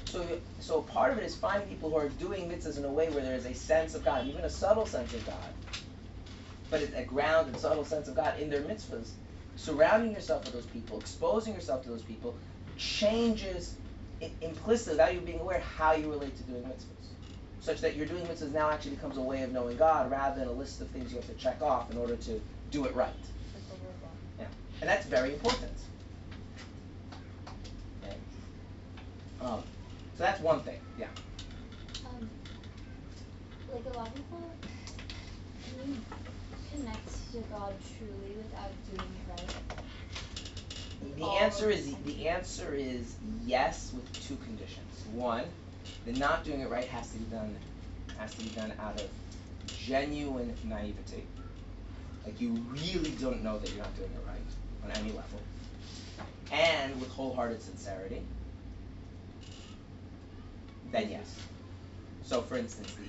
So, 0.05 0.25
so 0.59 0.81
part 0.81 1.11
of 1.11 1.19
it 1.19 1.23
is 1.23 1.35
finding 1.35 1.67
people 1.67 1.91
who 1.91 1.97
are 1.97 2.09
doing 2.09 2.49
mitzvahs 2.49 2.77
in 2.77 2.85
a 2.85 2.91
way 2.91 3.09
where 3.11 3.23
there 3.23 3.35
is 3.35 3.45
a 3.45 3.53
sense 3.53 3.93
of 3.93 4.03
God, 4.03 4.27
even 4.27 4.41
a 4.41 4.49
subtle 4.49 4.85
sense 4.87 5.13
of 5.13 5.25
God, 5.25 5.53
but 6.71 6.81
it's 6.81 6.95
a 6.95 7.03
grounded, 7.03 7.59
subtle 7.59 7.85
sense 7.85 8.07
of 8.07 8.15
God 8.15 8.39
in 8.39 8.49
their 8.49 8.61
mitzvahs. 8.61 9.11
Surrounding 9.55 10.11
yourself 10.11 10.45
with 10.45 10.53
those 10.53 10.65
people, 10.65 10.99
exposing 10.99 11.53
yourself 11.53 11.83
to 11.83 11.89
those 11.89 12.01
people, 12.01 12.35
changes 12.77 13.75
i- 14.23 14.31
implicitly, 14.45 14.93
without 14.93 15.13
you 15.13 15.19
being 15.21 15.39
aware, 15.39 15.59
how 15.59 15.93
you 15.93 16.09
relate 16.09 16.35
to 16.37 16.43
doing 16.43 16.63
mitzvahs. 16.63 17.07
Such 17.61 17.81
that 17.81 17.95
your 17.95 18.05
doing 18.05 18.25
mitzvahs 18.25 18.51
now 18.51 18.69
actually 18.69 18.91
becomes 18.91 19.17
a 19.17 19.21
way 19.21 19.43
of 19.43 19.51
knowing 19.51 19.77
God 19.77 20.11
rather 20.11 20.39
than 20.39 20.47
a 20.49 20.51
list 20.51 20.81
of 20.81 20.87
things 20.89 21.11
you 21.11 21.17
have 21.17 21.27
to 21.27 21.33
check 21.33 21.61
off 21.61 21.89
in 21.91 21.97
order 21.97 22.15
to 22.15 22.41
do 22.71 22.85
it 22.85 22.95
right. 22.95 23.13
Yeah. 24.39 24.45
And 24.81 24.89
that's 24.89 25.05
very 25.05 25.33
important. 25.33 25.71
Okay. 28.03 28.17
Um, 29.41 29.63
so 30.17 30.23
that's 30.23 30.39
one 30.41 30.61
thing. 30.61 30.79
Yeah. 30.97 31.07
Um, 32.05 32.29
like 33.71 33.85
a 33.93 33.97
lot 33.97 34.07
of 34.07 34.15
people, 34.15 34.49
can 35.63 35.89
you 35.89 36.01
connect 36.71 37.31
to 37.31 37.37
God 37.49 37.73
truly 37.97 38.35
without 38.35 38.71
doing 38.91 39.09
it 39.15 39.29
right? 39.29 39.72
The 41.17 41.25
answer 41.25 41.69
is 41.69 41.93
the 42.05 42.27
answer 42.27 42.73
is 42.73 43.15
yes 43.45 43.91
with 43.93 44.27
two 44.27 44.35
conditions. 44.37 45.05
One, 45.11 45.43
the 46.05 46.13
not 46.13 46.43
doing 46.43 46.61
it 46.61 46.69
right 46.69 46.87
has 46.87 47.09
to 47.11 47.17
be 47.17 47.25
done 47.25 47.55
has 48.17 48.33
to 48.35 48.41
be 48.43 48.49
done 48.49 48.73
out 48.79 48.99
of 48.99 49.09
genuine 49.67 50.53
naivety. 50.63 51.23
Like 52.25 52.39
you 52.39 52.51
really 52.71 53.11
don't 53.11 53.43
know 53.43 53.57
that 53.59 53.69
you're 53.69 53.83
not 53.83 53.95
doing 53.95 54.11
it 54.11 54.27
right 54.27 54.37
on 54.85 54.91
any 54.91 55.11
level. 55.11 55.39
And 56.51 56.99
with 56.99 57.09
wholehearted 57.09 57.61
sincerity. 57.61 58.21
Then 60.91 61.09
yes. 61.09 61.35
So 62.23 62.41
for 62.41 62.55
instance 62.57 62.93
the 62.93 63.03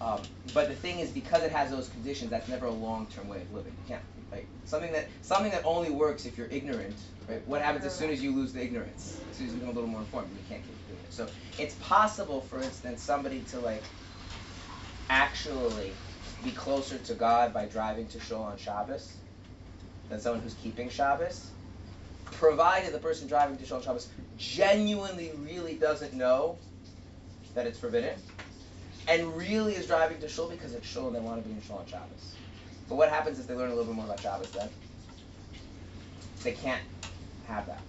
um, 0.00 0.20
but 0.52 0.68
the 0.68 0.74
thing 0.74 0.98
is, 0.98 1.10
because 1.10 1.42
it 1.42 1.50
has 1.52 1.70
those 1.70 1.88
conditions, 1.88 2.30
that's 2.30 2.48
never 2.48 2.66
a 2.66 2.70
long-term 2.70 3.28
way 3.28 3.40
of 3.40 3.52
living. 3.54 3.72
You 3.82 3.94
can't, 3.94 4.02
like, 4.32 4.48
something 4.64 4.92
that 4.92 5.08
something 5.22 5.52
that 5.52 5.62
only 5.64 5.90
works 5.90 6.26
if 6.26 6.36
you're 6.36 6.48
ignorant, 6.48 7.00
right? 7.28 7.46
What 7.46 7.62
happens 7.62 7.84
as 7.84 7.94
soon 7.94 8.10
as 8.10 8.22
you 8.22 8.34
lose 8.34 8.52
the 8.52 8.62
ignorance? 8.62 9.22
As 9.30 9.36
soon 9.36 9.46
as 9.46 9.52
you 9.52 9.58
become 9.58 9.72
a 9.72 9.74
little 9.74 9.90
more 9.90 10.00
informed, 10.00 10.36
you 10.36 10.42
can't 10.42 10.64
keep 10.64 10.86
doing 10.86 11.00
it. 11.04 11.12
So 11.12 11.28
it's 11.58 11.76
possible, 11.76 12.40
for 12.40 12.60
instance, 12.60 13.02
somebody 13.02 13.42
to 13.42 13.60
like 13.60 13.84
actually 15.08 15.94
be 16.42 16.52
closer 16.52 16.98
to 16.98 17.14
God 17.14 17.54
by 17.54 17.66
driving 17.66 18.08
to 18.08 18.20
Shul 18.20 18.42
on 18.42 18.56
Shabbos 18.56 19.16
than 20.08 20.20
someone 20.20 20.42
who's 20.42 20.54
keeping 20.54 20.88
Shabbos, 20.88 21.52
provided 22.24 22.92
the 22.92 22.98
person 22.98 23.28
driving 23.28 23.56
to 23.58 23.64
Shul 23.64 23.78
on 23.78 23.82
Shabbos 23.82 24.10
genuinely 24.36 25.32
really 25.38 25.76
doesn't 25.76 26.12
know 26.12 26.58
that 27.54 27.66
it's 27.66 27.78
forbidden 27.78 28.18
and 29.08 29.36
really 29.36 29.74
is 29.74 29.86
driving 29.86 30.18
to 30.20 30.28
shul 30.28 30.48
because 30.48 30.74
it's 30.74 30.86
shul 30.86 31.06
and 31.06 31.16
they 31.16 31.20
want 31.20 31.42
to 31.42 31.48
be 31.48 31.54
in 31.54 31.60
shul 31.60 31.78
on 31.78 31.86
Shabbos. 31.86 32.35
But 32.88 32.96
what 32.96 33.10
happens 33.10 33.38
is 33.38 33.46
they 33.46 33.54
learn 33.54 33.70
a 33.70 33.74
little 33.74 33.86
bit 33.86 33.96
more 33.96 34.06
about 34.06 34.20
Shabbos 34.20 34.52
then. 34.52 34.70
They 36.42 36.52
can't 36.52 36.82
have 37.44 37.66
that. 37.66 37.84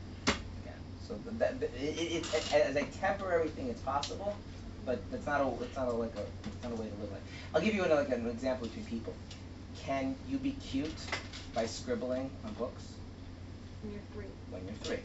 Again. 0.57 0.80
So 0.98 1.18
th- 1.19 1.38
that, 1.38 1.60
th- 1.60 1.74
it, 1.74 2.34
it, 2.34 2.53
as 2.53 2.76
a 2.76 2.86
temporary 2.88 3.49
thing, 3.49 3.69
it's 3.69 3.82
possible, 3.82 4.38
but 4.86 5.06
it's 5.11 5.26
not 5.26 5.41
a 5.41 5.64
it's 5.64 5.76
not 5.78 5.88
a 5.88 5.91
like 5.91 6.15
a 6.15 6.28
it's 6.53 6.64
not 6.64 6.72
a 6.74 6.76
way 6.76 6.90
to 6.90 6.95
live 6.95 7.11
like. 7.11 7.26
I'll 7.53 7.61
give 7.61 7.76
you 7.76 7.84
an, 7.86 7.91
like 7.91 8.10
an 8.10 8.28
example 8.28 8.68
between 8.68 8.86
people. 8.86 9.15
Can 9.76 10.18
you 10.26 10.40
be 10.40 10.53
cute 10.53 11.14
by 11.53 11.65
scribbling 11.65 12.32
on 12.44 12.53
books? 12.53 12.99
When 13.82 13.94
you're 13.94 14.03
three. 14.11 14.28
When 14.49 14.65
you're 14.65 14.76
three. 14.76 14.99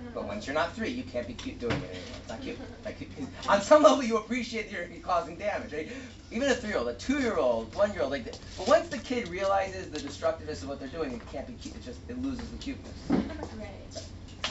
Uh-huh. 0.00 0.10
But 0.14 0.26
once 0.26 0.46
you're 0.46 0.54
not 0.54 0.74
three, 0.74 0.90
you 0.90 1.04
can't 1.04 1.26
be 1.26 1.34
cute 1.34 1.58
doing 1.58 1.82
it 1.82 1.90
anymore. 1.90 2.18
It's 2.20 2.28
not 2.28 2.40
cute. 2.40 2.58
Like, 2.84 3.10
on 3.48 3.60
some 3.62 3.82
level, 3.82 4.02
you 4.02 4.16
appreciate 4.16 4.70
that 4.70 4.90
you're 4.90 5.00
causing 5.00 5.36
damage, 5.36 5.72
right? 5.72 5.88
Even 6.30 6.48
a 6.50 6.54
three-year-old, 6.54 6.88
a 6.88 6.94
two-year-old, 6.94 7.74
one-year-old, 7.74 8.10
like, 8.10 8.24
the, 8.24 8.34
but 8.56 8.66
once 8.66 8.88
the 8.88 8.98
kid 8.98 9.28
realizes 9.28 9.90
the 9.90 10.00
destructiveness 10.00 10.62
of 10.62 10.68
what 10.68 10.78
they're 10.80 10.88
doing, 10.88 11.12
it 11.12 11.26
can't 11.26 11.46
be 11.46 11.54
cute. 11.54 11.76
It 11.76 11.82
just 11.82 12.00
it 12.08 12.18
loses 12.18 12.50
the 12.50 12.58
cuteness. 12.58 13.12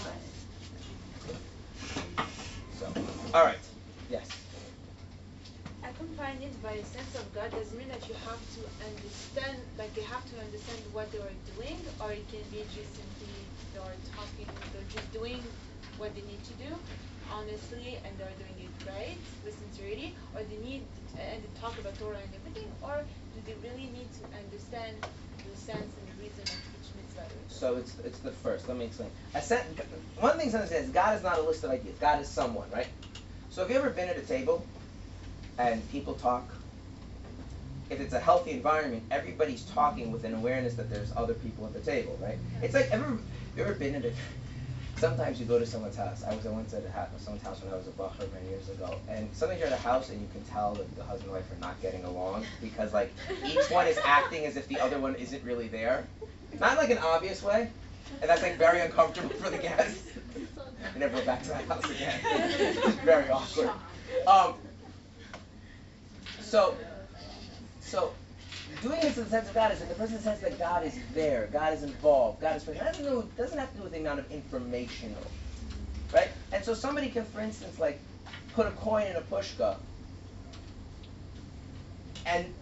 Right. 0.05 0.21
So, 2.69 2.93
all 3.33 3.43
right, 3.43 3.59
yes. 4.07 4.29
I 5.83 5.91
compliment 5.91 6.43
it 6.43 6.61
by 6.61 6.73
a 6.73 6.83
sense 6.85 7.15
of 7.15 7.31
God 7.33 7.53
doesn't 7.53 7.77
mean 7.77 7.87
that 7.87 8.07
you 8.07 8.15
have 8.15 8.47
to 8.55 8.67
understand 8.85 9.57
like 9.77 9.93
they 9.95 10.01
have 10.03 10.25
to 10.25 10.39
understand 10.39 10.79
what 10.91 11.11
they 11.11 11.17
are 11.19 11.37
doing 11.45 11.87
or 11.99 12.11
it 12.11 12.27
can 12.27 12.43
be 12.51 12.65
just 12.67 12.95
simply 12.95 13.38
they 13.73 13.79
are 13.79 13.97
talking 14.15 14.47
they're 14.73 14.89
just 14.89 15.11
doing 15.11 15.43
what 15.97 16.15
they 16.15 16.21
need 16.21 16.43
to 16.43 16.53
do 16.53 16.75
honestly 17.31 17.99
and 18.05 18.17
they're 18.17 18.37
doing 18.39 18.57
it 18.59 18.71
right 18.87 19.19
with 19.43 19.57
sincerity 19.57 20.15
or 20.35 20.41
they 20.43 20.57
need 20.57 20.87
and 21.19 21.43
they 21.43 21.47
talk 21.59 21.77
about 21.79 21.97
Torah 21.97 22.17
and 22.23 22.33
everything 22.33 22.69
or 22.81 23.03
do 23.33 23.39
they 23.45 23.55
really 23.67 23.87
need 23.87 24.11
to 24.13 24.23
understand 24.37 24.95
the 25.49 25.55
sense 25.55 25.97
and 25.97 26.07
the 26.07 26.17
reason 26.21 26.43
of 26.43 26.59
each 26.75 26.89
mitzvah 26.95 27.27
So 27.47 27.77
it's 27.77 27.99
it's 27.99 28.19
the 28.19 28.31
first. 28.31 28.67
Let 28.67 28.77
me 28.77 28.85
explain. 28.85 29.11
A 29.35 29.41
sen- 29.41 29.63
one 30.19 30.37
thing 30.37 30.51
to 30.51 30.57
understand 30.57 30.85
is 30.85 30.91
God 30.91 31.15
is 31.17 31.23
not 31.23 31.39
a 31.39 31.41
list 31.41 31.63
of 31.63 31.71
ideas. 31.71 31.97
God 31.99 32.21
is 32.21 32.27
someone, 32.27 32.69
right? 32.71 32.87
So 33.49 33.61
have 33.61 33.71
you 33.71 33.77
ever 33.77 33.89
been 33.89 34.09
at 34.09 34.17
a 34.17 34.21
table 34.21 34.65
and 35.57 35.87
people 35.89 36.13
talk? 36.15 36.53
If 37.89 37.99
it's 37.99 38.13
a 38.13 38.19
healthy 38.19 38.51
environment, 38.51 39.03
everybody's 39.09 39.65
talking 39.65 40.11
with 40.11 40.23
an 40.23 40.35
awareness 40.35 40.75
that 40.75 40.89
there's 40.91 41.11
other 41.15 41.33
people 41.33 41.65
at 41.65 41.73
the 41.73 41.79
table, 41.79 42.17
right? 42.21 42.37
It's 42.61 42.75
like 42.75 42.89
ever 42.91 43.17
you 43.59 43.65
ever 43.65 43.73
been 43.73 43.95
at 43.95 44.05
a 44.05 44.13
sometimes 44.95 45.39
you 45.39 45.45
go 45.45 45.59
to 45.59 45.65
someone's 45.65 45.95
house. 45.95 46.23
I 46.23 46.33
was 46.33 46.45
I 46.45 46.49
at 46.49 46.85
a 46.85 46.91
house, 46.91 47.09
someone's 47.19 47.43
house 47.43 47.61
when 47.61 47.73
I 47.73 47.77
was 47.77 47.87
a 47.87 47.91
bacher 47.91 48.31
many 48.33 48.49
years 48.49 48.69
ago, 48.69 48.95
and 49.09 49.29
sometimes 49.33 49.59
you're 49.59 49.67
at 49.67 49.73
a 49.73 49.81
house 49.81 50.09
and 50.09 50.19
you 50.19 50.27
can 50.33 50.43
tell 50.45 50.75
that 50.75 50.93
the 50.95 51.03
husband 51.03 51.31
and 51.31 51.33
wife 51.33 51.51
are 51.51 51.59
not 51.59 51.81
getting 51.81 52.03
along 52.05 52.45
because 52.61 52.93
like 52.93 53.13
each 53.45 53.69
one 53.69 53.87
is 53.87 53.97
acting 54.03 54.45
as 54.45 54.55
if 54.57 54.67
the 54.67 54.79
other 54.79 54.99
one 54.99 55.15
isn't 55.15 55.43
really 55.43 55.67
there, 55.67 56.07
not 56.59 56.77
like 56.77 56.89
an 56.89 56.97
obvious 56.99 57.43
way, 57.43 57.69
and 58.21 58.29
that's 58.29 58.41
like 58.41 58.57
very 58.57 58.79
uncomfortable 58.81 59.29
for 59.29 59.49
the 59.49 59.57
guests. 59.57 60.09
I 60.95 60.97
never 60.97 61.17
go 61.17 61.25
back 61.25 61.43
to 61.43 61.49
that 61.49 61.65
house 61.65 61.89
again. 61.89 62.19
it's 62.23 62.95
very 63.03 63.29
awkward. 63.29 63.71
Um, 64.27 64.53
so, 66.39 66.75
so 67.81 68.13
doing 68.81 68.99
this 69.01 69.17
in 69.17 69.25
the 69.25 69.29
sense 69.29 69.47
of 69.49 69.53
God 69.53 69.71
is 69.71 69.79
that 69.79 69.89
the 69.89 69.95
person 69.95 70.19
sense 70.19 70.39
that 70.41 70.57
God 70.57 70.85
is 70.85 70.97
there, 71.13 71.49
God 71.51 71.73
is 71.73 71.83
involved, 71.83 72.41
God 72.41 72.55
is 72.55 72.63
present. 72.63 72.85
Doesn't, 72.85 73.37
doesn't 73.37 73.57
have 73.57 73.71
to 73.71 73.77
do 73.77 73.83
with 73.83 73.93
the 73.93 73.99
amount 73.99 74.19
of 74.19 74.31
informational, 74.31 75.31
right? 76.13 76.29
And 76.51 76.63
so 76.63 76.73
somebody 76.73 77.09
can, 77.09 77.25
for 77.25 77.41
instance, 77.41 77.79
like 77.79 78.01
put 78.53 78.67
a 78.67 78.71
coin 78.71 79.07
in 79.07 79.15
a 79.15 79.21
pushka, 79.21 79.77
and 82.25 82.53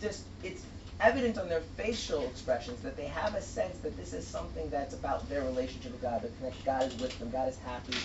just 0.00 0.26
it's 0.42 0.64
evident 1.00 1.38
on 1.38 1.48
their 1.48 1.60
facial 1.60 2.24
expressions 2.24 2.82
that 2.82 2.96
they 2.96 3.06
have 3.06 3.34
a 3.34 3.42
sense 3.42 3.78
that 3.78 3.96
this 3.96 4.12
is 4.12 4.26
something 4.26 4.68
that's 4.70 4.94
about 4.94 5.28
their 5.28 5.42
relationship 5.44 5.92
with 5.92 6.02
God, 6.02 6.22
that 6.22 6.64
God 6.64 6.82
is 6.84 6.98
with 7.00 7.18
them, 7.18 7.30
God 7.30 7.48
is 7.48 7.58
happy. 7.58 7.96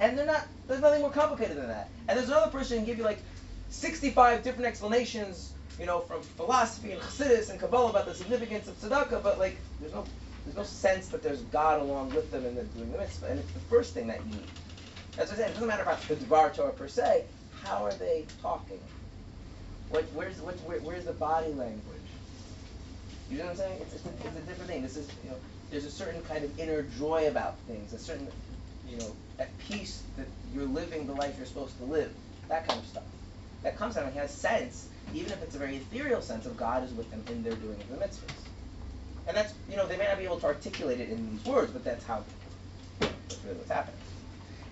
And 0.00 0.16
they're 0.16 0.26
not, 0.26 0.46
there's 0.66 0.80
nothing 0.80 1.00
more 1.00 1.10
complicated 1.10 1.56
than 1.56 1.68
that. 1.68 1.90
And 2.08 2.18
there's 2.18 2.28
another 2.28 2.50
person 2.50 2.78
who 2.78 2.84
can 2.84 2.86
give 2.86 2.98
you 2.98 3.04
like 3.04 3.22
65 3.68 4.42
different 4.42 4.66
explanations 4.66 5.52
you 5.78 5.86
know, 5.86 6.00
from 6.00 6.22
philosophy 6.22 6.92
and 6.92 7.00
Chassidus 7.00 7.50
and 7.50 7.60
Kabbalah 7.60 7.90
about 7.90 8.06
the 8.06 8.14
significance 8.14 8.66
of 8.68 8.80
tzedakah, 8.80 9.22
but 9.22 9.38
like, 9.38 9.56
there's 9.80 9.92
no, 9.92 10.04
there's 10.44 10.56
no 10.56 10.64
sense 10.64 11.08
that 11.08 11.22
there's 11.22 11.42
God 11.42 11.80
along 11.80 12.10
with 12.14 12.30
them 12.30 12.44
and 12.44 12.56
they're 12.56 12.64
doing 12.64 12.90
the 12.90 12.98
mitzvah, 12.98 13.26
and 13.26 13.38
it's 13.38 13.52
the 13.52 13.60
first 13.60 13.94
thing 13.94 14.06
that 14.08 14.18
you 14.26 14.32
need. 14.32 14.50
As 15.18 15.32
I 15.32 15.36
said, 15.36 15.50
it 15.50 15.54
doesn't 15.54 15.68
matter 15.68 15.82
about 15.82 16.00
the 16.02 16.16
Dvar 16.16 16.54
Torah 16.54 16.72
per 16.72 16.88
se. 16.88 17.24
How 17.62 17.84
are 17.84 17.92
they 17.92 18.26
talking? 18.42 18.80
What, 19.90 20.04
where's, 20.14 20.40
what, 20.40 20.54
where, 20.60 20.78
where's 20.80 21.04
the 21.04 21.12
body 21.12 21.52
language? 21.52 21.82
You 23.30 23.38
know 23.38 23.44
what 23.44 23.50
I'm 23.50 23.56
saying? 23.56 23.78
It's, 23.82 23.94
it's, 23.94 24.06
a, 24.06 24.08
it's 24.26 24.36
a 24.36 24.40
different 24.40 24.70
thing. 24.70 24.82
This 24.82 24.96
is, 24.96 25.08
you 25.24 25.30
know, 25.30 25.36
there's 25.70 25.84
a 25.84 25.90
certain 25.90 26.22
kind 26.22 26.44
of 26.44 26.58
inner 26.58 26.82
joy 26.98 27.26
about 27.28 27.56
things, 27.66 27.92
a 27.92 27.98
certain, 27.98 28.28
you 28.88 28.96
know, 28.98 29.12
at 29.38 29.56
peace 29.58 30.02
that 30.16 30.26
you're 30.54 30.66
living 30.66 31.06
the 31.06 31.12
life 31.12 31.34
you're 31.36 31.46
supposed 31.46 31.76
to 31.78 31.84
live. 31.84 32.12
That 32.48 32.66
kind 32.66 32.80
of 32.80 32.86
stuff. 32.86 33.04
That 33.62 33.76
comes 33.76 33.96
out 33.96 34.06
and 34.06 34.14
has 34.14 34.30
sense 34.30 34.88
even 35.14 35.32
if 35.32 35.42
it's 35.42 35.54
a 35.54 35.58
very 35.58 35.76
ethereal 35.76 36.20
sense 36.20 36.46
of 36.46 36.56
God 36.56 36.84
is 36.84 36.92
with 36.92 37.10
them 37.10 37.22
in 37.28 37.42
their 37.42 37.54
doing 37.54 37.80
of 37.80 37.88
the 37.88 37.96
mitzvahs. 37.96 38.34
And 39.26 39.36
that's, 39.36 39.52
you 39.70 39.76
know, 39.76 39.86
they 39.86 39.96
may 39.96 40.06
not 40.06 40.18
be 40.18 40.24
able 40.24 40.40
to 40.40 40.46
articulate 40.46 41.00
it 41.00 41.10
in 41.10 41.30
these 41.30 41.44
words, 41.44 41.70
but 41.70 41.84
that's 41.84 42.04
how, 42.04 42.24
that's 43.00 43.38
really 43.44 43.56
what's 43.56 43.70
happening. 43.70 44.00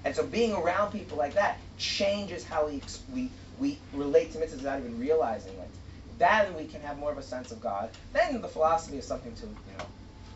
And 0.05 0.15
so 0.15 0.25
being 0.25 0.55
around 0.55 0.93
people 0.93 1.19
like 1.19 1.35
that 1.35 1.59
changes 1.79 2.45
how 2.45 2.67
we, 2.67 2.81
we, 3.13 3.31
we 3.59 3.79
relate 3.93 4.33
to 4.33 4.39
mitzvahs 4.39 4.57
without 4.57 4.79
even 4.79 4.99
realizing 4.99 5.53
it. 5.55 5.69
Then 6.19 6.55
we 6.55 6.65
can 6.65 6.81
have 6.81 6.99
more 6.99 7.13
of 7.13 7.19
a 7.19 7.23
sense 7.23 7.53
of 7.53 7.61
God. 7.61 7.91
Then 8.13 8.41
the 8.41 8.49
philosophy 8.49 8.97
is 8.97 9.07
something 9.07 9.35
to, 9.35 9.43
you 9.43 9.79
know, 9.79 9.87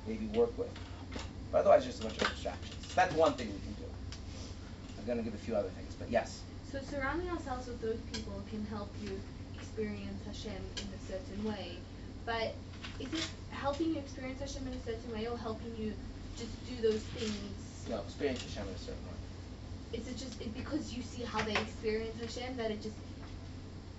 maybe 0.07 0.27
work 0.39 0.57
with. 0.59 0.71
But 1.51 1.59
otherwise, 1.59 1.87
just 1.87 2.01
a 2.01 2.05
bunch 2.05 2.21
of 2.21 2.29
abstractions. 2.29 2.95
That's 2.95 3.15
one 3.15 3.33
thing 3.33 3.47
we 3.47 3.59
can 3.59 3.73
do. 3.75 3.91
I'm 4.99 5.07
going 5.07 5.19
to 5.19 5.25
give 5.25 5.35
a 5.35 5.43
few 5.43 5.57
other 5.57 5.71
things, 5.71 5.95
but 5.95 6.11
yes. 6.11 6.43
So 6.71 6.79
surrounding 6.83 7.31
ourselves 7.31 7.67
with 7.67 7.81
those 7.81 7.99
people 8.13 8.43
can 8.51 8.65
help 8.67 8.91
you 9.03 9.19
experience 9.71 10.27
Hashem 10.27 10.53
in 10.53 10.89
a 10.95 11.13
certain 11.13 11.45
way. 11.45 11.77
But 12.27 12.55
is 12.99 13.13
it 13.13 13.29
helping 13.51 13.95
you 13.95 13.99
experience 13.99 14.41
Hashem 14.41 14.67
in 14.67 14.75
a 14.75 14.83
certain 14.85 15.13
way 15.13 15.27
or 15.29 15.39
helping 15.39 15.73
you 15.79 15.93
just 16.37 16.53
do 16.69 16.77
those 16.83 17.03
things? 17.15 17.87
No, 17.89 18.01
experience 18.01 18.43
Hashem 18.43 18.69
in 18.69 18.75
a 18.75 18.79
certain 18.79 19.05
way. 19.07 19.99
Is 19.99 20.09
it 20.09 20.17
just 20.17 20.41
it, 20.41 20.55
because 20.57 20.93
you 20.93 21.03
see 21.03 21.23
how 21.23 21.43
they 21.43 21.53
experience 21.53 22.21
Hashem 22.21 22.57
that 22.57 22.71
it 22.71 22.83
just 22.83 22.97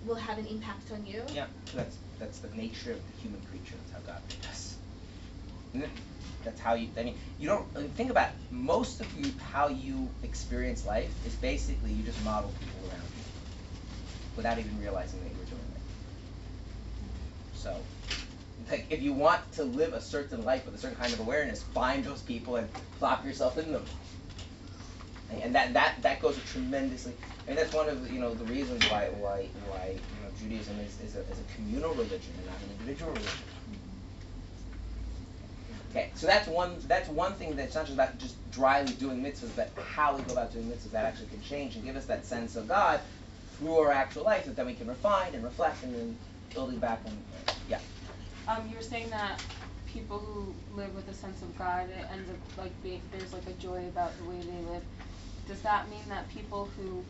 will 0.06 0.16
have 0.16 0.38
an 0.38 0.46
impact 0.46 0.92
on 0.92 1.06
you? 1.06 1.22
Yeah, 1.34 1.46
that's 1.74 1.96
that's 2.18 2.38
the 2.38 2.54
nature 2.56 2.92
of 2.92 3.00
the 3.06 3.22
human 3.22 3.40
creature. 3.50 3.74
That's 3.76 3.92
how 3.92 4.12
God 4.12 4.22
made 4.28 4.46
us. 4.48 4.76
That's 6.44 6.60
how 6.60 6.74
you. 6.74 6.88
I 6.98 7.04
mean, 7.04 7.14
you 7.38 7.48
don't 7.48 7.66
I 7.76 7.80
mean, 7.80 7.88
think 7.90 8.10
about 8.10 8.28
it. 8.30 8.34
most 8.50 9.00
of 9.00 9.06
you 9.18 9.32
how 9.52 9.68
you 9.68 10.08
experience 10.22 10.86
life 10.86 11.12
is 11.26 11.34
basically 11.36 11.92
you 11.92 12.02
just 12.02 12.22
model 12.24 12.50
people 12.60 12.81
without 14.36 14.58
even 14.58 14.78
realizing 14.78 15.22
that 15.22 15.32
you 15.32 15.38
were 15.38 15.46
doing 15.46 15.72
it. 15.74 15.82
So, 17.52 17.86
like, 18.70 18.86
if 18.90 19.02
you 19.02 19.12
want 19.14 19.52
to 19.52 19.64
live 19.64 19.92
a 19.94 20.00
certain 20.00 20.44
life 20.44 20.66
with 20.66 20.74
a 20.74 20.78
certain 20.78 20.96
kind 20.96 21.14
of 21.14 21.20
awareness, 21.20 21.62
find 21.62 22.04
those 22.04 22.22
people 22.22 22.56
and 22.56 22.70
plop 22.98 23.24
yourself 23.24 23.58
in 23.58 23.72
them. 23.72 23.90
And 25.28 25.54
that 25.54 25.74
that 25.74 26.02
that 26.02 26.20
goes 26.20 26.42
tremendously. 26.44 27.14
Mean, 27.46 27.56
that's 27.56 27.72
one 27.72 27.88
of 27.88 28.02
the, 28.04 28.12
you 28.12 28.20
know 28.20 28.34
the 28.34 28.44
reasons 28.46 28.84
why 28.84 29.08
why 29.10 29.50
why 29.54 30.02
you 30.12 30.20
know 30.22 30.30
Judaism 30.32 30.78
is, 30.80 31.00
is 31.00 31.16
a 31.16 31.20
is 31.28 31.40
a 31.40 31.44
communal 31.44 31.94
religion 31.94 32.36
and 32.36 32.46
not 32.46 32.62
an 32.62 32.70
individual 32.70 33.12
religion. 33.12 33.48
Okay, 35.90 36.12
so 36.14 36.26
that's 36.26 36.48
one 36.48 36.80
that's 36.86 37.08
one 37.08 37.34
thing 37.34 37.56
that's 37.56 37.74
not 37.74 37.86
just 37.86 37.94
about 37.94 38.18
just 38.18 38.48
dryly 38.50 38.94
doing 38.94 39.22
mitzvahs, 39.22 39.54
but 39.54 39.74
how 39.84 40.16
we 40.16 40.22
go 40.22 40.32
about 40.32 40.52
doing 40.52 40.68
mitzvahs 40.70 40.92
that 40.92 41.04
actually 41.06 41.28
can 41.28 41.40
change 41.40 41.76
and 41.76 41.84
give 41.84 41.96
us 41.96 42.06
that 42.06 42.26
sense 42.26 42.56
of 42.56 42.68
God 42.68 43.02
through 43.62 43.78
our 43.78 43.92
actual 43.92 44.24
life 44.24 44.44
that 44.44 44.56
then 44.56 44.66
we 44.66 44.74
can 44.74 44.88
refine 44.88 45.34
and 45.34 45.44
reflect 45.44 45.82
and 45.82 45.94
then 45.94 46.18
building 46.52 46.78
back 46.78 47.00
on 47.06 47.16
yeah. 47.68 47.78
Um, 48.48 48.68
you 48.68 48.76
were 48.76 48.82
saying 48.82 49.10
that 49.10 49.40
people 49.86 50.18
who 50.18 50.54
live 50.76 50.94
with 50.94 51.08
a 51.08 51.14
sense 51.14 51.42
of 51.42 51.56
God, 51.56 51.88
it 51.88 52.06
ends 52.12 52.28
up 52.28 52.36
like 52.58 52.82
being 52.82 53.00
there's 53.12 53.32
like 53.32 53.46
a 53.46 53.52
joy 53.52 53.86
about 53.88 54.16
the 54.18 54.24
way 54.24 54.40
they 54.40 54.72
live. 54.72 54.82
Does 55.46 55.60
that 55.62 55.88
mean 55.88 56.02
that 56.08 56.28
people 56.30 56.68
who 56.76 57.04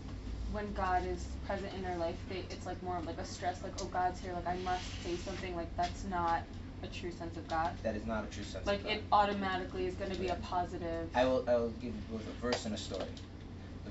when 0.53 0.73
God 0.74 1.07
is 1.07 1.27
present 1.47 1.73
in 1.74 1.83
their 1.83 1.97
life, 1.97 2.16
they 2.29 2.45
it's 2.51 2.66
like 2.66 2.83
more 2.83 2.97
of 2.97 3.07
like 3.07 3.19
a 3.19 3.24
stress, 3.24 3.62
like, 3.62 3.73
oh 3.83 3.87
God's 3.87 4.20
here, 4.20 4.33
like 4.35 4.47
I 4.47 4.57
must 4.57 5.03
say 5.03 5.16
something, 5.16 5.57
like 5.57 5.74
that's 5.77 6.05
not 6.05 6.43
a 6.83 6.87
true 6.89 7.12
sense 7.12 7.37
of 7.37 7.49
God. 7.49 7.73
That 7.83 7.97
is 7.97 8.05
not 8.05 8.24
a 8.24 8.27
true 8.27 8.45
sense 8.45 8.66
like 8.66 8.81
of 8.81 8.85
God. 8.85 8.93
it 8.93 9.05
automatically 9.12 9.87
is 9.87 9.95
gonna 9.95 10.15
be 10.16 10.29
a 10.29 10.35
positive 10.37 11.09
I 11.15 11.24
will 11.24 11.45
I 11.49 11.57
will 11.57 11.70
give 11.70 11.95
you 11.95 12.03
both 12.11 12.27
a 12.29 12.47
verse 12.47 12.66
and 12.66 12.74
a 12.74 12.79
story. 12.79 13.09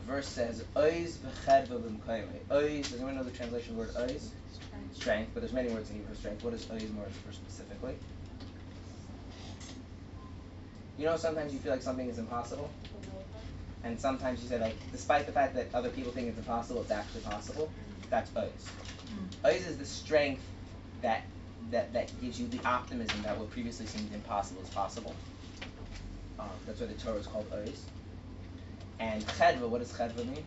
The 0.02 0.14
verse 0.14 0.28
says, 0.28 0.64
Oiz 0.76 1.18
v'chedva 1.18 1.80
b'mkoyme. 1.80 2.28
Oiz, 2.52 2.90
does 2.90 2.95
anyone 2.95 3.15
know 3.15 3.23
the 3.23 3.32
translation 3.32 3.78
of 3.80 3.94
the 3.94 3.99
word 3.99 4.10
oiz? 4.10 4.30
Strength. 4.52 4.95
Strength, 4.95 5.32
but 5.34 5.41
there's 5.41 5.53
many 5.53 5.69
words 5.69 5.90
in 5.90 5.98
Hebrew 5.98 6.14
for 6.14 6.19
strength. 6.19 6.44
What 6.44 6.53
is 6.53 6.65
oiz 6.72 6.91
more 6.94 7.06
for 7.06 7.32
specifically? 7.32 7.95
You 10.98 11.06
know, 11.06 11.18
sometimes 11.18 11.53
you 11.53 11.60
feel 11.60 11.72
like 11.72 11.82
something 11.82 12.07
is 12.10 12.18
impossible. 12.18 12.69
And 13.84 13.99
sometimes 13.99 14.41
you 14.41 14.49
say, 14.49 14.60
like, 14.60 14.76
despite 14.91 15.26
the 15.26 15.32
fact 15.32 15.56
that 15.56 15.68
other 15.73 15.90
people 15.90 16.11
think 16.11 16.28
it's 16.28 16.38
impossible, 16.38 16.82
it's 16.82 16.91
actually 16.91 17.22
possible. 17.22 17.72
That's 18.10 18.30
oiz. 18.36 18.69
Oiz 19.45 19.68
is 19.68 19.78
the 19.78 19.86
strength 19.86 20.44
that 21.02 21.23
that 21.69 21.94
that 21.94 22.19
gives 22.22 22.40
you 22.40 22.48
the 22.48 22.60
optimism 22.68 23.22
that 23.22 23.38
what 23.38 23.49
previously 23.52 23.86
seemed 23.86 24.11
impossible 24.14 24.61
is 24.61 24.69
possible. 24.69 25.15
Um, 26.40 26.49
that's 26.65 26.80
why 26.80 26.88
the 26.88 26.94
Torah 26.95 27.18
is 27.18 27.28
called 27.28 27.48
oiz. 27.53 27.86
And 29.02 29.26
chedva, 29.26 29.68
what 29.68 29.80
does 29.80 29.91
chedva 29.91 30.18
mean? 30.18 30.45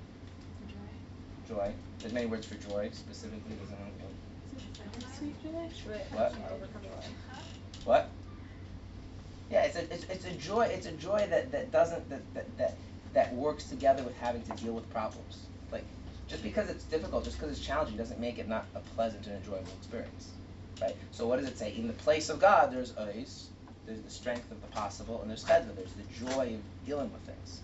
Joy. 0.68 1.54
Joy. 1.54 1.72
There's 1.98 2.12
many 2.12 2.26
words 2.26 2.46
for 2.46 2.54
joy, 2.54 2.88
specifically. 2.92 3.56
Does 3.56 3.72
anyone 3.72 3.92
know? 3.98 5.06
sweet 5.16 5.42
joy. 5.42 5.98
What? 6.12 6.34
What? 7.84 8.10
Yeah, 9.50 9.64
it's 9.64 9.76
a 9.76 9.92
it's, 9.92 10.04
it's 10.04 10.24
a 10.24 10.32
joy. 10.32 10.62
It's 10.62 10.86
a 10.86 10.92
joy 10.92 11.26
that, 11.30 11.50
that 11.50 11.72
doesn't 11.72 12.08
that, 12.10 12.22
that 12.34 12.58
that 12.58 12.76
that 13.12 13.34
works 13.34 13.64
together 13.64 14.04
with 14.04 14.16
having 14.18 14.42
to 14.42 14.52
deal 14.52 14.72
with 14.72 14.88
problems. 14.92 15.38
Like 15.72 15.84
just 16.28 16.42
because 16.44 16.70
it's 16.70 16.84
difficult, 16.84 17.24
just 17.24 17.38
because 17.38 17.56
it's 17.56 17.64
challenging, 17.64 17.96
doesn't 17.96 18.20
make 18.20 18.38
it 18.38 18.48
not 18.48 18.66
a 18.76 18.80
pleasant 18.94 19.26
and 19.26 19.36
enjoyable 19.36 19.72
experience, 19.80 20.30
right? 20.80 20.94
So 21.10 21.26
what 21.26 21.40
does 21.40 21.48
it 21.48 21.58
say? 21.58 21.74
In 21.76 21.88
the 21.88 21.92
place 21.92 22.30
of 22.30 22.38
God, 22.38 22.72
there's 22.72 22.92
oiz, 22.92 23.48
there's 23.84 24.00
the 24.00 24.10
strength 24.10 24.50
of 24.52 24.60
the 24.60 24.68
possible, 24.68 25.20
and 25.20 25.28
there's 25.28 25.44
chedva, 25.44 25.74
there's 25.74 25.92
the 25.92 26.26
joy 26.26 26.54
of 26.54 26.86
dealing 26.86 27.12
with 27.12 27.22
things. 27.22 27.60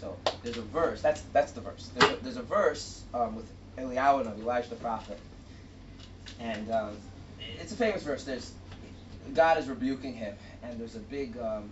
So 0.00 0.16
there's 0.42 0.58
a 0.58 0.62
verse. 0.62 1.00
That's 1.00 1.22
that's 1.32 1.52
the 1.52 1.60
verse. 1.60 1.90
There's 1.94 2.12
a, 2.12 2.16
there's 2.16 2.36
a 2.36 2.42
verse 2.42 3.04
um, 3.14 3.36
with 3.36 3.50
Eliyahu 3.78 4.26
and 4.26 4.40
Elijah 4.40 4.70
the 4.70 4.76
prophet 4.76 5.18
and 6.40 6.70
um, 6.70 6.96
it's 7.60 7.72
a 7.72 7.76
famous 7.76 8.02
verse. 8.02 8.24
There's 8.24 8.52
God 9.34 9.58
is 9.58 9.68
rebuking 9.68 10.14
him, 10.14 10.34
and 10.62 10.78
there's 10.78 10.96
a 10.96 11.00
big 11.00 11.36
um, 11.38 11.70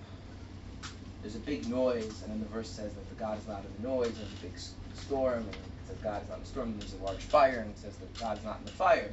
there's 1.20 1.36
a 1.36 1.40
big 1.40 1.68
noise, 1.68 2.22
and 2.22 2.32
then 2.32 2.40
the 2.40 2.46
verse 2.46 2.68
says 2.68 2.92
that 2.94 3.08
the 3.08 3.14
God 3.14 3.38
is 3.38 3.46
not 3.46 3.62
in 3.64 3.82
the 3.82 3.88
noise. 3.88 4.12
There's 4.16 4.32
a 4.32 4.42
big 4.42 4.58
storm, 4.94 5.38
and 5.38 5.48
it 5.48 5.56
says 5.86 5.96
God 6.02 6.22
is 6.22 6.28
not 6.28 6.36
in 6.38 6.42
the 6.42 6.48
storm. 6.48 6.68
And 6.70 6.80
there's 6.80 6.94
a 6.94 7.04
large 7.04 7.18
fire, 7.18 7.60
and 7.60 7.70
it 7.70 7.78
says 7.78 7.96
that 7.96 8.18
God 8.18 8.38
is 8.38 8.44
not 8.44 8.58
in 8.58 8.64
the 8.64 8.72
fire. 8.72 9.10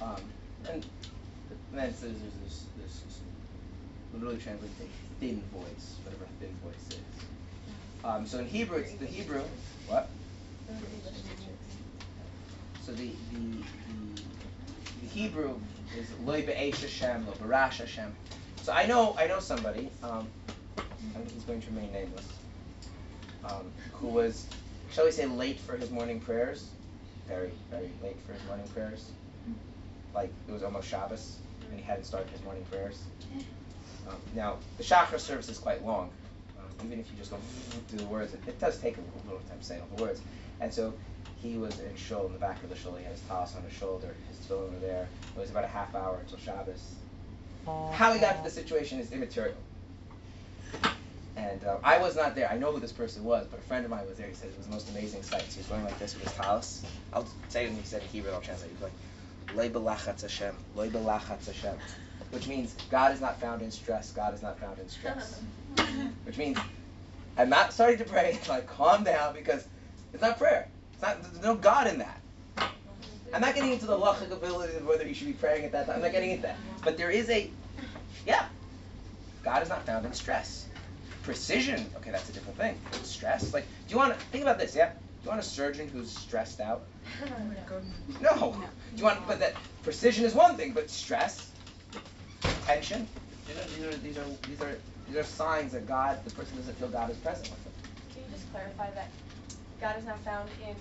Um, 0.00 0.16
and 0.70 0.84
then 1.72 1.88
it 1.88 1.94
says 1.94 2.12
there's 2.20 2.34
this, 2.44 2.64
this, 2.76 3.00
this 3.00 3.20
literally 4.14 4.38
translated 4.38 4.88
thin 5.20 5.42
voice, 5.52 5.96
whatever 6.04 6.26
thin 6.40 6.50
voice 6.64 6.88
is. 6.88 7.11
Um, 8.04 8.26
so 8.26 8.38
in 8.38 8.46
Hebrew, 8.46 8.78
it's 8.78 8.94
the 8.94 9.06
Hebrew. 9.06 9.42
What? 9.86 10.10
So 12.82 12.92
the 12.92 13.12
the 13.32 13.64
the, 13.86 14.22
the 15.02 15.06
Hebrew 15.06 15.60
is 15.96 16.12
loy 16.24 16.44
be'esh 16.44 16.80
Hashem, 16.80 17.26
lo 17.26 17.32
barash 17.34 17.78
Hashem. 17.78 18.12
So 18.62 18.72
I 18.72 18.86
know 18.86 19.14
I 19.18 19.26
know 19.26 19.40
somebody. 19.40 19.90
Um, 20.02 20.28
I 20.78 21.18
think 21.18 21.32
he's 21.32 21.44
going 21.44 21.60
to 21.60 21.70
remain 21.70 21.92
nameless. 21.92 22.28
Um, 23.44 23.72
who 23.92 24.08
was, 24.08 24.46
shall 24.92 25.04
we 25.04 25.10
say, 25.10 25.26
late 25.26 25.58
for 25.58 25.76
his 25.76 25.90
morning 25.90 26.20
prayers? 26.20 26.70
Very, 27.26 27.50
very 27.70 27.90
late 28.02 28.20
for 28.20 28.32
his 28.32 28.44
morning 28.46 28.66
prayers. 28.68 29.10
Like 30.14 30.32
it 30.48 30.52
was 30.52 30.62
almost 30.62 30.88
Shabbos, 30.88 31.38
and 31.70 31.78
he 31.78 31.84
hadn't 31.84 32.04
started 32.04 32.30
his 32.30 32.42
morning 32.44 32.64
prayers. 32.64 33.02
Um, 34.08 34.16
now 34.34 34.58
the 34.76 34.84
Shachar 34.84 35.18
service 35.18 35.48
is 35.48 35.58
quite 35.58 35.84
long. 35.84 36.10
Even 36.84 36.98
if 36.98 37.10
you 37.12 37.18
just 37.18 37.30
go 37.30 37.38
through 37.88 37.98
the 37.98 38.06
words, 38.06 38.34
it, 38.34 38.42
it 38.46 38.60
does 38.60 38.78
take 38.78 38.96
a 38.96 39.00
little 39.26 39.40
time 39.48 39.58
saying 39.60 39.80
all 39.80 39.96
the 39.96 40.02
words. 40.02 40.20
And 40.60 40.72
so 40.72 40.94
he 41.40 41.56
was 41.56 41.80
in 41.80 41.94
shul 41.96 42.26
in 42.26 42.32
the 42.32 42.38
back 42.38 42.62
of 42.62 42.70
the 42.70 42.76
shul. 42.76 42.94
He 42.94 43.04
had 43.04 43.12
his 43.12 43.22
talis 43.22 43.54
on 43.56 43.62
his 43.62 43.72
shoulder. 43.72 44.14
His 44.28 44.38
tefillin 44.38 44.72
were 44.72 44.78
there. 44.78 45.08
It 45.36 45.38
was 45.38 45.50
about 45.50 45.64
a 45.64 45.68
half 45.68 45.94
hour 45.94 46.18
until 46.20 46.38
Shabbos. 46.38 46.94
How 47.66 48.12
he 48.12 48.20
got 48.20 48.38
to 48.38 48.42
the 48.42 48.50
situation 48.50 48.98
is 48.98 49.12
immaterial. 49.12 49.56
And 51.36 51.64
uh, 51.64 51.78
I 51.82 51.98
was 51.98 52.16
not 52.16 52.34
there. 52.34 52.50
I 52.50 52.58
know 52.58 52.72
who 52.72 52.80
this 52.80 52.92
person 52.92 53.24
was, 53.24 53.46
but 53.50 53.58
a 53.58 53.62
friend 53.62 53.84
of 53.84 53.90
mine 53.90 54.06
was 54.06 54.18
there. 54.18 54.28
He 54.28 54.34
said 54.34 54.50
it 54.50 54.56
was 54.56 54.66
the 54.66 54.72
most 54.72 54.90
amazing 54.90 55.22
sight. 55.22 55.42
So 55.42 55.54
he 55.54 55.60
was 55.60 55.66
going 55.68 55.84
like 55.84 55.98
this 55.98 56.14
with 56.14 56.24
his 56.24 56.32
talis. 56.32 56.84
I'll 57.12 57.26
say 57.48 57.64
it 57.64 57.70
and 57.70 57.78
he 57.78 57.84
said 57.84 58.02
in 58.02 58.08
Hebrew. 58.08 58.32
I'll 58.32 58.40
translate. 58.40 58.70
He 58.70 58.74
was 58.74 58.82
like, 58.82 59.74
"Loy 59.74 59.94
Hashem, 59.94 60.56
loy 60.74 60.90
Hashem," 60.90 61.78
which 62.32 62.48
means 62.48 62.74
God 62.90 63.12
is 63.12 63.20
not 63.20 63.40
found 63.40 63.62
in 63.62 63.70
stress. 63.70 64.10
God 64.12 64.34
is 64.34 64.42
not 64.42 64.58
found 64.58 64.78
in 64.78 64.88
stress. 64.88 65.40
which 66.24 66.38
means 66.38 66.58
I'm 67.36 67.48
not 67.48 67.72
starting 67.72 67.98
to 67.98 68.04
pray. 68.04 68.38
Like, 68.48 68.66
calm 68.66 69.04
down 69.04 69.34
because 69.34 69.64
it's 70.12 70.22
not 70.22 70.38
prayer. 70.38 70.68
It's 70.94 71.02
not. 71.02 71.22
There's 71.22 71.42
no 71.44 71.54
God 71.54 71.86
in 71.86 71.98
that. 71.98 72.20
I'm 73.34 73.40
not 73.40 73.54
getting 73.54 73.72
into 73.72 73.86
the 73.86 73.96
lachic 73.96 74.30
ability 74.30 74.76
of 74.76 74.86
whether 74.86 75.06
you 75.06 75.14
should 75.14 75.26
be 75.26 75.32
praying 75.32 75.64
at 75.64 75.72
that 75.72 75.86
time. 75.86 75.96
I'm 75.96 76.02
not 76.02 76.12
getting 76.12 76.30
into 76.32 76.42
that. 76.42 76.56
But 76.84 76.98
there 76.98 77.10
is 77.10 77.30
a, 77.30 77.48
yeah, 78.26 78.44
God 79.42 79.62
is 79.62 79.70
not 79.70 79.86
found 79.86 80.04
in 80.04 80.12
stress. 80.12 80.66
Precision, 81.22 81.86
okay, 81.96 82.10
that's 82.10 82.28
a 82.28 82.32
different 82.32 82.58
thing. 82.58 82.78
Stress, 83.04 83.54
like, 83.54 83.64
do 83.88 83.92
you 83.94 83.96
want 83.96 84.12
to 84.12 84.20
think 84.26 84.42
about 84.42 84.58
this? 84.58 84.74
Yeah, 84.76 84.88
do 84.88 84.92
you 85.24 85.30
want 85.30 85.40
a 85.40 85.44
surgeon 85.44 85.88
who's 85.88 86.10
stressed 86.10 86.60
out? 86.60 86.82
No. 88.20 88.54
Do 88.90 88.96
you 88.96 89.04
want? 89.04 89.26
But 89.26 89.40
that 89.40 89.54
precision 89.82 90.24
is 90.24 90.34
one 90.34 90.56
thing, 90.56 90.72
but 90.72 90.90
stress, 90.90 91.51
tension, 92.42 93.06
these 93.46 93.56
are 93.84 93.96
these 93.96 94.18
are 94.18 94.24
these 94.46 94.62
are 94.62 94.78
these 95.06 95.16
are 95.16 95.24
signs 95.24 95.72
that 95.72 95.86
God, 95.86 96.24
the 96.24 96.30
person 96.30 96.56
doesn't 96.56 96.76
feel 96.76 96.88
God 96.88 97.10
is 97.10 97.18
present 97.18 97.50
with 97.50 97.64
them. 97.64 97.72
Can 98.12 98.22
you 98.24 98.28
just 98.30 98.50
clarify 98.50 98.90
that 98.92 99.10
God 99.80 99.98
is 99.98 100.04
not 100.04 100.18
found 100.20 100.48
in 100.66 100.76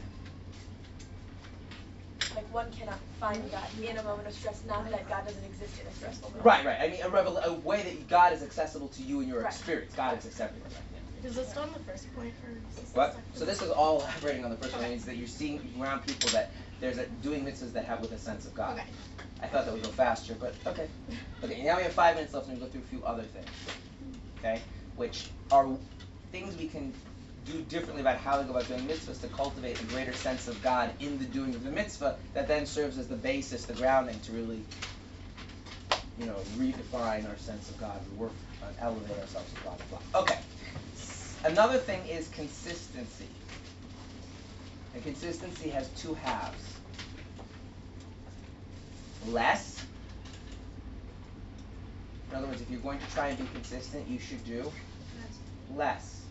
like 2.36 2.54
one 2.54 2.72
cannot 2.72 3.00
find 3.20 3.50
God 3.52 3.64
in 3.82 3.98
a 3.98 4.04
moment 4.04 4.28
of 4.28 4.34
stress, 4.34 4.64
not 4.66 4.90
that 4.90 5.08
God 5.10 5.26
doesn't 5.26 5.44
exist 5.44 5.80
in 5.82 5.88
a 5.88 5.92
stressful 5.92 6.30
moment. 6.30 6.46
Right, 6.46 6.66
right. 6.66 6.78
I 6.82 6.88
mean, 6.88 7.02
a, 7.04 7.10
revel- 7.10 7.38
a 7.40 7.54
way 7.54 7.84
that 7.84 8.08
God 8.08 8.34
is 8.34 8.44
accessible 8.44 8.88
to 8.90 9.04
you 9.04 9.22
in 9.22 9.28
your 9.28 9.42
Right. 9.42 9.48
experience. 9.54 9.94
God 9.96 10.18
is 10.18 10.26
accessible. 10.26 10.66
Right? 10.66 10.84
Yeah. 10.94 11.22
Does 11.22 11.36
this 11.36 11.58
on 11.58 11.74
the 11.74 11.80
first 11.80 12.14
point 12.14 12.34
or 12.46 12.52
is 12.70 12.76
this 12.76 12.94
What? 12.94 13.18
So 13.34 13.46
this 13.46 13.62
is 13.62 13.70
all 13.70 14.02
elaborating 14.02 14.46
on 14.46 14.52
the 14.52 14.58
first 14.58 14.74
one. 14.76 14.84
Means 14.84 15.06
that 15.06 15.18
you're 15.18 15.28
seeing 15.28 15.74
around 15.80 16.06
people 16.06 16.30
that 16.30 16.54
there's 16.82 16.98
a 16.98 17.06
doing 17.24 17.46
mitzvahs 17.46 17.72
that 17.74 17.86
have 17.86 18.02
with 18.02 18.12
a 18.12 18.18
sense 18.18 18.46
of 18.46 18.54
God. 18.54 18.74
Okay. 18.74 18.88
I 19.42 19.48
thought 19.48 19.66
that 19.66 19.74
would 19.74 19.84
go 19.84 19.90
faster, 19.90 20.36
but 20.38 20.54
okay. 20.68 20.88
Okay, 21.44 21.64
now 21.64 21.78
we 21.78 21.84
have 21.84 21.94
five 21.94 22.16
minutes 22.16 22.34
left, 22.34 22.48
and 22.48 22.58
we 22.58 22.64
go 22.64 22.70
through 22.70 22.82
a 22.82 22.84
few 22.86 23.04
other 23.06 23.24
things. 23.24 23.50
Okay, 24.40 24.62
which 24.98 25.30
are 25.52 25.68
things 26.32 26.58
we 26.58 26.68
can 26.68 26.92
do 27.46 27.62
differently 27.64 28.02
about 28.02 28.18
how 28.18 28.40
we 28.40 28.46
go 28.46 28.52
about 28.52 28.68
doing 28.68 28.88
mitzvahs 28.88 29.22
to 29.22 29.28
cultivate 29.28 29.80
a 29.80 29.84
greater 29.86 30.14
sense 30.14 30.48
of 30.48 30.62
God 30.62 30.92
in 31.00 31.18
the 31.18 31.26
doing 31.26 31.56
of 31.56 31.64
the 31.64 31.72
mitzvah 31.72 32.18
that 32.34 32.48
then 32.48 32.66
serves 32.66 32.98
as 32.98 33.08
the 33.08 33.16
basis, 33.16 33.66
the 33.66 33.74
grounding 33.74 34.20
to 34.22 34.32
really, 34.32 34.62
you 36.20 36.26
know, 36.26 36.36
redefine 36.58 37.30
our 37.30 37.38
sense 37.38 37.70
of 37.70 37.80
God, 37.80 38.00
we 38.12 38.18
work 38.18 38.32
on 38.64 38.74
elevate 38.80 39.20
ourselves 39.20 39.52
to 39.54 39.62
blah 39.62 39.74
blah 39.74 40.00
blah. 40.12 40.22
Okay. 40.22 40.40
Another 41.44 41.80
thing 41.80 42.06
is 42.08 42.28
consistency. 42.30 43.26
And 44.94 45.04
consistency 45.04 45.70
has 45.70 45.88
two 45.90 46.14
halves. 46.16 46.64
Less. 49.28 49.86
In 52.30 52.38
other 52.38 52.48
words, 52.48 52.62
if 52.62 52.70
you're 52.70 52.80
going 52.80 53.00
to 53.00 53.08
try 53.14 53.28
and 53.28 53.38
be 53.38 53.46
consistent, 53.54 54.08
you 54.08 54.20
should 54.20 54.44
do 54.46 54.72
less. 55.76 56.22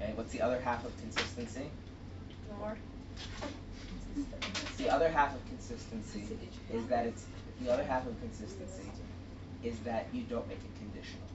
Okay, 0.00 0.12
what's 0.14 0.32
the 0.32 0.40
other 0.40 0.60
half 0.60 0.84
of 0.84 0.96
consistency? 0.98 1.70
More. 2.58 2.76
The 4.78 4.90
other 4.90 5.08
half 5.08 5.34
of 5.34 5.46
consistency 5.48 6.24
is 6.72 6.86
that 6.86 7.06
it's 7.06 7.24
the 7.60 7.72
other 7.72 7.84
half 7.84 8.06
of 8.06 8.18
consistency 8.20 8.90
is 9.62 9.78
that 9.80 10.08
you 10.12 10.22
don't 10.22 10.46
make 10.48 10.58
it 10.58 10.78
conditional. 10.78 11.26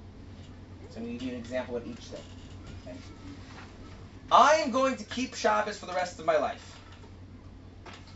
So 0.90 0.98
I'm 0.98 1.06
going 1.06 1.18
to 1.18 1.26
give 1.26 1.34
you 1.34 1.38
an 1.38 1.44
example 1.44 1.78
of 1.78 1.88
each 1.88 1.96
thing. 1.98 2.22
I 4.32 4.56
am 4.56 4.72
going 4.72 4.98
to 4.98 5.04
keep 5.06 5.36
Shabbos 5.36 5.78
for 5.78 5.86
the 5.86 5.94
rest 5.94 6.20
of 6.20 6.26
my 6.26 6.38
life. 6.38 6.78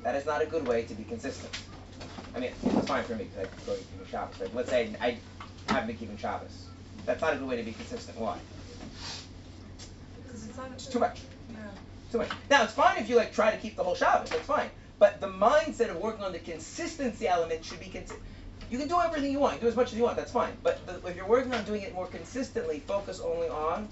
That 0.03 0.15
is 0.15 0.25
not 0.25 0.41
a 0.41 0.45
good 0.45 0.67
way 0.67 0.83
to 0.83 0.93
be 0.93 1.03
consistent. 1.03 1.57
I 2.35 2.39
mean, 2.39 2.51
it's 2.63 2.87
fine 2.87 3.03
for 3.03 3.15
me 3.15 3.25
because 3.25 3.47
I 3.47 3.65
go 3.65 3.75
to 3.75 3.83
keeping 3.83 4.07
Shabbos. 4.07 4.37
But 4.37 4.55
let's 4.55 4.69
say 4.69 4.93
I 4.99 5.17
haven't 5.67 5.87
been 5.87 5.97
keeping 5.97 6.17
Shabbos. 6.17 6.67
That's 7.05 7.21
not 7.21 7.33
a 7.33 7.37
good 7.37 7.47
way 7.47 7.57
to 7.57 7.63
be 7.63 7.71
consistent. 7.71 8.17
Why? 8.17 8.37
Because 10.23 10.47
it's 10.47 10.57
not. 10.57 10.71
It's 10.73 10.87
too 10.87 10.99
much. 10.99 11.21
Yeah. 11.51 11.57
Too 12.11 12.17
much. 12.19 12.29
Now 12.49 12.63
it's 12.63 12.73
fine 12.73 12.97
if 12.97 13.09
you 13.09 13.15
like 13.15 13.33
try 13.33 13.51
to 13.51 13.57
keep 13.57 13.75
the 13.75 13.83
whole 13.83 13.95
Shabbos. 13.95 14.29
That's 14.29 14.45
fine. 14.45 14.69
But 14.99 15.19
the 15.19 15.27
mindset 15.27 15.89
of 15.89 15.97
working 15.97 16.23
on 16.23 16.31
the 16.31 16.39
consistency 16.39 17.27
element 17.27 17.63
should 17.65 17.79
be 17.79 17.87
consistent. 17.87 18.21
You 18.69 18.77
can 18.77 18.87
do 18.87 18.99
everything 19.01 19.31
you 19.31 19.39
want. 19.39 19.59
Do 19.59 19.67
as 19.67 19.75
much 19.75 19.91
as 19.91 19.97
you 19.97 20.03
want. 20.03 20.15
That's 20.15 20.31
fine. 20.31 20.53
But 20.63 20.85
the, 20.85 21.07
if 21.09 21.15
you're 21.15 21.27
working 21.27 21.53
on 21.53 21.63
doing 21.65 21.81
it 21.81 21.93
more 21.93 22.07
consistently, 22.07 22.79
focus 22.79 23.19
only 23.19 23.49
on 23.49 23.89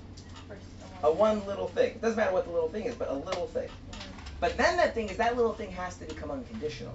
a 1.04 1.12
one 1.12 1.46
little 1.46 1.68
thing. 1.68 1.92
It 1.92 2.02
doesn't 2.02 2.18
matter 2.18 2.34
what 2.34 2.46
the 2.46 2.52
little 2.52 2.70
thing 2.70 2.86
is, 2.86 2.96
but 2.96 3.10
a 3.10 3.14
little 3.14 3.48
thing. 3.48 3.70
But 4.40 4.58
then 4.58 4.78
that 4.78 4.94
thing 4.94 5.10
is 5.10 5.18
that 5.18 5.36
little 5.36 5.54
thing 5.54 5.72
has 5.72 5.98
to 5.98 6.06
become 6.06 6.32
unconditional. 6.32 6.94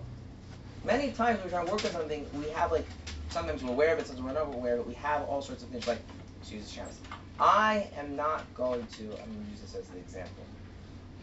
Many 0.85 1.12
times 1.12 1.39
when 1.39 1.47
we're 1.47 1.51
trying 1.51 1.66
to 1.66 1.72
work 1.72 1.85
on 1.85 1.90
something, 1.93 2.26
we 2.35 2.48
have 2.51 2.72
like 2.72 2.86
sometimes 3.31 3.62
we're 3.62 3.70
aware 3.70 3.93
of 3.93 3.98
it, 3.98 4.06
sometimes 4.06 4.26
we're 4.26 4.32
not 4.32 4.55
aware 4.55 4.74
of 4.74 4.81
it. 4.81 4.86
We 4.86 4.94
have 4.94 5.22
all 5.22 5.43
sorts 5.43 5.62
of 5.62 5.68
things 5.70 5.86
like 5.86 6.02
the 6.51 6.60
chance. 6.60 7.01
I 7.40 7.89
am 7.97 8.14
not 8.14 8.43
going 8.55 8.86
to. 8.98 9.02
I'm 9.05 9.32
going 9.32 9.44
to 9.44 9.51
use 9.51 9.60
this 9.60 9.74
as 9.74 9.89
the 9.89 9.98
example. 9.98 10.44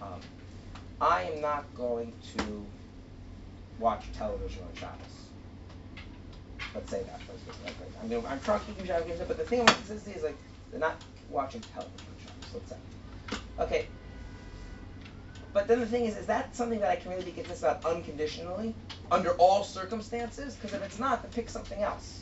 Um, 0.01 0.19
I 0.99 1.23
am 1.23 1.41
not 1.41 1.65
going 1.75 2.13
to 2.37 2.65
watch 3.79 4.05
television 4.13 4.63
on 4.63 4.75
Shabbos. 4.75 5.27
Let's 6.73 6.89
say 6.89 7.03
that. 7.03 7.19
I'm, 8.01 8.09
gonna, 8.09 8.27
I'm 8.27 8.39
trying 8.41 8.59
to 8.59 8.65
keep 8.73 8.85
Shabbos, 8.85 9.19
but 9.27 9.37
the 9.37 9.43
thing 9.43 9.61
about 9.61 9.75
consistency 9.75 10.17
is 10.17 10.23
like 10.23 10.37
they're 10.69 10.79
not 10.79 11.01
watching 11.29 11.61
television 11.61 12.07
Let's 12.53 12.69
say. 12.69 12.77
Okay. 13.59 13.87
But 15.53 15.67
then 15.67 15.79
the 15.81 15.85
thing 15.85 16.05
is, 16.05 16.17
is 16.17 16.27
that 16.27 16.55
something 16.55 16.79
that 16.79 16.89
I 16.89 16.95
can 16.95 17.11
really 17.11 17.25
be 17.25 17.31
consistent 17.31 17.79
about 17.79 17.93
unconditionally, 17.93 18.73
under 19.11 19.31
all 19.31 19.63
circumstances? 19.63 20.55
Because 20.55 20.73
if 20.73 20.81
it's 20.81 20.99
not, 20.99 21.21
then 21.21 21.31
pick 21.31 21.49
something 21.49 21.81
else. 21.81 22.21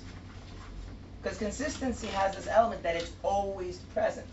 Because 1.22 1.38
consistency 1.38 2.08
has 2.08 2.36
this 2.36 2.48
element 2.48 2.82
that 2.84 2.96
it's 2.96 3.12
always 3.22 3.78
present, 3.94 4.26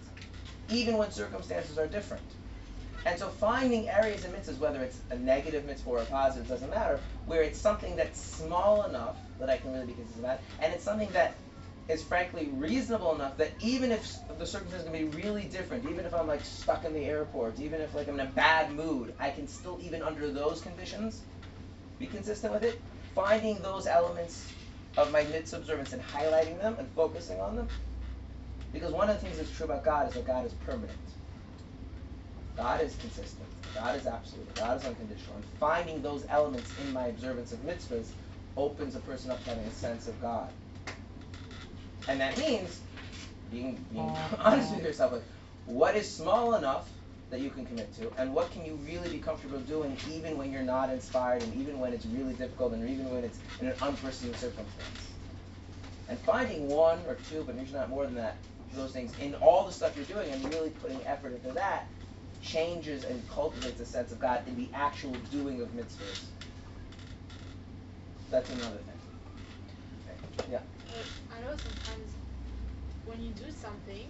even 0.70 0.96
when 0.96 1.10
circumstances 1.10 1.78
are 1.78 1.86
different. 1.86 2.22
And 3.04 3.18
so 3.18 3.28
finding 3.28 3.88
areas 3.88 4.24
in 4.24 4.32
mitzvahs, 4.32 4.58
whether 4.58 4.82
it's 4.82 4.98
a 5.10 5.18
negative 5.18 5.64
mitzvah 5.64 5.90
or 5.90 5.98
a 5.98 6.04
positive, 6.06 6.48
doesn't 6.48 6.70
matter, 6.70 6.98
where 7.26 7.42
it's 7.42 7.58
something 7.58 7.96
that's 7.96 8.20
small 8.20 8.84
enough 8.84 9.16
that 9.38 9.50
I 9.50 9.58
can 9.58 9.72
really 9.72 9.86
be 9.86 9.92
consistent 9.92 10.24
about, 10.24 10.40
and 10.60 10.72
it's 10.72 10.82
something 10.82 11.08
that 11.12 11.34
is 11.88 12.02
frankly 12.02 12.48
reasonable 12.54 13.14
enough 13.14 13.36
that 13.36 13.52
even 13.60 13.92
if 13.92 14.18
the 14.38 14.46
circumstances 14.46 14.88
can 14.88 14.92
be 14.92 15.16
really 15.22 15.44
different, 15.44 15.88
even 15.88 16.04
if 16.04 16.14
I'm 16.14 16.26
like 16.26 16.44
stuck 16.44 16.84
in 16.84 16.92
the 16.92 17.04
airport, 17.04 17.60
even 17.60 17.80
if 17.80 17.94
like 17.94 18.08
I'm 18.08 18.18
in 18.18 18.26
a 18.26 18.30
bad 18.30 18.72
mood, 18.72 19.14
I 19.20 19.30
can 19.30 19.46
still 19.46 19.78
even 19.80 20.02
under 20.02 20.30
those 20.32 20.60
conditions 20.60 21.22
be 21.98 22.06
consistent 22.06 22.52
with 22.52 22.64
it. 22.64 22.82
Finding 23.14 23.62
those 23.62 23.86
elements 23.86 24.52
of 24.96 25.12
my 25.12 25.22
mitzvah 25.24 25.58
observance 25.58 25.92
and 25.92 26.02
highlighting 26.02 26.60
them 26.60 26.76
and 26.78 26.88
focusing 26.90 27.40
on 27.40 27.56
them. 27.56 27.68
Because 28.72 28.92
one 28.92 29.08
of 29.08 29.16
the 29.16 29.22
things 29.22 29.38
that's 29.38 29.56
true 29.56 29.66
about 29.66 29.84
God 29.84 30.08
is 30.08 30.14
that 30.14 30.26
God 30.26 30.44
is 30.44 30.52
permanent. 30.66 30.90
God 32.56 32.80
is 32.82 32.96
consistent. 32.96 33.48
God 33.74 33.96
is 33.96 34.06
absolute. 34.06 34.54
God 34.56 34.78
is 34.78 34.84
unconditional. 34.84 35.36
And 35.36 35.44
finding 35.60 36.02
those 36.02 36.26
elements 36.28 36.72
in 36.82 36.92
my 36.92 37.06
observance 37.06 37.52
of 37.52 37.58
mitzvahs 37.60 38.08
opens 38.56 38.96
a 38.96 39.00
person 39.00 39.30
up 39.30 39.42
to 39.44 39.50
having 39.50 39.64
a 39.64 39.70
sense 39.70 40.08
of 40.08 40.20
God. 40.20 40.48
And 42.08 42.20
that 42.20 42.38
means 42.38 42.80
being 43.50 43.84
being 43.90 44.16
honest 44.38 44.74
with 44.74 44.84
yourself, 44.84 45.12
like 45.12 45.24
what 45.64 45.96
is 45.96 46.12
small 46.12 46.54
enough 46.54 46.92
that 47.30 47.40
you 47.40 47.50
can 47.50 47.66
commit 47.66 47.92
to, 47.94 48.12
and 48.18 48.32
what 48.32 48.52
can 48.52 48.64
you 48.64 48.76
really 48.76 49.08
be 49.08 49.18
comfortable 49.18 49.58
doing 49.60 49.98
even 50.06 50.38
when 50.38 50.52
you're 50.52 50.62
not 50.62 50.90
inspired, 50.90 51.42
and 51.42 51.54
even 51.54 51.80
when 51.80 51.92
it's 51.92 52.06
really 52.06 52.34
difficult, 52.34 52.72
and 52.72 52.88
even 52.88 53.10
when 53.10 53.24
it's 53.24 53.40
in 53.58 53.66
an 53.66 53.74
unforeseen 53.80 54.34
circumstance. 54.34 55.14
And 56.08 56.18
finding 56.20 56.68
one 56.68 57.00
or 57.08 57.16
two, 57.16 57.42
but 57.42 57.58
usually 57.58 57.80
not 57.80 57.90
more 57.90 58.04
than 58.04 58.14
that, 58.14 58.38
those 58.72 58.92
things 58.92 59.12
in 59.18 59.34
all 59.34 59.66
the 59.66 59.72
stuff 59.72 59.96
you're 59.96 60.04
doing, 60.04 60.30
and 60.30 60.48
really 60.48 60.70
putting 60.70 61.04
effort 61.04 61.34
into 61.34 61.52
that, 61.54 61.88
changes 62.40 63.02
and 63.02 63.26
cultivates 63.28 63.80
a 63.80 63.86
sense 63.86 64.12
of 64.12 64.20
God 64.20 64.42
in 64.46 64.54
the 64.56 64.70
actual 64.72 65.18
doing 65.32 65.60
of 65.60 65.68
mitzvahs. 65.68 66.28
That's 68.30 68.50
another 68.50 68.78
thing. 68.78 68.94
Okay. 70.06 70.52
Yeah. 70.52 70.60
I 71.30 71.40
know 71.42 71.54
sometimes 71.56 72.12
when 73.04 73.22
you 73.22 73.32
do 73.32 73.50
something, 73.50 74.08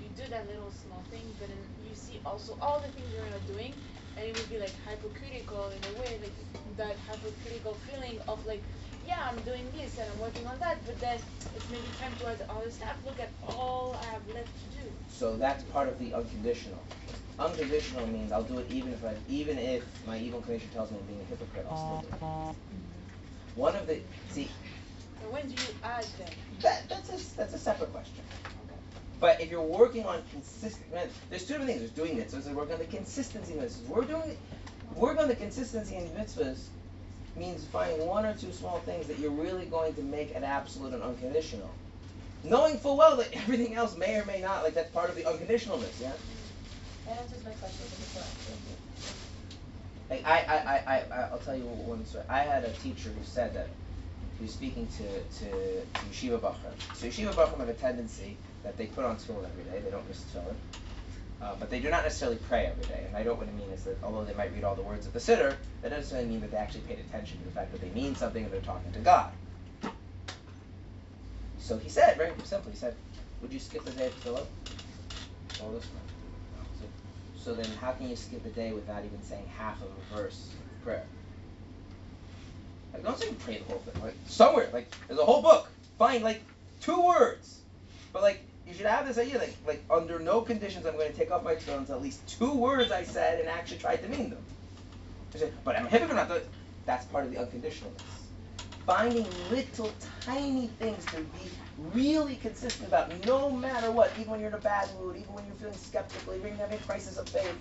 you 0.00 0.08
do 0.14 0.28
that 0.30 0.46
little 0.46 0.70
small 0.70 1.02
thing, 1.10 1.24
but 1.38 1.48
then 1.48 1.58
you 1.88 1.94
see 1.94 2.20
also 2.24 2.56
all 2.60 2.80
the 2.80 2.88
things 2.88 3.12
you're 3.12 3.28
not 3.30 3.46
doing, 3.46 3.74
and 4.16 4.26
it 4.26 4.34
would 4.36 4.48
be 4.48 4.58
like 4.58 4.74
hypocritical 4.86 5.70
in 5.70 5.82
a 5.82 5.92
way, 6.00 6.18
like 6.22 6.36
that 6.76 6.96
hypocritical 7.08 7.74
feeling 7.74 8.18
of 8.28 8.38
like, 8.46 8.62
yeah, 9.06 9.26
I'm 9.30 9.40
doing 9.42 9.66
this 9.74 9.98
and 9.98 10.06
I'm 10.10 10.20
working 10.20 10.46
on 10.46 10.58
that, 10.60 10.84
but 10.86 11.00
then 11.00 11.18
it's 11.54 11.68
maybe 11.70 11.88
time 11.98 12.14
to 12.18 12.26
add 12.28 12.44
other 12.48 12.70
stuff. 12.70 12.96
Look 13.04 13.18
at 13.20 13.32
all 13.42 13.96
I 13.96 14.12
have 14.12 14.22
left 14.32 14.54
to 14.62 14.66
do. 14.82 14.84
So 15.08 15.36
that's 15.36 15.64
part 15.64 15.88
of 15.88 15.98
the 15.98 16.14
unconditional. 16.14 16.78
Unconditional 17.38 18.06
means 18.06 18.32
I'll 18.32 18.42
do 18.42 18.58
it 18.58 18.66
even 18.68 18.92
if 18.92 19.04
I, 19.04 19.14
even 19.28 19.58
if 19.58 19.82
my 20.06 20.18
evil 20.18 20.38
inclination 20.40 20.68
tells 20.70 20.90
me 20.90 20.98
I'm 20.98 21.06
being 21.06 21.20
a 21.20 21.24
hypocrite. 21.24 21.66
I'll 21.68 21.76
still 21.76 22.10
do 22.10 22.14
it. 22.14 22.22
One 23.54 23.74
of 23.74 23.86
the 23.86 24.00
see. 24.28 24.50
When 25.30 25.48
do 25.48 25.52
you 25.52 25.68
add 25.82 26.04
them? 26.04 26.28
That 26.60 26.88
that's 26.88 27.08
a 27.08 27.36
that's 27.36 27.54
a 27.54 27.58
separate 27.58 27.92
question. 27.92 28.24
But 29.20 29.40
if 29.40 29.50
you're 29.50 29.60
working 29.60 30.06
on 30.06 30.22
consistent, 30.30 30.86
there's 31.28 31.42
two 31.42 31.54
different 31.54 31.70
things. 31.70 31.80
There's 31.80 31.90
doing 31.90 32.16
mitzvahs 32.16 32.46
and 32.46 32.56
working 32.56 32.74
on 32.74 32.78
the 32.78 32.86
consistency 32.86 33.54
in 33.54 33.58
mitzvahs. 33.58 33.86
We're 33.86 34.04
doing 34.04 34.36
work 34.94 35.18
on 35.18 35.28
the 35.28 35.34
consistency 35.34 35.96
in 35.96 36.08
mitzvahs 36.10 36.68
means 37.36 37.64
finding 37.66 38.06
one 38.06 38.26
or 38.26 38.34
two 38.34 38.52
small 38.52 38.78
things 38.80 39.06
that 39.06 39.18
you're 39.18 39.30
really 39.30 39.66
going 39.66 39.94
to 39.94 40.02
make 40.02 40.34
an 40.34 40.44
absolute 40.44 40.92
and 40.92 41.02
unconditional. 41.02 41.70
Knowing 42.44 42.78
full 42.78 42.96
well 42.96 43.16
that 43.16 43.32
everything 43.32 43.74
else 43.74 43.96
may 43.96 44.16
or 44.16 44.24
may 44.24 44.40
not, 44.40 44.62
like 44.62 44.74
that's 44.74 44.90
part 44.90 45.08
of 45.08 45.16
the 45.16 45.22
unconditionalness, 45.22 46.00
yeah? 46.00 46.12
That 47.06 47.20
answers 47.20 47.44
my 47.44 47.50
question. 47.52 47.86
Like 50.10 50.26
I, 50.26 50.38
I, 50.38 50.56
I, 50.56 51.04
I, 51.10 51.20
I'll 51.30 51.38
tell 51.38 51.56
you 51.56 51.64
one 51.64 52.04
story. 52.06 52.24
I 52.28 52.40
had 52.40 52.64
a 52.64 52.72
teacher 52.72 53.10
who 53.10 53.24
said 53.24 53.54
that 53.54 53.68
he 54.38 54.44
was 54.44 54.52
speaking 54.52 54.86
to, 54.86 55.02
to, 55.38 55.50
to 55.50 56.06
yeshiva 56.06 56.38
bachram. 56.38 56.74
So 56.94 57.06
yeshiva 57.06 57.32
bachram 57.34 57.58
have 57.58 57.68
a 57.68 57.74
tendency 57.74 58.36
that 58.62 58.76
they 58.76 58.86
put 58.86 59.04
on 59.04 59.16
tefillin 59.16 59.44
every 59.44 59.64
day. 59.64 59.80
They 59.84 59.90
don't 59.90 60.06
miss 60.08 60.24
tefillin. 60.32 60.54
Uh, 61.40 61.54
but 61.58 61.70
they 61.70 61.80
do 61.80 61.90
not 61.90 62.04
necessarily 62.04 62.38
pray 62.48 62.66
every 62.66 62.84
day. 62.84 63.04
And 63.06 63.16
I 63.16 63.22
don't 63.22 63.38
what 63.38 63.48
I 63.48 63.52
mean 63.52 63.70
is 63.70 63.84
that 63.84 63.96
although 64.02 64.24
they 64.24 64.34
might 64.34 64.52
read 64.52 64.64
all 64.64 64.74
the 64.74 64.82
words 64.82 65.06
of 65.06 65.12
the 65.12 65.18
siddur, 65.18 65.56
that 65.82 65.90
doesn't 65.90 65.98
necessarily 65.98 66.28
mean 66.28 66.40
that 66.40 66.50
they 66.50 66.56
actually 66.56 66.80
paid 66.82 66.98
attention 66.98 67.38
to 67.38 67.44
the 67.44 67.50
fact 67.50 67.72
that 67.72 67.80
they 67.80 67.90
mean 67.90 68.14
something 68.14 68.44
and 68.44 68.52
they're 68.52 68.60
talking 68.60 68.92
to 68.92 68.98
God. 69.00 69.32
So 71.58 71.76
he 71.78 71.88
said, 71.88 72.16
very 72.16 72.32
simply, 72.44 72.72
he 72.72 72.78
said, 72.78 72.94
would 73.40 73.52
you 73.52 73.58
skip 73.60 73.86
a 73.86 73.90
day 73.90 74.06
of 74.06 74.24
tefillin? 74.24 74.46
All 75.62 75.70
this. 75.72 75.86
So, 76.80 76.86
so 77.36 77.54
then 77.54 77.70
how 77.80 77.92
can 77.92 78.08
you 78.08 78.16
skip 78.16 78.44
a 78.44 78.50
day 78.50 78.72
without 78.72 79.04
even 79.04 79.22
saying 79.22 79.44
half 79.56 79.80
of 79.82 79.88
a 79.88 80.16
verse 80.16 80.50
of 80.52 80.84
prayer? 80.84 81.04
Like, 82.92 83.04
don't 83.04 83.18
say 83.18 83.32
pray 83.38 83.58
the 83.58 83.64
whole 83.64 83.78
thing. 83.78 84.02
Like, 84.02 84.16
somewhere, 84.26 84.68
like, 84.72 84.94
there's 85.06 85.20
a 85.20 85.24
whole 85.24 85.42
book. 85.42 85.70
Find, 85.98 86.22
like, 86.24 86.42
two 86.80 87.00
words. 87.00 87.60
But, 88.12 88.22
like, 88.22 88.44
you 88.66 88.74
should 88.74 88.86
have 88.86 89.06
this 89.06 89.18
idea, 89.18 89.38
like, 89.38 89.56
like 89.66 89.84
under 89.90 90.18
no 90.18 90.42
conditions 90.42 90.84
I'm 90.84 90.94
going 90.94 91.10
to 91.10 91.16
take 91.16 91.30
off 91.30 91.42
my 91.42 91.54
tefillin 91.54 91.88
at 91.88 92.02
least 92.02 92.26
two 92.28 92.52
words 92.52 92.92
I 92.92 93.02
said 93.02 93.40
and 93.40 93.48
actually 93.48 93.78
tried 93.78 94.02
to 94.02 94.08
mean 94.08 94.30
them. 94.30 94.44
Say, 95.34 95.50
but 95.64 95.76
I'm 95.76 95.86
a 95.86 95.88
hypocrite. 95.88 96.16
Not 96.16 96.40
That's 96.84 97.04
part 97.06 97.24
of 97.24 97.30
the 97.30 97.36
unconditionalness. 97.36 98.02
Finding 98.86 99.26
little 99.50 99.92
tiny 100.24 100.68
things 100.78 101.04
to 101.06 101.18
be 101.18 101.50
really 101.94 102.36
consistent 102.36 102.88
about, 102.88 103.12
no 103.26 103.50
matter 103.50 103.90
what, 103.90 104.10
even 104.18 104.32
when 104.32 104.40
you're 104.40 104.48
in 104.48 104.54
a 104.54 104.58
bad 104.58 104.88
mood, 104.98 105.16
even 105.16 105.32
when 105.34 105.46
you're 105.46 105.54
feeling 105.56 105.76
skeptical, 105.76 106.32
even 106.32 106.48
when 106.48 106.52
you're 106.56 106.66
having 106.66 106.78
a 106.78 106.82
crisis 106.82 107.18
of 107.18 107.28
faith. 107.28 107.54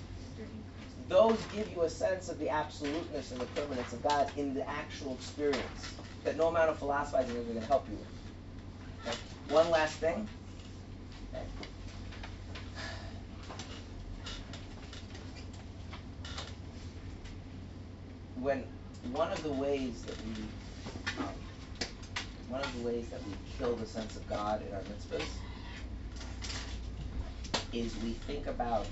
Those 1.08 1.42
give 1.56 1.72
you 1.72 1.84
a 1.84 1.90
sense 1.90 2.30
of 2.30 2.38
the 2.40 2.50
absoluteness 2.50 3.32
and 3.32 3.40
the 3.40 3.46
permanence 3.48 3.94
of 3.94 4.04
God 4.04 4.30
in 4.36 4.54
the 4.54 4.68
actual 4.70 5.14
experience 5.14 5.96
that 6.24 6.36
no 6.36 6.48
amount 6.48 6.70
of 6.70 6.78
philosophizing 6.78 7.36
is 7.36 7.46
going 7.46 7.60
to 7.60 7.66
help 7.66 7.88
you 7.90 7.96
with. 7.96 9.08
Okay? 9.08 9.18
One 9.50 9.70
last 9.70 9.98
thing 9.98 10.28
when 18.40 18.64
one 19.12 19.32
of 19.32 19.42
the 19.44 19.52
ways 19.52 20.04
that 20.04 20.16
we 20.26 20.34
um, 21.20 21.34
one 22.50 22.62
of 22.62 22.78
the 22.78 22.84
ways 22.84 23.08
that 23.10 23.20
we 23.26 23.34
kill 23.58 23.76
the 23.76 23.86
sense 23.86 24.16
of 24.16 24.28
God 24.30 24.62
in 24.66 24.74
our 24.74 24.82
mitzvahs 24.82 25.28
is 27.74 27.96
we 28.04 28.12
think 28.12 28.48
about 28.48 28.88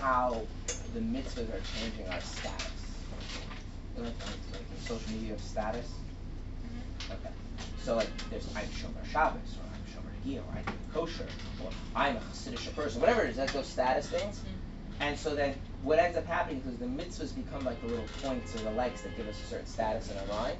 how 0.00 0.42
the 0.94 1.00
mitzvahs 1.00 1.48
are 1.52 1.60
changing 1.78 2.08
our 2.08 2.20
status. 2.20 2.70
Like, 3.96 4.06
like 4.52 4.60
in 4.76 4.82
social 4.82 5.12
media 5.12 5.34
of 5.34 5.40
status. 5.40 5.86
Mm-hmm. 5.86 7.12
Okay. 7.12 7.34
So 7.82 7.96
like 7.96 8.08
there's 8.30 8.46
I'm 8.54 8.66
Shomer 8.66 9.04
Shabbos 9.10 9.56
or 9.56 9.64
I'm 9.72 9.84
Shomer 9.92 10.24
Gil 10.24 10.42
or 10.42 10.58
I'm 10.58 10.64
kosher 10.92 11.26
or 11.64 11.70
I'm 11.94 12.16
a 12.16 12.20
Hasidic 12.20 12.74
person, 12.74 13.00
whatever 13.00 13.22
it 13.22 13.30
is, 13.30 13.36
that's 13.36 13.52
those 13.52 13.66
status 13.66 14.08
things. 14.08 14.38
Mm-hmm. 14.38 15.02
And 15.02 15.18
so 15.18 15.34
then 15.34 15.54
what 15.82 15.98
ends 15.98 16.16
up 16.16 16.26
happening 16.26 16.62
is 16.68 16.78
the 16.78 16.86
mitzvahs 16.86 17.34
become 17.34 17.64
like 17.64 17.80
the 17.80 17.88
little 17.88 18.06
points 18.22 18.54
or 18.54 18.58
the 18.58 18.70
likes 18.72 19.02
that 19.02 19.16
give 19.16 19.28
us 19.28 19.40
a 19.42 19.46
certain 19.46 19.66
status 19.66 20.10
in 20.10 20.18
our 20.18 20.26
mind. 20.26 20.58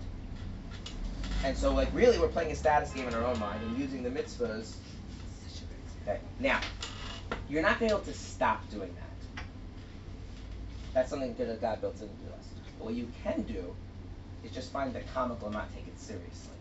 And 1.44 1.56
so 1.56 1.74
like 1.74 1.88
really 1.92 2.18
we're 2.18 2.28
playing 2.28 2.52
a 2.52 2.56
status 2.56 2.92
game 2.92 3.08
in 3.08 3.14
our 3.14 3.24
own 3.24 3.38
mind 3.38 3.62
and 3.62 3.78
using 3.78 4.02
the 4.02 4.10
mitzvahs. 4.10 4.76
Okay. 6.02 6.20
Now, 6.38 6.60
you're 7.48 7.62
not 7.62 7.80
gonna 7.80 7.90
be 7.90 7.94
able 7.94 8.04
to 8.04 8.14
stop 8.14 8.68
doing 8.70 8.94
that. 8.94 9.05
That's 10.96 11.10
something 11.10 11.34
that 11.34 11.60
God 11.60 11.82
built 11.82 12.00
into 12.00 12.34
us. 12.34 12.46
But 12.78 12.86
what 12.86 12.94
you 12.94 13.12
can 13.22 13.42
do 13.42 13.76
is 14.42 14.50
just 14.50 14.72
find 14.72 14.94
the 14.94 15.00
comical 15.12 15.48
and 15.48 15.54
not 15.54 15.70
take 15.74 15.86
it 15.86 16.00
seriously. 16.00 16.54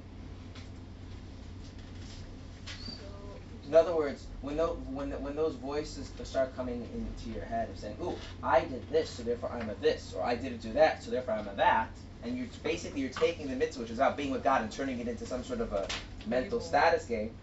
In 3.65 3.73
other 3.73 3.95
words, 3.95 4.27
when, 4.41 4.57
those, 4.57 4.77
when, 4.89 5.11
when 5.23 5.37
those 5.37 5.55
voices 5.55 6.11
start 6.25 6.53
coming 6.53 6.85
into 6.93 7.29
your 7.29 7.45
head 7.45 7.69
of 7.69 7.77
saying, 7.77 7.95
"Ooh, 8.03 8.17
I 8.43 8.59
did 8.59 8.89
this, 8.89 9.09
so 9.09 9.23
therefore 9.23 9.53
I'm 9.53 9.69
a 9.69 9.75
this," 9.75 10.13
or 10.13 10.21
"I 10.21 10.35
didn't 10.35 10.61
do 10.61 10.73
that, 10.73 11.01
so 11.01 11.11
therefore 11.11 11.35
I'm 11.35 11.47
a 11.47 11.55
that," 11.55 11.91
and 12.21 12.37
you're 12.37 12.47
basically 12.61 12.99
you're 12.99 13.11
taking 13.11 13.47
the 13.47 13.55
mitzvah, 13.55 13.83
which 13.83 13.91
is 13.91 13.99
about 13.99 14.17
being 14.17 14.31
with 14.31 14.43
God, 14.43 14.63
and 14.63 14.69
turning 14.69 14.99
it 14.99 15.07
into 15.07 15.25
some 15.25 15.45
sort 15.45 15.61
of 15.61 15.71
a 15.71 15.87
mental 16.27 16.59
status 16.59 17.05
game. 17.05 17.33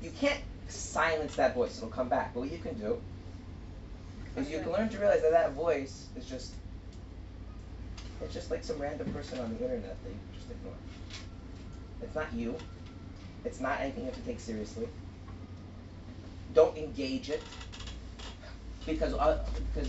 You 0.00 0.10
can't 0.18 0.40
silence 0.66 1.36
that 1.36 1.54
voice; 1.54 1.76
it'll 1.76 1.90
come 1.90 2.08
back. 2.08 2.32
But 2.32 2.40
what 2.40 2.50
you 2.50 2.58
can 2.58 2.78
do 2.78 3.02
is 4.38 4.50
you 4.50 4.60
can 4.60 4.72
learn 4.72 4.88
to 4.88 4.98
realize 4.98 5.22
that 5.22 5.32
that 5.32 5.52
voice 5.52 6.06
is 6.16 6.26
just 6.26 6.54
it's 8.20 8.34
just 8.34 8.50
like 8.50 8.64
some 8.64 8.78
random 8.78 9.12
person 9.12 9.38
on 9.38 9.48
the 9.56 9.62
internet 9.62 9.96
that 10.02 10.10
you 10.10 10.18
just 10.34 10.50
ignore. 10.50 10.74
It's 12.02 12.14
not 12.14 12.32
you. 12.32 12.56
It's 13.44 13.60
not 13.60 13.80
anything 13.80 14.04
you 14.04 14.10
have 14.10 14.18
to 14.18 14.26
take 14.26 14.40
seriously 14.40 14.88
don't 16.54 16.76
engage 16.76 17.30
it 17.30 17.42
because 18.86 19.14
uh, 19.14 19.44
because 19.72 19.88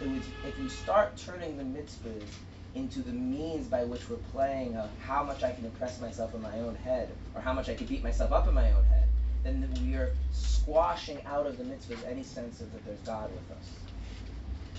it 0.00 0.08
was, 0.08 0.22
if 0.44 0.58
you 0.58 0.68
start 0.68 1.16
turning 1.16 1.56
the 1.56 1.62
mitzvahs 1.62 2.24
into 2.74 3.00
the 3.00 3.12
means 3.12 3.66
by 3.68 3.84
which 3.84 4.08
we're 4.08 4.16
playing 4.32 4.76
of 4.76 4.90
how 5.06 5.22
much 5.22 5.42
I 5.42 5.52
can 5.52 5.64
impress 5.64 6.00
myself 6.00 6.34
in 6.34 6.42
my 6.42 6.58
own 6.58 6.74
head 6.74 7.10
or 7.34 7.40
how 7.40 7.52
much 7.52 7.68
I 7.68 7.74
can 7.74 7.86
beat 7.86 8.02
myself 8.02 8.32
up 8.32 8.48
in 8.48 8.54
my 8.54 8.70
own 8.72 8.84
head, 8.84 8.97
then 9.62 9.74
we 9.84 9.94
are 9.94 10.10
squashing 10.32 11.18
out 11.26 11.46
of 11.46 11.56
the 11.58 11.64
mitzvahs 11.64 12.06
any 12.08 12.22
sense 12.22 12.60
of 12.60 12.70
that 12.72 12.84
there's 12.84 13.00
God 13.00 13.30
with 13.32 13.50
us. 13.56 13.78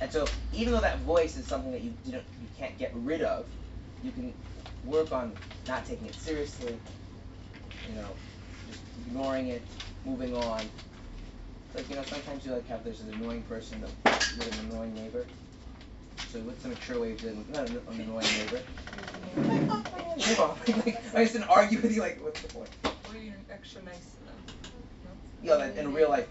And 0.02 0.12
so 0.12 0.26
even 0.54 0.74
though 0.74 0.82
that 0.82 1.00
voice 1.00 1.36
is 1.38 1.46
something 1.46 1.72
that 1.72 1.82
you 1.82 1.94
didn't 2.06 2.24
you 2.42 2.48
can't 2.58 2.78
get 2.78 2.92
rid 2.94 3.22
of, 3.22 3.46
you 4.04 4.12
can 4.12 4.34
work 4.86 5.12
on 5.12 5.34
not 5.68 5.86
taking 5.86 6.08
it 6.08 6.16
seriously, 6.16 6.80
you 7.88 7.96
know, 7.96 8.08
just 8.68 8.82
ignoring 9.06 9.48
it, 9.48 9.64
moving 10.06 10.36
on. 10.36 10.62
Like 11.74 11.90
you 11.90 11.96
know, 11.96 12.04
sometimes 12.04 12.46
you 12.46 12.54
like 12.54 12.68
have 12.68 12.84
there's 12.84 13.02
an 13.02 13.14
annoying 13.14 13.44
person 13.44 13.82
with 13.82 14.60
an 14.60 14.70
annoying 14.70 14.94
neighbor. 14.96 15.26
So 16.28 16.40
what's 16.40 16.62
the 16.64 16.70
mature 16.70 17.00
way 17.00 17.12
of 17.14 17.18
dealing 17.18 17.40
with 17.40 17.50
not 17.50 17.70
an, 17.70 17.82
an 17.88 18.02
annoying 18.02 18.28
neighbor? 18.38 18.62
Move 20.20 20.40
on. 20.40 20.56
like, 20.86 20.98
I 21.16 21.24
just 21.24 21.34
didn't 21.34 21.50
argue 21.50 21.82
with 21.82 21.94
you. 21.94 22.02
Like, 22.02 22.24
what's 22.24 22.42
the 22.42 22.48
point? 22.50 22.70
What 22.84 23.16
are 23.16 23.20
you 23.20 23.34
extra 23.50 23.82
nice 23.84 24.19
to 25.42 25.48
them? 25.48 25.74
Yeah, 25.76 25.82
in 25.82 25.94
real 25.94 26.10
life. 26.10 26.28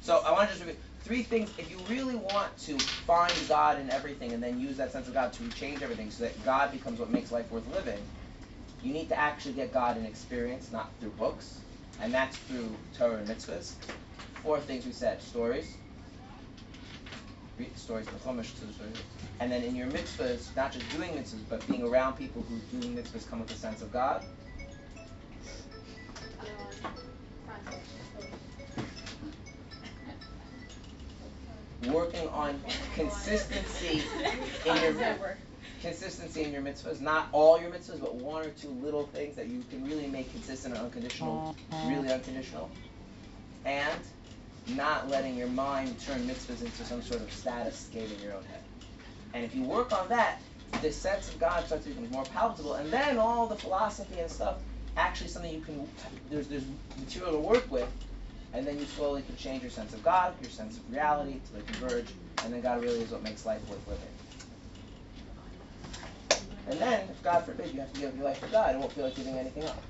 So 0.00 0.22
I 0.24 0.32
want 0.32 0.50
to 0.50 0.58
just 0.58 0.78
three 1.00 1.22
things 1.22 1.50
if 1.56 1.70
you 1.70 1.78
really 1.88 2.16
want 2.16 2.56
to 2.58 2.78
find 2.78 3.32
God 3.48 3.78
in 3.78 3.90
everything 3.90 4.32
and 4.32 4.42
then 4.42 4.60
use 4.60 4.76
that 4.76 4.90
sense 4.90 5.06
of 5.06 5.14
God 5.14 5.32
to 5.34 5.48
change 5.50 5.82
everything 5.82 6.10
so 6.10 6.24
that 6.24 6.44
God 6.44 6.72
becomes 6.72 6.98
what 6.98 7.10
makes 7.10 7.30
life 7.30 7.50
worth 7.50 7.66
living, 7.72 8.00
you 8.82 8.92
need 8.92 9.08
to 9.08 9.18
actually 9.18 9.54
get 9.54 9.72
God 9.72 9.96
in 9.96 10.04
experience, 10.04 10.70
not 10.72 10.90
through 11.00 11.10
books. 11.10 11.60
And 12.00 12.12
that's 12.12 12.36
through 12.36 12.68
Torah 12.96 13.16
and 13.16 13.28
mitzvahs. 13.28 13.72
Four 14.42 14.60
things 14.60 14.84
we 14.84 14.92
said 14.92 15.22
stories. 15.22 15.76
Read 17.58 17.76
stories. 17.78 18.06
And 19.40 19.50
then 19.50 19.62
in 19.62 19.74
your 19.74 19.86
mitzvahs, 19.88 20.54
not 20.56 20.72
just 20.72 20.88
doing 20.90 21.10
mitzvahs, 21.12 21.40
but 21.48 21.66
being 21.68 21.84
around 21.84 22.14
people 22.16 22.42
who 22.42 22.78
doing 22.78 22.96
mitzvahs 22.96 23.28
come 23.28 23.40
with 23.40 23.50
a 23.50 23.54
sense 23.54 23.80
of 23.80 23.92
God. 23.92 24.24
Working 31.86 32.28
on 32.28 32.60
consistency 32.94 34.02
in 34.64 34.76
your 34.98 35.36
consistency 35.80 36.42
in 36.42 36.52
your 36.52 36.62
mitzvahs. 36.62 37.00
Not 37.00 37.28
all 37.32 37.60
your 37.60 37.70
mitzvahs, 37.70 38.00
but 38.00 38.14
one 38.14 38.44
or 38.44 38.50
two 38.50 38.70
little 38.70 39.06
things 39.06 39.36
that 39.36 39.46
you 39.48 39.62
can 39.70 39.84
really 39.84 40.06
make 40.06 40.32
consistent 40.32 40.74
and 40.74 40.84
unconditional, 40.84 41.54
really 41.86 42.10
unconditional. 42.10 42.70
And 43.64 44.00
not 44.68 45.08
letting 45.08 45.36
your 45.36 45.48
mind 45.48 45.98
turn 46.00 46.26
mitzvahs 46.26 46.60
into 46.60 46.84
some 46.84 47.02
sort 47.02 47.20
of 47.20 47.32
status 47.32 47.88
game 47.92 48.10
in 48.10 48.22
your 48.22 48.34
own 48.34 48.44
head. 48.44 48.62
And 49.34 49.44
if 49.44 49.54
you 49.54 49.62
work 49.62 49.92
on 49.92 50.08
that, 50.08 50.40
the 50.82 50.90
sense 50.90 51.28
of 51.28 51.38
God 51.38 51.64
starts 51.66 51.84
to 51.84 51.90
become 51.90 52.10
more 52.10 52.24
palatable, 52.24 52.74
and 52.74 52.92
then 52.92 53.18
all 53.18 53.46
the 53.46 53.56
philosophy 53.56 54.18
and 54.18 54.30
stuff 54.30 54.56
actually 54.96 55.28
something 55.28 55.52
you 55.52 55.60
can 55.60 55.88
there's 56.30 56.48
there's 56.48 56.64
material 56.98 57.32
to 57.32 57.38
work 57.38 57.70
with, 57.70 57.88
and 58.52 58.66
then 58.66 58.78
you 58.78 58.84
slowly 58.86 59.22
can 59.22 59.36
change 59.36 59.62
your 59.62 59.70
sense 59.70 59.92
of 59.94 60.02
God, 60.02 60.34
your 60.40 60.50
sense 60.50 60.76
of 60.76 60.92
reality 60.92 61.40
to 61.46 61.52
they 61.54 61.62
converge, 61.72 62.06
and 62.42 62.52
then 62.52 62.60
God 62.60 62.82
really 62.82 63.00
is 63.00 63.10
what 63.10 63.22
makes 63.22 63.44
life 63.46 63.66
worth 63.68 63.86
living. 63.88 64.08
And 66.68 66.80
then, 66.80 67.08
if 67.08 67.22
God 67.22 67.44
forbid, 67.44 67.72
you 67.72 67.80
have 67.80 67.92
to 67.92 68.00
give 68.00 68.16
your 68.16 68.24
life 68.24 68.40
to 68.40 68.48
God, 68.48 68.74
it 68.74 68.78
won't 68.78 68.90
feel 68.92 69.04
like 69.04 69.14
giving 69.14 69.38
anything 69.38 69.64
up. 69.64 69.80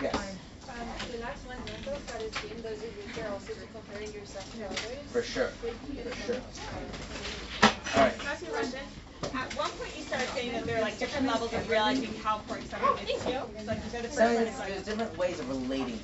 Yes. 0.00 0.14
Um, 0.16 0.86
the 1.12 1.18
last 1.18 1.46
one, 1.46 1.56
mental 1.64 1.94
satisfaction, 2.06 2.60
does 2.62 2.82
it 2.82 2.92
require 3.06 3.30
also 3.32 3.52
to 3.54 3.66
comparing 3.72 4.12
yourself 4.12 4.52
to 4.52 4.64
others? 4.66 5.10
For 5.12 5.22
sure. 5.22 5.46
For 5.46 6.14
sure. 6.26 6.42
Alright. 7.94 8.18
Can 8.18 9.05
I 9.36 9.42
ask 9.42 9.54
you 9.54 9.60
a 9.60 9.64
question? 9.64 9.66
At 9.66 9.68
one 9.68 9.70
point 9.78 9.96
you 9.96 10.02
started 10.02 10.28
saying 10.30 10.52
that 10.52 10.66
there 10.66 10.76
are 10.78 10.80
like 10.80 10.98
different 10.98 11.26
levels 11.26 11.52
of 11.52 11.68
realizing 11.68 12.14
how 12.16 12.38
important 12.38 12.68
something 12.68 12.88
is 13.04 13.20
oh, 13.20 13.24
to 13.24 13.30
you. 13.30 13.40
So 13.60 13.66
like 13.66 13.84
you 13.84 13.90
go 13.90 14.02
to 14.02 14.08
first 14.08 14.16
So 14.16 14.24
one, 14.24 14.34
there's, 14.34 14.48
it's 14.48 14.58
like 14.58 14.68
there's 14.68 14.82
different 14.84 15.18
ways 15.18 15.40
of 15.40 15.48
relating 15.48 15.94